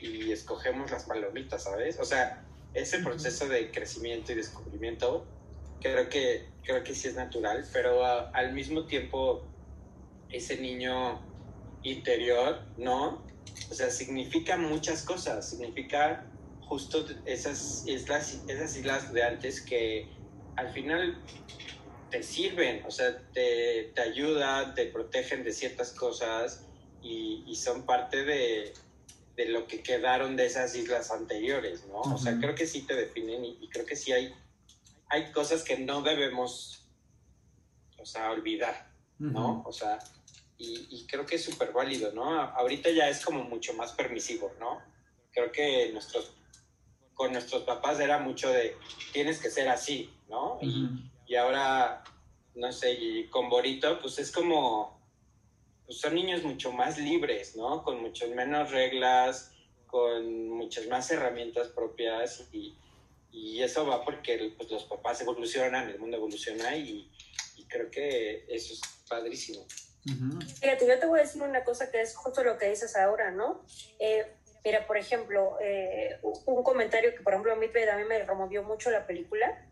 y 0.00 0.32
escogemos 0.32 0.90
las 0.90 1.04
palomitas, 1.04 1.64
¿sabes? 1.64 1.98
O 2.00 2.04
sea, 2.04 2.44
ese 2.72 2.98
proceso 2.98 3.48
de 3.48 3.70
crecimiento 3.70 4.32
y 4.32 4.36
descubrimiento 4.36 5.26
creo 5.80 6.08
que, 6.08 6.48
creo 6.64 6.82
que 6.82 6.94
sí 6.94 7.08
es 7.08 7.14
natural, 7.14 7.64
pero 7.72 8.04
al 8.04 8.52
mismo 8.52 8.86
tiempo 8.86 9.44
ese 10.30 10.56
niño 10.60 11.20
interior, 11.82 12.62
¿no? 12.76 13.22
O 13.70 13.74
sea, 13.74 13.90
significa 13.90 14.56
muchas 14.56 15.02
cosas, 15.02 15.48
significa 15.48 16.26
justo 16.62 17.06
esas 17.26 17.84
islas, 17.86 18.42
esas 18.48 18.76
islas 18.76 19.12
de 19.12 19.22
antes 19.22 19.60
que 19.60 20.08
al 20.56 20.72
final 20.72 21.22
te 22.14 22.22
sirven, 22.22 22.80
o 22.86 22.92
sea, 22.92 23.18
te, 23.32 23.90
te 23.92 24.00
ayudan, 24.00 24.72
te 24.76 24.86
protegen 24.86 25.42
de 25.42 25.52
ciertas 25.52 25.90
cosas 25.90 26.64
y, 27.02 27.42
y 27.44 27.56
son 27.56 27.82
parte 27.86 28.22
de, 28.22 28.72
de, 29.34 29.48
lo 29.48 29.66
que 29.66 29.82
quedaron 29.82 30.36
de 30.36 30.46
esas 30.46 30.76
islas 30.76 31.10
anteriores, 31.10 31.84
¿no? 31.88 32.02
O 32.02 32.16
sea, 32.16 32.38
creo 32.38 32.54
que 32.54 32.68
sí 32.68 32.82
te 32.82 32.94
definen 32.94 33.44
y, 33.44 33.58
y 33.60 33.68
creo 33.68 33.84
que 33.84 33.96
sí 33.96 34.12
hay 34.12 34.32
hay 35.08 35.32
cosas 35.32 35.64
que 35.64 35.76
no 35.76 36.02
debemos, 36.02 36.86
o 37.98 38.06
sea, 38.06 38.30
olvidar, 38.30 38.92
¿no? 39.18 39.64
O 39.66 39.72
sea, 39.72 39.98
y, 40.56 41.04
creo 41.08 41.26
que 41.26 41.34
es 41.34 41.44
súper 41.44 41.72
válido, 41.72 42.12
¿no? 42.12 42.40
Ahorita 42.40 42.90
ya 42.90 43.08
es 43.08 43.24
como 43.24 43.42
mucho 43.42 43.74
más 43.74 43.92
permisivo, 43.92 44.52
¿no? 44.60 44.80
Creo 45.32 45.50
que 45.50 45.90
nuestros, 45.92 46.32
con 47.12 47.32
nuestros 47.32 47.64
papás 47.64 47.98
era 47.98 48.18
mucho 48.18 48.50
de, 48.50 48.76
tienes 49.12 49.40
que 49.40 49.50
ser 49.50 49.68
así, 49.68 50.14
¿no? 50.28 50.60
y, 50.62 51.10
y, 51.26 51.34
ahora, 51.36 52.02
no 52.54 52.72
sé, 52.72 52.92
y 52.92 53.28
con 53.28 53.48
Borito, 53.48 54.00
pues 54.00 54.18
es 54.18 54.30
como, 54.30 55.00
pues 55.86 55.98
son 55.98 56.14
niños 56.14 56.42
mucho 56.42 56.72
más 56.72 56.98
libres, 56.98 57.56
¿no? 57.56 57.82
Con 57.82 58.00
muchas 58.00 58.30
menos 58.30 58.70
reglas, 58.70 59.52
con 59.86 60.48
muchas 60.48 60.86
más 60.88 61.10
herramientas 61.10 61.68
propias 61.68 62.48
y, 62.52 62.76
y 63.34 63.62
eso 63.62 63.84
va 63.84 64.04
porque 64.04 64.54
pues, 64.56 64.70
los 64.70 64.84
papás 64.84 65.20
evolucionan, 65.20 65.88
el 65.88 65.98
mundo 65.98 66.16
evoluciona 66.16 66.76
y, 66.76 67.10
creo 67.66 67.90
que 67.90 68.44
eso 68.48 68.72
es 68.72 68.80
padrísimo. 69.08 69.66
Fíjate, 70.60 70.86
yo 70.86 70.96
te 71.00 71.06
voy 71.06 71.18
a 71.18 71.22
decir 71.22 71.42
una 71.42 71.64
cosa 71.64 71.90
que 71.90 72.02
es 72.02 72.14
justo 72.14 72.44
lo 72.44 72.56
que 72.56 72.68
dices 72.68 72.94
ahora, 72.94 73.32
¿no? 73.32 73.64
Eh, 73.98 74.24
mira, 74.64 74.86
por 74.86 74.96
ejemplo, 74.96 75.56
eh, 75.60 76.20
un 76.22 76.62
comentario 76.62 77.12
que, 77.12 77.22
por 77.22 77.32
ejemplo, 77.32 77.52
a 77.52 77.56
mí, 77.56 77.66
a 77.66 77.96
mí 77.96 78.04
me 78.04 78.22
removió 78.22 78.62
mucho 78.62 78.92
la 78.92 79.08
película. 79.08 79.66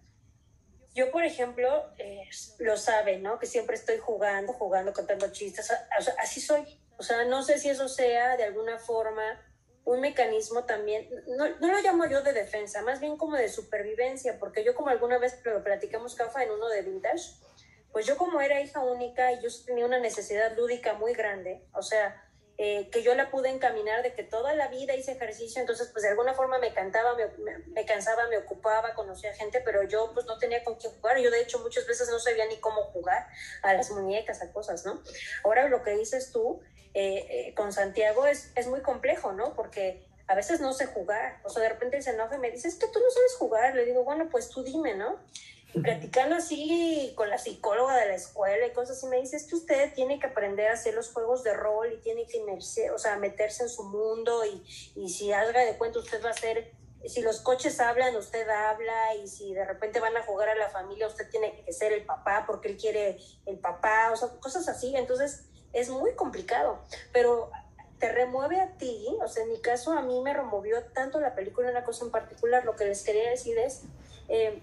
Yo, 0.94 1.10
por 1.10 1.24
ejemplo, 1.24 1.90
eh, 1.98 2.28
lo 2.59 2.77
sabe, 2.77 3.19
¿no? 3.19 3.39
Que 3.39 3.47
siempre 3.47 3.77
estoy 3.77 3.98
jugando, 3.98 4.52
jugando, 4.52 4.93
contando 4.93 5.32
chistes. 5.32 5.73
así 6.19 6.40
soy. 6.40 6.78
O 6.98 7.02
sea, 7.02 7.24
no 7.24 7.43
sé 7.43 7.59
si 7.59 7.70
eso 7.70 7.89
sea 7.89 8.36
de 8.36 8.44
alguna 8.44 8.78
forma 8.78 9.23
un 9.85 10.01
mecanismo 10.01 10.64
también, 10.64 11.09
no, 11.27 11.48
no, 11.59 11.73
lo 11.73 11.81
llamo 11.81 12.06
yo 12.06 12.23
de 12.23 12.32
defensa, 12.32 12.82
más 12.82 13.01
bien 13.01 13.16
como 13.16 13.36
de 13.36 13.48
supervivencia, 13.48 14.39
porque 14.39 14.64
yo 14.64 14.74
como 14.74 14.90
alguna 14.90 15.19
vez 15.19 15.40
lo 15.44 15.62
platicamos, 15.64 16.14
Cafa, 16.14 16.44
en 16.44 16.52
uno 16.52 16.69
de 16.69 16.82
Vintage, 16.82 17.32
pues 17.90 18.06
yo 18.06 18.16
como 18.16 18.40
era 18.40 18.60
hija 18.60 18.81
única 18.81 19.32
y 19.32 19.43
yo 19.43 19.48
tenía 19.66 19.85
una 19.85 19.98
necesidad 19.98 20.56
lúdica 20.56 20.94
muy 20.94 21.14
grande, 21.14 21.66
o 21.74 21.82
sea, 21.82 22.24
eh, 22.59 22.91
que 22.91 23.03
yo 23.03 23.15
la 23.15 23.31
pude 23.31 23.49
encaminar 23.49 24.03
de 24.03 24.15
que 24.15 24.23
toda 24.23 24.55
la 24.55 24.69
vida 24.69 24.95
hice 24.95 25.12
ejercicio, 25.12 25.61
entonces 25.61 25.89
pues 25.93 26.03
de 26.03 26.11
alguna 26.11 26.35
forma 26.35 26.59
me 26.59 26.73
cantaba, 26.74 27.16
me, 27.16 27.27
me, 27.69 27.85
cansaba, 27.87 28.29
me 28.29 28.39
ocupaba, 28.39 28.95
conocía 28.95 29.35
gente, 29.35 29.61
pero 29.65 29.83
yo 29.85 30.12
pues 30.12 30.27
no 30.27 30.39
tenía 30.39 30.62
con 30.62 30.77
quién 30.77 30.93
jugar, 30.93 31.19
yo 31.19 31.31
de 31.31 31.41
hecho 31.41 31.59
muchas 31.61 31.87
veces 31.87 32.09
no 32.11 32.19
sabía 32.19 32.47
ni 32.47 32.59
cómo 32.61 32.85
jugar 32.85 33.27
a 33.62 33.74
las 33.74 33.91
muñecas, 33.91 34.43
a 34.43 34.53
cosas, 34.53 34.85
¿no? 34.85 35.03
Ahora 35.45 35.69
lo 35.69 35.83
que 35.83 35.97
dices 35.97 36.31
tú, 36.31 36.61
eh, 36.95 37.27
eh, 37.31 37.55
con 37.55 37.73
Santiago 37.73 38.27
es, 38.27 38.53
es 38.55 38.66
muy 38.66 38.83
complejo, 38.83 39.33
¿no? 39.33 39.55
Porque 39.55 40.07
a 40.27 40.35
veces 40.35 40.61
no 40.61 40.73
sé 40.73 40.87
jugar, 40.87 41.41
o 41.45 41.49
sea, 41.49 41.62
de 41.62 41.70
repente 41.70 42.01
se 42.03 42.11
enoja 42.11 42.37
y 42.37 42.39
me 42.39 42.51
dice, 42.51 42.69
es 42.69 42.77
que 42.77 42.87
tú 42.87 43.01
no 43.01 43.11
sabes 43.11 43.35
jugar, 43.37 43.74
le 43.74 43.85
digo, 43.85 44.05
bueno, 44.05 44.29
pues 44.31 44.51
tú 44.51 44.62
dime, 44.62 44.95
¿no? 44.95 45.19
Platicando 45.81 46.36
así 46.36 47.12
con 47.16 47.31
la 47.31 47.39
psicóloga 47.39 47.97
de 47.97 48.09
la 48.09 48.15
escuela 48.15 48.66
y 48.66 48.73
cosas 48.73 48.99
así, 48.99 49.07
me 49.07 49.20
dice, 49.20 49.36
es 49.36 49.47
que 49.47 49.55
usted 49.55 49.94
tiene 49.94 50.19
que 50.19 50.27
aprender 50.27 50.69
a 50.69 50.74
hacer 50.74 50.94
los 50.94 51.11
juegos 51.11 51.43
de 51.44 51.55
rol 51.55 51.93
y 51.93 52.01
tiene 52.01 52.27
que 52.27 52.39
inmerse, 52.39 52.90
o 52.90 52.99
sea, 52.99 53.16
meterse 53.16 53.62
en 53.62 53.69
su 53.70 53.85
mundo 53.85 54.44
y, 54.44 54.62
y 54.97 55.09
si 55.09 55.32
haga 55.32 55.61
de 55.65 55.78
cuenta 55.78 55.99
usted 55.99 56.23
va 56.23 56.31
a 56.31 56.35
ser, 56.35 56.73
si 57.07 57.23
los 57.23 57.40
coches 57.40 57.81
hablan, 57.81 58.15
usted 58.16 58.49
habla 58.49 59.15
y 59.16 59.27
si 59.28 59.55
de 59.55 59.65
repente 59.65 59.99
van 59.99 60.16
a 60.16 60.23
jugar 60.23 60.51
a 60.51 60.55
la 60.55 60.69
familia, 60.69 61.07
usted 61.07 61.28
tiene 61.31 61.65
que 61.65 61.73
ser 61.73 61.93
el 61.93 62.05
papá 62.05 62.44
porque 62.47 62.69
él 62.69 62.77
quiere 62.77 63.19
el 63.47 63.59
papá, 63.59 64.11
o 64.12 64.16
sea, 64.16 64.28
cosas 64.40 64.69
así. 64.69 64.94
Entonces, 64.94 65.47
es 65.73 65.89
muy 65.89 66.15
complicado, 66.15 66.81
pero 67.12 67.51
te 67.99 68.11
remueve 68.11 68.61
a 68.61 68.77
ti, 68.78 69.07
o 69.23 69.28
sea, 69.28 69.44
en 69.44 69.51
mi 69.51 69.61
caso 69.61 69.93
a 69.93 70.03
mí 70.03 70.20
me 70.20 70.35
removió 70.35 70.82
tanto 70.93 71.20
la 71.20 71.35
película 71.35 71.70
una 71.70 71.85
cosa 71.85 72.05
en 72.05 72.11
particular, 72.11 72.65
lo 72.65 72.74
que 72.74 72.85
les 72.85 73.05
quería 73.05 73.31
decir 73.31 73.57
es, 73.59 73.82
eh, 74.28 74.61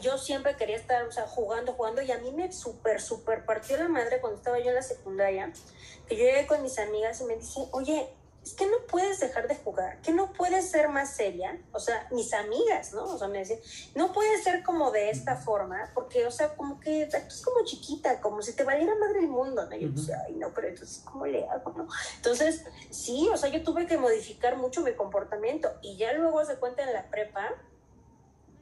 yo 0.00 0.18
siempre 0.18 0.56
quería 0.56 0.76
estar, 0.76 1.04
o 1.04 1.12
sea, 1.12 1.26
jugando, 1.26 1.72
jugando, 1.72 2.02
y 2.02 2.10
a 2.10 2.18
mí 2.18 2.32
me 2.32 2.52
súper, 2.52 3.00
súper 3.00 3.44
partió 3.44 3.76
la 3.76 3.88
madre 3.88 4.20
cuando 4.20 4.38
estaba 4.38 4.58
yo 4.58 4.68
en 4.68 4.74
la 4.74 4.82
secundaria, 4.82 5.52
que 6.06 6.16
yo 6.16 6.24
llegué 6.24 6.46
con 6.46 6.62
mis 6.62 6.78
amigas 6.78 7.20
y 7.20 7.24
me 7.24 7.36
dicen, 7.36 7.64
oye, 7.72 8.08
es 8.42 8.54
que 8.54 8.66
no 8.66 8.78
puedes 8.88 9.20
dejar 9.20 9.46
de 9.46 9.56
jugar, 9.56 10.00
que 10.00 10.12
no 10.12 10.32
puedes 10.32 10.70
ser 10.70 10.88
más 10.88 11.14
seria, 11.14 11.60
o 11.72 11.78
sea, 11.78 12.06
mis 12.10 12.32
amigas, 12.32 12.94
¿no? 12.94 13.04
O 13.04 13.18
sea, 13.18 13.28
me 13.28 13.38
decían, 13.38 13.60
no 13.94 14.12
puedes 14.12 14.42
ser 14.42 14.62
como 14.62 14.90
de 14.90 15.10
esta 15.10 15.36
forma, 15.36 15.90
porque, 15.94 16.26
o 16.26 16.30
sea, 16.30 16.54
como 16.54 16.80
que 16.80 17.02
es 17.02 17.42
como 17.42 17.64
chiquita, 17.64 18.20
como 18.20 18.40
si 18.40 18.54
te 18.54 18.64
valiera 18.64 18.94
madre 18.94 19.20
el 19.20 19.28
mundo, 19.28 19.66
¿no? 19.66 19.76
Y 19.76 19.80
yo 19.80 19.88
decía, 19.90 20.22
ay, 20.26 20.34
no, 20.36 20.52
pero 20.54 20.68
entonces, 20.68 21.02
¿cómo 21.04 21.26
le 21.26 21.46
hago, 21.46 21.72
no? 21.72 21.88
Entonces, 22.16 22.64
sí, 22.90 23.28
o 23.30 23.36
sea, 23.36 23.50
yo 23.50 23.62
tuve 23.62 23.86
que 23.86 23.98
modificar 23.98 24.56
mucho 24.56 24.80
mi 24.80 24.94
comportamiento, 24.94 25.70
y 25.82 25.96
ya 25.98 26.12
luego 26.14 26.42
se 26.44 26.56
cuenta 26.56 26.84
en 26.84 26.94
la 26.94 27.10
prepa, 27.10 27.50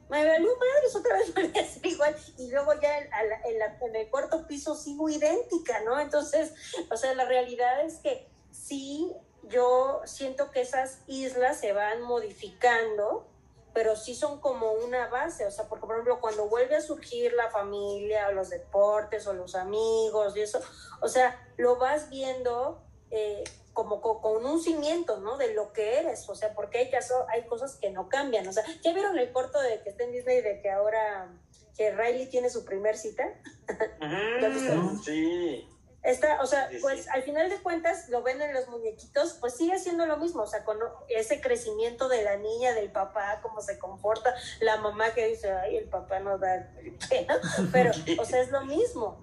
me 0.09 0.25
valió 0.25 0.49
madres, 0.55 0.95
otra 0.95 1.17
vez 1.17 1.33
volví 1.35 1.59
a 1.59 1.65
ser 1.65 1.85
igual, 1.85 2.15
y 2.37 2.49
luego 2.51 2.73
ya 2.81 2.97
en, 2.99 3.09
en, 3.45 3.59
la, 3.59 3.77
en 3.81 3.95
el 3.95 4.09
cuarto 4.09 4.47
piso 4.47 4.75
sigo 4.75 5.09
idéntica, 5.09 5.81
¿no? 5.81 5.99
Entonces, 5.99 6.53
o 6.89 6.97
sea, 6.97 7.13
la 7.13 7.25
realidad 7.25 7.85
es 7.85 7.97
que 7.97 8.27
sí 8.51 9.13
yo 9.49 10.01
siento 10.05 10.51
que 10.51 10.61
esas 10.61 10.99
islas 11.07 11.59
se 11.59 11.73
van 11.73 12.01
modificando, 12.01 13.27
pero 13.73 13.95
sí 13.95 14.15
son 14.15 14.39
como 14.39 14.71
una 14.73 15.07
base, 15.07 15.45
o 15.45 15.51
sea, 15.51 15.67
porque 15.67 15.85
por 15.85 15.95
ejemplo 15.95 16.19
cuando 16.19 16.49
vuelve 16.49 16.75
a 16.75 16.81
surgir 16.81 17.33
la 17.33 17.49
familia 17.49 18.27
o 18.29 18.31
los 18.31 18.49
deportes 18.49 19.27
o 19.27 19.33
los 19.33 19.55
amigos 19.55 20.35
y 20.35 20.41
eso, 20.41 20.59
o 21.01 21.07
sea, 21.07 21.47
lo 21.57 21.77
vas 21.77 22.09
viendo 22.09 22.81
eh, 23.11 23.43
como 23.73 24.01
con, 24.01 24.43
un 24.43 24.59
cimiento, 24.59 25.19
¿no? 25.19 25.37
De 25.37 25.53
lo 25.53 25.71
que 25.71 25.99
eres, 25.99 26.27
o 26.29 26.35
sea, 26.35 26.53
porque 26.55 26.79
hay, 26.79 26.89
caso, 26.89 27.27
hay 27.29 27.43
cosas 27.43 27.75
que 27.75 27.91
no 27.91 28.09
cambian, 28.09 28.47
o 28.47 28.51
sea, 28.51 28.63
¿ya 28.81 28.91
vieron 28.91 29.19
el 29.19 29.31
corto 29.31 29.61
de 29.61 29.81
que 29.83 29.89
está 29.91 30.03
en 30.03 30.13
Disney 30.13 30.41
de 30.41 30.61
que 30.61 30.71
ahora 30.71 31.31
que 31.77 31.91
Riley 31.91 32.27
tiene 32.27 32.49
su 32.49 32.65
primer 32.65 32.97
cita? 32.97 33.23
sí. 35.05 35.67
Está, 36.01 36.41
o 36.41 36.45
sea, 36.45 36.69
pues 36.81 37.07
al 37.09 37.21
final 37.21 37.49
de 37.49 37.57
cuentas 37.57 38.07
lo 38.09 38.23
ven 38.23 38.41
en 38.41 38.53
los 38.53 38.67
muñequitos, 38.69 39.33
pues 39.41 39.55
sigue 39.55 39.77
siendo 39.77 40.05
lo 40.05 40.17
mismo, 40.17 40.43
o 40.43 40.47
sea, 40.47 40.63
con 40.63 40.79
ese 41.09 41.41
crecimiento 41.41 42.07
de 42.07 42.23
la 42.23 42.37
niña, 42.37 42.73
del 42.73 42.91
papá, 42.91 43.41
cómo 43.43 43.61
se 43.61 43.77
comporta, 43.77 44.33
la 44.61 44.77
mamá 44.77 45.13
que 45.13 45.27
dice, 45.27 45.51
ay, 45.51 45.77
el 45.77 45.89
papá 45.89 46.19
no 46.19 46.37
da 46.37 46.71
pena, 47.09 47.39
pero, 47.71 47.91
o 48.19 48.25
sea, 48.25 48.41
es 48.41 48.49
lo 48.51 48.65
mismo. 48.65 49.17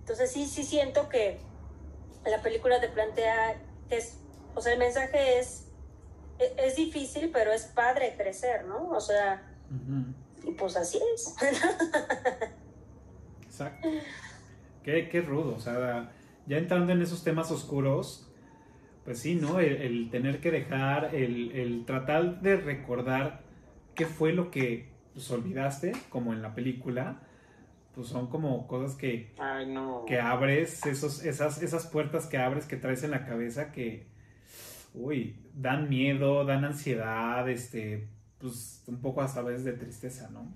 Entonces 0.00 0.30
sí, 0.30 0.46
sí 0.46 0.64
siento 0.64 1.08
que 1.08 1.40
la 2.30 2.42
película 2.42 2.80
te 2.80 2.88
plantea 2.88 3.60
que 3.88 3.96
es, 3.96 4.18
o 4.54 4.60
sea, 4.60 4.72
el 4.72 4.78
mensaje 4.78 5.38
es, 5.38 5.68
e, 6.38 6.54
es, 6.58 6.76
difícil, 6.76 7.30
pero 7.32 7.52
es 7.52 7.64
padre 7.64 8.14
crecer, 8.16 8.64
¿no? 8.64 8.90
O 8.90 9.00
sea, 9.00 9.42
y 10.44 10.52
pues 10.52 10.76
así 10.76 10.98
es. 11.14 11.34
Exacto. 13.42 13.88
Qué, 14.82 15.08
qué 15.08 15.20
rudo, 15.20 15.54
o 15.56 15.60
sea, 15.60 16.12
ya 16.46 16.56
entrando 16.56 16.92
en 16.92 17.02
esos 17.02 17.22
temas 17.22 17.50
oscuros, 17.50 18.30
pues 19.04 19.20
sí, 19.20 19.36
¿no? 19.36 19.58
El, 19.58 20.10
tener 20.10 20.40
que 20.40 20.50
dejar, 20.50 21.14
el, 21.14 21.84
tratar 21.86 22.40
de 22.40 22.56
recordar 22.56 23.42
qué 23.94 24.04
fue 24.04 24.32
lo 24.32 24.50
que 24.50 24.90
pues, 25.14 25.30
olvidaste, 25.30 25.92
como 26.10 26.32
en 26.32 26.42
la 26.42 26.54
película, 26.54 27.22
pues 27.98 28.10
son 28.10 28.28
como 28.28 28.68
cosas 28.68 28.94
que, 28.94 29.34
que 30.06 30.20
abres, 30.20 30.86
esos, 30.86 31.24
esas, 31.24 31.60
esas 31.60 31.88
puertas 31.88 32.28
que 32.28 32.38
abres, 32.38 32.64
que 32.64 32.76
traes 32.76 33.02
en 33.02 33.10
la 33.10 33.26
cabeza 33.26 33.72
que, 33.72 34.06
uy, 34.94 35.34
dan 35.52 35.88
miedo, 35.88 36.44
dan 36.44 36.64
ansiedad, 36.64 37.48
este, 37.48 38.06
pues 38.38 38.84
un 38.86 39.00
poco 39.00 39.20
a 39.20 39.42
veces 39.42 39.64
de 39.64 39.72
tristeza, 39.72 40.30
¿no? 40.30 40.46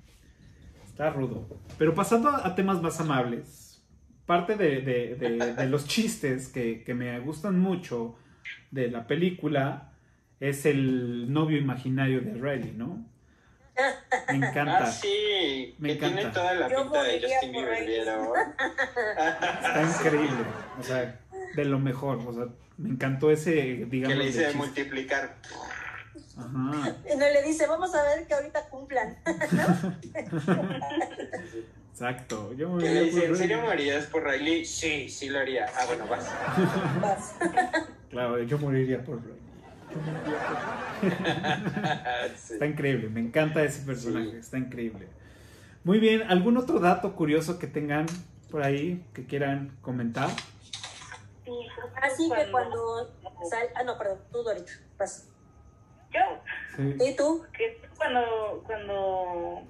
Está 0.84 1.10
rudo. 1.10 1.48
Pero 1.78 1.96
pasando 1.96 2.28
a 2.28 2.54
temas 2.54 2.80
más 2.80 3.00
amables, 3.00 3.82
parte 4.24 4.54
de, 4.54 5.66
los 5.68 5.88
chistes 5.88 6.46
que, 6.46 6.94
me 6.94 7.18
gustan 7.18 7.58
mucho 7.58 8.14
de 8.70 8.88
la 8.88 9.08
película 9.08 9.92
es 10.38 10.64
el 10.64 11.32
novio 11.32 11.58
imaginario 11.58 12.20
de 12.20 12.34
Riley, 12.34 12.72
¿no? 12.76 13.04
Me 14.28 14.36
encanta. 14.46 14.78
Ah, 14.84 14.92
sí, 14.92 15.74
me 15.78 15.96
que 15.96 16.06
tiene 16.06 16.26
toda 16.26 16.54
la 16.54 16.68
pinta 16.68 17.02
de 17.02 17.20
Justin 17.20 17.52
Bieber, 17.52 17.88
Está 17.88 19.82
increíble, 20.00 20.44
o 20.78 20.82
sea, 20.82 21.20
de 21.54 21.64
lo 21.64 21.78
mejor, 21.78 22.18
o 22.26 22.32
sea, 22.32 22.46
me 22.76 22.90
encantó 22.90 23.30
ese, 23.30 23.86
digamos. 23.86 24.16
Que 24.16 24.22
le 24.22 24.28
hice 24.28 24.52
multiplicar. 24.54 25.36
Ajá. 26.36 26.96
Y 27.10 27.16
no 27.16 27.26
le 27.26 27.42
dice, 27.42 27.66
vamos 27.66 27.94
a 27.94 28.02
ver 28.02 28.26
que 28.26 28.34
ahorita 28.34 28.68
cumplan. 28.68 29.16
Exacto. 31.92 32.52
Yo 32.54 32.70
me 32.70 32.82
le 32.82 33.04
dice, 33.04 33.26
¿en 33.26 33.36
serio 33.36 33.60
morirías 33.60 34.06
por 34.06 34.24
Riley? 34.24 34.64
Sí, 34.64 35.08
sí 35.08 35.28
lo 35.28 35.40
haría. 35.40 35.66
Ah, 35.76 35.84
bueno, 35.86 36.06
vas. 36.06 36.30
vas. 37.00 37.34
claro, 38.10 38.42
yo 38.42 38.58
moriría 38.58 39.04
por 39.04 39.22
Riley. 39.22 39.41
Está 42.50 42.66
increíble, 42.66 43.08
me 43.08 43.20
encanta 43.20 43.62
ese 43.62 43.84
personaje, 43.84 44.38
está 44.38 44.58
increíble. 44.58 45.08
Muy 45.84 45.98
bien, 45.98 46.22
¿algún 46.22 46.56
otro 46.56 46.78
dato 46.78 47.16
curioso 47.16 47.58
que 47.58 47.66
tengan 47.66 48.06
por 48.50 48.62
ahí 48.62 49.04
que 49.12 49.26
quieran 49.26 49.76
comentar? 49.82 50.30
Así 52.00 52.30
que 52.30 52.50
cuando 52.50 53.12
sal... 53.50 53.66
Ah, 53.74 53.82
no, 53.82 53.98
perdón, 53.98 54.18
tú 54.30 54.42
Dorita, 54.42 54.72
vas. 54.98 55.28
Yo. 56.12 56.20
¿Y 57.04 57.16
tú? 57.16 57.44
Que 57.52 57.80
cuando, 57.96 58.62
cuando 58.64 59.66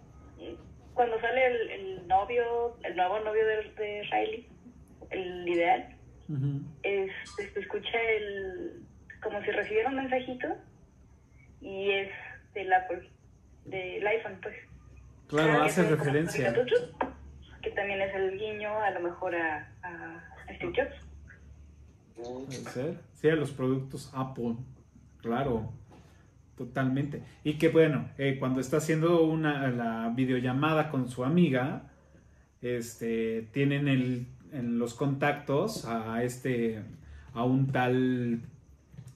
cuando 0.95 1.21
sale 1.21 1.75
el, 1.75 2.07
novio, 2.07 2.77
el 2.83 2.97
nuevo 2.97 3.21
novio 3.21 3.47
de, 3.47 4.03
Riley, 4.11 4.49
el 5.11 5.49
ideal, 5.49 5.97
es, 6.83 7.11
se 7.37 7.61
escucha 7.61 7.99
el, 8.17 8.83
como 9.23 9.43
si 9.43 9.51
recibiera 9.51 9.89
un 9.89 9.97
mensajito 9.97 10.49
y 11.61 11.91
es 11.91 12.11
del 12.55 12.73
Apple, 12.73 13.09
del 13.65 14.07
iPhone, 14.07 14.39
pues. 14.43 14.55
Claro, 15.29 15.63
hace 15.63 15.89
referencia. 15.89 16.55
Que 17.63 17.71
también 17.71 18.03
es 18.03 18.15
el 18.15 18.39
guiño 18.39 18.77
a 18.81 18.91
lo 18.91 19.01
mejor 19.01 19.35
a, 19.37 19.71
a 19.83 20.55
Steve 20.57 20.73
Jobs. 20.77 21.13
Puede 22.17 22.53
ser. 22.71 22.97
Sí, 23.15 23.29
a 23.29 23.37
los 23.37 23.53
productos 23.53 24.11
Apple, 24.15 24.57
claro. 25.21 25.73
Totalmente. 26.57 27.23
Y 27.45 27.55
que 27.55 27.69
bueno, 27.69 28.11
eh, 28.19 28.37
cuando 28.39 28.61
está 28.61 28.77
haciendo 28.77 29.25
una, 29.25 29.69
la 29.71 30.13
videollamada 30.15 30.91
con 30.91 31.09
su 31.09 31.25
amiga, 31.25 31.91
este, 32.61 33.49
tienen 33.53 33.89
el, 33.89 34.27
en 34.53 34.79
los 34.79 34.95
contactos 34.95 35.87
a 35.87 36.23
este, 36.23 36.83
a 37.33 37.45
un 37.45 37.73
tal 37.73 38.43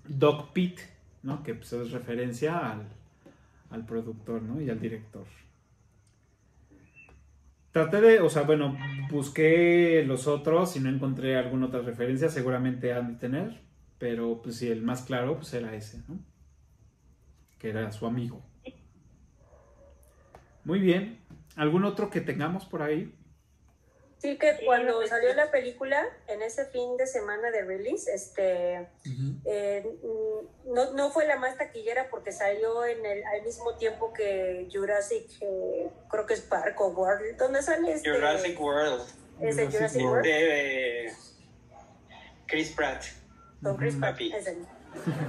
Doc 0.08 0.52
Pitt, 0.52 0.80
¿no? 1.22 1.42
Que 1.42 1.54
pues, 1.54 1.72
es 1.72 1.90
referencia 1.90 2.72
al, 2.72 2.88
al 3.70 3.86
productor, 3.86 4.42
¿no? 4.42 4.60
Y 4.60 4.70
al 4.70 4.80
director. 4.80 5.26
Traté 7.72 8.00
de, 8.00 8.20
o 8.20 8.30
sea, 8.30 8.42
bueno, 8.42 8.76
busqué 9.10 10.02
los 10.06 10.26
otros 10.26 10.76
y 10.76 10.80
no 10.80 10.88
encontré 10.88 11.36
alguna 11.36 11.66
otra 11.66 11.82
referencia, 11.82 12.30
seguramente 12.30 12.94
han 12.94 13.14
de 13.14 13.18
tener, 13.18 13.60
pero 13.98 14.40
pues 14.42 14.56
sí, 14.56 14.68
el 14.68 14.82
más 14.82 15.02
claro 15.02 15.36
pues 15.36 15.52
era 15.52 15.74
ese, 15.74 16.02
¿no? 16.08 16.18
que 17.58 17.70
era 17.70 17.90
su 17.92 18.06
amigo. 18.06 18.42
Muy 20.64 20.80
bien. 20.80 21.18
¿Algún 21.54 21.84
otro 21.84 22.10
que 22.10 22.20
tengamos 22.20 22.64
por 22.64 22.82
ahí? 22.82 23.14
Sí, 24.18 24.38
que 24.38 24.64
cuando 24.64 25.06
salió 25.06 25.34
la 25.34 25.51
película, 25.51 26.02
en 26.26 26.40
ese 26.40 26.64
fin 26.66 26.97
de 26.97 27.06
semana 27.06 27.51
de 27.51 27.64
release, 27.64 28.10
este, 28.12 28.88
eh, 29.44 29.86
no, 30.64 30.93
no, 30.94 31.10
fue 31.10 31.26
la 31.26 31.36
más 31.36 31.59
taquillera 31.59 32.09
porque 32.09 32.32
salió 32.32 32.86
en 32.86 33.05
el, 33.05 33.22
al 33.24 33.43
mismo 33.43 33.76
tiempo 33.76 34.14
que 34.14 34.68
Jurassic, 34.72 35.28
eh, 35.43 35.90
creo 36.09 36.24
que 36.24 36.34
es 36.34 36.40
Park 36.40 36.80
o 36.80 36.88
World. 36.88 37.36
¿Dónde 37.36 37.62
sale 37.62 37.93
este? 37.93 38.10
Jurassic 38.10 38.59
World. 38.59 39.02
¿Es 39.40 39.59
el 39.59 39.70
Jurassic 39.70 40.02
World? 40.02 40.24
De 40.24 41.12
Chris 42.47 42.70
Pratt. 42.70 43.05
Con 43.62 43.76
Chris 43.76 43.97
Pratt, 43.97 44.18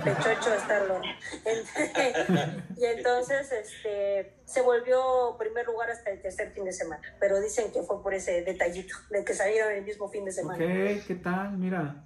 pechocho 0.03 0.53
estarlo. 0.53 1.01
y 2.77 2.85
entonces 2.85 3.51
este, 3.51 4.33
se 4.45 4.61
volvió 4.61 5.35
primer 5.37 5.65
lugar 5.65 5.89
hasta 5.89 6.11
el 6.11 6.21
tercer 6.21 6.51
fin 6.51 6.65
de 6.65 6.73
semana, 6.73 7.01
pero 7.19 7.39
dicen 7.39 7.71
que 7.71 7.81
fue 7.83 8.01
por 8.01 8.13
ese 8.13 8.43
detallito, 8.43 8.95
de 9.09 9.23
que 9.23 9.33
salieron 9.33 9.71
el 9.73 9.83
mismo 9.83 10.09
fin 10.09 10.25
de 10.25 10.31
semana. 10.31 10.63
Ok, 10.63 11.05
¿qué 11.07 11.15
tal? 11.21 11.57
Mira. 11.57 12.03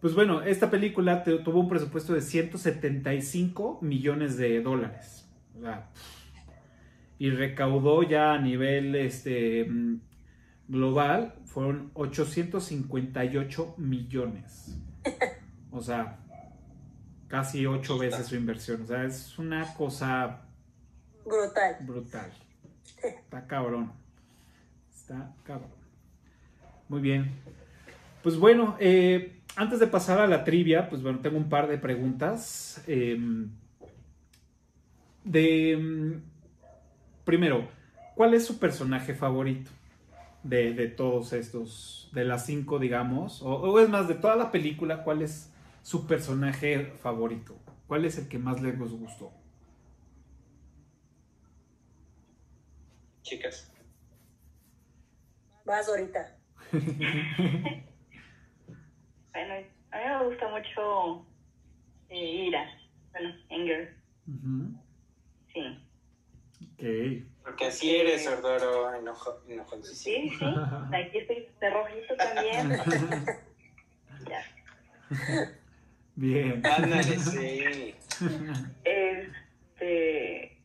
Pues 0.00 0.16
bueno, 0.16 0.42
esta 0.42 0.68
película 0.68 1.22
tuvo 1.22 1.60
un 1.60 1.68
presupuesto 1.68 2.12
de 2.12 2.22
175 2.22 3.78
millones 3.82 4.36
de 4.36 4.60
dólares. 4.60 5.28
y 7.18 7.30
recaudó 7.30 8.02
ya 8.02 8.32
a 8.32 8.38
nivel 8.38 8.96
este, 8.96 9.68
global, 10.66 11.34
fueron 11.44 11.92
858 11.94 13.74
millones. 13.78 14.76
O 15.70 15.80
sea, 15.80 16.18
casi 17.32 17.64
ocho 17.64 17.96
veces 17.96 18.26
su 18.26 18.36
inversión. 18.36 18.82
O 18.82 18.86
sea, 18.86 19.04
es 19.04 19.38
una 19.38 19.72
cosa 19.72 20.42
brutal. 21.24 21.78
Brutal. 21.80 22.30
Está 23.02 23.46
cabrón. 23.46 23.90
Está 24.94 25.32
cabrón. 25.42 25.70
Muy 26.90 27.00
bien. 27.00 27.32
Pues 28.22 28.36
bueno, 28.36 28.76
eh, 28.78 29.40
antes 29.56 29.80
de 29.80 29.86
pasar 29.86 30.18
a 30.18 30.26
la 30.26 30.44
trivia, 30.44 30.90
pues 30.90 31.02
bueno, 31.02 31.20
tengo 31.20 31.38
un 31.38 31.48
par 31.48 31.68
de 31.68 31.78
preguntas. 31.78 32.84
Eh, 32.86 33.18
de. 35.24 35.78
mm, 35.80 37.24
Primero, 37.24 37.66
¿cuál 38.14 38.34
es 38.34 38.44
su 38.44 38.58
personaje 38.58 39.14
favorito? 39.14 39.70
De, 40.42 40.74
de 40.74 40.88
todos 40.88 41.32
estos, 41.32 42.10
de 42.12 42.26
las 42.26 42.44
cinco, 42.44 42.78
digamos. 42.78 43.40
O, 43.40 43.54
o 43.54 43.80
es 43.80 43.88
más, 43.88 44.06
de 44.06 44.16
toda 44.16 44.36
la 44.36 44.50
película, 44.50 45.02
¿cuál 45.02 45.22
es 45.22 45.51
su 45.82 46.06
personaje 46.06 46.92
favorito? 47.02 47.58
¿Cuál 47.86 48.04
es 48.04 48.18
el 48.18 48.28
que 48.28 48.38
más 48.38 48.60
les 48.62 48.78
gustó? 48.78 49.32
Chicas. 53.22 53.72
Vas 55.64 55.88
ahorita. 55.88 56.38
Bueno, 59.32 59.54
a 59.90 59.98
mí 59.98 60.04
me 60.04 60.24
gusta 60.26 60.48
mucho 60.48 61.26
eh, 62.10 62.46
Ira. 62.46 62.70
Bueno, 63.12 63.34
Anger. 63.50 63.96
Sí. 65.52 65.62
Ok. 66.62 66.82
Porque 67.42 67.66
así 67.66 67.96
eres, 67.96 68.26
Ordoro, 68.26 68.94
enojo, 68.94 69.42
enojoncísimo. 69.48 70.28
Sí, 70.28 70.36
sí. 70.38 70.44
Aquí 70.94 71.18
estoy 71.18 71.48
de 71.60 71.70
rojito 71.70 72.14
también. 72.16 72.78
ya. 74.28 74.44
Bien. 76.16 76.62
Ándale, 76.64 77.02
sí. 77.18 77.94
Este. 78.84 80.58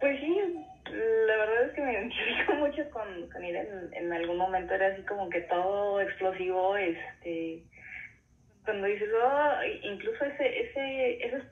Pues 0.00 0.18
sí, 0.20 0.36
la 1.26 1.36
verdad 1.36 1.64
es 1.66 1.72
que 1.74 1.80
me 1.82 1.92
identifico 1.94 2.54
mucho 2.54 2.90
con, 2.90 3.28
con 3.30 3.44
Ira. 3.44 3.62
En, 3.62 3.94
en 3.94 4.12
algún 4.12 4.38
momento 4.38 4.74
era 4.74 4.88
así 4.88 5.02
como 5.02 5.28
que 5.28 5.40
todo 5.42 6.00
explosivo. 6.00 6.76
Este. 6.76 7.62
Cuando 8.64 8.86
dices, 8.86 9.08
oh, 9.22 9.50
incluso 9.82 10.24
ese, 10.24 10.60
ese, 10.60 11.26
ese 11.26 11.42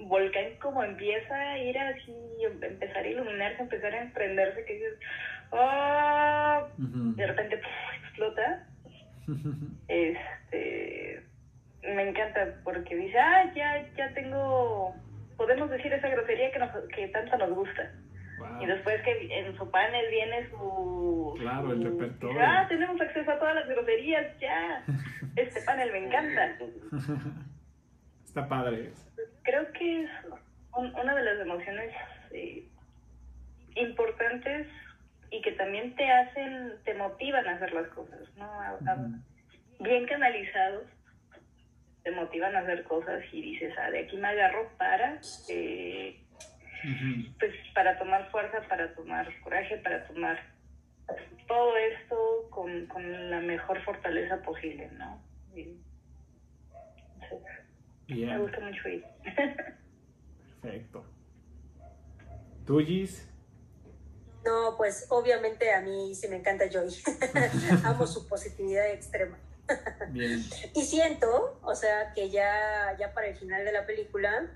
volcán 0.00 0.54
como 0.60 0.82
empieza 0.82 1.34
a 1.34 1.58
ir 1.58 1.76
así, 1.78 2.14
empezar 2.62 3.04
a 3.04 3.08
iluminarse, 3.08 3.62
empezar 3.62 3.92
a 3.92 4.02
emprenderse, 4.02 4.64
que 4.64 4.74
dices, 4.74 4.94
oh, 5.50 6.68
de 6.78 7.26
repente 7.26 7.56
¡puf! 7.58 8.04
explota. 8.04 8.66
Este, 9.88 11.22
me 11.82 12.08
encanta 12.08 12.54
porque 12.64 12.94
dice, 12.96 13.18
ah, 13.18 13.52
ya, 13.54 13.86
ya 13.96 14.12
tengo, 14.14 14.94
podemos 15.36 15.70
decir 15.70 15.92
esa 15.92 16.08
grosería 16.08 16.50
que, 16.52 16.58
nos, 16.58 16.70
que 16.94 17.08
tanto 17.08 17.36
nos 17.38 17.50
gusta. 17.50 17.90
Y 18.60 18.66
después 18.66 19.02
que 19.02 19.38
en 19.40 19.56
su 19.56 19.68
panel 19.70 20.04
viene 20.10 20.48
su... 20.50 21.34
Claro, 21.40 21.72
el 21.72 21.82
repertorio. 21.82 22.38
ah, 22.40 22.66
tenemos 22.68 23.00
acceso 23.00 23.30
a 23.32 23.38
todas 23.38 23.54
las 23.56 23.68
groserías, 23.68 24.38
ya. 24.40 24.84
Este 25.36 25.60
panel 25.62 25.90
me 25.92 26.06
encanta. 26.06 26.56
Está 28.24 28.48
padre. 28.48 28.90
Creo 29.42 29.70
que 29.72 30.02
es 30.04 30.10
un- 30.76 30.94
una 30.94 31.14
de 31.16 31.22
las 31.24 31.40
emociones 31.40 31.92
eh, 32.32 32.64
importantes 33.76 34.66
y 35.30 35.40
que 35.42 35.52
también 35.52 35.94
te 35.96 36.10
hacen, 36.10 36.74
te 36.84 36.94
motivan 36.94 37.46
a 37.46 37.52
hacer 37.52 37.72
las 37.72 37.88
cosas, 37.88 38.20
¿no? 38.36 38.44
A- 38.44 38.78
a- 38.86 39.08
bien 39.80 40.06
canalizados, 40.06 40.84
te 42.08 42.14
motivan 42.14 42.56
a 42.56 42.60
hacer 42.60 42.84
cosas 42.84 43.22
y 43.32 43.42
dices, 43.42 43.74
ah, 43.78 43.90
de 43.90 43.98
aquí 44.00 44.16
me 44.16 44.28
agarro 44.28 44.70
para, 44.78 45.20
eh, 45.48 46.24
pues, 47.38 47.52
para 47.74 47.98
tomar 47.98 48.30
fuerza, 48.30 48.66
para 48.66 48.94
tomar 48.94 49.28
coraje, 49.42 49.76
para 49.78 50.06
tomar 50.06 50.38
todo 51.46 51.76
esto 51.76 52.48
con, 52.48 52.86
con 52.86 53.30
la 53.30 53.40
mejor 53.40 53.84
fortaleza 53.84 54.40
posible, 54.42 54.90
¿no? 54.92 55.22
Y- 55.54 55.82
entonces, 57.20 57.46
me 58.08 58.38
gusta 58.38 58.60
mucho 58.60 58.88
ir. 58.88 59.04
Perfecto. 60.62 61.04
¿Tú, 62.66 62.78
Gis? 62.78 63.28
No, 64.46 64.76
pues 64.78 65.06
obviamente 65.10 65.70
a 65.74 65.82
mí 65.82 66.14
sí 66.14 66.26
me 66.28 66.36
encanta 66.36 66.70
Joy. 66.70 66.88
Amo 67.84 68.06
su 68.06 68.26
positividad 68.26 68.88
extrema. 68.90 69.36
Y 70.74 70.84
siento, 70.84 71.58
o 71.62 71.74
sea, 71.74 72.12
que 72.14 72.30
ya, 72.30 72.96
ya 72.98 73.12
para 73.12 73.28
el 73.28 73.36
final 73.36 73.64
de 73.64 73.72
la 73.72 73.86
película, 73.86 74.50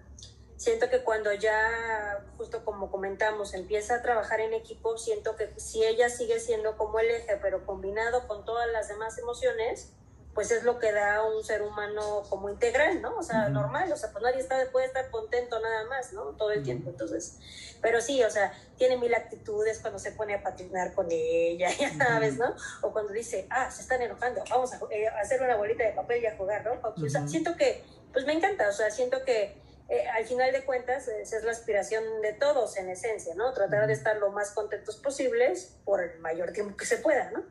siento 0.57 0.89
que 0.89 1.03
cuando 1.03 1.33
ya, 1.33 2.25
justo 2.37 2.65
como 2.65 2.91
comentamos, 2.91 3.55
empieza 3.55 3.97
a 3.97 4.03
trabajar 4.03 4.41
en 4.41 4.55
equipo, 4.55 4.97
siento 4.97 5.37
que 5.37 5.53
si 5.59 5.85
ella 5.85 6.09
sigue 6.09 6.39
siendo 6.41 6.77
como 6.77 7.01
el 7.01 7.11
eje, 7.11 7.37
pero 7.43 7.67
combinado 7.67 8.27
con 8.29 8.45
todas 8.45 8.71
las 8.71 8.89
demás 8.89 9.19
emociones, 9.19 9.93
pues 10.35 10.51
es 10.51 10.65
lo 10.65 10.79
que 10.79 10.93
da 10.93 11.17
a 11.17 11.25
un 11.25 11.45
ser 11.45 11.63
humano 11.63 12.23
como 12.31 12.49
integral, 12.49 13.03
¿no? 13.03 13.19
O 13.19 13.23
sea, 13.23 13.49
normal, 13.51 13.93
o 13.93 13.97
sea, 13.97 14.11
pues 14.13 14.23
nadie 14.23 14.41
está, 14.41 14.57
puede 14.73 14.87
estar 14.87 15.11
contento 15.11 15.61
nada 15.61 15.85
más, 15.87 16.13
¿no? 16.13 16.23
Todo 16.37 16.53
el 16.53 16.63
tiempo, 16.63 16.91
entonces, 16.91 17.39
pero 17.83 18.01
sí, 18.01 18.23
o 18.23 18.31
sea, 18.31 18.53
tiene 18.77 18.97
mil 18.97 19.15
actitudes 19.15 19.81
cuando 19.81 19.99
se 19.99 20.13
pone 20.13 20.35
a 20.35 20.43
patinar 20.43 20.95
con 20.95 21.07
ella, 21.11 21.69
ya 21.79 21.93
sabes, 21.95 22.39
¿no? 22.39 22.55
O 22.81 22.93
cuando 22.93 23.13
dice, 23.13 23.47
ah, 23.51 23.71
se 23.71 23.83
están 23.83 24.01
enojando, 24.01 24.43
vamos 24.49 24.73
a, 24.73 24.81
eh, 24.91 25.09
a 25.09 25.21
hacer 25.21 25.43
una 25.43 25.57
bolita 25.57 25.85
de 25.85 25.93
papel 25.93 26.23
y 26.23 26.27
a 26.27 26.37
jugar, 26.37 26.65
¿no? 26.65 26.81
O 26.83 27.09
sea, 27.11 27.29
siento 27.29 27.57
que, 27.57 27.85
pues 28.13 28.25
me 28.25 28.33
encanta, 28.33 28.69
o 28.69 28.73
sea, 28.73 28.91
siento 28.91 29.25
que 29.25 29.61
eh, 29.89 30.09
al 30.09 30.25
final 30.25 30.51
de 30.53 30.65
cuentas 30.65 31.09
esa 31.09 31.37
es 31.37 31.45
la 31.45 31.51
aspiración 31.51 32.23
de 32.23 32.33
todos 32.33 32.79
en 32.79 32.89
esencia, 32.89 33.35
¿no? 33.35 33.53
Tratar 33.53 33.87
de 33.87 33.93
estar 33.93 34.17
lo 34.17 34.31
más 34.33 34.53
contentos 34.53 34.97
posibles 34.97 35.77
por 35.85 36.03
el 36.03 36.19
mayor 36.21 36.53
tiempo 36.53 36.75
que 36.77 36.87
se 36.87 36.97
pueda, 36.97 37.31
¿no? 37.31 37.45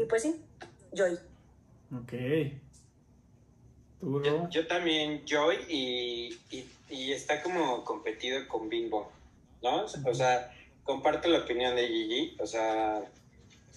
Y 0.00 0.04
pues 0.04 0.22
sí, 0.22 0.46
Joy. 0.92 1.18
Ok. 1.92 2.12
¿Tú, 4.00 4.22
Yo, 4.22 4.48
yo 4.48 4.66
también, 4.66 5.24
Joy, 5.26 5.58
y, 5.68 6.38
y, 6.50 6.70
y 6.88 7.12
está 7.12 7.42
como 7.42 7.84
competido 7.84 8.46
con 8.48 8.68
Bing 8.68 8.88
Bong, 8.88 9.08
¿no? 9.62 9.84
O 9.84 10.14
sea, 10.14 10.54
comparto 10.84 11.28
la 11.28 11.40
opinión 11.40 11.76
de 11.76 11.86
Gigi, 11.86 12.36
o 12.40 12.46
sea, 12.46 13.02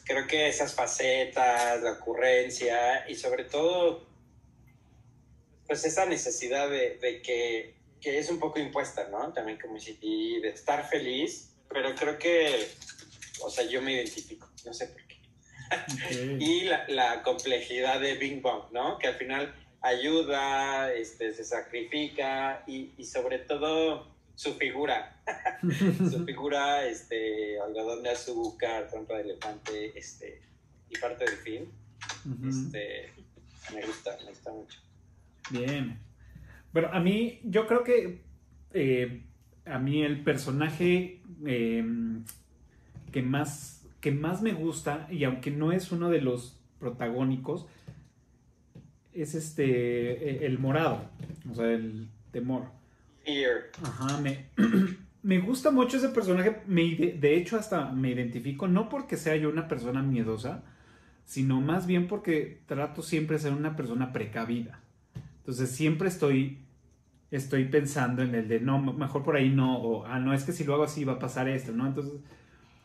creo 0.05 0.25
que 0.27 0.47
esas 0.47 0.73
facetas, 0.73 1.81
la 1.81 1.93
ocurrencia 1.93 3.09
y 3.09 3.15
sobre 3.15 3.43
todo, 3.45 4.05
pues 5.67 5.83
esa 5.85 6.05
necesidad 6.05 6.69
de, 6.69 6.97
de 6.97 7.21
que, 7.21 7.75
que 7.99 8.17
es 8.17 8.29
un 8.29 8.39
poco 8.39 8.59
impuesta, 8.59 9.09
¿no? 9.09 9.33
También 9.33 9.59
como 9.59 9.77
Gigi, 9.77 10.39
de 10.39 10.49
estar 10.49 10.87
feliz, 10.87 11.53
pero 11.69 11.93
creo 11.95 12.17
que, 12.17 12.67
o 13.43 13.49
sea, 13.49 13.65
yo 13.65 13.81
me 13.81 13.93
identifico, 13.93 14.49
no 14.65 14.73
sé 14.73 14.87
por 14.87 15.02
y 16.39 16.63
la, 16.65 16.85
la 16.87 17.21
complejidad 17.21 17.99
de 17.99 18.15
Bing 18.15 18.41
Bong, 18.41 18.71
¿no? 18.71 18.97
Que 18.97 19.07
al 19.07 19.15
final 19.15 19.53
ayuda, 19.81 20.93
este, 20.93 21.33
se 21.33 21.43
sacrifica 21.43 22.63
y, 22.67 22.91
y 22.97 23.05
sobre 23.05 23.39
todo 23.39 24.13
su 24.35 24.53
figura, 24.55 25.21
su 26.11 26.25
figura, 26.25 26.85
este, 26.85 27.59
algodón 27.59 28.03
de 28.03 28.09
azúcar, 28.09 28.87
trompa 28.89 29.15
de 29.15 29.21
elefante, 29.21 29.97
este, 29.97 30.41
y 30.89 30.97
parte 30.97 31.25
del 31.25 31.35
fin, 31.35 31.69
este, 32.47 33.11
me 33.73 33.85
gusta, 33.85 34.17
me 34.23 34.29
gusta 34.29 34.51
mucho. 34.51 34.79
Bien. 35.51 35.99
Bueno, 36.71 36.89
a 36.91 36.99
mí, 36.99 37.39
yo 37.43 37.67
creo 37.67 37.83
que 37.83 38.21
eh, 38.73 39.23
a 39.65 39.77
mí 39.77 40.03
el 40.03 40.23
personaje 40.23 41.21
eh, 41.45 41.85
que, 43.11 43.21
más, 43.21 43.82
que 44.03 44.11
más 44.11 44.41
me 44.41 44.51
gusta, 44.51 45.07
y 45.09 45.23
aunque 45.23 45.49
no 45.49 45.71
es 45.71 45.93
uno 45.93 46.09
de 46.09 46.19
los 46.19 46.59
protagónicos, 46.77 47.67
es 49.13 49.33
este, 49.33 49.63
eh, 49.63 50.45
el 50.45 50.59
morado, 50.59 51.09
o 51.49 51.55
sea, 51.55 51.71
el 51.71 52.09
temor. 52.31 52.65
Fear. 53.23 53.69
Ajá, 53.81 54.19
me, 54.19 54.47
me 55.23 55.39
gusta 55.39 55.71
mucho 55.71 55.95
ese 55.95 56.09
personaje. 56.09 56.63
Me 56.67 56.83
de 56.83 57.37
hecho, 57.37 57.57
hasta 57.57 57.93
me 57.93 58.09
identifico, 58.09 58.67
no 58.67 58.89
porque 58.89 59.15
sea 59.15 59.37
yo 59.37 59.47
una 59.47 59.69
persona 59.69 60.03
miedosa, 60.03 60.65
sino 61.23 61.61
más 61.61 61.87
bien 61.87 62.09
porque 62.09 62.61
trato 62.65 63.03
siempre 63.03 63.37
de 63.37 63.43
ser 63.43 63.53
una 63.53 63.77
persona 63.77 64.11
precavida. 64.11 64.81
Entonces 65.37 65.71
siempre 65.71 66.09
estoy, 66.09 66.57
estoy 67.31 67.63
pensando 67.69 68.21
en 68.21 68.35
el 68.35 68.49
de, 68.49 68.59
no, 68.59 68.81
mejor 68.81 69.23
por 69.23 69.37
ahí 69.37 69.49
no, 69.49 69.77
o, 69.77 70.05
ah, 70.05 70.19
no, 70.19 70.33
es 70.33 70.43
que 70.43 70.51
si 70.51 70.65
lo 70.65 70.73
hago 70.73 70.83
así 70.83 71.05
va 71.05 71.13
a 71.13 71.19
pasar 71.19 71.47
esto, 71.47 71.71
¿no? 71.71 71.87
Entonces 71.87 72.19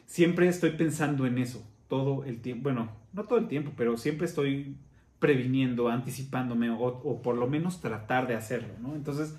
siempre 0.08 0.48
estoy 0.48 0.72
pensando 0.72 1.26
en 1.26 1.38
eso, 1.38 1.64
todo 1.88 2.24
el 2.26 2.42
tiempo, 2.42 2.64
bueno, 2.64 2.90
no 3.14 3.24
todo 3.26 3.38
el 3.40 3.48
tiempo, 3.48 3.72
pero 3.78 3.98
siempre 3.98 4.26
estoy 4.26 4.76
previniendo, 5.20 5.90
anticipándome, 5.90 6.70
o, 6.70 6.78
o 6.82 7.22
por 7.22 7.36
lo 7.36 7.48
menos 7.48 7.82
tratar 7.82 8.28
de 8.28 8.36
hacerlo, 8.36 8.74
¿no? 8.82 8.96
Entonces, 8.96 9.36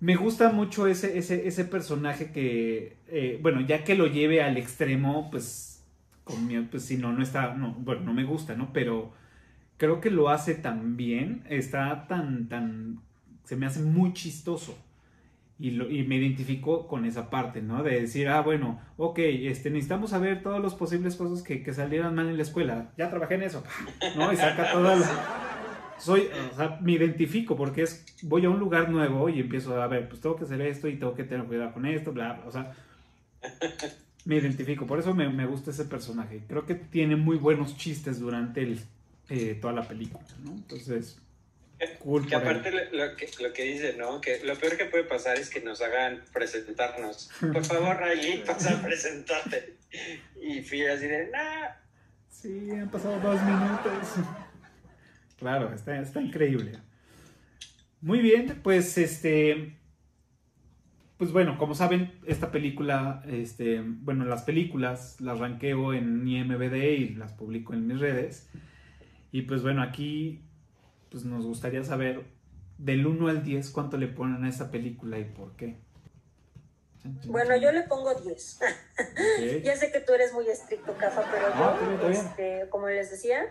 me 0.00 0.16
gusta 0.16 0.50
mucho 0.52 0.86
ese, 0.86 1.18
ese, 1.18 1.48
ese 1.48 1.64
personaje 1.64 2.30
que, 2.32 2.98
eh, 3.08 3.38
bueno, 3.42 3.60
ya 3.62 3.82
que 3.84 3.96
lo 3.96 4.06
lleve 4.06 4.42
al 4.42 4.56
extremo, 4.56 5.28
pues, 5.30 5.84
con 6.24 6.46
mi- 6.46 6.60
pues 6.62 6.84
si 6.84 6.96
no, 6.98 7.12
no 7.12 7.22
está, 7.22 7.54
no, 7.54 7.72
bueno, 7.74 8.02
no 8.02 8.14
me 8.14 8.24
gusta, 8.24 8.54
¿no? 8.54 8.72
Pero 8.72 9.12
creo 9.78 10.00
que 10.00 10.10
lo 10.10 10.30
hace 10.30 10.54
tan 10.54 10.96
bien, 10.96 11.44
está 11.48 12.06
tan, 12.08 12.48
tan, 12.48 13.00
se 13.44 13.56
me 13.56 13.66
hace 13.66 13.80
muy 13.82 14.12
chistoso. 14.14 14.78
Y, 15.60 15.72
lo- 15.72 15.90
y 15.90 16.04
me 16.04 16.16
identifico 16.16 16.86
con 16.86 17.04
esa 17.04 17.30
parte, 17.30 17.60
¿no? 17.62 17.82
De 17.82 18.00
decir, 18.00 18.28
ah, 18.28 18.42
bueno, 18.42 18.80
ok, 18.96 19.18
este, 19.18 19.70
necesitamos 19.70 20.10
saber 20.10 20.42
todas 20.42 20.62
las 20.62 20.74
posibles 20.74 21.16
cosas 21.16 21.42
que, 21.42 21.72
salieran 21.72 22.14
mal 22.14 22.28
en 22.28 22.36
la 22.36 22.42
escuela. 22.42 22.92
Ya 22.96 23.10
trabajé 23.10 23.34
en 23.34 23.42
eso, 23.42 23.64
¿no? 24.16 24.32
Y 24.32 24.36
saca 24.36 24.72
todas. 24.72 25.10
Soy, 25.98 26.28
o 26.52 26.56
sea, 26.56 26.78
me 26.80 26.92
identifico 26.92 27.56
porque 27.56 27.82
es, 27.82 28.06
voy 28.22 28.44
a 28.44 28.50
un 28.50 28.60
lugar 28.60 28.88
nuevo 28.88 29.28
y 29.28 29.40
empiezo 29.40 29.80
a 29.82 29.88
ver, 29.88 30.08
pues 30.08 30.20
tengo 30.20 30.36
que 30.36 30.44
hacer 30.44 30.60
esto 30.60 30.86
y 30.86 30.96
tengo 30.96 31.14
que 31.14 31.24
tener 31.24 31.44
cuidado 31.46 31.72
con 31.72 31.86
esto, 31.86 32.12
bla, 32.12 32.34
bla, 32.34 32.44
o 32.46 32.52
sea, 32.52 32.72
me 34.24 34.36
identifico, 34.36 34.86
por 34.86 34.98
eso 35.00 35.14
me, 35.14 35.28
me 35.28 35.46
gusta 35.46 35.70
ese 35.70 35.86
personaje. 35.86 36.42
Creo 36.46 36.66
que 36.66 36.74
tiene 36.76 37.16
muy 37.16 37.36
buenos 37.36 37.76
chistes 37.76 38.20
durante 38.20 38.62
el, 38.62 38.80
eh, 39.28 39.58
toda 39.60 39.72
la 39.72 39.82
película, 39.88 40.24
¿no? 40.44 40.52
Entonces, 40.52 41.18
cool. 42.00 42.26
Que 42.26 42.34
aparte 42.34 42.70
lo, 42.70 43.06
lo 43.06 43.16
que, 43.16 43.28
lo 43.40 43.52
que 43.52 43.62
dice, 43.64 43.94
¿no? 43.96 44.20
Que 44.20 44.40
lo 44.44 44.56
peor 44.56 44.76
que 44.76 44.86
puede 44.86 45.04
pasar 45.04 45.38
es 45.38 45.50
que 45.50 45.60
nos 45.60 45.80
hagan 45.80 46.22
presentarnos. 46.32 47.30
Por 47.40 47.64
favor, 47.64 47.98
Riley, 48.00 48.42
pasa 48.46 48.78
a 48.78 48.82
presentarte. 48.82 49.76
Y 50.40 50.62
fui 50.62 50.84
así 50.86 51.06
de, 51.06 51.30
nah. 51.30 51.68
Sí, 52.30 52.70
han 52.70 52.90
pasado 52.90 53.18
dos 53.20 53.42
minutos. 53.42 54.26
Claro, 55.38 55.72
está, 55.74 56.00
está 56.00 56.20
increíble. 56.20 56.78
Muy 58.00 58.20
bien, 58.20 58.60
pues 58.62 58.96
este. 58.98 59.76
Pues 61.16 61.32
bueno, 61.32 61.58
como 61.58 61.74
saben, 61.74 62.12
esta 62.26 62.52
película, 62.52 63.24
este, 63.26 63.82
bueno, 63.82 64.24
las 64.24 64.44
películas 64.44 65.20
las 65.20 65.40
ranqueo 65.40 65.92
en 65.92 66.26
IMBD 66.26 66.74
y 66.74 67.08
las 67.16 67.32
publico 67.32 67.74
en 67.74 67.88
mis 67.88 67.98
redes. 67.98 68.48
Y 69.32 69.42
pues 69.42 69.62
bueno, 69.62 69.82
aquí 69.82 70.47
pues 71.10 71.24
nos 71.24 71.46
gustaría 71.46 71.82
saber 71.84 72.24
del 72.78 73.06
1 73.06 73.28
al 73.28 73.42
10 73.42 73.70
cuánto 73.70 73.96
le 73.96 74.08
ponen 74.08 74.44
a 74.44 74.48
esta 74.48 74.70
película 74.70 75.18
y 75.18 75.24
por 75.24 75.56
qué. 75.56 75.78
Bueno, 77.26 77.56
yo 77.56 77.72
le 77.72 77.82
pongo 77.82 78.14
10. 78.14 78.60
Ok. 78.60 79.62
ya 79.62 79.76
sé 79.76 79.90
que 79.92 80.00
tú 80.00 80.12
eres 80.12 80.32
muy 80.32 80.48
estricto, 80.48 80.94
Cafa, 80.96 81.24
pero 81.30 81.46
Ah, 81.52 81.78
yo, 82.02 82.08
este, 82.08 82.68
como 82.70 82.88
les 82.88 83.10
decía, 83.10 83.46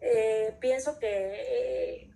eh, 0.00 0.56
pienso 0.60 0.98
que 0.98 1.06
eh, 1.08 2.10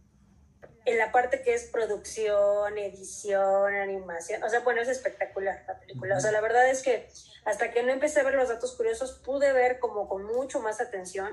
en 0.87 0.99
la 0.99 1.13
parte 1.13 1.43
que 1.43 1.55
es 1.55 1.65
producción, 1.65 2.77
edición, 2.79 3.75
animación, 3.75 4.43
o 4.43 4.49
sea, 4.49 4.61
bueno, 4.61 4.81
es 4.81 4.89
espectacular 4.89 5.65
la 5.67 5.79
película. 5.79 6.17
O 6.17 6.21
sea, 6.21 6.33
la 6.33 6.41
verdad 6.41 6.69
es 6.69 6.83
que 6.83 7.09
hasta 7.45 7.71
que 7.73 7.83
no 7.83 7.93
empecé 7.93 8.21
a 8.21 8.25
ver 8.25 8.35
los 8.35 8.49
datos 8.49 8.75
curiosos, 8.75 9.21
pude 9.25 9.53
ver 9.53 9.79
como 9.79 10.09
con 10.09 10.25
mucho 10.25 10.61
más 10.61 10.81
atención, 10.81 11.31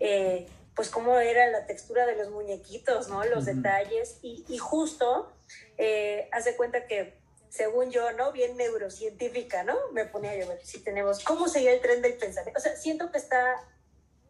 eh, 0.00 0.46
pues 0.78 0.90
cómo 0.90 1.18
era 1.18 1.48
la 1.48 1.66
textura 1.66 2.06
de 2.06 2.14
los 2.14 2.30
muñequitos, 2.30 3.08
¿no? 3.08 3.24
Los 3.24 3.48
Ujú. 3.48 3.56
detalles. 3.56 4.20
Y, 4.22 4.44
y 4.48 4.58
justo, 4.58 5.32
eh, 5.76 6.28
hace 6.30 6.54
cuenta 6.54 6.86
que 6.86 7.18
según 7.48 7.90
yo, 7.90 8.12
¿no? 8.12 8.30
Bien 8.30 8.56
neurocientífica, 8.56 9.64
¿no? 9.64 9.76
Me 9.90 10.04
ponía 10.04 10.36
yo 10.36 10.44
a 10.44 10.50
ver 10.50 10.64
si 10.64 10.78
tenemos, 10.84 11.24
¿cómo 11.24 11.48
sería 11.48 11.72
el 11.72 11.80
tren 11.80 12.00
del 12.00 12.14
pensamiento? 12.14 12.60
O 12.60 12.62
sea, 12.62 12.76
siento 12.76 13.10
que 13.10 13.18
está 13.18 13.56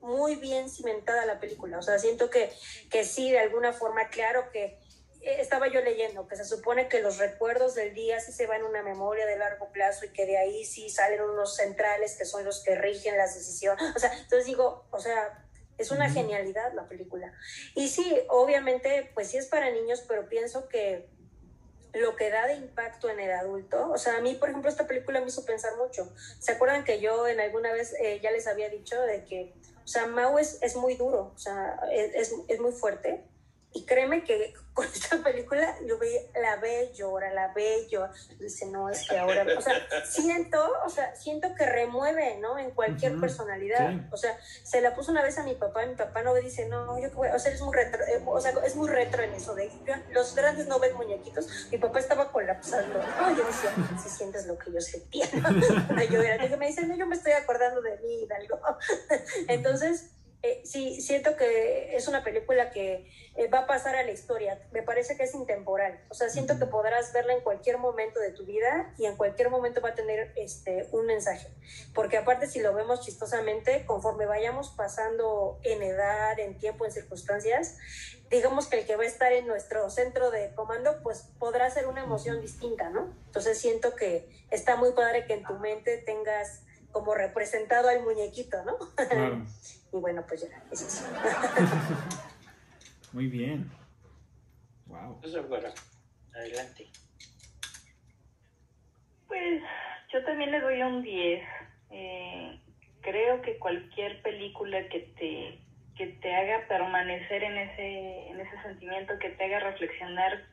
muy 0.00 0.36
bien 0.36 0.70
cimentada 0.70 1.26
la 1.26 1.38
película, 1.38 1.80
o 1.80 1.82
sea, 1.82 1.98
siento 1.98 2.30
que, 2.30 2.50
que 2.90 3.04
sí, 3.04 3.30
de 3.30 3.40
alguna 3.40 3.74
forma, 3.74 4.08
claro 4.08 4.50
que 4.50 4.78
eh, 5.20 5.40
estaba 5.40 5.68
yo 5.68 5.82
leyendo 5.82 6.28
que 6.28 6.36
se 6.36 6.46
supone 6.46 6.88
que 6.88 7.00
los 7.00 7.18
recuerdos 7.18 7.74
del 7.74 7.92
día 7.92 8.20
sí 8.20 8.32
se 8.32 8.46
van 8.46 8.60
en 8.60 8.68
una 8.68 8.82
memoria 8.82 9.26
de 9.26 9.36
largo 9.36 9.70
plazo 9.70 10.06
y 10.06 10.14
que 10.14 10.24
de 10.24 10.38
ahí 10.38 10.64
sí 10.64 10.88
salen 10.88 11.20
unos 11.20 11.56
centrales 11.56 12.16
que 12.16 12.24
son 12.24 12.46
los 12.46 12.62
que 12.64 12.74
rigen 12.74 13.18
las 13.18 13.34
decisiones. 13.34 13.84
O 13.94 13.98
sea, 13.98 14.14
entonces 14.14 14.46
digo, 14.46 14.86
o 14.92 14.98
sea, 14.98 15.44
es 15.78 15.90
una 15.90 16.10
genialidad 16.10 16.72
la 16.74 16.88
película. 16.88 17.32
Y 17.74 17.88
sí, 17.88 18.20
obviamente, 18.28 19.10
pues 19.14 19.28
sí 19.28 19.38
es 19.38 19.46
para 19.46 19.70
niños, 19.70 20.04
pero 20.06 20.28
pienso 20.28 20.68
que 20.68 21.08
lo 21.94 22.16
que 22.16 22.30
da 22.30 22.46
de 22.46 22.54
impacto 22.54 23.08
en 23.08 23.20
el 23.20 23.30
adulto, 23.30 23.90
o 23.90 23.98
sea, 23.98 24.18
a 24.18 24.20
mí, 24.20 24.34
por 24.34 24.50
ejemplo, 24.50 24.70
esta 24.70 24.86
película 24.86 25.20
me 25.20 25.28
hizo 25.28 25.44
pensar 25.44 25.76
mucho. 25.76 26.12
¿Se 26.38 26.52
acuerdan 26.52 26.84
que 26.84 27.00
yo 27.00 27.26
en 27.26 27.40
alguna 27.40 27.72
vez 27.72 27.94
eh, 28.00 28.20
ya 28.22 28.30
les 28.30 28.46
había 28.46 28.68
dicho 28.68 29.00
de 29.00 29.24
que, 29.24 29.54
o 29.84 29.88
sea, 29.88 30.06
Mau 30.06 30.38
es, 30.38 30.58
es 30.62 30.76
muy 30.76 30.96
duro, 30.96 31.32
o 31.34 31.38
sea, 31.38 31.80
es, 31.90 32.14
es, 32.14 32.34
es 32.48 32.60
muy 32.60 32.72
fuerte? 32.72 33.24
Y 33.72 33.84
créeme 33.84 34.24
que 34.24 34.54
con 34.78 34.86
esta 34.86 35.16
película 35.22 35.76
yo 35.86 35.98
ve, 35.98 36.30
la 36.40 36.56
ve, 36.56 36.92
llora, 36.94 37.32
la 37.34 37.52
ve, 37.52 37.86
llora. 37.90 38.12
Dice, 38.38 38.66
no, 38.66 38.88
es 38.88 39.08
que 39.08 39.18
ahora, 39.18 39.44
o 39.56 39.60
sea, 39.60 39.74
siento, 40.06 40.64
o 40.86 40.88
sea, 40.88 41.14
siento 41.16 41.52
que 41.56 41.66
remueve, 41.66 42.38
¿no? 42.38 42.58
En 42.58 42.70
cualquier 42.70 43.18
personalidad. 43.18 43.90
sí. 43.90 44.00
O 44.12 44.16
sea, 44.16 44.38
se 44.62 44.80
la 44.80 44.94
puso 44.94 45.10
una 45.10 45.22
vez 45.22 45.36
a 45.38 45.42
mi 45.42 45.54
papá 45.56 45.84
y 45.84 45.88
mi 45.88 45.94
papá 45.96 46.22
no 46.22 46.32
ve, 46.32 46.42
dice, 46.42 46.66
no, 46.68 46.96
yo 47.00 47.10
qué 47.10 47.16
voy, 47.16 47.28
o 47.28 47.38
sea, 47.38 47.52
es 47.52 47.60
muy 47.60 47.74
retro, 47.74 48.00
eh, 48.04 48.22
o 48.24 48.40
sea, 48.40 48.52
es 48.64 48.76
muy 48.76 48.88
retro 48.88 49.22
en 49.22 49.34
eso 49.34 49.54
de 49.54 49.68
yo- 49.84 49.94
los 50.12 50.34
grandes 50.34 50.68
no 50.68 50.78
ven 50.78 50.94
muñequitos. 50.96 51.68
Mi 51.72 51.78
papá 51.78 51.98
estaba 51.98 52.30
colapsando. 52.30 52.98
¿no? 53.00 53.36
Yo 53.36 53.44
decía, 53.44 53.74
si 54.02 54.08
sientes 54.08 54.46
lo 54.46 54.56
que 54.58 54.72
yo 54.72 54.80
sentía. 54.80 55.26
¿no? 55.34 55.50
yo 56.10 56.22
era, 56.22 56.48
que 56.48 56.56
me 56.56 56.68
dice, 56.68 56.86
no, 56.86 56.96
yo 56.96 57.04
me 57.06 57.16
estoy 57.16 57.32
acordando 57.32 57.82
de 57.82 57.96
mí, 57.98 58.22
Hidalgo. 58.22 58.60
Entonces, 59.48 60.10
eh, 60.42 60.62
sí, 60.64 61.00
siento 61.00 61.36
que 61.36 61.96
es 61.96 62.06
una 62.06 62.22
película 62.22 62.70
que 62.70 63.10
eh, 63.34 63.48
va 63.48 63.60
a 63.60 63.66
pasar 63.66 63.96
a 63.96 64.04
la 64.04 64.12
historia. 64.12 64.60
Me 64.70 64.82
parece 64.82 65.16
que 65.16 65.24
es 65.24 65.34
intemporal. 65.34 66.00
O 66.10 66.14
sea, 66.14 66.28
siento 66.28 66.58
que 66.60 66.66
podrás 66.66 67.12
verla 67.12 67.34
en 67.34 67.40
cualquier 67.40 67.78
momento 67.78 68.20
de 68.20 68.30
tu 68.30 68.44
vida 68.44 68.94
y 68.98 69.06
en 69.06 69.16
cualquier 69.16 69.50
momento 69.50 69.80
va 69.80 69.90
a 69.90 69.94
tener 69.94 70.32
este, 70.36 70.86
un 70.92 71.06
mensaje. 71.06 71.48
Porque 71.92 72.18
aparte, 72.18 72.46
si 72.46 72.60
lo 72.60 72.72
vemos 72.72 73.00
chistosamente, 73.00 73.84
conforme 73.84 74.26
vayamos 74.26 74.70
pasando 74.70 75.58
en 75.64 75.82
edad, 75.82 76.38
en 76.38 76.56
tiempo, 76.56 76.84
en 76.84 76.92
circunstancias, 76.92 77.76
digamos 78.30 78.68
que 78.68 78.78
el 78.78 78.86
que 78.86 78.94
va 78.94 79.02
a 79.02 79.06
estar 79.06 79.32
en 79.32 79.48
nuestro 79.48 79.90
centro 79.90 80.30
de 80.30 80.54
comando, 80.54 81.02
pues 81.02 81.30
podrá 81.40 81.68
ser 81.68 81.88
una 81.88 82.04
emoción 82.04 82.40
distinta, 82.40 82.90
¿no? 82.90 83.12
Entonces 83.26 83.58
siento 83.58 83.96
que 83.96 84.28
está 84.52 84.76
muy 84.76 84.92
padre 84.92 85.26
que 85.26 85.34
en 85.34 85.42
tu 85.42 85.54
mente 85.54 85.98
tengas 85.98 86.62
como 86.92 87.14
representado 87.14 87.88
al 87.88 88.02
muñequito, 88.02 88.62
¿no? 88.64 88.78
Claro. 88.94 89.44
y 89.92 89.96
bueno, 89.96 90.24
pues 90.26 90.42
ya, 90.42 90.62
es 90.70 90.82
eso. 90.82 91.06
Muy 93.12 93.28
bien. 93.28 93.70
Wow. 94.86 95.20
Eso 95.22 95.40
es 95.40 95.48
bueno. 95.48 95.68
Adelante. 96.34 96.86
Pues 99.26 99.62
yo 100.12 100.24
también 100.24 100.50
le 100.50 100.60
doy 100.60 100.82
un 100.82 101.02
10. 101.02 101.42
Eh, 101.90 102.60
creo 103.00 103.42
que 103.42 103.58
cualquier 103.58 104.22
película 104.22 104.88
que 104.88 105.00
te, 105.18 105.58
que 105.96 106.06
te 106.20 106.34
haga 106.34 106.66
permanecer 106.68 107.42
en 107.42 107.58
ese, 107.58 108.28
en 108.28 108.40
ese 108.40 108.62
sentimiento, 108.62 109.18
que 109.18 109.30
te 109.30 109.44
haga 109.44 109.60
reflexionar, 109.60 110.44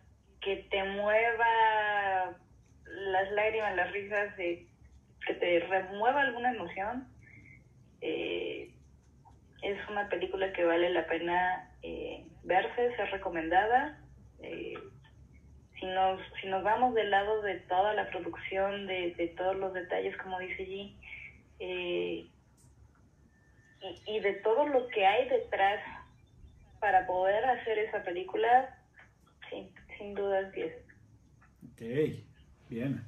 que 0.41 0.67
te 0.69 0.83
mueva 0.83 2.37
las 2.85 3.31
lágrimas, 3.31 3.75
las 3.75 3.91
risas, 3.91 4.35
de, 4.37 4.67
que 5.25 5.33
te 5.33 5.59
remueva 5.61 6.21
alguna 6.21 6.51
emoción, 6.51 7.07
eh, 8.01 8.74
es 9.65 9.89
una 9.89 10.07
película 10.09 10.53
que 10.53 10.63
vale 10.63 10.91
la 10.91 11.07
pena 11.07 11.71
eh, 11.81 12.23
verse, 12.43 12.95
ser 12.95 13.09
recomendada. 13.09 13.99
Eh, 14.43 14.75
si 15.79 15.87
nos, 15.87 16.21
si 16.39 16.47
nos 16.47 16.63
vamos 16.63 16.93
del 16.93 17.09
lado 17.09 17.41
de 17.41 17.55
toda 17.61 17.95
la 17.95 18.07
producción, 18.11 18.85
de, 18.85 19.15
de 19.15 19.27
todos 19.29 19.55
los 19.55 19.73
detalles, 19.73 20.15
como 20.17 20.37
dice 20.37 20.67
G, 20.67 20.95
eh, 21.59 22.27
y, 23.81 24.17
y 24.17 24.19
de 24.19 24.33
todo 24.35 24.67
lo 24.67 24.87
que 24.89 25.05
hay 25.05 25.27
detrás 25.29 25.81
para 26.79 27.07
poder 27.07 27.43
hacer 27.45 27.79
esa 27.79 28.03
película, 28.03 28.77
sí, 29.49 29.67
sin 29.97 30.13
duda 30.13 30.41
es 30.41 30.51
10. 30.51 30.75
Ok, 31.71 31.81
bien. 32.69 33.03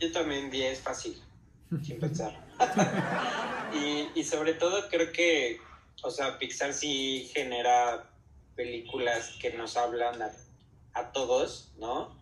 Yo 0.00 0.10
también 0.10 0.50
10 0.50 0.80
fácil, 0.80 1.14
sin 1.80 2.00
pensar. 2.00 2.32
y, 3.74 4.20
y 4.20 4.24
sobre 4.24 4.54
todo 4.54 4.88
creo 4.88 5.12
que, 5.12 5.60
o 6.02 6.10
sea, 6.10 6.38
Pixar 6.38 6.72
sí 6.72 7.30
genera 7.34 8.10
películas 8.56 9.36
que 9.40 9.52
nos 9.52 9.76
hablan 9.76 10.20
a, 10.94 11.12
todos, 11.12 11.72
¿no? 11.78 12.16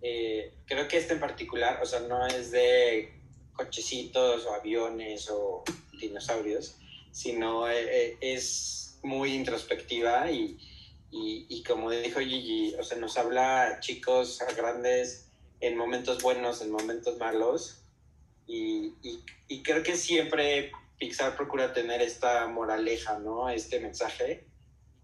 Eh, 0.00 0.54
creo 0.64 0.88
que 0.88 0.96
esta 0.96 1.12
en 1.12 1.20
particular, 1.20 1.80
o 1.82 1.86
sea, 1.86 2.00
no 2.00 2.26
es 2.26 2.50
de 2.50 3.12
cochecitos 3.52 4.46
o 4.46 4.54
aviones 4.54 5.28
o 5.30 5.62
dinosaurios, 6.00 6.76
sino 7.12 7.68
eh, 7.68 8.12
eh, 8.12 8.16
es 8.22 8.98
muy 9.02 9.34
introspectiva 9.34 10.30
y, 10.30 10.56
y, 11.10 11.46
y 11.50 11.62
como 11.62 11.90
dijo 11.90 12.20
Gigi, 12.20 12.74
o 12.76 12.82
sea, 12.82 12.96
nos 12.96 13.18
habla 13.18 13.66
a 13.66 13.80
chicos, 13.80 14.40
a 14.40 14.50
grandes, 14.52 15.28
en 15.60 15.76
momentos 15.76 16.22
buenos, 16.22 16.62
en 16.62 16.70
momentos 16.70 17.18
malos. 17.18 17.79
Y, 18.50 18.94
y, 19.02 19.24
y 19.46 19.62
creo 19.62 19.84
que 19.84 19.96
siempre 19.96 20.72
Pixar 20.98 21.36
procura 21.36 21.72
tener 21.72 22.02
esta 22.02 22.48
moraleja, 22.48 23.20
¿no? 23.20 23.48
Este 23.48 23.78
mensaje. 23.78 24.44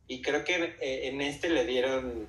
Y 0.08 0.20
creo 0.20 0.42
que 0.44 0.76
eh, 0.80 1.08
en 1.08 1.20
este 1.20 1.48
le 1.48 1.64
dieron 1.64 2.26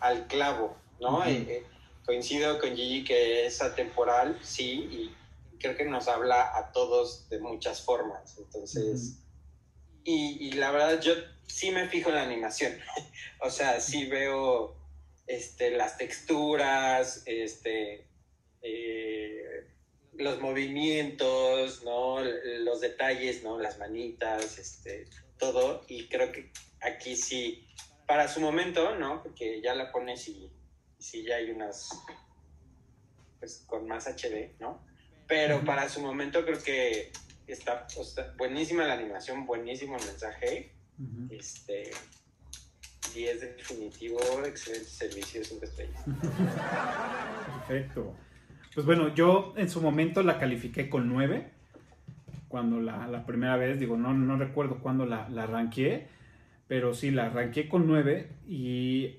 al 0.00 0.26
clavo, 0.26 0.76
¿no? 1.00 1.20
Ujú. 1.20 1.28
Eh, 1.28 1.46
eh, 1.48 1.62
coincido 2.04 2.60
con 2.60 2.76
Gigi 2.76 3.02
que 3.02 3.46
es 3.46 3.62
atemporal, 3.62 4.38
sí, 4.42 4.72
y 4.90 5.14
creo 5.58 5.74
que 5.74 5.86
nos 5.86 6.06
habla 6.06 6.54
a 6.54 6.70
todos 6.72 7.28
de 7.30 7.38
muchas 7.38 7.80
formas. 7.80 8.36
Entonces, 8.36 9.20
y, 10.04 10.48
y 10.48 10.52
la 10.52 10.70
verdad 10.70 11.00
yo 11.00 11.14
sí 11.46 11.70
me 11.70 11.88
fijo 11.88 12.10
en 12.10 12.16
la 12.16 12.24
animación. 12.24 12.78
o 13.40 13.48
sea, 13.48 13.80
sí 13.80 14.04
veo 14.04 14.76
este, 15.26 15.70
las 15.70 15.96
texturas, 15.96 17.22
este, 17.24 18.06
eh, 18.60 19.53
los 20.18 20.40
movimientos, 20.40 21.82
¿no? 21.84 22.20
Los 22.20 22.80
detalles, 22.80 23.42
¿no? 23.42 23.58
Las 23.58 23.78
manitas, 23.78 24.58
este, 24.58 25.06
todo. 25.38 25.84
Y 25.88 26.08
creo 26.08 26.32
que 26.32 26.50
aquí 26.80 27.16
sí, 27.16 27.66
para 28.06 28.28
su 28.28 28.40
momento, 28.40 28.96
¿no? 28.96 29.22
Porque 29.22 29.60
ya 29.62 29.74
la 29.74 29.90
pones 29.92 30.28
y, 30.28 30.50
sí 30.98 31.24
ya 31.24 31.36
hay 31.36 31.50
unas, 31.50 31.90
pues 33.38 33.64
con 33.66 33.86
más 33.86 34.06
HD, 34.06 34.58
¿no? 34.60 34.84
Pero 35.26 35.64
para 35.64 35.88
su 35.88 36.00
momento 36.00 36.44
creo 36.44 36.62
que 36.62 37.10
está, 37.46 37.86
buenísima 38.36 38.84
la 38.84 38.94
animación, 38.94 39.46
buenísimo 39.46 39.96
el 39.96 40.04
mensaje. 40.04 40.72
Este, 41.30 41.90
y 43.14 43.24
es 43.24 43.40
definitivo, 43.40 44.18
excelente 44.44 44.88
servicio, 44.88 45.44
cinco 45.44 45.64
estrellas. 45.64 46.02
Perfecto. 47.66 48.14
Pues 48.74 48.86
bueno, 48.86 49.14
yo 49.14 49.54
en 49.56 49.70
su 49.70 49.80
momento 49.80 50.22
la 50.22 50.38
califiqué 50.38 50.88
con 50.90 51.08
9. 51.08 51.48
Cuando 52.48 52.80
la, 52.80 53.24
primera 53.26 53.56
vez, 53.56 53.80
digo, 53.80 53.96
no, 53.96 54.14
no 54.14 54.36
recuerdo 54.36 54.78
cuándo 54.78 55.06
la, 55.06 55.28
la 55.28 55.44
arranqué, 55.44 56.06
pero 56.68 56.94
sí, 56.94 57.10
la 57.10 57.26
arranqué 57.26 57.68
con 57.68 57.86
9 57.86 58.28
y 58.48 59.16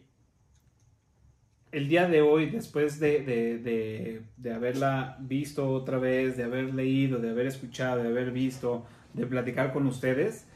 el 1.71 1.89
día 1.89 2.07
de 2.07 2.21
hoy, 2.21 2.49
después 2.49 2.99
de, 3.01 3.21
de, 3.21 3.57
de, 3.57 4.21
de, 4.37 4.53
haberla 4.53 5.17
visto 5.19 5.67
otra 5.69 5.97
vez, 5.97 6.37
de 6.37 6.45
haber 6.45 6.73
leído, 6.73 7.19
de 7.19 7.31
haber 7.31 7.47
escuchado, 7.47 8.01
de 8.01 8.07
haber 8.07 8.31
visto, 8.31 8.85
de 9.13 9.25
platicar 9.25 9.73
con 9.73 9.85
ustedes, 9.85 10.47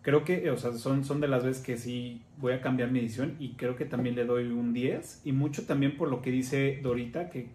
creo 0.00 0.24
que, 0.24 0.50
o 0.50 0.56
sea, 0.56 0.72
son, 0.72 1.04
son 1.04 1.20
de 1.20 1.28
las 1.28 1.44
veces 1.44 1.62
que 1.62 1.76
sí 1.76 2.22
voy 2.38 2.54
a 2.54 2.62
cambiar 2.62 2.90
mi 2.90 3.00
edición 3.00 3.36
y 3.38 3.50
creo 3.54 3.76
que 3.76 3.84
también 3.84 4.14
le 4.14 4.24
doy 4.24 4.46
un 4.46 4.72
10 4.72 5.22
y 5.24 5.32
mucho 5.32 5.66
también 5.66 5.98
por 5.98 6.08
lo 6.08 6.22
que 6.22 6.30
dice 6.30 6.80
Dorita, 6.82 7.28
que 7.28 7.48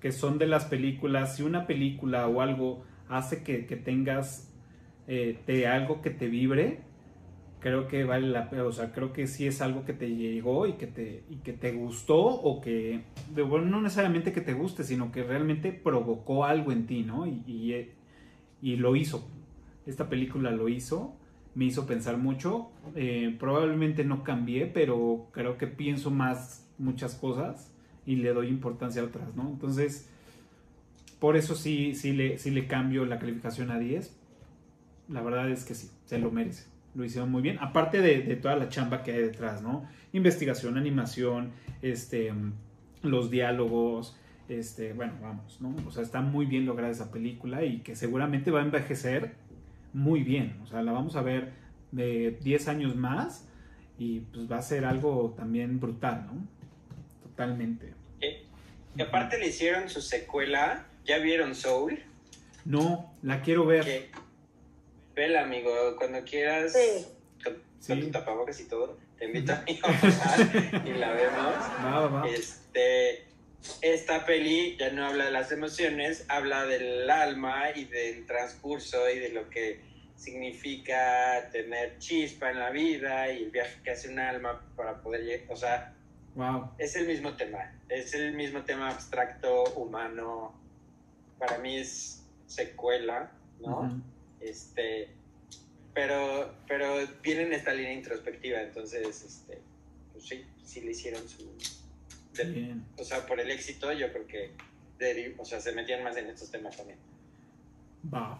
que 0.00 0.12
son 0.12 0.38
de 0.38 0.46
las 0.46 0.64
películas, 0.64 1.36
si 1.36 1.42
una 1.42 1.66
película 1.66 2.26
o 2.28 2.40
algo 2.40 2.84
hace 3.08 3.42
que, 3.42 3.62
tengas 3.76 4.52
eh, 5.06 5.38
de 5.46 5.66
algo 5.66 6.02
que 6.02 6.10
te 6.10 6.28
vibre, 6.28 6.80
creo 7.60 7.88
que 7.88 8.04
vale 8.04 8.28
la 8.28 8.50
pena, 8.50 8.64
o 8.64 8.72
sea, 8.72 8.92
creo 8.92 9.12
que 9.12 9.26
sí 9.26 9.46
es 9.46 9.60
algo 9.60 9.84
que 9.84 9.92
te 9.92 10.14
llegó 10.14 10.66
y 10.66 10.74
que 10.74 10.86
te, 10.86 11.24
y 11.28 11.36
que 11.36 11.52
te 11.52 11.72
gustó 11.72 12.18
o 12.18 12.60
que, 12.60 13.00
bueno, 13.34 13.66
no 13.66 13.80
necesariamente 13.80 14.32
que 14.32 14.40
te 14.40 14.54
guste, 14.54 14.84
sino 14.84 15.10
que 15.10 15.24
realmente 15.24 15.72
provocó 15.72 16.44
algo 16.44 16.70
en 16.70 16.86
ti, 16.86 17.02
¿no? 17.02 17.26
Y, 17.26 17.42
y, 17.46 17.90
y 18.62 18.76
lo 18.76 18.94
hizo. 18.94 19.28
Esta 19.86 20.08
película 20.08 20.50
lo 20.50 20.68
hizo, 20.68 21.16
me 21.54 21.64
hizo 21.64 21.86
pensar 21.86 22.18
mucho. 22.18 22.70
Eh, 22.94 23.34
probablemente 23.38 24.04
no 24.04 24.22
cambié, 24.22 24.66
pero 24.66 25.28
creo 25.32 25.58
que 25.58 25.66
pienso 25.66 26.10
más 26.10 26.70
muchas 26.78 27.14
cosas 27.16 27.74
y 28.08 28.16
le 28.16 28.32
doy 28.32 28.48
importancia 28.48 29.02
a 29.02 29.04
otras, 29.04 29.36
¿no? 29.36 29.50
Entonces, 29.50 30.08
por 31.18 31.36
eso 31.36 31.54
sí, 31.54 31.94
sí, 31.94 32.14
le, 32.14 32.38
sí 32.38 32.50
le 32.50 32.66
cambio 32.66 33.04
la 33.04 33.18
calificación 33.18 33.70
a 33.70 33.78
10. 33.78 34.16
La 35.10 35.20
verdad 35.20 35.50
es 35.50 35.62
que 35.66 35.74
sí, 35.74 35.90
se 36.06 36.18
lo 36.18 36.30
merece. 36.30 36.64
Lo 36.94 37.04
hicieron 37.04 37.30
muy 37.30 37.42
bien. 37.42 37.58
Aparte 37.60 38.00
de, 38.00 38.34
toda 38.36 38.56
la 38.56 38.70
chamba 38.70 39.02
que 39.02 39.12
hay 39.12 39.20
detrás, 39.20 39.60
¿no? 39.60 39.86
Investigación, 40.14 40.78
animación, 40.78 41.50
este, 41.82 42.32
los 43.02 43.30
diálogos, 43.30 44.16
este, 44.48 44.94
bueno, 44.94 45.12
vamos, 45.20 45.60
¿no? 45.60 45.76
O 45.86 45.90
sea, 45.90 46.02
está 46.02 46.22
muy 46.22 46.46
bien 46.46 46.64
lograda 46.64 46.90
esa 46.90 47.12
película 47.12 47.62
y 47.62 47.80
que 47.80 47.94
seguramente 47.94 48.50
va 48.50 48.60
a 48.60 48.64
envejecer 48.64 49.34
muy 49.92 50.22
bien. 50.22 50.56
O 50.62 50.66
sea, 50.66 50.82
la 50.82 50.92
vamos 50.92 51.14
a 51.14 51.20
ver 51.20 51.52
de 51.92 52.38
10 52.42 52.68
años 52.68 52.96
más 52.96 53.46
y 53.98 54.20
pues 54.20 54.50
va 54.50 54.56
a 54.56 54.62
ser 54.62 54.86
algo 54.86 55.34
también 55.36 55.78
brutal, 55.78 56.24
¿no? 56.24 56.58
Totalmente. 57.22 57.97
Y 58.98 59.02
aparte 59.02 59.38
le 59.38 59.46
hicieron 59.46 59.88
su 59.88 60.02
secuela. 60.02 60.84
¿Ya 61.04 61.18
vieron 61.18 61.54
Soul? 61.54 62.02
No, 62.64 63.14
la 63.22 63.40
quiero 63.42 63.64
ver. 63.64 64.08
Vela, 65.14 65.42
amigo, 65.42 65.70
cuando 65.96 66.24
quieras. 66.24 66.76
Con, 67.44 68.00
tu 68.00 68.10
tapabocas 68.10 68.58
y 68.60 68.64
todo. 68.64 68.98
Te 69.16 69.26
invito 69.26 69.52
a 69.52 69.62
mi 69.62 69.80
y 70.84 70.92
la 70.94 71.12
vemos. 71.12 72.26
Este, 72.34 73.24
esta 73.82 74.26
peli 74.26 74.76
ya 74.76 74.90
no 74.90 75.06
habla 75.06 75.26
de 75.26 75.30
las 75.30 75.52
emociones, 75.52 76.24
habla 76.28 76.66
del 76.66 77.08
alma 77.08 77.70
y 77.76 77.84
del 77.84 78.26
transcurso 78.26 79.08
y 79.08 79.20
de 79.20 79.28
lo 79.28 79.48
que 79.48 79.80
significa 80.16 81.48
tener 81.52 81.98
chispa 81.98 82.50
en 82.50 82.58
la 82.58 82.70
vida 82.70 83.30
y 83.30 83.44
el 83.44 83.50
viaje 83.50 83.80
que 83.84 83.92
hace 83.92 84.08
un 84.08 84.18
alma 84.18 84.60
para 84.74 85.00
poder 85.00 85.22
llegar. 85.22 85.46
O 85.50 85.56
sea, 85.56 85.94
es 86.78 86.96
el 86.96 87.06
mismo 87.06 87.34
tema, 87.34 87.72
es 87.88 88.14
el 88.14 88.34
mismo 88.34 88.62
tema 88.62 88.90
abstracto, 88.90 89.64
humano. 89.74 90.54
Para 91.38 91.58
mí 91.58 91.76
es 91.76 92.24
secuela, 92.46 93.30
¿no? 93.60 94.00
Este, 94.40 95.08
pero, 95.94 96.54
pero 96.66 96.94
viene 97.22 97.42
en 97.42 97.52
esta 97.52 97.72
línea 97.72 97.92
introspectiva, 97.92 98.60
entonces, 98.62 99.22
este, 99.22 99.58
pues 100.12 100.26
sí, 100.26 100.44
sí 100.64 100.80
le 100.80 100.92
hicieron 100.92 101.28
su... 101.28 101.50
o 102.96 103.04
sea, 103.04 103.26
por 103.26 103.40
el 103.40 103.50
éxito, 103.50 103.92
yo 103.92 104.12
creo 104.12 104.26
que 104.26 104.52
o 105.38 105.44
sea, 105.44 105.60
se 105.60 105.72
metían 105.72 106.02
más 106.02 106.16
en 106.16 106.26
estos 106.26 106.50
temas 106.50 106.76
también. 106.76 106.98
Va. 108.12 108.38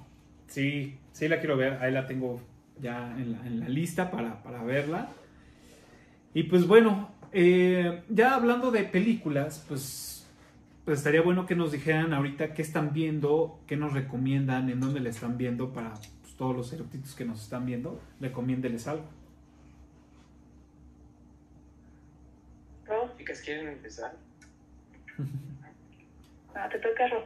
Sí, 0.49 0.99
sí 1.12 1.29
la 1.29 1.39
quiero 1.39 1.57
ver. 1.57 1.75
Ahí 1.75 1.93
la 1.93 2.07
tengo 2.07 2.41
ya 2.81 3.15
en 3.16 3.33
la, 3.33 3.47
en 3.47 3.61
la 3.61 3.69
lista 3.69 4.11
para, 4.11 4.43
para 4.43 4.62
verla. 4.65 5.09
Y 6.35 6.45
pues 6.45 6.66
bueno, 6.66 7.12
eh, 7.33 8.03
ya 8.09 8.35
hablando 8.35 8.71
de 8.71 8.85
películas, 8.85 9.65
pues, 9.69 10.27
pues 10.85 10.99
estaría 10.99 11.23
bueno 11.23 11.47
que 11.47 11.55
nos 11.55 11.73
dijeran 11.73 12.13
ahorita 12.13 12.55
qué 12.55 12.63
están 12.63 12.93
viendo, 12.93 13.61
qué 13.67 13.77
nos 13.77 13.93
recomiendan, 13.93 14.71
en 14.71 14.81
dónde 14.81 15.01
le 15.01 15.11
están 15.11 15.37
viendo 15.39 15.73
para 15.73 15.95
pues, 15.95 16.35
todos 16.37 16.57
los 16.57 16.73
eructitos 16.73 17.15
que 17.15 17.25
nos 17.25 17.43
están 17.43 17.67
viendo, 17.67 18.01
recomiéndeles 18.21 18.87
algo. 18.89 19.05
Chicas, 23.19 23.43
¿quieren 23.43 23.69
empezar? 23.69 24.15
ah, 26.55 26.69
te 26.71 26.79
toca, 26.79 27.09
Ro. 27.09 27.25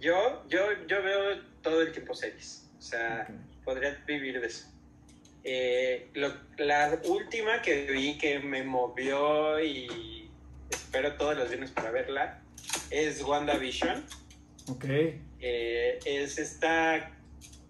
Yo, 0.00 0.42
yo, 0.48 0.60
yo 0.88 1.02
veo 1.02 1.40
todo 1.62 1.82
el 1.82 1.92
tiempo 1.92 2.14
series. 2.14 2.68
O 2.78 2.82
sea, 2.82 3.28
podría 3.64 4.02
vivir 4.06 4.40
de 4.40 4.46
eso. 4.46 4.71
Eh, 5.44 6.10
la 6.14 7.00
última 7.04 7.62
que 7.62 7.86
vi 7.86 8.16
que 8.18 8.38
me 8.38 8.62
movió 8.62 9.60
y 9.60 10.30
espero 10.70 11.16
todos 11.16 11.36
los 11.36 11.50
días 11.50 11.70
para 11.70 11.90
verla 11.90 12.42
es 12.90 13.22
WandaVision. 13.22 14.04
Ok. 14.68 14.84
Eh, 15.40 15.98
es 16.04 16.38
esta 16.38 17.10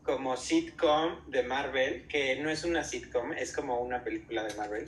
como 0.02 0.36
sitcom 0.36 1.30
de 1.30 1.42
Marvel, 1.44 2.06
que 2.08 2.36
no 2.36 2.50
es 2.50 2.64
una 2.64 2.84
sitcom, 2.84 3.32
es 3.32 3.54
como 3.54 3.80
una 3.80 4.02
película 4.02 4.44
de 4.44 4.54
Marvel. 4.54 4.84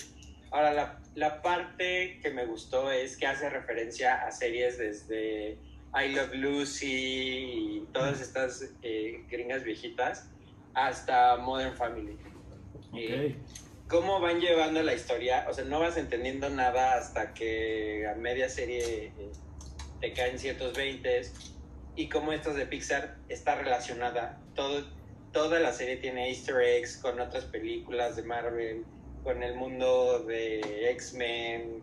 Ahora, 0.51 0.73
la, 0.73 1.01
la 1.15 1.43
parte 1.43 2.19
que 2.21 2.31
me 2.31 2.45
gustó 2.47 2.91
es 2.91 3.17
que 3.17 3.27
hace 3.27 3.49
referencia 3.49 4.27
a 4.27 4.31
series 4.31 4.79
desde 4.79 5.57
I 5.95 6.13
Love 6.15 6.35
Lucy 6.35 6.87
y 6.87 7.89
todas 7.93 8.21
estas 8.21 8.71
eh, 8.83 9.25
gringas 9.31 9.63
viejitas 9.63 10.29
hasta 10.75 11.37
Modern 11.37 11.77
Family. 11.77 12.19
Eh, 12.97 13.37
cómo 13.89 14.21
van 14.21 14.41
llevando 14.41 14.83
la 14.83 14.95
historia, 14.95 15.47
o 15.49 15.55
sea, 15.55 15.65
no 15.65 15.81
vas 15.81 15.97
entendiendo 15.97 16.49
nada 16.51 16.95
hasta 16.95 17.35
que 17.35 18.07
a 18.07 18.15
media 18.15 18.49
serie 18.49 19.07
eh, 19.07 19.33
te 20.01 20.13
caen 20.13 20.39
ciertos 20.39 20.77
20 20.77 21.23
y 21.97 22.09
cómo 22.09 22.33
estos 22.33 22.57
de 22.57 22.67
Pixar 22.67 23.17
está 23.29 23.55
relacionada. 23.55 24.41
Todo, 24.55 24.85
toda 25.33 25.61
la 25.61 25.73
serie 25.73 25.97
tiene 25.97 26.29
easter 26.29 26.61
eggs 26.61 26.97
con 26.97 27.21
otras 27.21 27.45
películas 27.45 28.17
de 28.17 28.23
Marvel, 28.23 28.85
con 29.23 29.43
el 29.43 29.55
mundo 29.55 30.21
de 30.21 30.91
X-Men. 30.91 31.83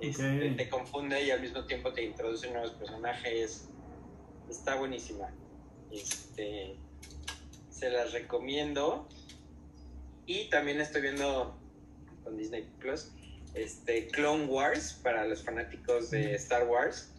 Este, 0.00 0.50
te 0.56 0.68
confunde 0.68 1.22
y 1.22 1.30
al 1.30 1.40
mismo 1.40 1.64
tiempo 1.64 1.92
te 1.92 2.04
introduce 2.04 2.50
nuevos 2.50 2.72
personajes. 2.72 3.68
Está 4.50 4.74
buenísima. 4.74 5.32
Este, 5.92 6.76
se 7.70 7.90
las 7.90 8.12
recomiendo. 8.12 9.08
Y 10.26 10.48
también 10.50 10.80
estoy 10.80 11.02
viendo 11.02 11.58
con 12.24 12.36
Disney 12.36 12.68
Plus 12.78 13.10
este, 13.54 14.08
Clone 14.08 14.46
Wars 14.46 14.98
para 15.02 15.26
los 15.26 15.42
fanáticos 15.42 16.10
de 16.10 16.34
Star 16.34 16.66
Wars. 16.66 17.10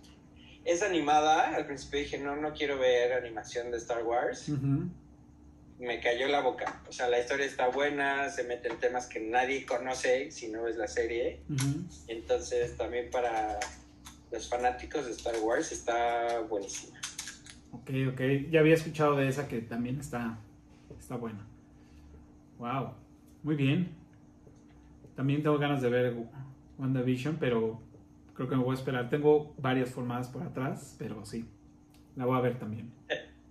Es 0.66 0.82
animada, 0.82 1.56
al 1.56 1.66
principio 1.66 2.00
dije, 2.00 2.18
no, 2.18 2.36
no 2.36 2.54
quiero 2.54 2.80
ver 2.80 3.14
animación 3.14 3.72
de 3.72 3.78
Star 3.78 4.04
Wars. 4.04 4.50
Me 5.80 6.00
cayó 6.00 6.28
la 6.30 6.42
boca. 6.42 6.82
O 6.88 6.94
sea, 6.94 7.10
la 7.10 7.20
historia 7.20 7.46
está 7.46 7.68
buena, 7.68 8.30
se 8.30 8.44
meten 8.44 8.80
temas 8.80 9.08
que 9.08 9.20
nadie 9.20 9.66
conoce 9.66 10.32
si 10.32 10.48
no 10.48 10.64
ves 10.64 10.78
la 10.78 10.88
serie. 10.88 11.42
Entonces, 12.08 12.78
también 12.78 13.10
para 13.12 13.60
los 14.32 14.48
fanáticos 14.48 15.06
de 15.06 15.12
Star 15.12 15.36
Wars 15.40 15.72
está 15.72 16.40
buenísima. 16.50 17.00
Ok, 17.74 17.90
ok. 18.14 18.22
Ya 18.50 18.62
había 18.62 18.76
escuchado 18.76 19.18
de 19.18 19.28
esa 19.28 19.48
que 19.48 19.60
también 19.60 20.00
está, 20.00 20.40
está 20.98 21.18
buena. 21.18 21.46
Wow, 22.64 22.94
muy 23.44 23.56
bien. 23.56 23.94
También 25.18 25.44
tengo 25.44 25.58
ganas 25.58 25.82
de 25.82 25.90
ver 25.90 26.16
WandaVision, 26.78 27.36
pero 27.38 27.82
creo 28.34 28.48
que 28.48 28.56
me 28.56 28.64
voy 28.64 28.72
a 28.72 28.80
esperar. 28.80 29.10
Tengo 29.10 29.54
varias 29.58 29.92
formadas 29.92 30.30
por 30.30 30.44
atrás, 30.44 30.96
pero 30.98 31.26
sí, 31.26 31.46
la 32.16 32.26
voy 32.26 32.38
a 32.38 32.40
ver 32.40 32.58
también. 32.58 32.90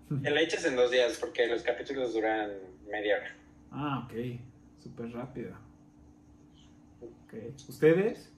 La 0.08 0.40
echas 0.40 0.64
en 0.64 0.76
dos 0.76 0.90
días 0.90 1.18
porque 1.20 1.46
los 1.46 1.62
capítulos 1.62 2.14
duran 2.14 2.52
media 2.90 3.18
hora. 3.18 3.34
Ah, 3.70 4.06
ok, 4.06 4.40
súper 4.78 5.12
rápida. 5.12 5.60
Ok, 7.02 7.34
¿ustedes? 7.68 8.32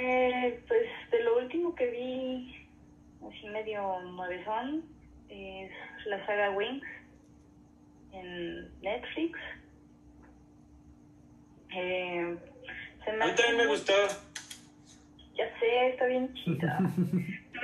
Eh, 0.00 0.64
pues 0.66 0.86
de 1.10 1.24
lo 1.24 1.36
último 1.36 1.74
que 1.74 1.90
vi, 1.90 2.54
así 3.28 3.46
medio 3.50 4.00
nuevezón, 4.00 4.82
es 5.28 5.70
la 6.06 6.24
saga 6.24 6.52
Wings 6.52 6.99
en 8.12 8.80
Netflix. 8.82 9.38
Eh, 11.74 12.36
se 13.04 13.12
me 13.12 13.24
A 13.24 13.26
mí 13.28 13.34
también 13.34 13.56
me 13.56 13.66
gustó. 13.66 13.92
Ya 15.36 15.58
sé, 15.58 15.88
está 15.90 16.06
bien 16.06 16.32
chida. 16.34 16.78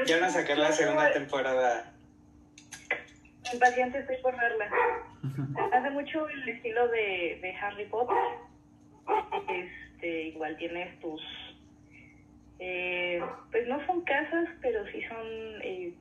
Ya 0.07 0.17
van 0.17 0.25
a 0.25 0.29
sacar 0.31 0.59
la 0.59 0.73
segunda 0.73 1.11
temporada. 1.11 1.91
Impaciente 3.51 4.01
estoy 4.01 4.19
por 4.19 4.37
verla. 4.37 4.69
Hace 5.73 5.89
mucho 5.91 6.29
el 6.29 6.47
estilo 6.51 6.87
de, 6.89 7.39
de 7.41 7.55
Harry 7.59 7.87
Potter. 7.87 8.15
Este, 9.49 10.23
igual 10.25 10.55
tienes 10.59 11.01
tus... 11.01 11.23
eh, 12.59 13.23
pues 13.51 13.67
no 13.69 13.85
son 13.87 14.03
casas, 14.03 14.49
pero 14.61 14.85
sí 14.93 15.01
son 15.09 15.27
eh, 15.63 15.95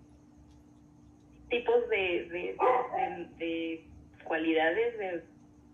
tipos 1.50 1.88
de, 1.90 1.98
de, 2.30 2.58
de- 2.98 3.28
de 3.38 3.84
cualidades, 4.26 4.98
de 4.98 5.24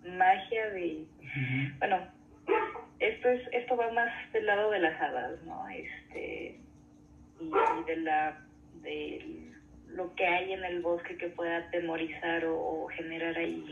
magia, 0.10 0.70
de... 0.70 1.06
Bueno, 1.80 2.08
esto 3.00 3.30
es 3.30 3.42
esto 3.52 3.76
va 3.76 3.92
más 3.92 4.12
del 4.32 4.46
lado 4.46 4.72
de 4.72 4.80
las 4.80 5.02
hadas, 5.02 5.42
¿no? 5.44 5.68
Este 5.70 6.60
y, 7.40 7.46
y 7.46 7.84
de 7.86 7.96
la 7.98 8.40
de 8.84 9.52
lo 9.88 10.14
que 10.16 10.26
hay 10.26 10.54
en 10.54 10.64
el 10.64 10.82
bosque 10.82 11.18
que 11.18 11.28
pueda 11.28 11.58
atemorizar 11.58 12.46
o, 12.46 12.56
o 12.56 12.88
generar 12.90 13.38
ahí 13.38 13.66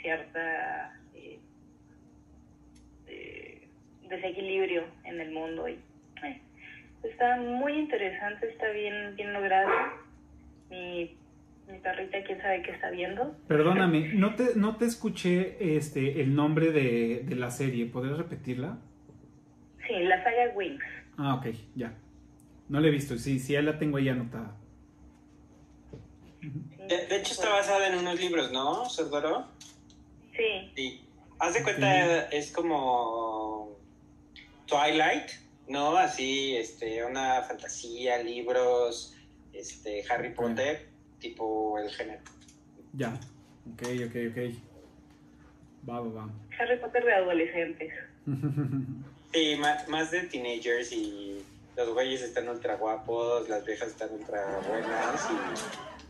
cierta 0.00 1.00
eh, 1.14 1.38
eh, 3.06 3.68
desequilibrio 4.08 4.84
en 5.04 5.20
el 5.20 5.32
mundo 5.32 5.68
y 5.68 5.78
eh, 6.22 6.40
está 7.02 7.36
muy 7.36 7.72
interesante, 7.72 8.48
está 8.48 8.68
bien 8.70 9.16
bien 9.16 9.32
logrado. 9.32 9.70
Mi 10.68 11.16
mi 11.66 11.78
perrita 11.78 12.22
quién 12.24 12.40
sabe 12.40 12.62
qué 12.62 12.70
está 12.72 12.90
viendo. 12.90 13.36
Perdóname, 13.48 14.12
no 14.14 14.34
te, 14.34 14.54
no 14.56 14.76
te 14.76 14.84
escuché 14.84 15.76
este, 15.76 16.20
el 16.20 16.34
nombre 16.34 16.70
de, 16.72 17.22
de 17.24 17.34
la 17.34 17.50
serie. 17.50 17.86
¿Podrías 17.86 18.18
repetirla? 18.18 18.78
Sí, 19.86 19.94
la 20.04 20.22
saga 20.22 20.52
Wings. 20.54 20.84
Ah, 21.18 21.34
ok, 21.34 21.46
ya. 21.74 21.94
No 22.68 22.80
la 22.80 22.88
he 22.88 22.90
visto. 22.90 23.16
Sí, 23.18 23.38
sí, 23.38 23.54
ya 23.54 23.62
la 23.62 23.78
tengo 23.78 23.98
ahí 23.98 24.08
anotada. 24.08 24.56
De, 26.40 27.06
de 27.06 27.16
hecho 27.16 27.32
está 27.32 27.50
basada 27.50 27.88
en 27.88 27.98
unos 27.98 28.20
libros, 28.20 28.52
¿no, 28.52 28.84
Sordoro? 28.84 29.48
Sí. 30.36 30.72
Sí. 30.76 31.02
Haz 31.38 31.54
de 31.54 31.62
cuenta, 31.62 32.28
es 32.30 32.50
como 32.50 33.76
Twilight, 34.66 35.30
¿no? 35.68 35.96
Así, 35.96 36.56
este, 36.56 37.04
una 37.04 37.42
fantasía, 37.42 38.22
libros, 38.22 39.14
este, 39.52 40.02
Harry 40.08 40.32
Potter, 40.32 40.88
tipo 41.28 41.78
el 41.78 41.90
género. 41.90 42.20
Ya. 42.92 43.08
Ok, 43.72 43.82
ok, 44.06 44.16
ok. 44.30 44.38
Va, 45.88 46.00
va, 46.00 46.08
va. 46.08 46.30
Harry 46.58 46.78
Potter 46.78 47.04
de 47.04 47.14
adolescentes. 47.14 47.92
Sí, 49.32 49.56
más, 49.56 49.86
más 49.88 50.10
de 50.12 50.22
teenagers 50.22 50.92
y 50.92 51.44
los 51.76 51.92
güeyes 51.92 52.22
están 52.22 52.48
ultra 52.48 52.76
guapos, 52.76 53.46
las 53.50 53.66
viejas 53.66 53.88
están 53.88 54.10
ultra 54.12 54.60
buenas 54.66 55.28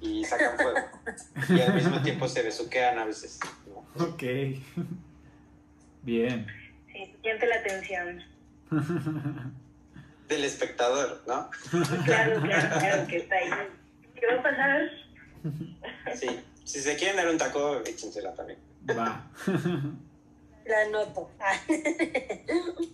y, 0.00 0.06
y 0.20 0.24
sacan 0.24 0.56
fuego. 0.56 0.78
Y 1.48 1.60
al 1.60 1.74
mismo 1.74 2.00
tiempo 2.02 2.28
se 2.28 2.42
besuquean 2.42 2.98
a 3.00 3.04
veces. 3.06 3.40
¿no? 3.66 4.04
ok. 4.04 4.22
Bien. 6.02 6.46
Sí, 6.92 7.16
siente 7.22 7.46
la 7.48 7.56
atención. 7.56 8.22
Del 10.28 10.44
espectador, 10.44 11.22
¿no? 11.26 11.50
Claro, 12.04 12.42
claro, 12.42 12.78
claro 12.78 13.06
que 13.08 13.16
está 13.16 13.36
ahí. 13.36 13.50
¿Qué 14.14 14.26
va 14.26 14.40
a 14.40 14.42
pasar? 14.42 15.05
Sí. 16.14 16.28
Si 16.64 16.80
se 16.80 16.96
quieren 16.96 17.16
dar 17.16 17.28
un 17.28 17.38
taco, 17.38 17.80
échensela 17.84 18.34
también. 18.34 18.58
Va. 18.90 19.30
La 20.66 20.80
anoto. 20.80 21.30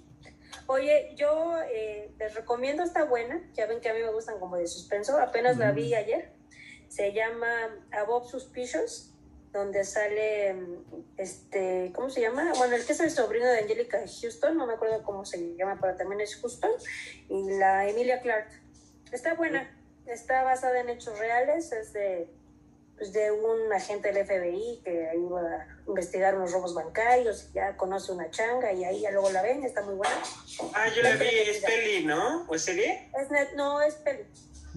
Oye, 0.66 1.14
yo 1.16 1.58
eh, 1.72 2.10
les 2.18 2.34
recomiendo 2.34 2.82
esta 2.82 3.04
buena, 3.04 3.40
ya 3.54 3.66
ven 3.66 3.80
que 3.80 3.88
a 3.88 3.94
mí 3.94 4.00
me 4.00 4.12
gustan 4.12 4.38
como 4.38 4.56
de 4.56 4.66
suspenso, 4.66 5.18
apenas 5.18 5.56
la 5.56 5.72
vi 5.72 5.94
ayer. 5.94 6.32
Se 6.88 7.12
llama 7.12 7.48
Above 7.90 8.28
Suspicious, 8.28 9.14
donde 9.52 9.84
sale, 9.84 10.54
mm, 10.54 11.04
este, 11.16 11.92
¿cómo 11.94 12.10
se 12.10 12.20
llama? 12.20 12.52
Bueno, 12.58 12.76
el 12.76 12.84
que 12.84 12.92
es 12.92 13.00
el 13.00 13.10
sobrino 13.10 13.46
de 13.46 13.60
Angelica 13.60 13.98
Houston, 13.98 14.56
no 14.56 14.66
me 14.66 14.74
acuerdo 14.74 15.02
cómo 15.02 15.24
se 15.24 15.56
llama, 15.56 15.78
pero 15.80 15.96
también 15.96 16.20
es 16.20 16.36
Houston, 16.36 16.72
y 17.28 17.58
la 17.58 17.88
Emilia 17.88 18.20
Clark. 18.20 18.48
Está 19.10 19.34
buena, 19.34 19.68
está 20.06 20.42
basada 20.42 20.80
en 20.80 20.90
hechos 20.90 21.18
reales, 21.18 21.72
es 21.72 21.92
de, 21.92 22.28
pues, 23.02 23.12
de 23.12 23.32
un 23.32 23.72
agente 23.72 24.12
del 24.12 24.24
FBI 24.24 24.80
que 24.84 25.08
iba 25.16 25.40
a 25.40 25.66
investigar 25.88 26.36
unos 26.36 26.52
robos 26.52 26.72
bancarios, 26.72 27.48
y 27.50 27.54
ya 27.54 27.76
conoce 27.76 28.12
una 28.12 28.30
changa 28.30 28.72
y 28.72 28.84
ahí 28.84 29.00
ya 29.00 29.10
luego 29.10 29.28
la 29.32 29.42
ven, 29.42 29.64
está 29.64 29.82
muy 29.82 29.96
buena. 29.96 30.14
Ah, 30.72 30.86
yo 30.94 31.02
la 31.02 31.16
vi, 31.16 31.26
es 31.26 31.64
peli, 31.64 32.04
¿no? 32.04 32.44
¿O 32.46 32.54
es 32.54 32.62
serie? 32.62 33.08
Es 33.20 33.28
net, 33.32 33.48
no, 33.56 33.82
es 33.82 33.94
peli. 33.96 34.22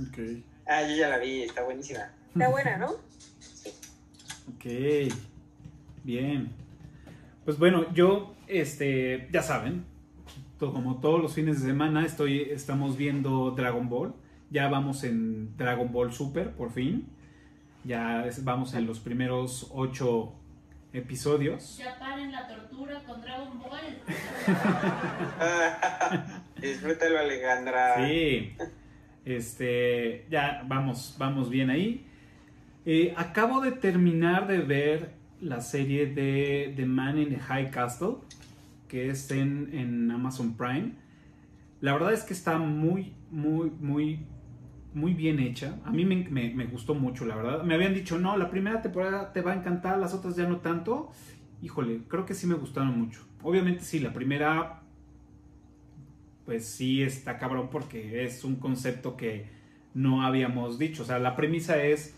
Ok. 0.02 0.44
Ah, 0.66 0.82
yo 0.82 0.96
ya 0.96 1.10
la 1.10 1.20
vi, 1.20 1.44
está 1.44 1.62
buenísima. 1.62 2.12
Está 2.34 2.50
buena, 2.50 2.78
¿no? 2.78 2.94
Ok, 4.56 5.14
bien. 6.04 6.52
Pues 7.44 7.60
bueno, 7.60 7.94
yo, 7.94 8.34
este, 8.48 9.30
ya 9.32 9.44
saben, 9.44 9.86
como 10.58 11.00
todos 11.00 11.22
los 11.22 11.36
fines 11.36 11.62
de 11.62 11.68
semana 11.68 12.04
estoy, 12.08 12.42
estamos 12.50 12.98
viendo 12.98 13.52
Dragon 13.52 13.88
Ball. 13.88 14.16
Ya 14.50 14.68
vamos 14.68 15.04
en 15.04 15.56
Dragon 15.58 15.92
Ball 15.92 16.12
Super, 16.12 16.56
por 16.56 16.72
fin. 16.72 17.08
Ya 17.86 18.26
es- 18.26 18.44
vamos 18.44 18.74
en 18.74 18.88
los 18.88 19.00
primeros 19.00 19.70
ocho 19.74 20.34
episodios. 20.94 21.78
Ya 21.78 21.98
paren 22.00 22.32
la 22.32 22.48
tortura 22.48 23.00
con 23.06 23.22
Dragon 23.22 23.60
Ball. 23.60 24.00
Disfrútalo, 26.62 27.20
Alejandra. 27.20 28.08
Sí. 28.08 28.54
Este, 29.26 30.26
ya 30.30 30.64
vamos, 30.68 31.16
vamos 31.18 31.50
bien 31.50 31.70
ahí. 31.70 32.06
Eh, 32.86 33.14
acabo 33.18 33.62
de 33.62 33.72
terminar 33.72 34.48
de 34.48 34.60
ver 34.60 35.12
la 35.42 35.62
serie 35.62 36.06
de 36.06 36.74
The 36.76 36.86
Man 36.86 37.18
in 37.18 37.30
the 37.30 37.40
High 37.40 37.72
Castle, 37.72 38.16
que 38.88 39.10
es 39.10 39.30
en, 39.32 39.70
en 39.74 40.12
Amazon 40.12 40.56
Prime. 40.56 40.92
La 41.82 41.94
verdad 41.94 42.14
es 42.14 42.24
que 42.24 42.34
está 42.34 42.58
muy, 42.58 43.14
muy, 43.32 43.72
muy, 43.82 44.20
muy 44.96 45.14
bien 45.14 45.40
hecha. 45.40 45.78
A 45.86 45.92
mí 45.92 46.06
me, 46.06 46.16
me- 46.30 46.66
gustó 46.66 46.96
mucho, 46.96 47.26
la 47.26 47.36
verdad. 47.36 47.64
Me 47.64 47.76
habían 47.76 47.94
dicho, 47.94 48.18
no, 48.18 48.36
la 48.38 48.50
primera 48.50 48.82
temporada 48.82 49.32
te 49.34 49.42
va 49.42 49.52
a 49.52 49.56
encantar, 49.56 50.00
las 50.00 50.14
otras 50.14 50.36
ya 50.36 50.48
no 50.48 50.58
tanto. 50.58 51.12
Híjole, 51.62 52.02
creo 52.08 52.26
que 52.26 52.34
sí 52.34 52.48
me 52.48 52.56
gustaron 52.56 52.98
mucho. 53.00 53.22
Obviamente 53.44 53.84
sí, 53.84 54.00
la 54.00 54.14
primera 54.14 54.82
pues 56.46 56.66
sí 56.66 57.02
está 57.02 57.38
cabrón 57.40 57.70
porque 57.72 58.24
es 58.24 58.44
un 58.44 58.56
concepto 58.58 59.18
que 59.18 59.48
no 59.94 60.24
habíamos 60.24 60.78
dicho. 60.78 61.04
O 61.04 61.06
sea, 61.06 61.20
la 61.20 61.36
premisa 61.36 61.84
es, 61.84 62.16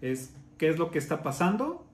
es 0.00 0.34
qué 0.58 0.68
es 0.68 0.78
lo 0.78 0.90
que 0.90 0.98
está 0.98 1.22
pasando 1.22 1.84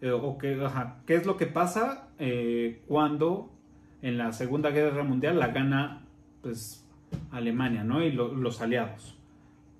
eh, 0.00 0.10
o 0.10 0.38
qué, 0.38 0.60
ajá, 0.64 0.98
qué 1.06 1.14
es 1.16 1.26
lo 1.26 1.36
que 1.36 1.46
pasa 1.46 2.08
eh, 2.18 2.82
cuando 2.86 3.52
en 4.00 4.16
la 4.18 4.32
Segunda 4.32 4.70
Guerra 4.70 5.02
Mundial 5.04 5.38
la 5.38 5.48
gana 5.48 6.04
pues 6.40 6.86
Alemania, 7.30 7.84
¿no? 7.84 8.02
Y 8.04 8.12
lo- 8.12 8.34
los 8.34 8.60
aliados. 8.60 9.18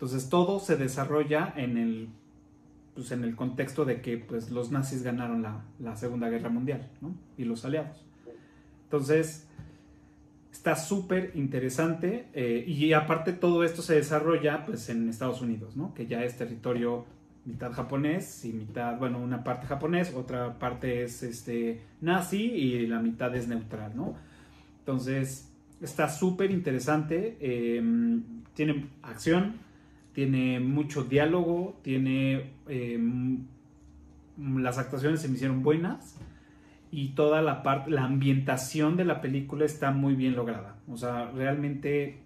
Entonces 0.03 0.29
todo 0.29 0.59
se 0.59 0.77
desarrolla 0.77 1.55
en 1.55 1.77
el 1.77 2.09
pues 2.93 3.13
en 3.13 3.23
el 3.23 3.37
contexto 3.37 3.85
de 3.85 4.01
que 4.01 4.19
pues 4.19 4.51
los 4.51 4.73
nazis 4.73 5.05
ganaron 5.05 5.43
la, 5.43 5.63
la 5.79 5.95
Segunda 5.95 6.29
Guerra 6.29 6.49
Mundial, 6.49 6.91
¿no? 7.01 7.15
Y 7.39 7.45
los 7.45 7.65
aliados. 7.65 8.05
Entonces, 8.83 9.47
está 10.51 10.75
súper 10.75 11.31
interesante 11.37 12.27
eh, 12.33 12.65
y 12.67 12.93
aparte 12.95 13.33
todo 13.33 13.63
esto 13.63 13.81
se 13.81 13.95
desarrolla 13.95 14.67
pues 14.67 14.89
en 14.89 15.09
Estados 15.09 15.41
Unidos, 15.41 15.77
¿no? 15.77 15.95
Que 15.95 16.09
ya 16.09 16.25
es 16.25 16.37
territorio 16.37 17.07
mitad 17.45 17.71
japonés 17.71 18.45
y 18.45 18.53
mitad, 18.53 18.99
bueno, 18.99 19.21
una 19.21 19.45
parte 19.45 19.69
japonés, 19.69 20.13
otra 20.17 20.59
parte 20.59 21.05
es 21.05 21.23
este 21.23 21.81
nazi 22.01 22.43
y 22.43 22.89
la 22.89 22.99
mitad 22.99 23.33
es 23.37 23.47
neutral, 23.47 23.93
¿no? 23.95 24.17
Entonces, 24.81 25.49
está 25.81 26.09
súper 26.09 26.51
interesante, 26.51 27.37
eh, 27.41 27.81
tiene 28.55 28.89
acción, 29.05 29.71
tiene 30.13 30.61
mucho 30.61 31.05
diálogo, 31.05 31.79
tiene... 31.83 32.53
eh, 32.69 32.99
las 34.39 34.79
actuaciones 34.79 35.21
se 35.21 35.29
me 35.29 35.35
hicieron 35.35 35.63
buenas 35.63 36.17
y 36.91 37.09
toda 37.11 37.43
la 37.43 37.63
parte, 37.63 37.91
la 37.91 38.05
ambientación 38.05 38.97
de 38.97 39.05
la 39.05 39.21
película 39.21 39.65
está 39.65 39.91
muy 39.91 40.15
bien 40.15 40.35
lograda. 40.35 40.77
O 40.89 40.97
sea, 40.97 41.31
realmente 41.31 42.19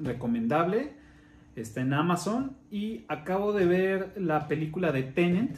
recomendable. 0.00 0.92
Está 1.56 1.82
en 1.82 1.92
Amazon 1.92 2.56
y 2.70 3.04
acabo 3.08 3.52
de 3.52 3.66
ver 3.66 4.12
la 4.16 4.48
película 4.48 4.90
de 4.90 5.04
Tenant, 5.04 5.56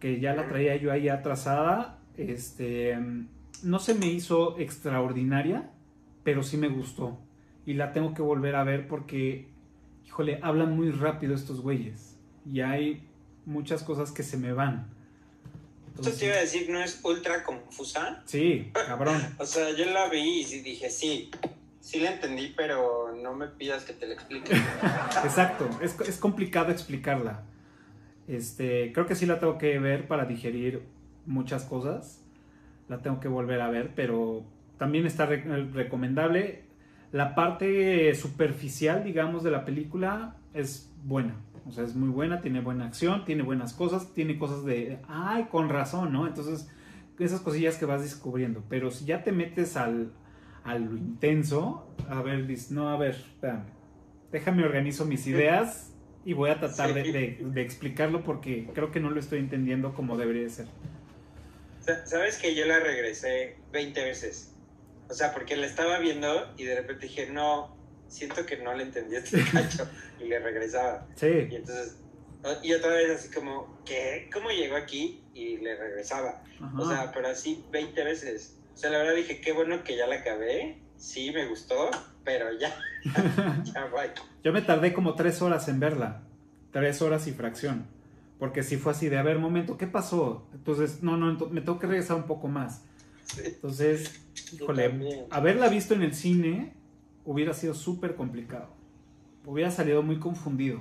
que 0.00 0.18
ya 0.20 0.34
la 0.34 0.48
traía 0.48 0.74
yo 0.76 0.90
ahí 0.90 1.08
atrasada. 1.08 1.98
Este, 2.16 2.98
no 3.62 3.78
se 3.78 3.94
me 3.94 4.06
hizo 4.06 4.58
extraordinaria, 4.58 5.70
pero 6.24 6.42
sí 6.42 6.56
me 6.56 6.68
gustó. 6.68 7.20
Y 7.64 7.74
la 7.74 7.92
tengo 7.92 8.12
que 8.12 8.22
volver 8.22 8.56
a 8.56 8.64
ver 8.64 8.88
porque, 8.88 9.50
híjole, 10.12 10.38
hablan 10.42 10.76
muy 10.76 10.90
rápido 10.90 11.34
estos 11.34 11.62
güeyes. 11.62 12.18
Y 12.44 12.60
hay 12.60 13.02
muchas 13.46 13.82
cosas 13.82 14.12
que 14.12 14.22
se 14.22 14.36
me 14.36 14.52
van. 14.52 14.86
Esto 15.96 16.10
te 16.12 16.26
iba 16.26 16.34
a 16.34 16.40
decir, 16.40 16.68
¿no 16.68 16.82
es 16.82 17.00
ultra 17.02 17.42
confusa? 17.42 18.22
Sí, 18.26 18.70
cabrón. 18.74 19.18
o 19.38 19.46
sea, 19.46 19.70
yo 19.70 19.86
la 19.86 20.10
vi 20.10 20.42
y 20.42 20.60
dije, 20.60 20.90
sí, 20.90 21.30
sí 21.80 22.00
la 22.00 22.12
entendí, 22.12 22.52
pero 22.54 23.14
no 23.22 23.32
me 23.32 23.46
pidas 23.46 23.84
que 23.84 23.94
te 23.94 24.06
la 24.06 24.12
explique. 24.12 24.52
Exacto, 25.24 25.68
es, 25.80 25.98
es, 26.00 26.18
complicado 26.18 26.70
explicarla. 26.72 27.44
Este, 28.28 28.92
creo 28.92 29.06
que 29.06 29.14
sí 29.14 29.24
la 29.24 29.40
tengo 29.40 29.56
que 29.56 29.78
ver 29.78 30.08
para 30.08 30.26
digerir 30.26 30.82
muchas 31.24 31.64
cosas. 31.64 32.22
La 32.88 33.00
tengo 33.00 33.18
que 33.18 33.28
volver 33.28 33.62
a 33.62 33.70
ver, 33.70 33.92
pero 33.94 34.44
también 34.76 35.06
está 35.06 35.24
re 35.24 35.42
recomendable. 35.72 36.64
La 37.12 37.34
parte 37.34 38.14
superficial, 38.14 39.04
digamos, 39.04 39.42
de 39.42 39.50
la 39.50 39.64
película 39.64 40.36
es 40.54 40.90
buena. 41.04 41.36
O 41.68 41.70
sea, 41.70 41.84
es 41.84 41.94
muy 41.94 42.08
buena, 42.08 42.40
tiene 42.40 42.60
buena 42.60 42.86
acción, 42.86 43.24
tiene 43.24 43.42
buenas 43.42 43.72
cosas, 43.72 44.12
tiene 44.14 44.38
cosas 44.38 44.64
de, 44.64 44.98
ay, 45.08 45.44
con 45.50 45.68
razón, 45.68 46.12
¿no? 46.12 46.26
Entonces, 46.26 46.68
esas 47.18 47.40
cosillas 47.40 47.76
que 47.76 47.84
vas 47.84 48.02
descubriendo. 48.02 48.64
Pero 48.68 48.90
si 48.90 49.04
ya 49.04 49.22
te 49.22 49.32
metes 49.32 49.76
al, 49.76 50.12
a 50.64 50.78
lo 50.78 50.96
intenso, 50.96 51.86
a 52.08 52.22
ver, 52.22 52.46
no, 52.70 52.88
a 52.88 52.96
ver, 52.96 53.14
espérame, 53.14 53.64
déjame 54.30 54.64
organizo 54.64 55.04
mis 55.04 55.26
ideas 55.26 55.92
y 56.24 56.32
voy 56.32 56.50
a 56.50 56.58
tratar 56.58 56.94
de, 56.94 57.38
de, 57.40 57.62
explicarlo 57.62 58.22
porque 58.22 58.68
creo 58.74 58.90
que 58.90 59.00
no 59.00 59.10
lo 59.10 59.18
estoy 59.20 59.40
entendiendo 59.40 59.94
como 59.94 60.16
debería 60.16 60.48
ser. 60.48 60.66
Sabes 62.04 62.38
que 62.38 62.54
yo 62.54 62.64
la 62.64 62.78
regresé 62.78 63.56
20 63.72 64.04
veces. 64.04 64.51
O 65.08 65.14
sea, 65.14 65.32
porque 65.32 65.56
la 65.56 65.66
estaba 65.66 65.98
viendo 65.98 66.52
y 66.56 66.64
de 66.64 66.76
repente 66.76 67.06
dije, 67.06 67.28
no, 67.30 67.76
siento 68.08 68.46
que 68.46 68.58
no 68.58 68.74
le 68.74 68.84
entendí 68.84 69.16
este 69.16 69.42
cacho 69.52 69.88
y 70.20 70.24
le 70.24 70.38
regresaba. 70.38 71.06
Sí. 71.16 71.48
Y 71.50 71.56
entonces, 71.56 71.96
y 72.62 72.72
otra 72.72 72.90
vez 72.90 73.10
así 73.10 73.32
como, 73.32 73.78
¿qué? 73.84 74.28
¿Cómo 74.32 74.50
llegó 74.50 74.76
aquí? 74.76 75.22
Y 75.34 75.58
le 75.58 75.76
regresaba. 75.76 76.42
O 76.76 76.88
sea, 76.88 77.10
pero 77.12 77.28
así 77.28 77.64
20 77.70 78.04
veces. 78.04 78.58
O 78.74 78.76
sea, 78.76 78.90
la 78.90 78.98
verdad 78.98 79.14
dije, 79.14 79.40
qué 79.40 79.52
bueno 79.52 79.84
que 79.84 79.96
ya 79.96 80.06
la 80.06 80.16
acabé. 80.16 80.78
Sí, 80.96 81.30
me 81.32 81.46
gustó, 81.46 81.90
pero 82.24 82.46
ya. 82.58 82.74
ya 83.64 84.14
Yo 84.42 84.52
me 84.52 84.62
tardé 84.62 84.92
como 84.92 85.14
tres 85.14 85.42
horas 85.42 85.68
en 85.68 85.80
verla. 85.80 86.22
Tres 86.72 87.02
horas 87.02 87.26
y 87.26 87.32
fracción. 87.32 87.86
Porque 88.38 88.62
sí 88.62 88.76
fue 88.76 88.92
así 88.92 89.08
de, 89.08 89.18
a 89.18 89.22
ver, 89.22 89.38
momento, 89.38 89.76
¿qué 89.76 89.86
pasó? 89.86 90.48
Entonces, 90.52 91.02
no, 91.02 91.16
no, 91.16 91.46
me 91.48 91.60
tengo 91.60 91.78
que 91.78 91.86
regresar 91.86 92.16
un 92.16 92.26
poco 92.26 92.48
más. 92.48 92.82
Entonces, 93.44 94.20
híjole, 94.52 95.26
haberla 95.30 95.68
visto 95.68 95.94
en 95.94 96.02
el 96.02 96.14
cine 96.14 96.72
hubiera 97.24 97.54
sido 97.54 97.74
súper 97.74 98.14
complicado. 98.14 98.68
Hubiera 99.44 99.70
salido 99.70 100.02
muy 100.02 100.18
confundido. 100.18 100.80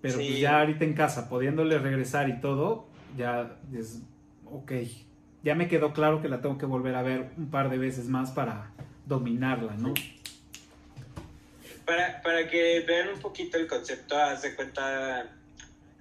Pero 0.00 0.16
pues 0.16 0.40
ya 0.40 0.60
ahorita 0.60 0.84
en 0.84 0.94
casa, 0.94 1.28
pudiéndole 1.28 1.78
regresar 1.78 2.28
y 2.28 2.40
todo, 2.40 2.88
ya 3.16 3.56
es, 3.72 4.02
ok, 4.50 4.72
ya 5.44 5.54
me 5.54 5.68
quedó 5.68 5.92
claro 5.92 6.20
que 6.20 6.28
la 6.28 6.40
tengo 6.40 6.58
que 6.58 6.66
volver 6.66 6.96
a 6.96 7.02
ver 7.02 7.30
un 7.36 7.50
par 7.50 7.70
de 7.70 7.78
veces 7.78 8.08
más 8.08 8.32
para 8.32 8.72
dominarla, 9.06 9.74
¿no? 9.76 9.94
Para, 11.86 12.20
para 12.22 12.48
que 12.48 12.84
vean 12.86 13.10
un 13.14 13.20
poquito 13.20 13.58
el 13.58 13.68
concepto, 13.68 14.16
haz 14.16 14.42
de 14.42 14.54
cuenta, 14.56 15.30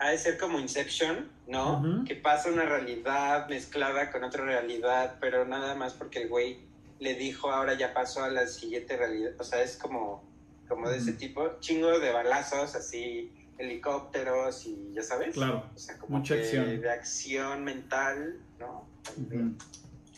ha 0.01 0.09
de 0.09 0.17
ser 0.17 0.37
como 0.39 0.59
Inception, 0.59 1.29
¿no? 1.47 2.03
Que 2.07 2.15
pasa 2.15 2.49
una 2.49 2.65
realidad 2.65 3.47
mezclada 3.49 4.11
con 4.11 4.23
otra 4.23 4.43
realidad, 4.43 5.17
pero 5.21 5.45
nada 5.45 5.75
más 5.75 5.93
porque 5.93 6.23
el 6.23 6.27
güey 6.27 6.57
le 6.99 7.13
dijo 7.13 7.51
ahora 7.51 7.75
ya 7.77 7.93
pasó 7.93 8.23
a 8.23 8.29
la 8.29 8.47
siguiente 8.47 8.97
realidad. 8.97 9.33
O 9.37 9.43
sea, 9.43 9.61
es 9.61 9.77
como, 9.77 10.23
como 10.67 10.89
de 10.89 10.97
ese 10.97 11.13
tipo, 11.13 11.59
chingo 11.59 11.99
de 11.99 12.11
balazos, 12.11 12.73
así, 12.73 13.31
helicópteros 13.59 14.65
y 14.65 14.91
ya 14.95 15.03
sabes. 15.03 15.35
Claro, 15.35 15.69
o 15.75 15.77
sea, 15.77 15.95
como 15.99 16.17
mucha 16.17 16.33
acción. 16.33 16.81
De 16.81 16.89
acción 16.89 17.63
mental, 17.63 18.39
¿no? 18.59 18.87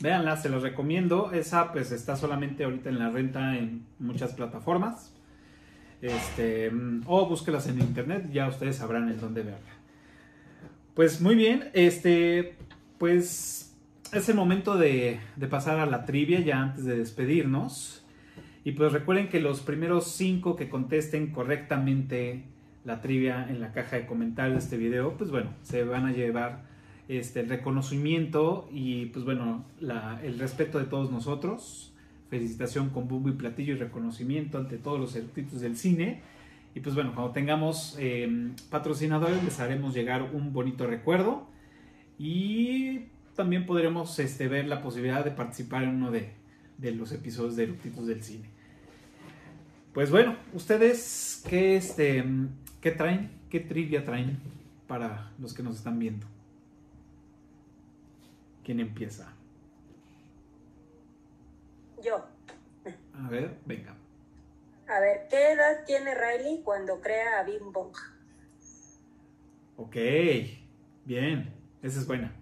Véanla, 0.00 0.38
se 0.38 0.48
los 0.48 0.62
recomiendo. 0.62 1.30
Esa 1.32 1.72
pues 1.72 1.92
está 1.92 2.16
solamente 2.16 2.64
ahorita 2.64 2.88
en 2.88 2.98
la 2.98 3.10
renta 3.10 3.54
en 3.58 3.86
muchas 3.98 4.32
plataformas. 4.32 5.10
Este, 6.00 6.70
o 7.06 7.26
búsquelas 7.26 7.66
en 7.66 7.80
internet, 7.80 8.28
ya 8.30 8.48
ustedes 8.48 8.76
sabrán 8.76 9.08
en 9.10 9.20
dónde 9.20 9.42
verla. 9.42 9.73
Pues 10.94 11.20
muy 11.20 11.34
bien, 11.34 11.70
este, 11.72 12.54
pues 12.98 13.74
es 14.12 14.28
el 14.28 14.36
momento 14.36 14.76
de, 14.76 15.18
pasar 15.50 15.80
a 15.80 15.86
la 15.86 16.04
trivia 16.04 16.38
ya 16.38 16.62
antes 16.62 16.84
de 16.84 16.96
despedirnos. 16.96 18.04
Y 18.62 18.72
pues 18.72 18.92
recuerden 18.92 19.28
que 19.28 19.40
los 19.40 19.60
primeros 19.60 20.06
cinco 20.06 20.54
que 20.54 20.68
contesten 20.68 21.32
correctamente 21.32 22.44
la 22.84 23.00
trivia 23.00 23.44
en 23.48 23.60
la 23.60 23.72
caja 23.72 23.96
de 23.96 24.06
comentarios 24.06 24.54
de 24.54 24.58
este 24.60 24.76
video, 24.76 25.16
pues 25.16 25.32
bueno, 25.32 25.50
se 25.62 25.82
van 25.82 26.06
a 26.06 26.12
llevar 26.12 26.62
este, 27.08 27.40
el 27.40 27.48
reconocimiento 27.48 28.68
y 28.72 29.06
pues 29.06 29.24
bueno, 29.24 29.64
la, 29.80 30.20
el 30.22 30.38
respeto 30.38 30.78
de 30.78 30.84
todos 30.84 31.10
nosotros. 31.10 31.92
Felicitación 32.30 32.90
con 32.90 33.08
bombo 33.08 33.28
y 33.30 33.32
platillo 33.32 33.74
y 33.74 33.78
reconocimiento 33.78 34.58
ante 34.58 34.78
todos 34.78 35.00
los 35.00 35.16
eruditos 35.16 35.60
del 35.60 35.76
cine. 35.76 36.22
Y 36.74 36.80
pues 36.80 36.94
bueno, 36.94 37.14
cuando 37.14 37.32
tengamos 37.32 37.96
eh, 38.00 38.50
patrocinadores 38.68 39.42
les 39.44 39.60
haremos 39.60 39.94
llegar 39.94 40.22
un 40.22 40.52
bonito 40.52 40.86
recuerdo 40.86 41.46
y 42.18 43.06
también 43.36 43.64
podremos 43.64 44.18
este, 44.18 44.48
ver 44.48 44.66
la 44.66 44.82
posibilidad 44.82 45.24
de 45.24 45.30
participar 45.30 45.84
en 45.84 45.90
uno 45.90 46.10
de, 46.10 46.32
de 46.78 46.90
los 46.92 47.12
episodios 47.12 47.56
de 47.56 47.64
eruditos 47.64 48.06
del 48.06 48.22
cine. 48.22 48.48
Pues 49.92 50.10
bueno, 50.10 50.36
ustedes 50.52 51.44
qué, 51.48 51.76
este, 51.76 52.24
qué 52.80 52.90
traen, 52.90 53.30
qué 53.48 53.60
trivia 53.60 54.04
traen 54.04 54.38
para 54.88 55.30
los 55.38 55.54
que 55.54 55.62
nos 55.62 55.76
están 55.76 56.00
viendo. 56.00 56.26
¿Quién 58.64 58.80
empieza? 58.80 59.32
Yo. 62.02 62.26
A 63.14 63.28
ver, 63.28 63.56
venga. 63.64 63.94
A 64.86 65.00
ver, 65.00 65.26
¿qué 65.30 65.52
edad 65.52 65.84
tiene 65.86 66.14
Riley 66.14 66.62
cuando 66.62 67.00
crea 67.00 67.40
a 67.40 67.42
Bing 67.44 67.72
Bong? 67.72 67.94
Ok, 69.76 69.96
bien, 71.04 71.52
esa 71.82 72.00
es 72.00 72.06
buena. 72.06 72.32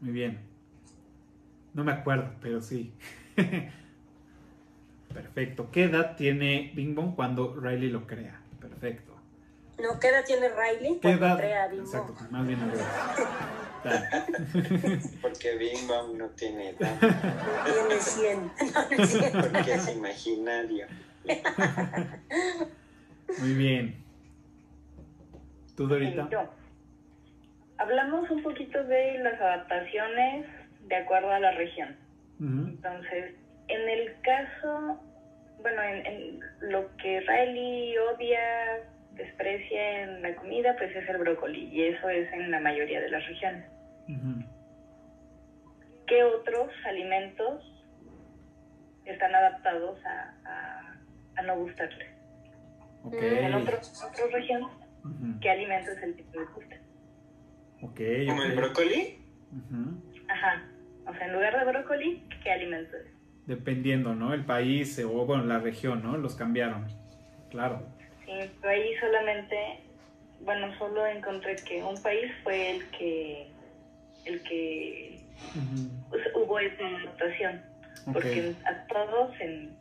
Muy 0.00 0.12
bien. 0.12 0.40
No 1.74 1.84
me 1.84 1.92
acuerdo, 1.92 2.34
pero 2.40 2.60
sí. 2.60 2.92
Perfecto. 5.12 5.70
¿Qué 5.70 5.84
edad 5.84 6.16
tiene 6.16 6.72
Bing 6.74 6.94
Bong 6.94 7.14
cuando 7.14 7.54
Riley 7.58 7.88
lo 7.90 8.06
crea? 8.06 8.40
Perfecto. 8.60 9.12
No, 9.82 9.98
¿qué 9.98 10.08
edad 10.08 10.24
tiene 10.24 10.48
Riley 10.50 10.94
¿Qué 10.94 11.00
cuando 11.00 11.26
edad? 11.26 11.36
crea 11.38 11.64
a 11.64 11.68
Bing 11.68 11.80
Exacto, 11.80 12.14
Bong? 12.14 12.30
más 12.30 12.46
bien 12.46 12.60
al 12.60 12.70
revés. 12.70 12.86
Porque 15.22 15.56
Bing 15.56 15.88
Bong 15.88 16.16
no 16.16 16.28
tiene 16.30 16.68
edad. 16.70 16.98
Tiene 17.64 18.00
100. 18.00 18.52
No, 18.74 18.90
no 18.96 19.02
es 19.02 19.10
cierto. 19.10 19.48
Porque 19.50 19.74
es 19.74 19.88
imaginario. 19.96 20.86
Muy 23.40 23.54
bien. 23.54 23.96
¿Tú, 25.76 25.86
Dorita? 25.86 26.28
Yo. 26.30 26.48
Hablamos 27.78 28.30
un 28.30 28.42
poquito 28.42 28.82
de 28.84 29.18
las 29.18 29.40
adaptaciones 29.40 30.46
de 30.86 30.96
acuerdo 30.96 31.30
a 31.30 31.40
la 31.40 31.52
región. 31.52 31.96
Entonces, 32.40 33.34
en 33.68 33.88
el 33.88 34.20
caso, 34.22 35.00
bueno, 35.60 35.82
en, 35.82 36.06
en 36.06 36.40
lo 36.72 36.94
que 36.96 37.20
Riley 37.20 37.96
odia, 37.98 38.40
desprecia 39.12 40.02
en 40.02 40.22
la 40.22 40.34
comida, 40.34 40.74
pues 40.76 40.94
es 40.94 41.08
el 41.08 41.18
brócoli, 41.18 41.68
y 41.72 41.84
eso 41.84 42.08
es 42.08 42.32
en 42.32 42.50
la 42.50 42.60
mayoría 42.60 43.00
de 43.00 43.10
las 43.10 43.24
regiones. 43.26 43.64
¿Qué 46.06 46.24
otros 46.24 46.70
alimentos 46.84 47.64
están 49.04 49.34
adaptados 49.34 49.98
a, 50.04 50.34
a- 50.44 50.91
a 51.36 51.42
no 51.42 51.56
gustarle? 51.56 52.06
Ok. 53.04 53.14
En 53.20 53.54
otros, 53.54 54.02
otras 54.04 54.32
regiones, 54.32 54.68
Ujú. 55.04 55.40
¿qué 55.40 55.50
alimento 55.50 55.90
es 55.90 56.02
el 56.02 56.14
que 56.14 56.24
les 56.38 56.54
gusta? 56.54 56.76
Ok. 57.82 58.00
¿Como 58.28 58.42
el 58.42 58.52
brócoli? 58.56 59.18
Ujú. 59.50 60.02
Ajá. 60.28 60.62
O 61.06 61.12
sea, 61.12 61.26
en 61.26 61.32
lugar 61.32 61.58
de 61.58 61.72
brócoli, 61.72 62.28
¿qué 62.42 62.52
alimento 62.52 62.96
es? 62.96 63.06
Dependiendo, 63.46 64.14
¿no? 64.14 64.32
El 64.34 64.44
país 64.44 64.96
eh, 64.98 65.04
o, 65.04 65.26
bueno, 65.26 65.44
la 65.44 65.58
región, 65.58 66.02
¿no? 66.02 66.16
Los 66.16 66.36
cambiaron. 66.36 66.86
Claro. 67.50 67.82
Sí, 68.24 68.32
pero 68.60 68.72
ahí 68.72 68.94
solamente, 69.00 69.56
bueno, 70.40 70.72
solo 70.78 71.04
encontré 71.06 71.56
que 71.56 71.82
un 71.82 72.00
país 72.02 72.30
fue 72.44 72.70
el 72.70 72.90
que, 72.90 73.50
el 74.26 74.42
que 74.44 75.20
pues, 76.08 76.22
hubo 76.36 76.58
esa 76.60 76.86
anotación. 76.86 77.62
Porque 78.12 78.54
a 78.64 78.86
todos 78.86 79.40
en... 79.40 79.76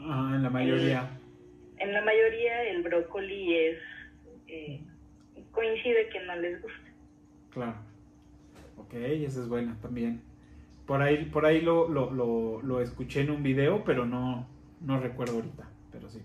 Ajá, 0.00 0.36
en 0.36 0.42
la 0.42 0.50
mayoría. 0.50 1.10
en 1.78 1.92
la 1.92 2.02
mayoría 2.02 2.64
el 2.64 2.82
brócoli 2.82 3.54
es... 3.56 3.78
Eh, 4.48 4.80
coincide 5.52 6.08
que 6.08 6.20
no 6.20 6.36
les 6.36 6.60
gusta. 6.62 6.78
Claro. 7.50 7.76
Ok, 8.78 8.94
esa 8.94 9.40
es 9.40 9.48
buena 9.48 9.76
también. 9.80 10.22
Por 10.86 11.02
ahí, 11.02 11.24
por 11.26 11.46
ahí 11.46 11.60
lo, 11.60 11.88
lo, 11.88 12.10
lo, 12.10 12.62
lo 12.62 12.80
escuché 12.80 13.20
en 13.20 13.30
un 13.30 13.42
video, 13.42 13.84
pero 13.84 14.06
no, 14.06 14.46
no 14.80 15.00
recuerdo 15.00 15.36
ahorita. 15.36 15.68
Pero 15.92 16.08
sí. 16.08 16.20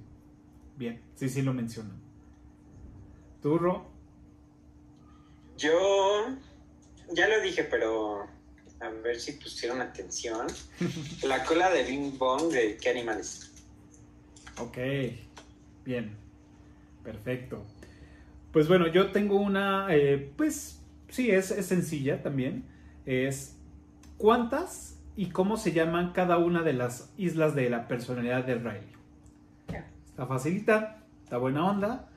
Bien, 0.78 1.02
sí, 1.16 1.30
sí 1.30 1.42
lo 1.42 1.54
mencionan. 1.54 1.98
¿Tú, 3.42 3.58
Ro? 3.58 3.86
Yo 5.58 6.26
ya 7.14 7.28
lo 7.28 7.42
dije, 7.42 7.64
pero 7.64 8.28
a 8.80 8.90
ver 9.04 9.20
si 9.20 9.34
pusieron 9.34 9.82
atención. 9.82 10.48
La 11.24 11.44
cola 11.46 11.70
de 11.70 11.84
Bing 11.84 12.18
Bong 12.18 12.52
de 12.52 12.78
qué 12.78 12.90
animales. 12.90 13.52
Ok, 14.60 14.78
bien, 15.86 16.12
perfecto. 17.04 17.64
Pues 18.52 18.68
bueno, 18.68 18.88
yo 18.88 19.12
tengo 19.12 19.36
una, 19.38 19.88
eh, 19.94 20.32
pues 20.38 20.82
sí, 21.10 21.30
es, 21.30 21.52
es 21.52 21.66
sencilla 21.66 22.24
también. 22.24 22.64
Es 23.06 23.58
cuántas 24.18 24.98
y 25.18 25.28
cómo 25.28 25.58
se 25.58 25.72
llaman 25.74 26.12
cada 26.14 26.38
una 26.38 26.62
de 26.62 26.74
las 26.74 27.14
islas 27.18 27.54
de 27.56 27.70
la 27.70 27.88
personalidad 27.88 28.46
de 28.46 28.56
Riley. 28.56 28.96
Está 30.08 30.26
facilita, 30.26 31.04
está 31.24 31.38
buena 31.38 31.66
onda. 31.70 32.08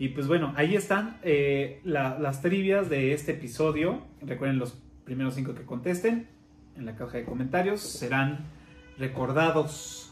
Y 0.00 0.08
pues 0.08 0.26
bueno, 0.26 0.52
ahí 0.56 0.74
están 0.76 1.18
eh, 1.22 1.80
la- 1.84 2.18
las 2.18 2.42
trivias 2.42 2.88
de 2.90 3.12
este 3.12 3.32
episodio. 3.32 4.02
Recuerden 4.20 4.58
los 4.58 4.76
primeros 5.04 5.34
cinco 5.34 5.54
que 5.54 5.62
contesten 5.62 6.26
en 6.76 6.86
la 6.86 6.94
caja 6.96 7.18
de 7.18 7.24
comentarios 7.24 7.80
serán 7.80 8.38
recordados 8.98 10.07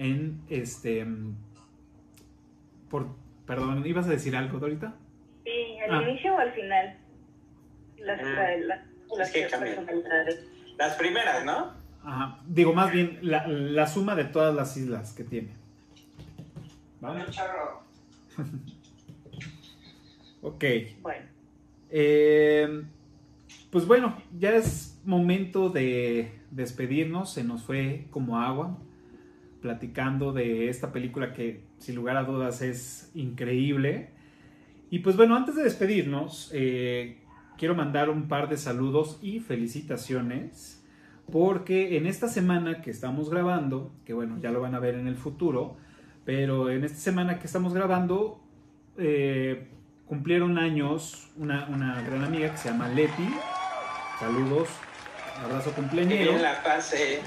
en 0.00 0.40
este 0.48 1.06
por 2.88 3.06
perdón, 3.46 3.84
ibas 3.86 4.06
a 4.06 4.10
decir 4.10 4.34
algo 4.36 4.58
Dorita? 4.58 4.94
Sí, 5.44 5.78
al 5.88 5.94
Ah. 5.94 6.08
inicio 6.08 6.34
o 6.34 6.38
al 6.38 6.52
final. 6.52 6.96
Las, 7.98 8.20
Mm. 8.22 8.24
la- 8.24 8.56
la- 8.58 8.86
las 9.18 9.28
Es 9.28 9.34
que 9.34 9.46
cambian. 9.48 9.74
personalidades. 9.76 10.46
Las 10.78 10.94
primeras, 10.96 11.44
¿no? 11.44 11.72
Ajá. 12.02 12.40
Digo 12.46 12.72
más 12.72 12.90
bien 12.92 13.18
la, 13.22 13.46
la 13.46 13.86
suma 13.86 14.14
de 14.14 14.24
todas 14.24 14.54
las 14.54 14.76
islas 14.76 15.12
que 15.12 15.24
tiene. 15.24 15.50
¿Vale? 17.00 17.24
charro. 17.30 17.82
Ok. 20.42 20.64
Bueno. 21.02 21.26
Eh, 21.90 22.82
pues 23.70 23.86
bueno, 23.86 24.16
ya 24.38 24.54
es 24.54 24.98
momento 25.04 25.68
de 25.68 26.32
despedirnos. 26.50 27.32
Se 27.34 27.44
nos 27.44 27.62
fue 27.64 28.06
como 28.10 28.38
agua 28.40 28.78
platicando 29.60 30.32
de 30.32 30.68
esta 30.68 30.92
película 30.92 31.32
que 31.32 31.62
sin 31.78 31.94
lugar 31.94 32.16
a 32.16 32.24
dudas 32.24 32.62
es 32.62 33.10
increíble. 33.14 34.10
Y 34.90 35.00
pues 35.00 35.16
bueno, 35.16 35.36
antes 35.36 35.54
de 35.54 35.62
despedirnos, 35.62 36.50
eh, 36.52 37.18
quiero 37.56 37.74
mandar 37.74 38.10
un 38.10 38.26
par 38.28 38.48
de 38.48 38.56
saludos 38.56 39.18
y 39.22 39.40
felicitaciones. 39.40 40.84
Porque 41.30 41.96
en 41.96 42.06
esta 42.06 42.26
semana 42.26 42.80
que 42.80 42.90
estamos 42.90 43.30
grabando, 43.30 43.92
que 44.04 44.12
bueno, 44.12 44.38
ya 44.40 44.50
lo 44.50 44.60
van 44.60 44.74
a 44.74 44.80
ver 44.80 44.96
en 44.96 45.06
el 45.06 45.16
futuro, 45.16 45.76
pero 46.24 46.70
en 46.70 46.82
esta 46.82 46.98
semana 46.98 47.38
que 47.38 47.46
estamos 47.46 47.72
grabando, 47.72 48.42
eh, 48.96 49.68
cumplieron 50.06 50.58
años 50.58 51.30
una, 51.36 51.68
una 51.68 52.02
gran 52.02 52.24
amiga 52.24 52.50
que 52.50 52.58
se 52.58 52.70
llama 52.70 52.88
Leti. 52.88 53.28
Saludos, 54.18 54.68
abrazo 55.44 55.70
Que 55.70 55.76
cumpleañero. 55.76 56.30
bien 56.32 56.42
la 56.42 56.62
pase. 56.62 57.20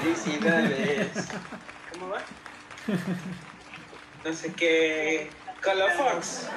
Felicidades. 0.00 1.28
¿Cómo 1.92 2.08
va? 2.10 2.18
No 4.24 4.32
sé 4.32 4.52
qué. 4.54 5.30
Colofox. 5.62 6.48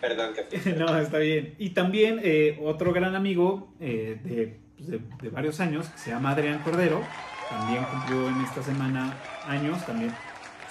Perdón, 0.00 0.32
que 0.34 0.72
no, 0.78 0.98
está 0.98 1.18
bien. 1.18 1.54
Y 1.58 1.70
también 1.70 2.20
eh, 2.22 2.58
otro 2.62 2.92
gran 2.92 3.14
amigo 3.14 3.72
eh, 3.80 4.18
de, 4.22 4.58
pues, 4.76 4.88
de- 4.90 5.00
de 5.22 5.28
varios 5.30 5.60
años, 5.60 5.88
que 5.88 5.98
se 5.98 6.10
llama 6.10 6.30
Adrián 6.30 6.58
Cordero, 6.60 7.02
también 7.48 7.84
cumplió 7.84 8.28
en 8.28 8.40
esta 8.42 8.62
semana 8.62 9.14
años, 9.46 9.84
también 9.86 10.12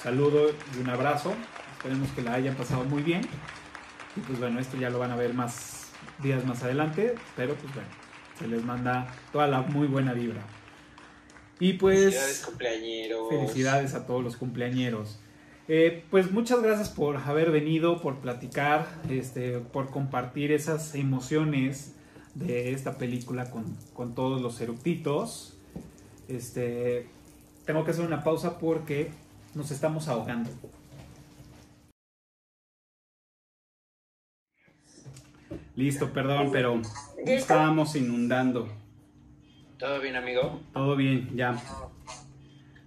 saludo 0.02 0.52
y 0.76 0.82
un 0.82 0.90
abrazo, 0.90 1.34
esperemos 1.78 2.10
que 2.12 2.22
la 2.22 2.34
hayan 2.34 2.56
pasado 2.56 2.84
muy 2.86 3.02
bien. 3.02 3.22
Y 4.16 4.20
pues 4.22 4.40
bueno, 4.40 4.60
esto 4.60 4.78
ya 4.78 4.90
lo 4.90 5.00
van 5.00 5.12
a 5.12 5.16
ver 5.16 5.34
más 5.34 5.85
días 6.22 6.45
más 6.45 6.64
adelante, 6.64 7.15
pero 7.36 7.56
pues 7.56 7.73
bueno, 7.73 7.90
se 8.38 8.48
les 8.48 8.64
manda 8.64 9.07
toda 9.32 9.48
la 9.48 9.61
muy 9.61 9.88
buena 9.88 10.14
vibra. 10.14 10.41
Y 11.60 11.73
pues... 11.73 11.99
Felicidades, 11.99 12.45
cumpleañeros. 12.45 13.30
Felicidades 13.30 13.94
a 13.94 14.06
todos 14.06 14.23
los 14.23 14.36
cumpleañeros. 14.38 15.19
Eh, 15.68 16.03
pues 16.11 16.32
muchas 16.32 16.61
gracias 16.61 16.90
por 16.90 17.18
haber 17.18 17.52
venido, 17.52 18.02
por 18.02 18.18
platicar, 18.19 18.88
este, 19.10 19.60
por 19.60 19.90
compartir 19.90 20.52
esas 20.52 20.94
emociones 20.94 21.94
de 22.36 22.72
esta 22.73 22.98
película 22.98 23.49
con, 23.49 23.76
con 23.94 24.14
todos 24.14 24.41
los 24.41 24.61
eructitos. 24.61 25.57
Este, 26.27 27.07
tengo 27.65 27.84
que 27.84 27.91
hacer 27.91 28.06
una 28.06 28.23
pausa 28.23 28.60
porque 28.60 29.11
nos 29.56 29.72
estamos 29.72 30.07
ahogando. 30.07 30.52
Listo, 35.76 36.14
perdón, 36.14 36.50
pero 36.52 36.82
estábamos 37.26 37.96
inundando. 37.96 38.70
¿Todo 39.78 40.00
bien, 40.00 40.16
amigo? 40.16 40.62
Todo 40.74 40.96
bien, 40.96 41.36
ya. 41.36 41.62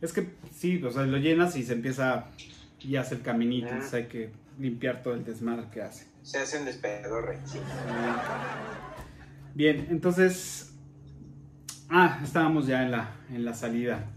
Es 0.00 0.12
que 0.12 0.30
sí, 0.54 0.82
o 0.82 0.90
sea, 0.90 1.02
lo 1.02 1.18
llenas 1.18 1.56
y 1.56 1.64
se 1.64 1.74
empieza 1.74 2.26
y 2.80 2.96
hace 2.96 3.16
el 3.16 3.22
caminito, 3.22 3.68
entonces 3.68 3.94
hay 3.94 4.06
que 4.06 4.30
limpiar 4.58 5.02
todo 5.02 5.14
el 5.14 5.24
desmadre 5.24 5.66
que 5.70 5.82
hace. 5.82 6.06
Se 6.22 6.38
hace 6.38 6.58
un 6.58 6.64
despedorre. 6.64 7.38
Sí. 7.44 7.58
Bien, 9.54 9.86
entonces. 9.90 10.74
Ah, 11.90 12.20
estábamos 12.22 12.66
ya 12.66 12.82
en 12.82 12.90
la, 12.90 13.16
en 13.30 13.44
la 13.44 13.54
salida. 13.54 14.10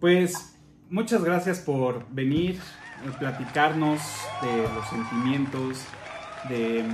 Pues 0.00 0.56
muchas 0.90 1.22
gracias 1.22 1.60
por 1.60 2.08
venir, 2.10 2.56
eh, 2.56 3.12
platicarnos 3.18 4.00
de 4.42 4.62
los 4.74 4.88
sentimientos, 4.88 5.84
de 6.48 6.84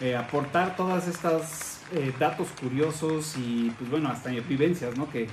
eh, 0.00 0.16
aportar 0.16 0.76
todas 0.76 1.08
estas 1.08 1.82
eh, 1.92 2.12
datos 2.18 2.48
curiosos 2.60 3.36
y 3.38 3.72
pues 3.78 3.90
bueno, 3.90 4.08
hasta 4.08 4.30
vivencias, 4.30 4.96
¿no? 4.96 5.10
Que, 5.10 5.26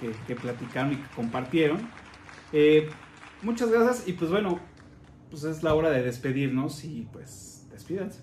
que, 0.00 0.12
que 0.26 0.36
platicaron 0.36 0.92
y 0.92 0.96
que 0.96 1.08
compartieron. 1.14 1.80
Eh, 2.52 2.88
muchas 3.42 3.70
gracias 3.70 4.06
y 4.06 4.12
pues 4.12 4.30
bueno, 4.30 4.60
pues 5.30 5.44
es 5.44 5.62
la 5.62 5.74
hora 5.74 5.90
de 5.90 6.02
despedirnos 6.02 6.84
y 6.84 7.08
pues 7.12 7.66
despídanse. 7.70 8.20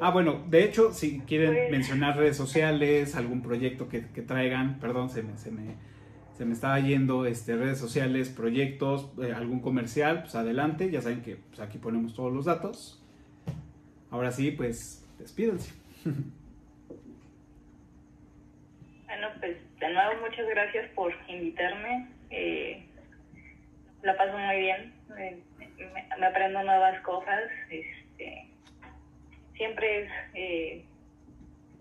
Ah, 0.00 0.10
bueno, 0.10 0.44
de 0.48 0.64
hecho, 0.64 0.92
si 0.92 1.20
quieren 1.20 1.70
mencionar 1.70 2.16
redes 2.16 2.36
sociales, 2.36 3.14
algún 3.14 3.42
proyecto 3.42 3.88
que, 3.88 4.08
que 4.08 4.22
traigan, 4.22 4.78
perdón, 4.80 5.08
se 5.08 5.22
me, 5.22 5.36
se 5.38 5.50
me, 5.50 5.76
se 6.36 6.44
me 6.44 6.52
estaba 6.52 6.80
yendo, 6.80 7.26
este, 7.26 7.56
redes 7.56 7.78
sociales, 7.78 8.28
proyectos, 8.28 9.10
eh, 9.22 9.32
algún 9.32 9.60
comercial, 9.60 10.22
pues 10.22 10.34
adelante, 10.34 10.90
ya 10.90 11.00
saben 11.00 11.22
que 11.22 11.36
pues, 11.36 11.60
aquí 11.60 11.78
ponemos 11.78 12.14
todos 12.14 12.32
los 12.32 12.46
datos. 12.46 13.01
Ahora 14.12 14.30
sí, 14.30 14.50
pues 14.52 15.04
despídense. 15.18 15.72
Bueno, 19.06 19.28
pues 19.40 19.58
de 19.78 19.90
nuevo 19.90 20.22
muchas 20.22 20.48
gracias 20.48 20.88
por 20.94 21.12
invitarme. 21.28 22.08
Eh, 22.30 22.82
la 24.02 24.16
paso 24.16 24.38
muy 24.38 24.56
bien. 24.58 24.94
Me, 25.10 26.26
aprendo 26.26 26.62
nuevas 26.62 26.98
cosas. 27.02 27.42
Este, 27.68 28.48
siempre 29.54 30.04
es, 30.04 30.10
eh, 30.32 30.84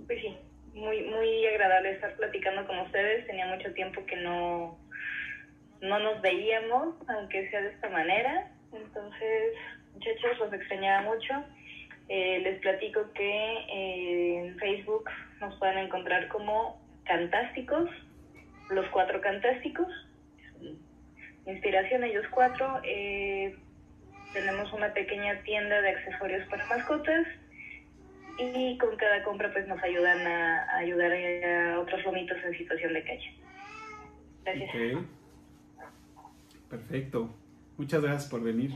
pues 0.06 0.20
sí, 0.20 0.38
muy, 0.74 1.04
muy 1.04 1.46
agradable 1.48 1.92
estar 1.92 2.14
platicando 2.18 2.68
con 2.68 2.80
ustedes. 2.80 3.26
Tenía 3.28 3.48
mucho 3.48 3.74
tiempo 3.76 4.06
que 4.06 4.18
no, 4.18 4.78
no 5.80 6.00
nos 6.00 6.22
veíamos, 6.22 6.96
aunque 7.08 7.50
sea 7.50 7.62
de 7.62 7.70
esta 7.70 7.88
manera. 7.88 8.52
Entonces, 8.74 9.54
muchachos, 9.94 10.38
los 10.38 10.52
extrañaba 10.52 11.04
mucho. 11.04 11.46
Eh, 12.14 12.42
les 12.44 12.60
platico 12.60 13.10
que 13.14 13.24
eh, 13.24 14.46
en 14.46 14.58
Facebook 14.58 15.10
nos 15.40 15.56
pueden 15.56 15.78
encontrar 15.78 16.28
como 16.28 16.78
Cantásticos, 17.06 17.90
los 18.70 18.86
cuatro 18.90 19.22
Cantásticos. 19.22 19.88
Inspiración 21.46 22.04
ellos 22.04 22.26
cuatro. 22.32 22.82
Eh, 22.84 23.56
tenemos 24.34 24.74
una 24.74 24.94
pequeña 24.94 25.42
tienda 25.44 25.80
de 25.80 25.88
accesorios 25.88 26.46
para 26.50 26.66
mascotas 26.66 27.26
y 28.38 28.78
con 28.78 28.98
cada 28.98 29.24
compra 29.24 29.50
pues 29.54 29.66
nos 29.70 29.82
ayudan 29.82 30.28
a, 30.28 30.80
ayudar 30.80 31.14
a, 31.14 31.80
otros 31.80 32.04
lomitos 32.04 32.38
en 32.44 32.58
situación 32.58 32.94
de 32.94 33.04
calle. 33.06 33.34
Gracias. 34.44 35.00
Ok. 35.00 35.06
Perfecto. 36.70 37.34
Muchas 37.78 38.02
gracias 38.02 38.30
por 38.30 38.44
venir. 38.44 38.72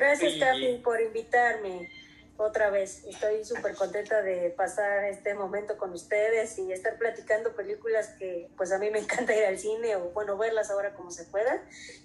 Gracias, 0.00 0.32
Sí. 0.32 0.80
Por 0.82 0.98
invitarme 1.02 1.90
otra 2.38 2.70
vez. 2.70 3.04
Estoy 3.04 3.44
súper 3.44 3.74
contenta 3.74 4.22
de 4.22 4.48
pasar 4.48 5.04
este 5.04 5.34
momento 5.34 5.76
con 5.76 5.92
ustedes 5.92 6.58
y 6.58 6.72
estar 6.72 6.96
platicando 6.96 7.54
películas 7.54 8.14
que 8.18 8.48
pues 8.56 8.72
a 8.72 8.78
mí 8.78 8.88
me 8.90 8.98
encanta 9.00 9.36
ir 9.36 9.44
al 9.44 9.58
cine 9.58 9.96
o 9.96 10.10
bueno, 10.12 10.38
verlas 10.38 10.70
ahora 10.70 10.94
como 10.94 11.10
se 11.10 11.24
pueda. 11.24 11.62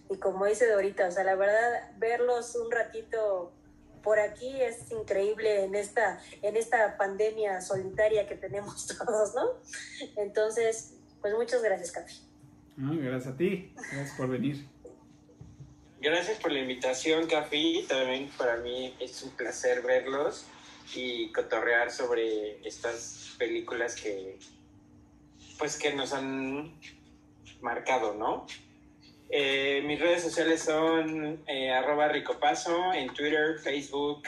Y 0.09 0.17
como 0.17 0.45
dice 0.45 0.69
Dorita, 0.69 1.07
o 1.07 1.11
sea, 1.11 1.23
la 1.23 1.35
verdad, 1.35 1.91
verlos 1.97 2.57
un 2.57 2.69
ratito 2.69 3.53
por 4.03 4.19
aquí 4.19 4.61
es 4.61 4.91
increíble 4.91 5.63
en 5.63 5.73
esta, 5.73 6.19
en 6.41 6.57
esta 6.57 6.97
pandemia 6.97 7.61
solitaria 7.61 8.27
que 8.27 8.35
tenemos 8.35 8.87
todos, 9.05 9.33
¿no? 9.35 9.51
Entonces, 10.17 10.95
pues 11.21 11.33
muchas 11.33 11.63
gracias, 11.63 11.93
Cafi. 11.93 12.15
Ah, 12.77 12.91
gracias 12.93 13.33
a 13.33 13.37
ti. 13.37 13.73
Gracias 13.73 14.17
por 14.17 14.27
venir. 14.27 14.74
Gracias 16.05 16.37
por 16.37 16.51
la 16.51 16.59
invitación, 16.59 17.25
Cafi. 17.25 17.83
También 17.89 18.29
para 18.37 18.57
mí 18.57 18.93
es 18.99 19.23
un 19.23 19.31
placer 19.31 19.81
verlos 19.81 20.45
y 20.93 21.31
cotorrear 21.31 21.89
sobre 21.89 22.59
estas 22.63 23.33
películas 23.39 23.95
que, 23.95 24.37
pues, 25.57 25.79
que 25.79 25.95
nos 25.95 26.13
han 26.13 26.79
marcado, 27.59 28.13
¿no? 28.13 28.45
Eh, 29.31 29.81
mis 29.83 29.99
redes 29.99 30.21
sociales 30.21 30.61
son 30.61 31.43
eh, 31.47 31.71
arroba 31.71 32.07
ricopaso 32.09 32.93
en 32.93 33.11
Twitter, 33.11 33.57
Facebook, 33.57 34.27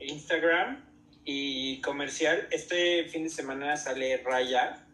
Instagram 0.00 0.84
y 1.24 1.80
comercial. 1.80 2.48
Este 2.50 3.04
fin 3.04 3.24
de 3.24 3.30
semana 3.30 3.78
sale 3.78 4.18
Raya, 4.18 4.84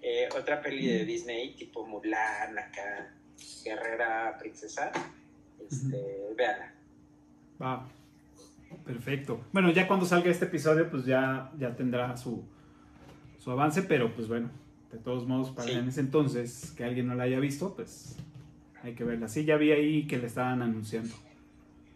eh, 0.00 0.28
otra 0.36 0.60
peli 0.60 0.88
de 0.88 1.04
Disney 1.04 1.54
tipo 1.54 1.86
Mulan, 1.86 2.58
acá, 2.58 3.14
Guerrera, 3.62 4.36
Princesa. 4.40 4.90
Este, 5.72 5.96
véanla. 6.36 6.72
Va. 7.60 7.88
Perfecto. 8.84 9.40
Bueno, 9.52 9.70
ya 9.70 9.86
cuando 9.86 10.06
salga 10.06 10.30
este 10.30 10.46
episodio, 10.46 10.90
pues 10.90 11.04
ya, 11.04 11.52
ya 11.58 11.74
tendrá 11.76 12.16
su, 12.16 12.42
su 13.38 13.50
avance, 13.50 13.82
pero 13.82 14.14
pues 14.14 14.28
bueno, 14.28 14.50
de 14.90 14.98
todos 14.98 15.26
modos, 15.26 15.50
para 15.50 15.68
Sí. 15.68 15.74
en 15.74 15.88
ese 15.88 16.00
entonces 16.00 16.72
que 16.76 16.84
alguien 16.84 17.06
no 17.06 17.14
la 17.14 17.24
haya 17.24 17.38
visto, 17.38 17.74
pues 17.74 18.16
hay 18.82 18.94
que 18.94 19.04
verla. 19.04 19.28
Sí, 19.28 19.44
ya 19.44 19.56
vi 19.56 19.72
ahí 19.72 20.06
que 20.06 20.18
le 20.18 20.26
estaban 20.26 20.62
anunciando. 20.62 21.14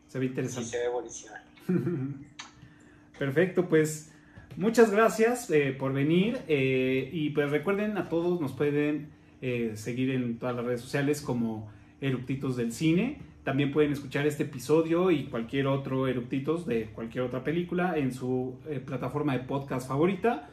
Se 0.08 0.18
ve 0.18 0.26
Sí, 0.26 0.28
interesante. 0.30 0.68
se 0.68 0.78
ve 0.78 0.88
buenísima. 0.88 1.32
Perfecto, 3.18 3.68
pues 3.68 4.12
muchas 4.56 4.90
gracias 4.90 5.50
eh, 5.50 5.74
por 5.78 5.92
venir 5.92 6.38
eh, 6.48 7.08
y 7.12 7.30
pues 7.30 7.50
recuerden 7.50 7.96
a 7.96 8.08
todos 8.08 8.40
nos 8.40 8.52
pueden 8.52 9.08
eh, 9.40 9.72
seguir 9.76 10.10
en 10.10 10.38
todas 10.38 10.54
las 10.56 10.64
redes 10.64 10.80
sociales 10.82 11.20
como 11.22 11.68
Eructitos 12.00 12.56
del 12.56 12.72
Cine. 12.72 13.18
También 13.46 13.70
pueden 13.70 13.92
escuchar 13.92 14.26
este 14.26 14.42
episodio 14.42 15.12
y 15.12 15.26
cualquier 15.26 15.68
otro 15.68 16.08
Eructitos 16.08 16.66
de 16.66 16.86
cualquier 16.86 17.22
otra 17.22 17.44
película 17.44 17.96
en 17.96 18.12
su 18.12 18.56
eh, 18.68 18.80
plataforma 18.84 19.34
de 19.34 19.44
podcast 19.44 19.86
favorita. 19.86 20.50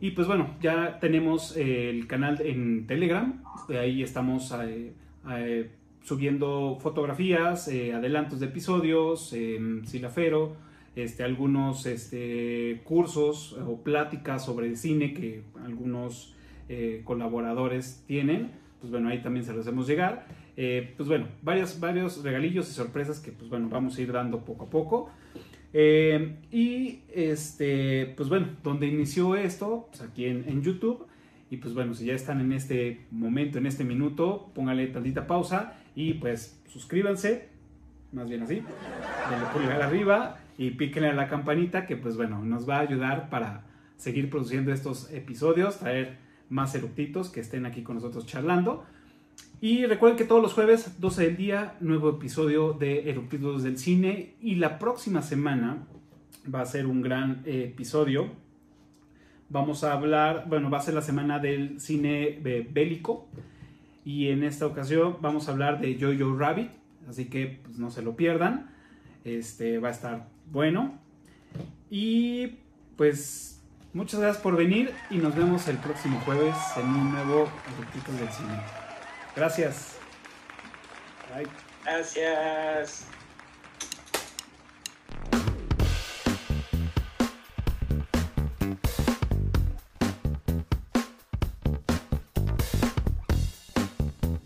Y 0.00 0.12
pues 0.12 0.28
bueno, 0.28 0.54
ya 0.62 1.00
tenemos 1.00 1.56
eh, 1.56 1.90
el 1.90 2.06
canal 2.06 2.40
en 2.40 2.86
Telegram. 2.86 3.42
De 3.66 3.80
ahí 3.80 4.00
estamos 4.00 4.54
eh, 4.62 4.92
eh, 5.28 5.70
subiendo 6.04 6.78
fotografías, 6.80 7.66
eh, 7.66 7.92
adelantos 7.92 8.38
de 8.38 8.46
episodios, 8.46 9.32
eh, 9.32 9.80
Silafero, 9.82 10.54
este, 10.94 11.24
algunos 11.24 11.84
este, 11.86 12.80
cursos 12.84 13.54
o 13.54 13.82
pláticas 13.82 14.44
sobre 14.44 14.76
cine 14.76 15.14
que 15.14 15.42
algunos 15.64 16.36
eh, 16.68 17.00
colaboradores 17.02 18.04
tienen. 18.06 18.52
Pues 18.80 18.92
bueno, 18.92 19.08
ahí 19.08 19.20
también 19.20 19.44
se 19.44 19.52
los 19.52 19.66
hacemos 19.66 19.88
llegar. 19.88 20.45
Eh, 20.56 20.94
pues 20.96 21.08
bueno, 21.08 21.28
varios, 21.42 21.78
varios 21.80 22.22
regalillos 22.22 22.68
y 22.70 22.72
sorpresas 22.72 23.20
que 23.20 23.30
pues 23.30 23.50
bueno, 23.50 23.68
vamos 23.68 23.98
a 23.98 24.02
ir 24.02 24.12
dando 24.12 24.44
poco 24.44 24.64
a 24.64 24.70
poco. 24.70 25.10
Eh, 25.72 26.36
y 26.50 27.02
este, 27.12 28.14
pues 28.16 28.28
bueno, 28.28 28.48
donde 28.62 28.86
inició 28.86 29.36
esto, 29.36 29.88
pues 29.90 30.02
aquí 30.02 30.24
en, 30.24 30.62
YouTube. 30.62 31.06
Y 31.50 31.58
pues 31.58 31.74
bueno, 31.74 31.94
si 31.94 32.06
ya 32.06 32.14
están 32.14 32.40
en 32.40 32.52
este 32.52 33.06
momento, 33.10 33.58
en 33.58 33.66
este 33.66 33.84
minuto, 33.84 34.50
pónganle 34.54 34.86
tantita 34.88 35.26
pausa 35.26 35.74
y 35.94 36.14
pues 36.14 36.60
suscríbanse, 36.66 37.48
más 38.12 38.28
bien 38.28 38.42
así, 38.42 38.54
denle 39.30 39.46
pulgar 39.52 39.80
arriba 39.82 40.38
y 40.58 40.70
píquenle 40.70 41.10
a 41.10 41.14
la 41.14 41.28
campanita 41.28 41.86
que 41.86 41.96
pues 41.96 42.16
bueno, 42.16 42.42
nos 42.42 42.68
va 42.68 42.78
a 42.78 42.80
ayudar 42.80 43.30
para 43.30 43.64
seguir 43.96 44.28
produciendo 44.28 44.72
estos 44.72 45.12
episodios, 45.12 45.78
traer 45.78 46.16
más 46.48 46.74
eructitos 46.74 47.30
que 47.30 47.40
estén 47.40 47.64
aquí 47.66 47.82
con 47.82 47.96
nosotros 47.96 48.26
charlando. 48.26 48.84
Y 49.60 49.86
recuerden 49.86 50.18
que 50.18 50.24
todos 50.24 50.42
los 50.42 50.52
jueves, 50.52 51.00
12 51.00 51.24
del 51.24 51.36
día, 51.36 51.76
nuevo 51.80 52.10
episodio 52.10 52.74
de 52.74 53.08
Eructitos 53.08 53.62
del 53.62 53.78
Cine. 53.78 54.34
Y 54.40 54.56
la 54.56 54.78
próxima 54.78 55.22
semana 55.22 55.86
va 56.52 56.60
a 56.60 56.66
ser 56.66 56.86
un 56.86 57.00
gran 57.00 57.42
eh, 57.46 57.70
episodio. 57.72 58.28
Vamos 59.48 59.82
a 59.82 59.94
hablar, 59.94 60.44
bueno, 60.46 60.68
va 60.68 60.78
a 60.78 60.82
ser 60.82 60.92
la 60.92 61.00
semana 61.00 61.38
del 61.38 61.80
cine 61.80 62.40
eh, 62.44 62.68
bélico. 62.70 63.28
Y 64.04 64.28
en 64.28 64.42
esta 64.42 64.66
ocasión 64.66 65.16
vamos 65.22 65.48
a 65.48 65.52
hablar 65.52 65.80
de 65.80 65.96
Jojo 65.98 66.36
Rabbit. 66.36 66.70
Así 67.08 67.26
que 67.26 67.60
pues, 67.64 67.78
no 67.78 67.90
se 67.90 68.02
lo 68.02 68.14
pierdan. 68.14 68.70
Este 69.24 69.78
va 69.78 69.88
a 69.88 69.92
estar 69.92 70.28
bueno. 70.52 70.98
Y 71.90 72.58
pues 72.96 73.62
muchas 73.94 74.20
gracias 74.20 74.42
por 74.42 74.54
venir. 74.54 74.90
Y 75.10 75.16
nos 75.16 75.34
vemos 75.34 75.66
el 75.68 75.78
próximo 75.78 76.20
jueves 76.26 76.54
en 76.76 76.88
un 76.88 77.12
nuevo 77.12 77.48
Eructitos 77.78 78.20
del 78.20 78.28
Cine. 78.28 78.85
Gracias. 79.36 79.92
Bye. 81.34 81.46
Gracias. 81.84 83.04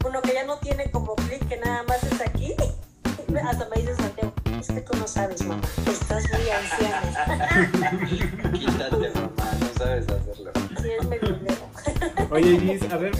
Uno 0.04 0.22
que 0.22 0.34
ya 0.34 0.44
no 0.44 0.58
tiene 0.58 0.90
como 0.90 1.14
clic, 1.14 1.48
que 1.48 1.56
nada 1.58 1.84
más 1.84 2.02
es 2.02 2.20
aquí. 2.20 2.56
Hasta 3.44 3.68
me 3.68 3.80
dice 3.80 3.94
Santiago, 3.94 4.32
es 4.58 4.66
que 4.66 4.80
tú 4.80 4.98
no 4.98 5.06
sabes, 5.06 5.46
mamá, 5.46 5.62
estás 5.86 6.24
muy 6.32 6.50
anciana. 6.50 8.06
Quítate, 8.52 9.10
mamá, 9.14 9.52
no 9.60 9.78
sabes 9.78 10.08
hacerlo. 10.08 10.52
Sí, 10.82 10.90
es 10.98 11.06
medio. 11.06 11.38
Oye, 12.30 12.50
Iris, 12.50 12.82
a 12.92 12.96
ver, 12.96 13.12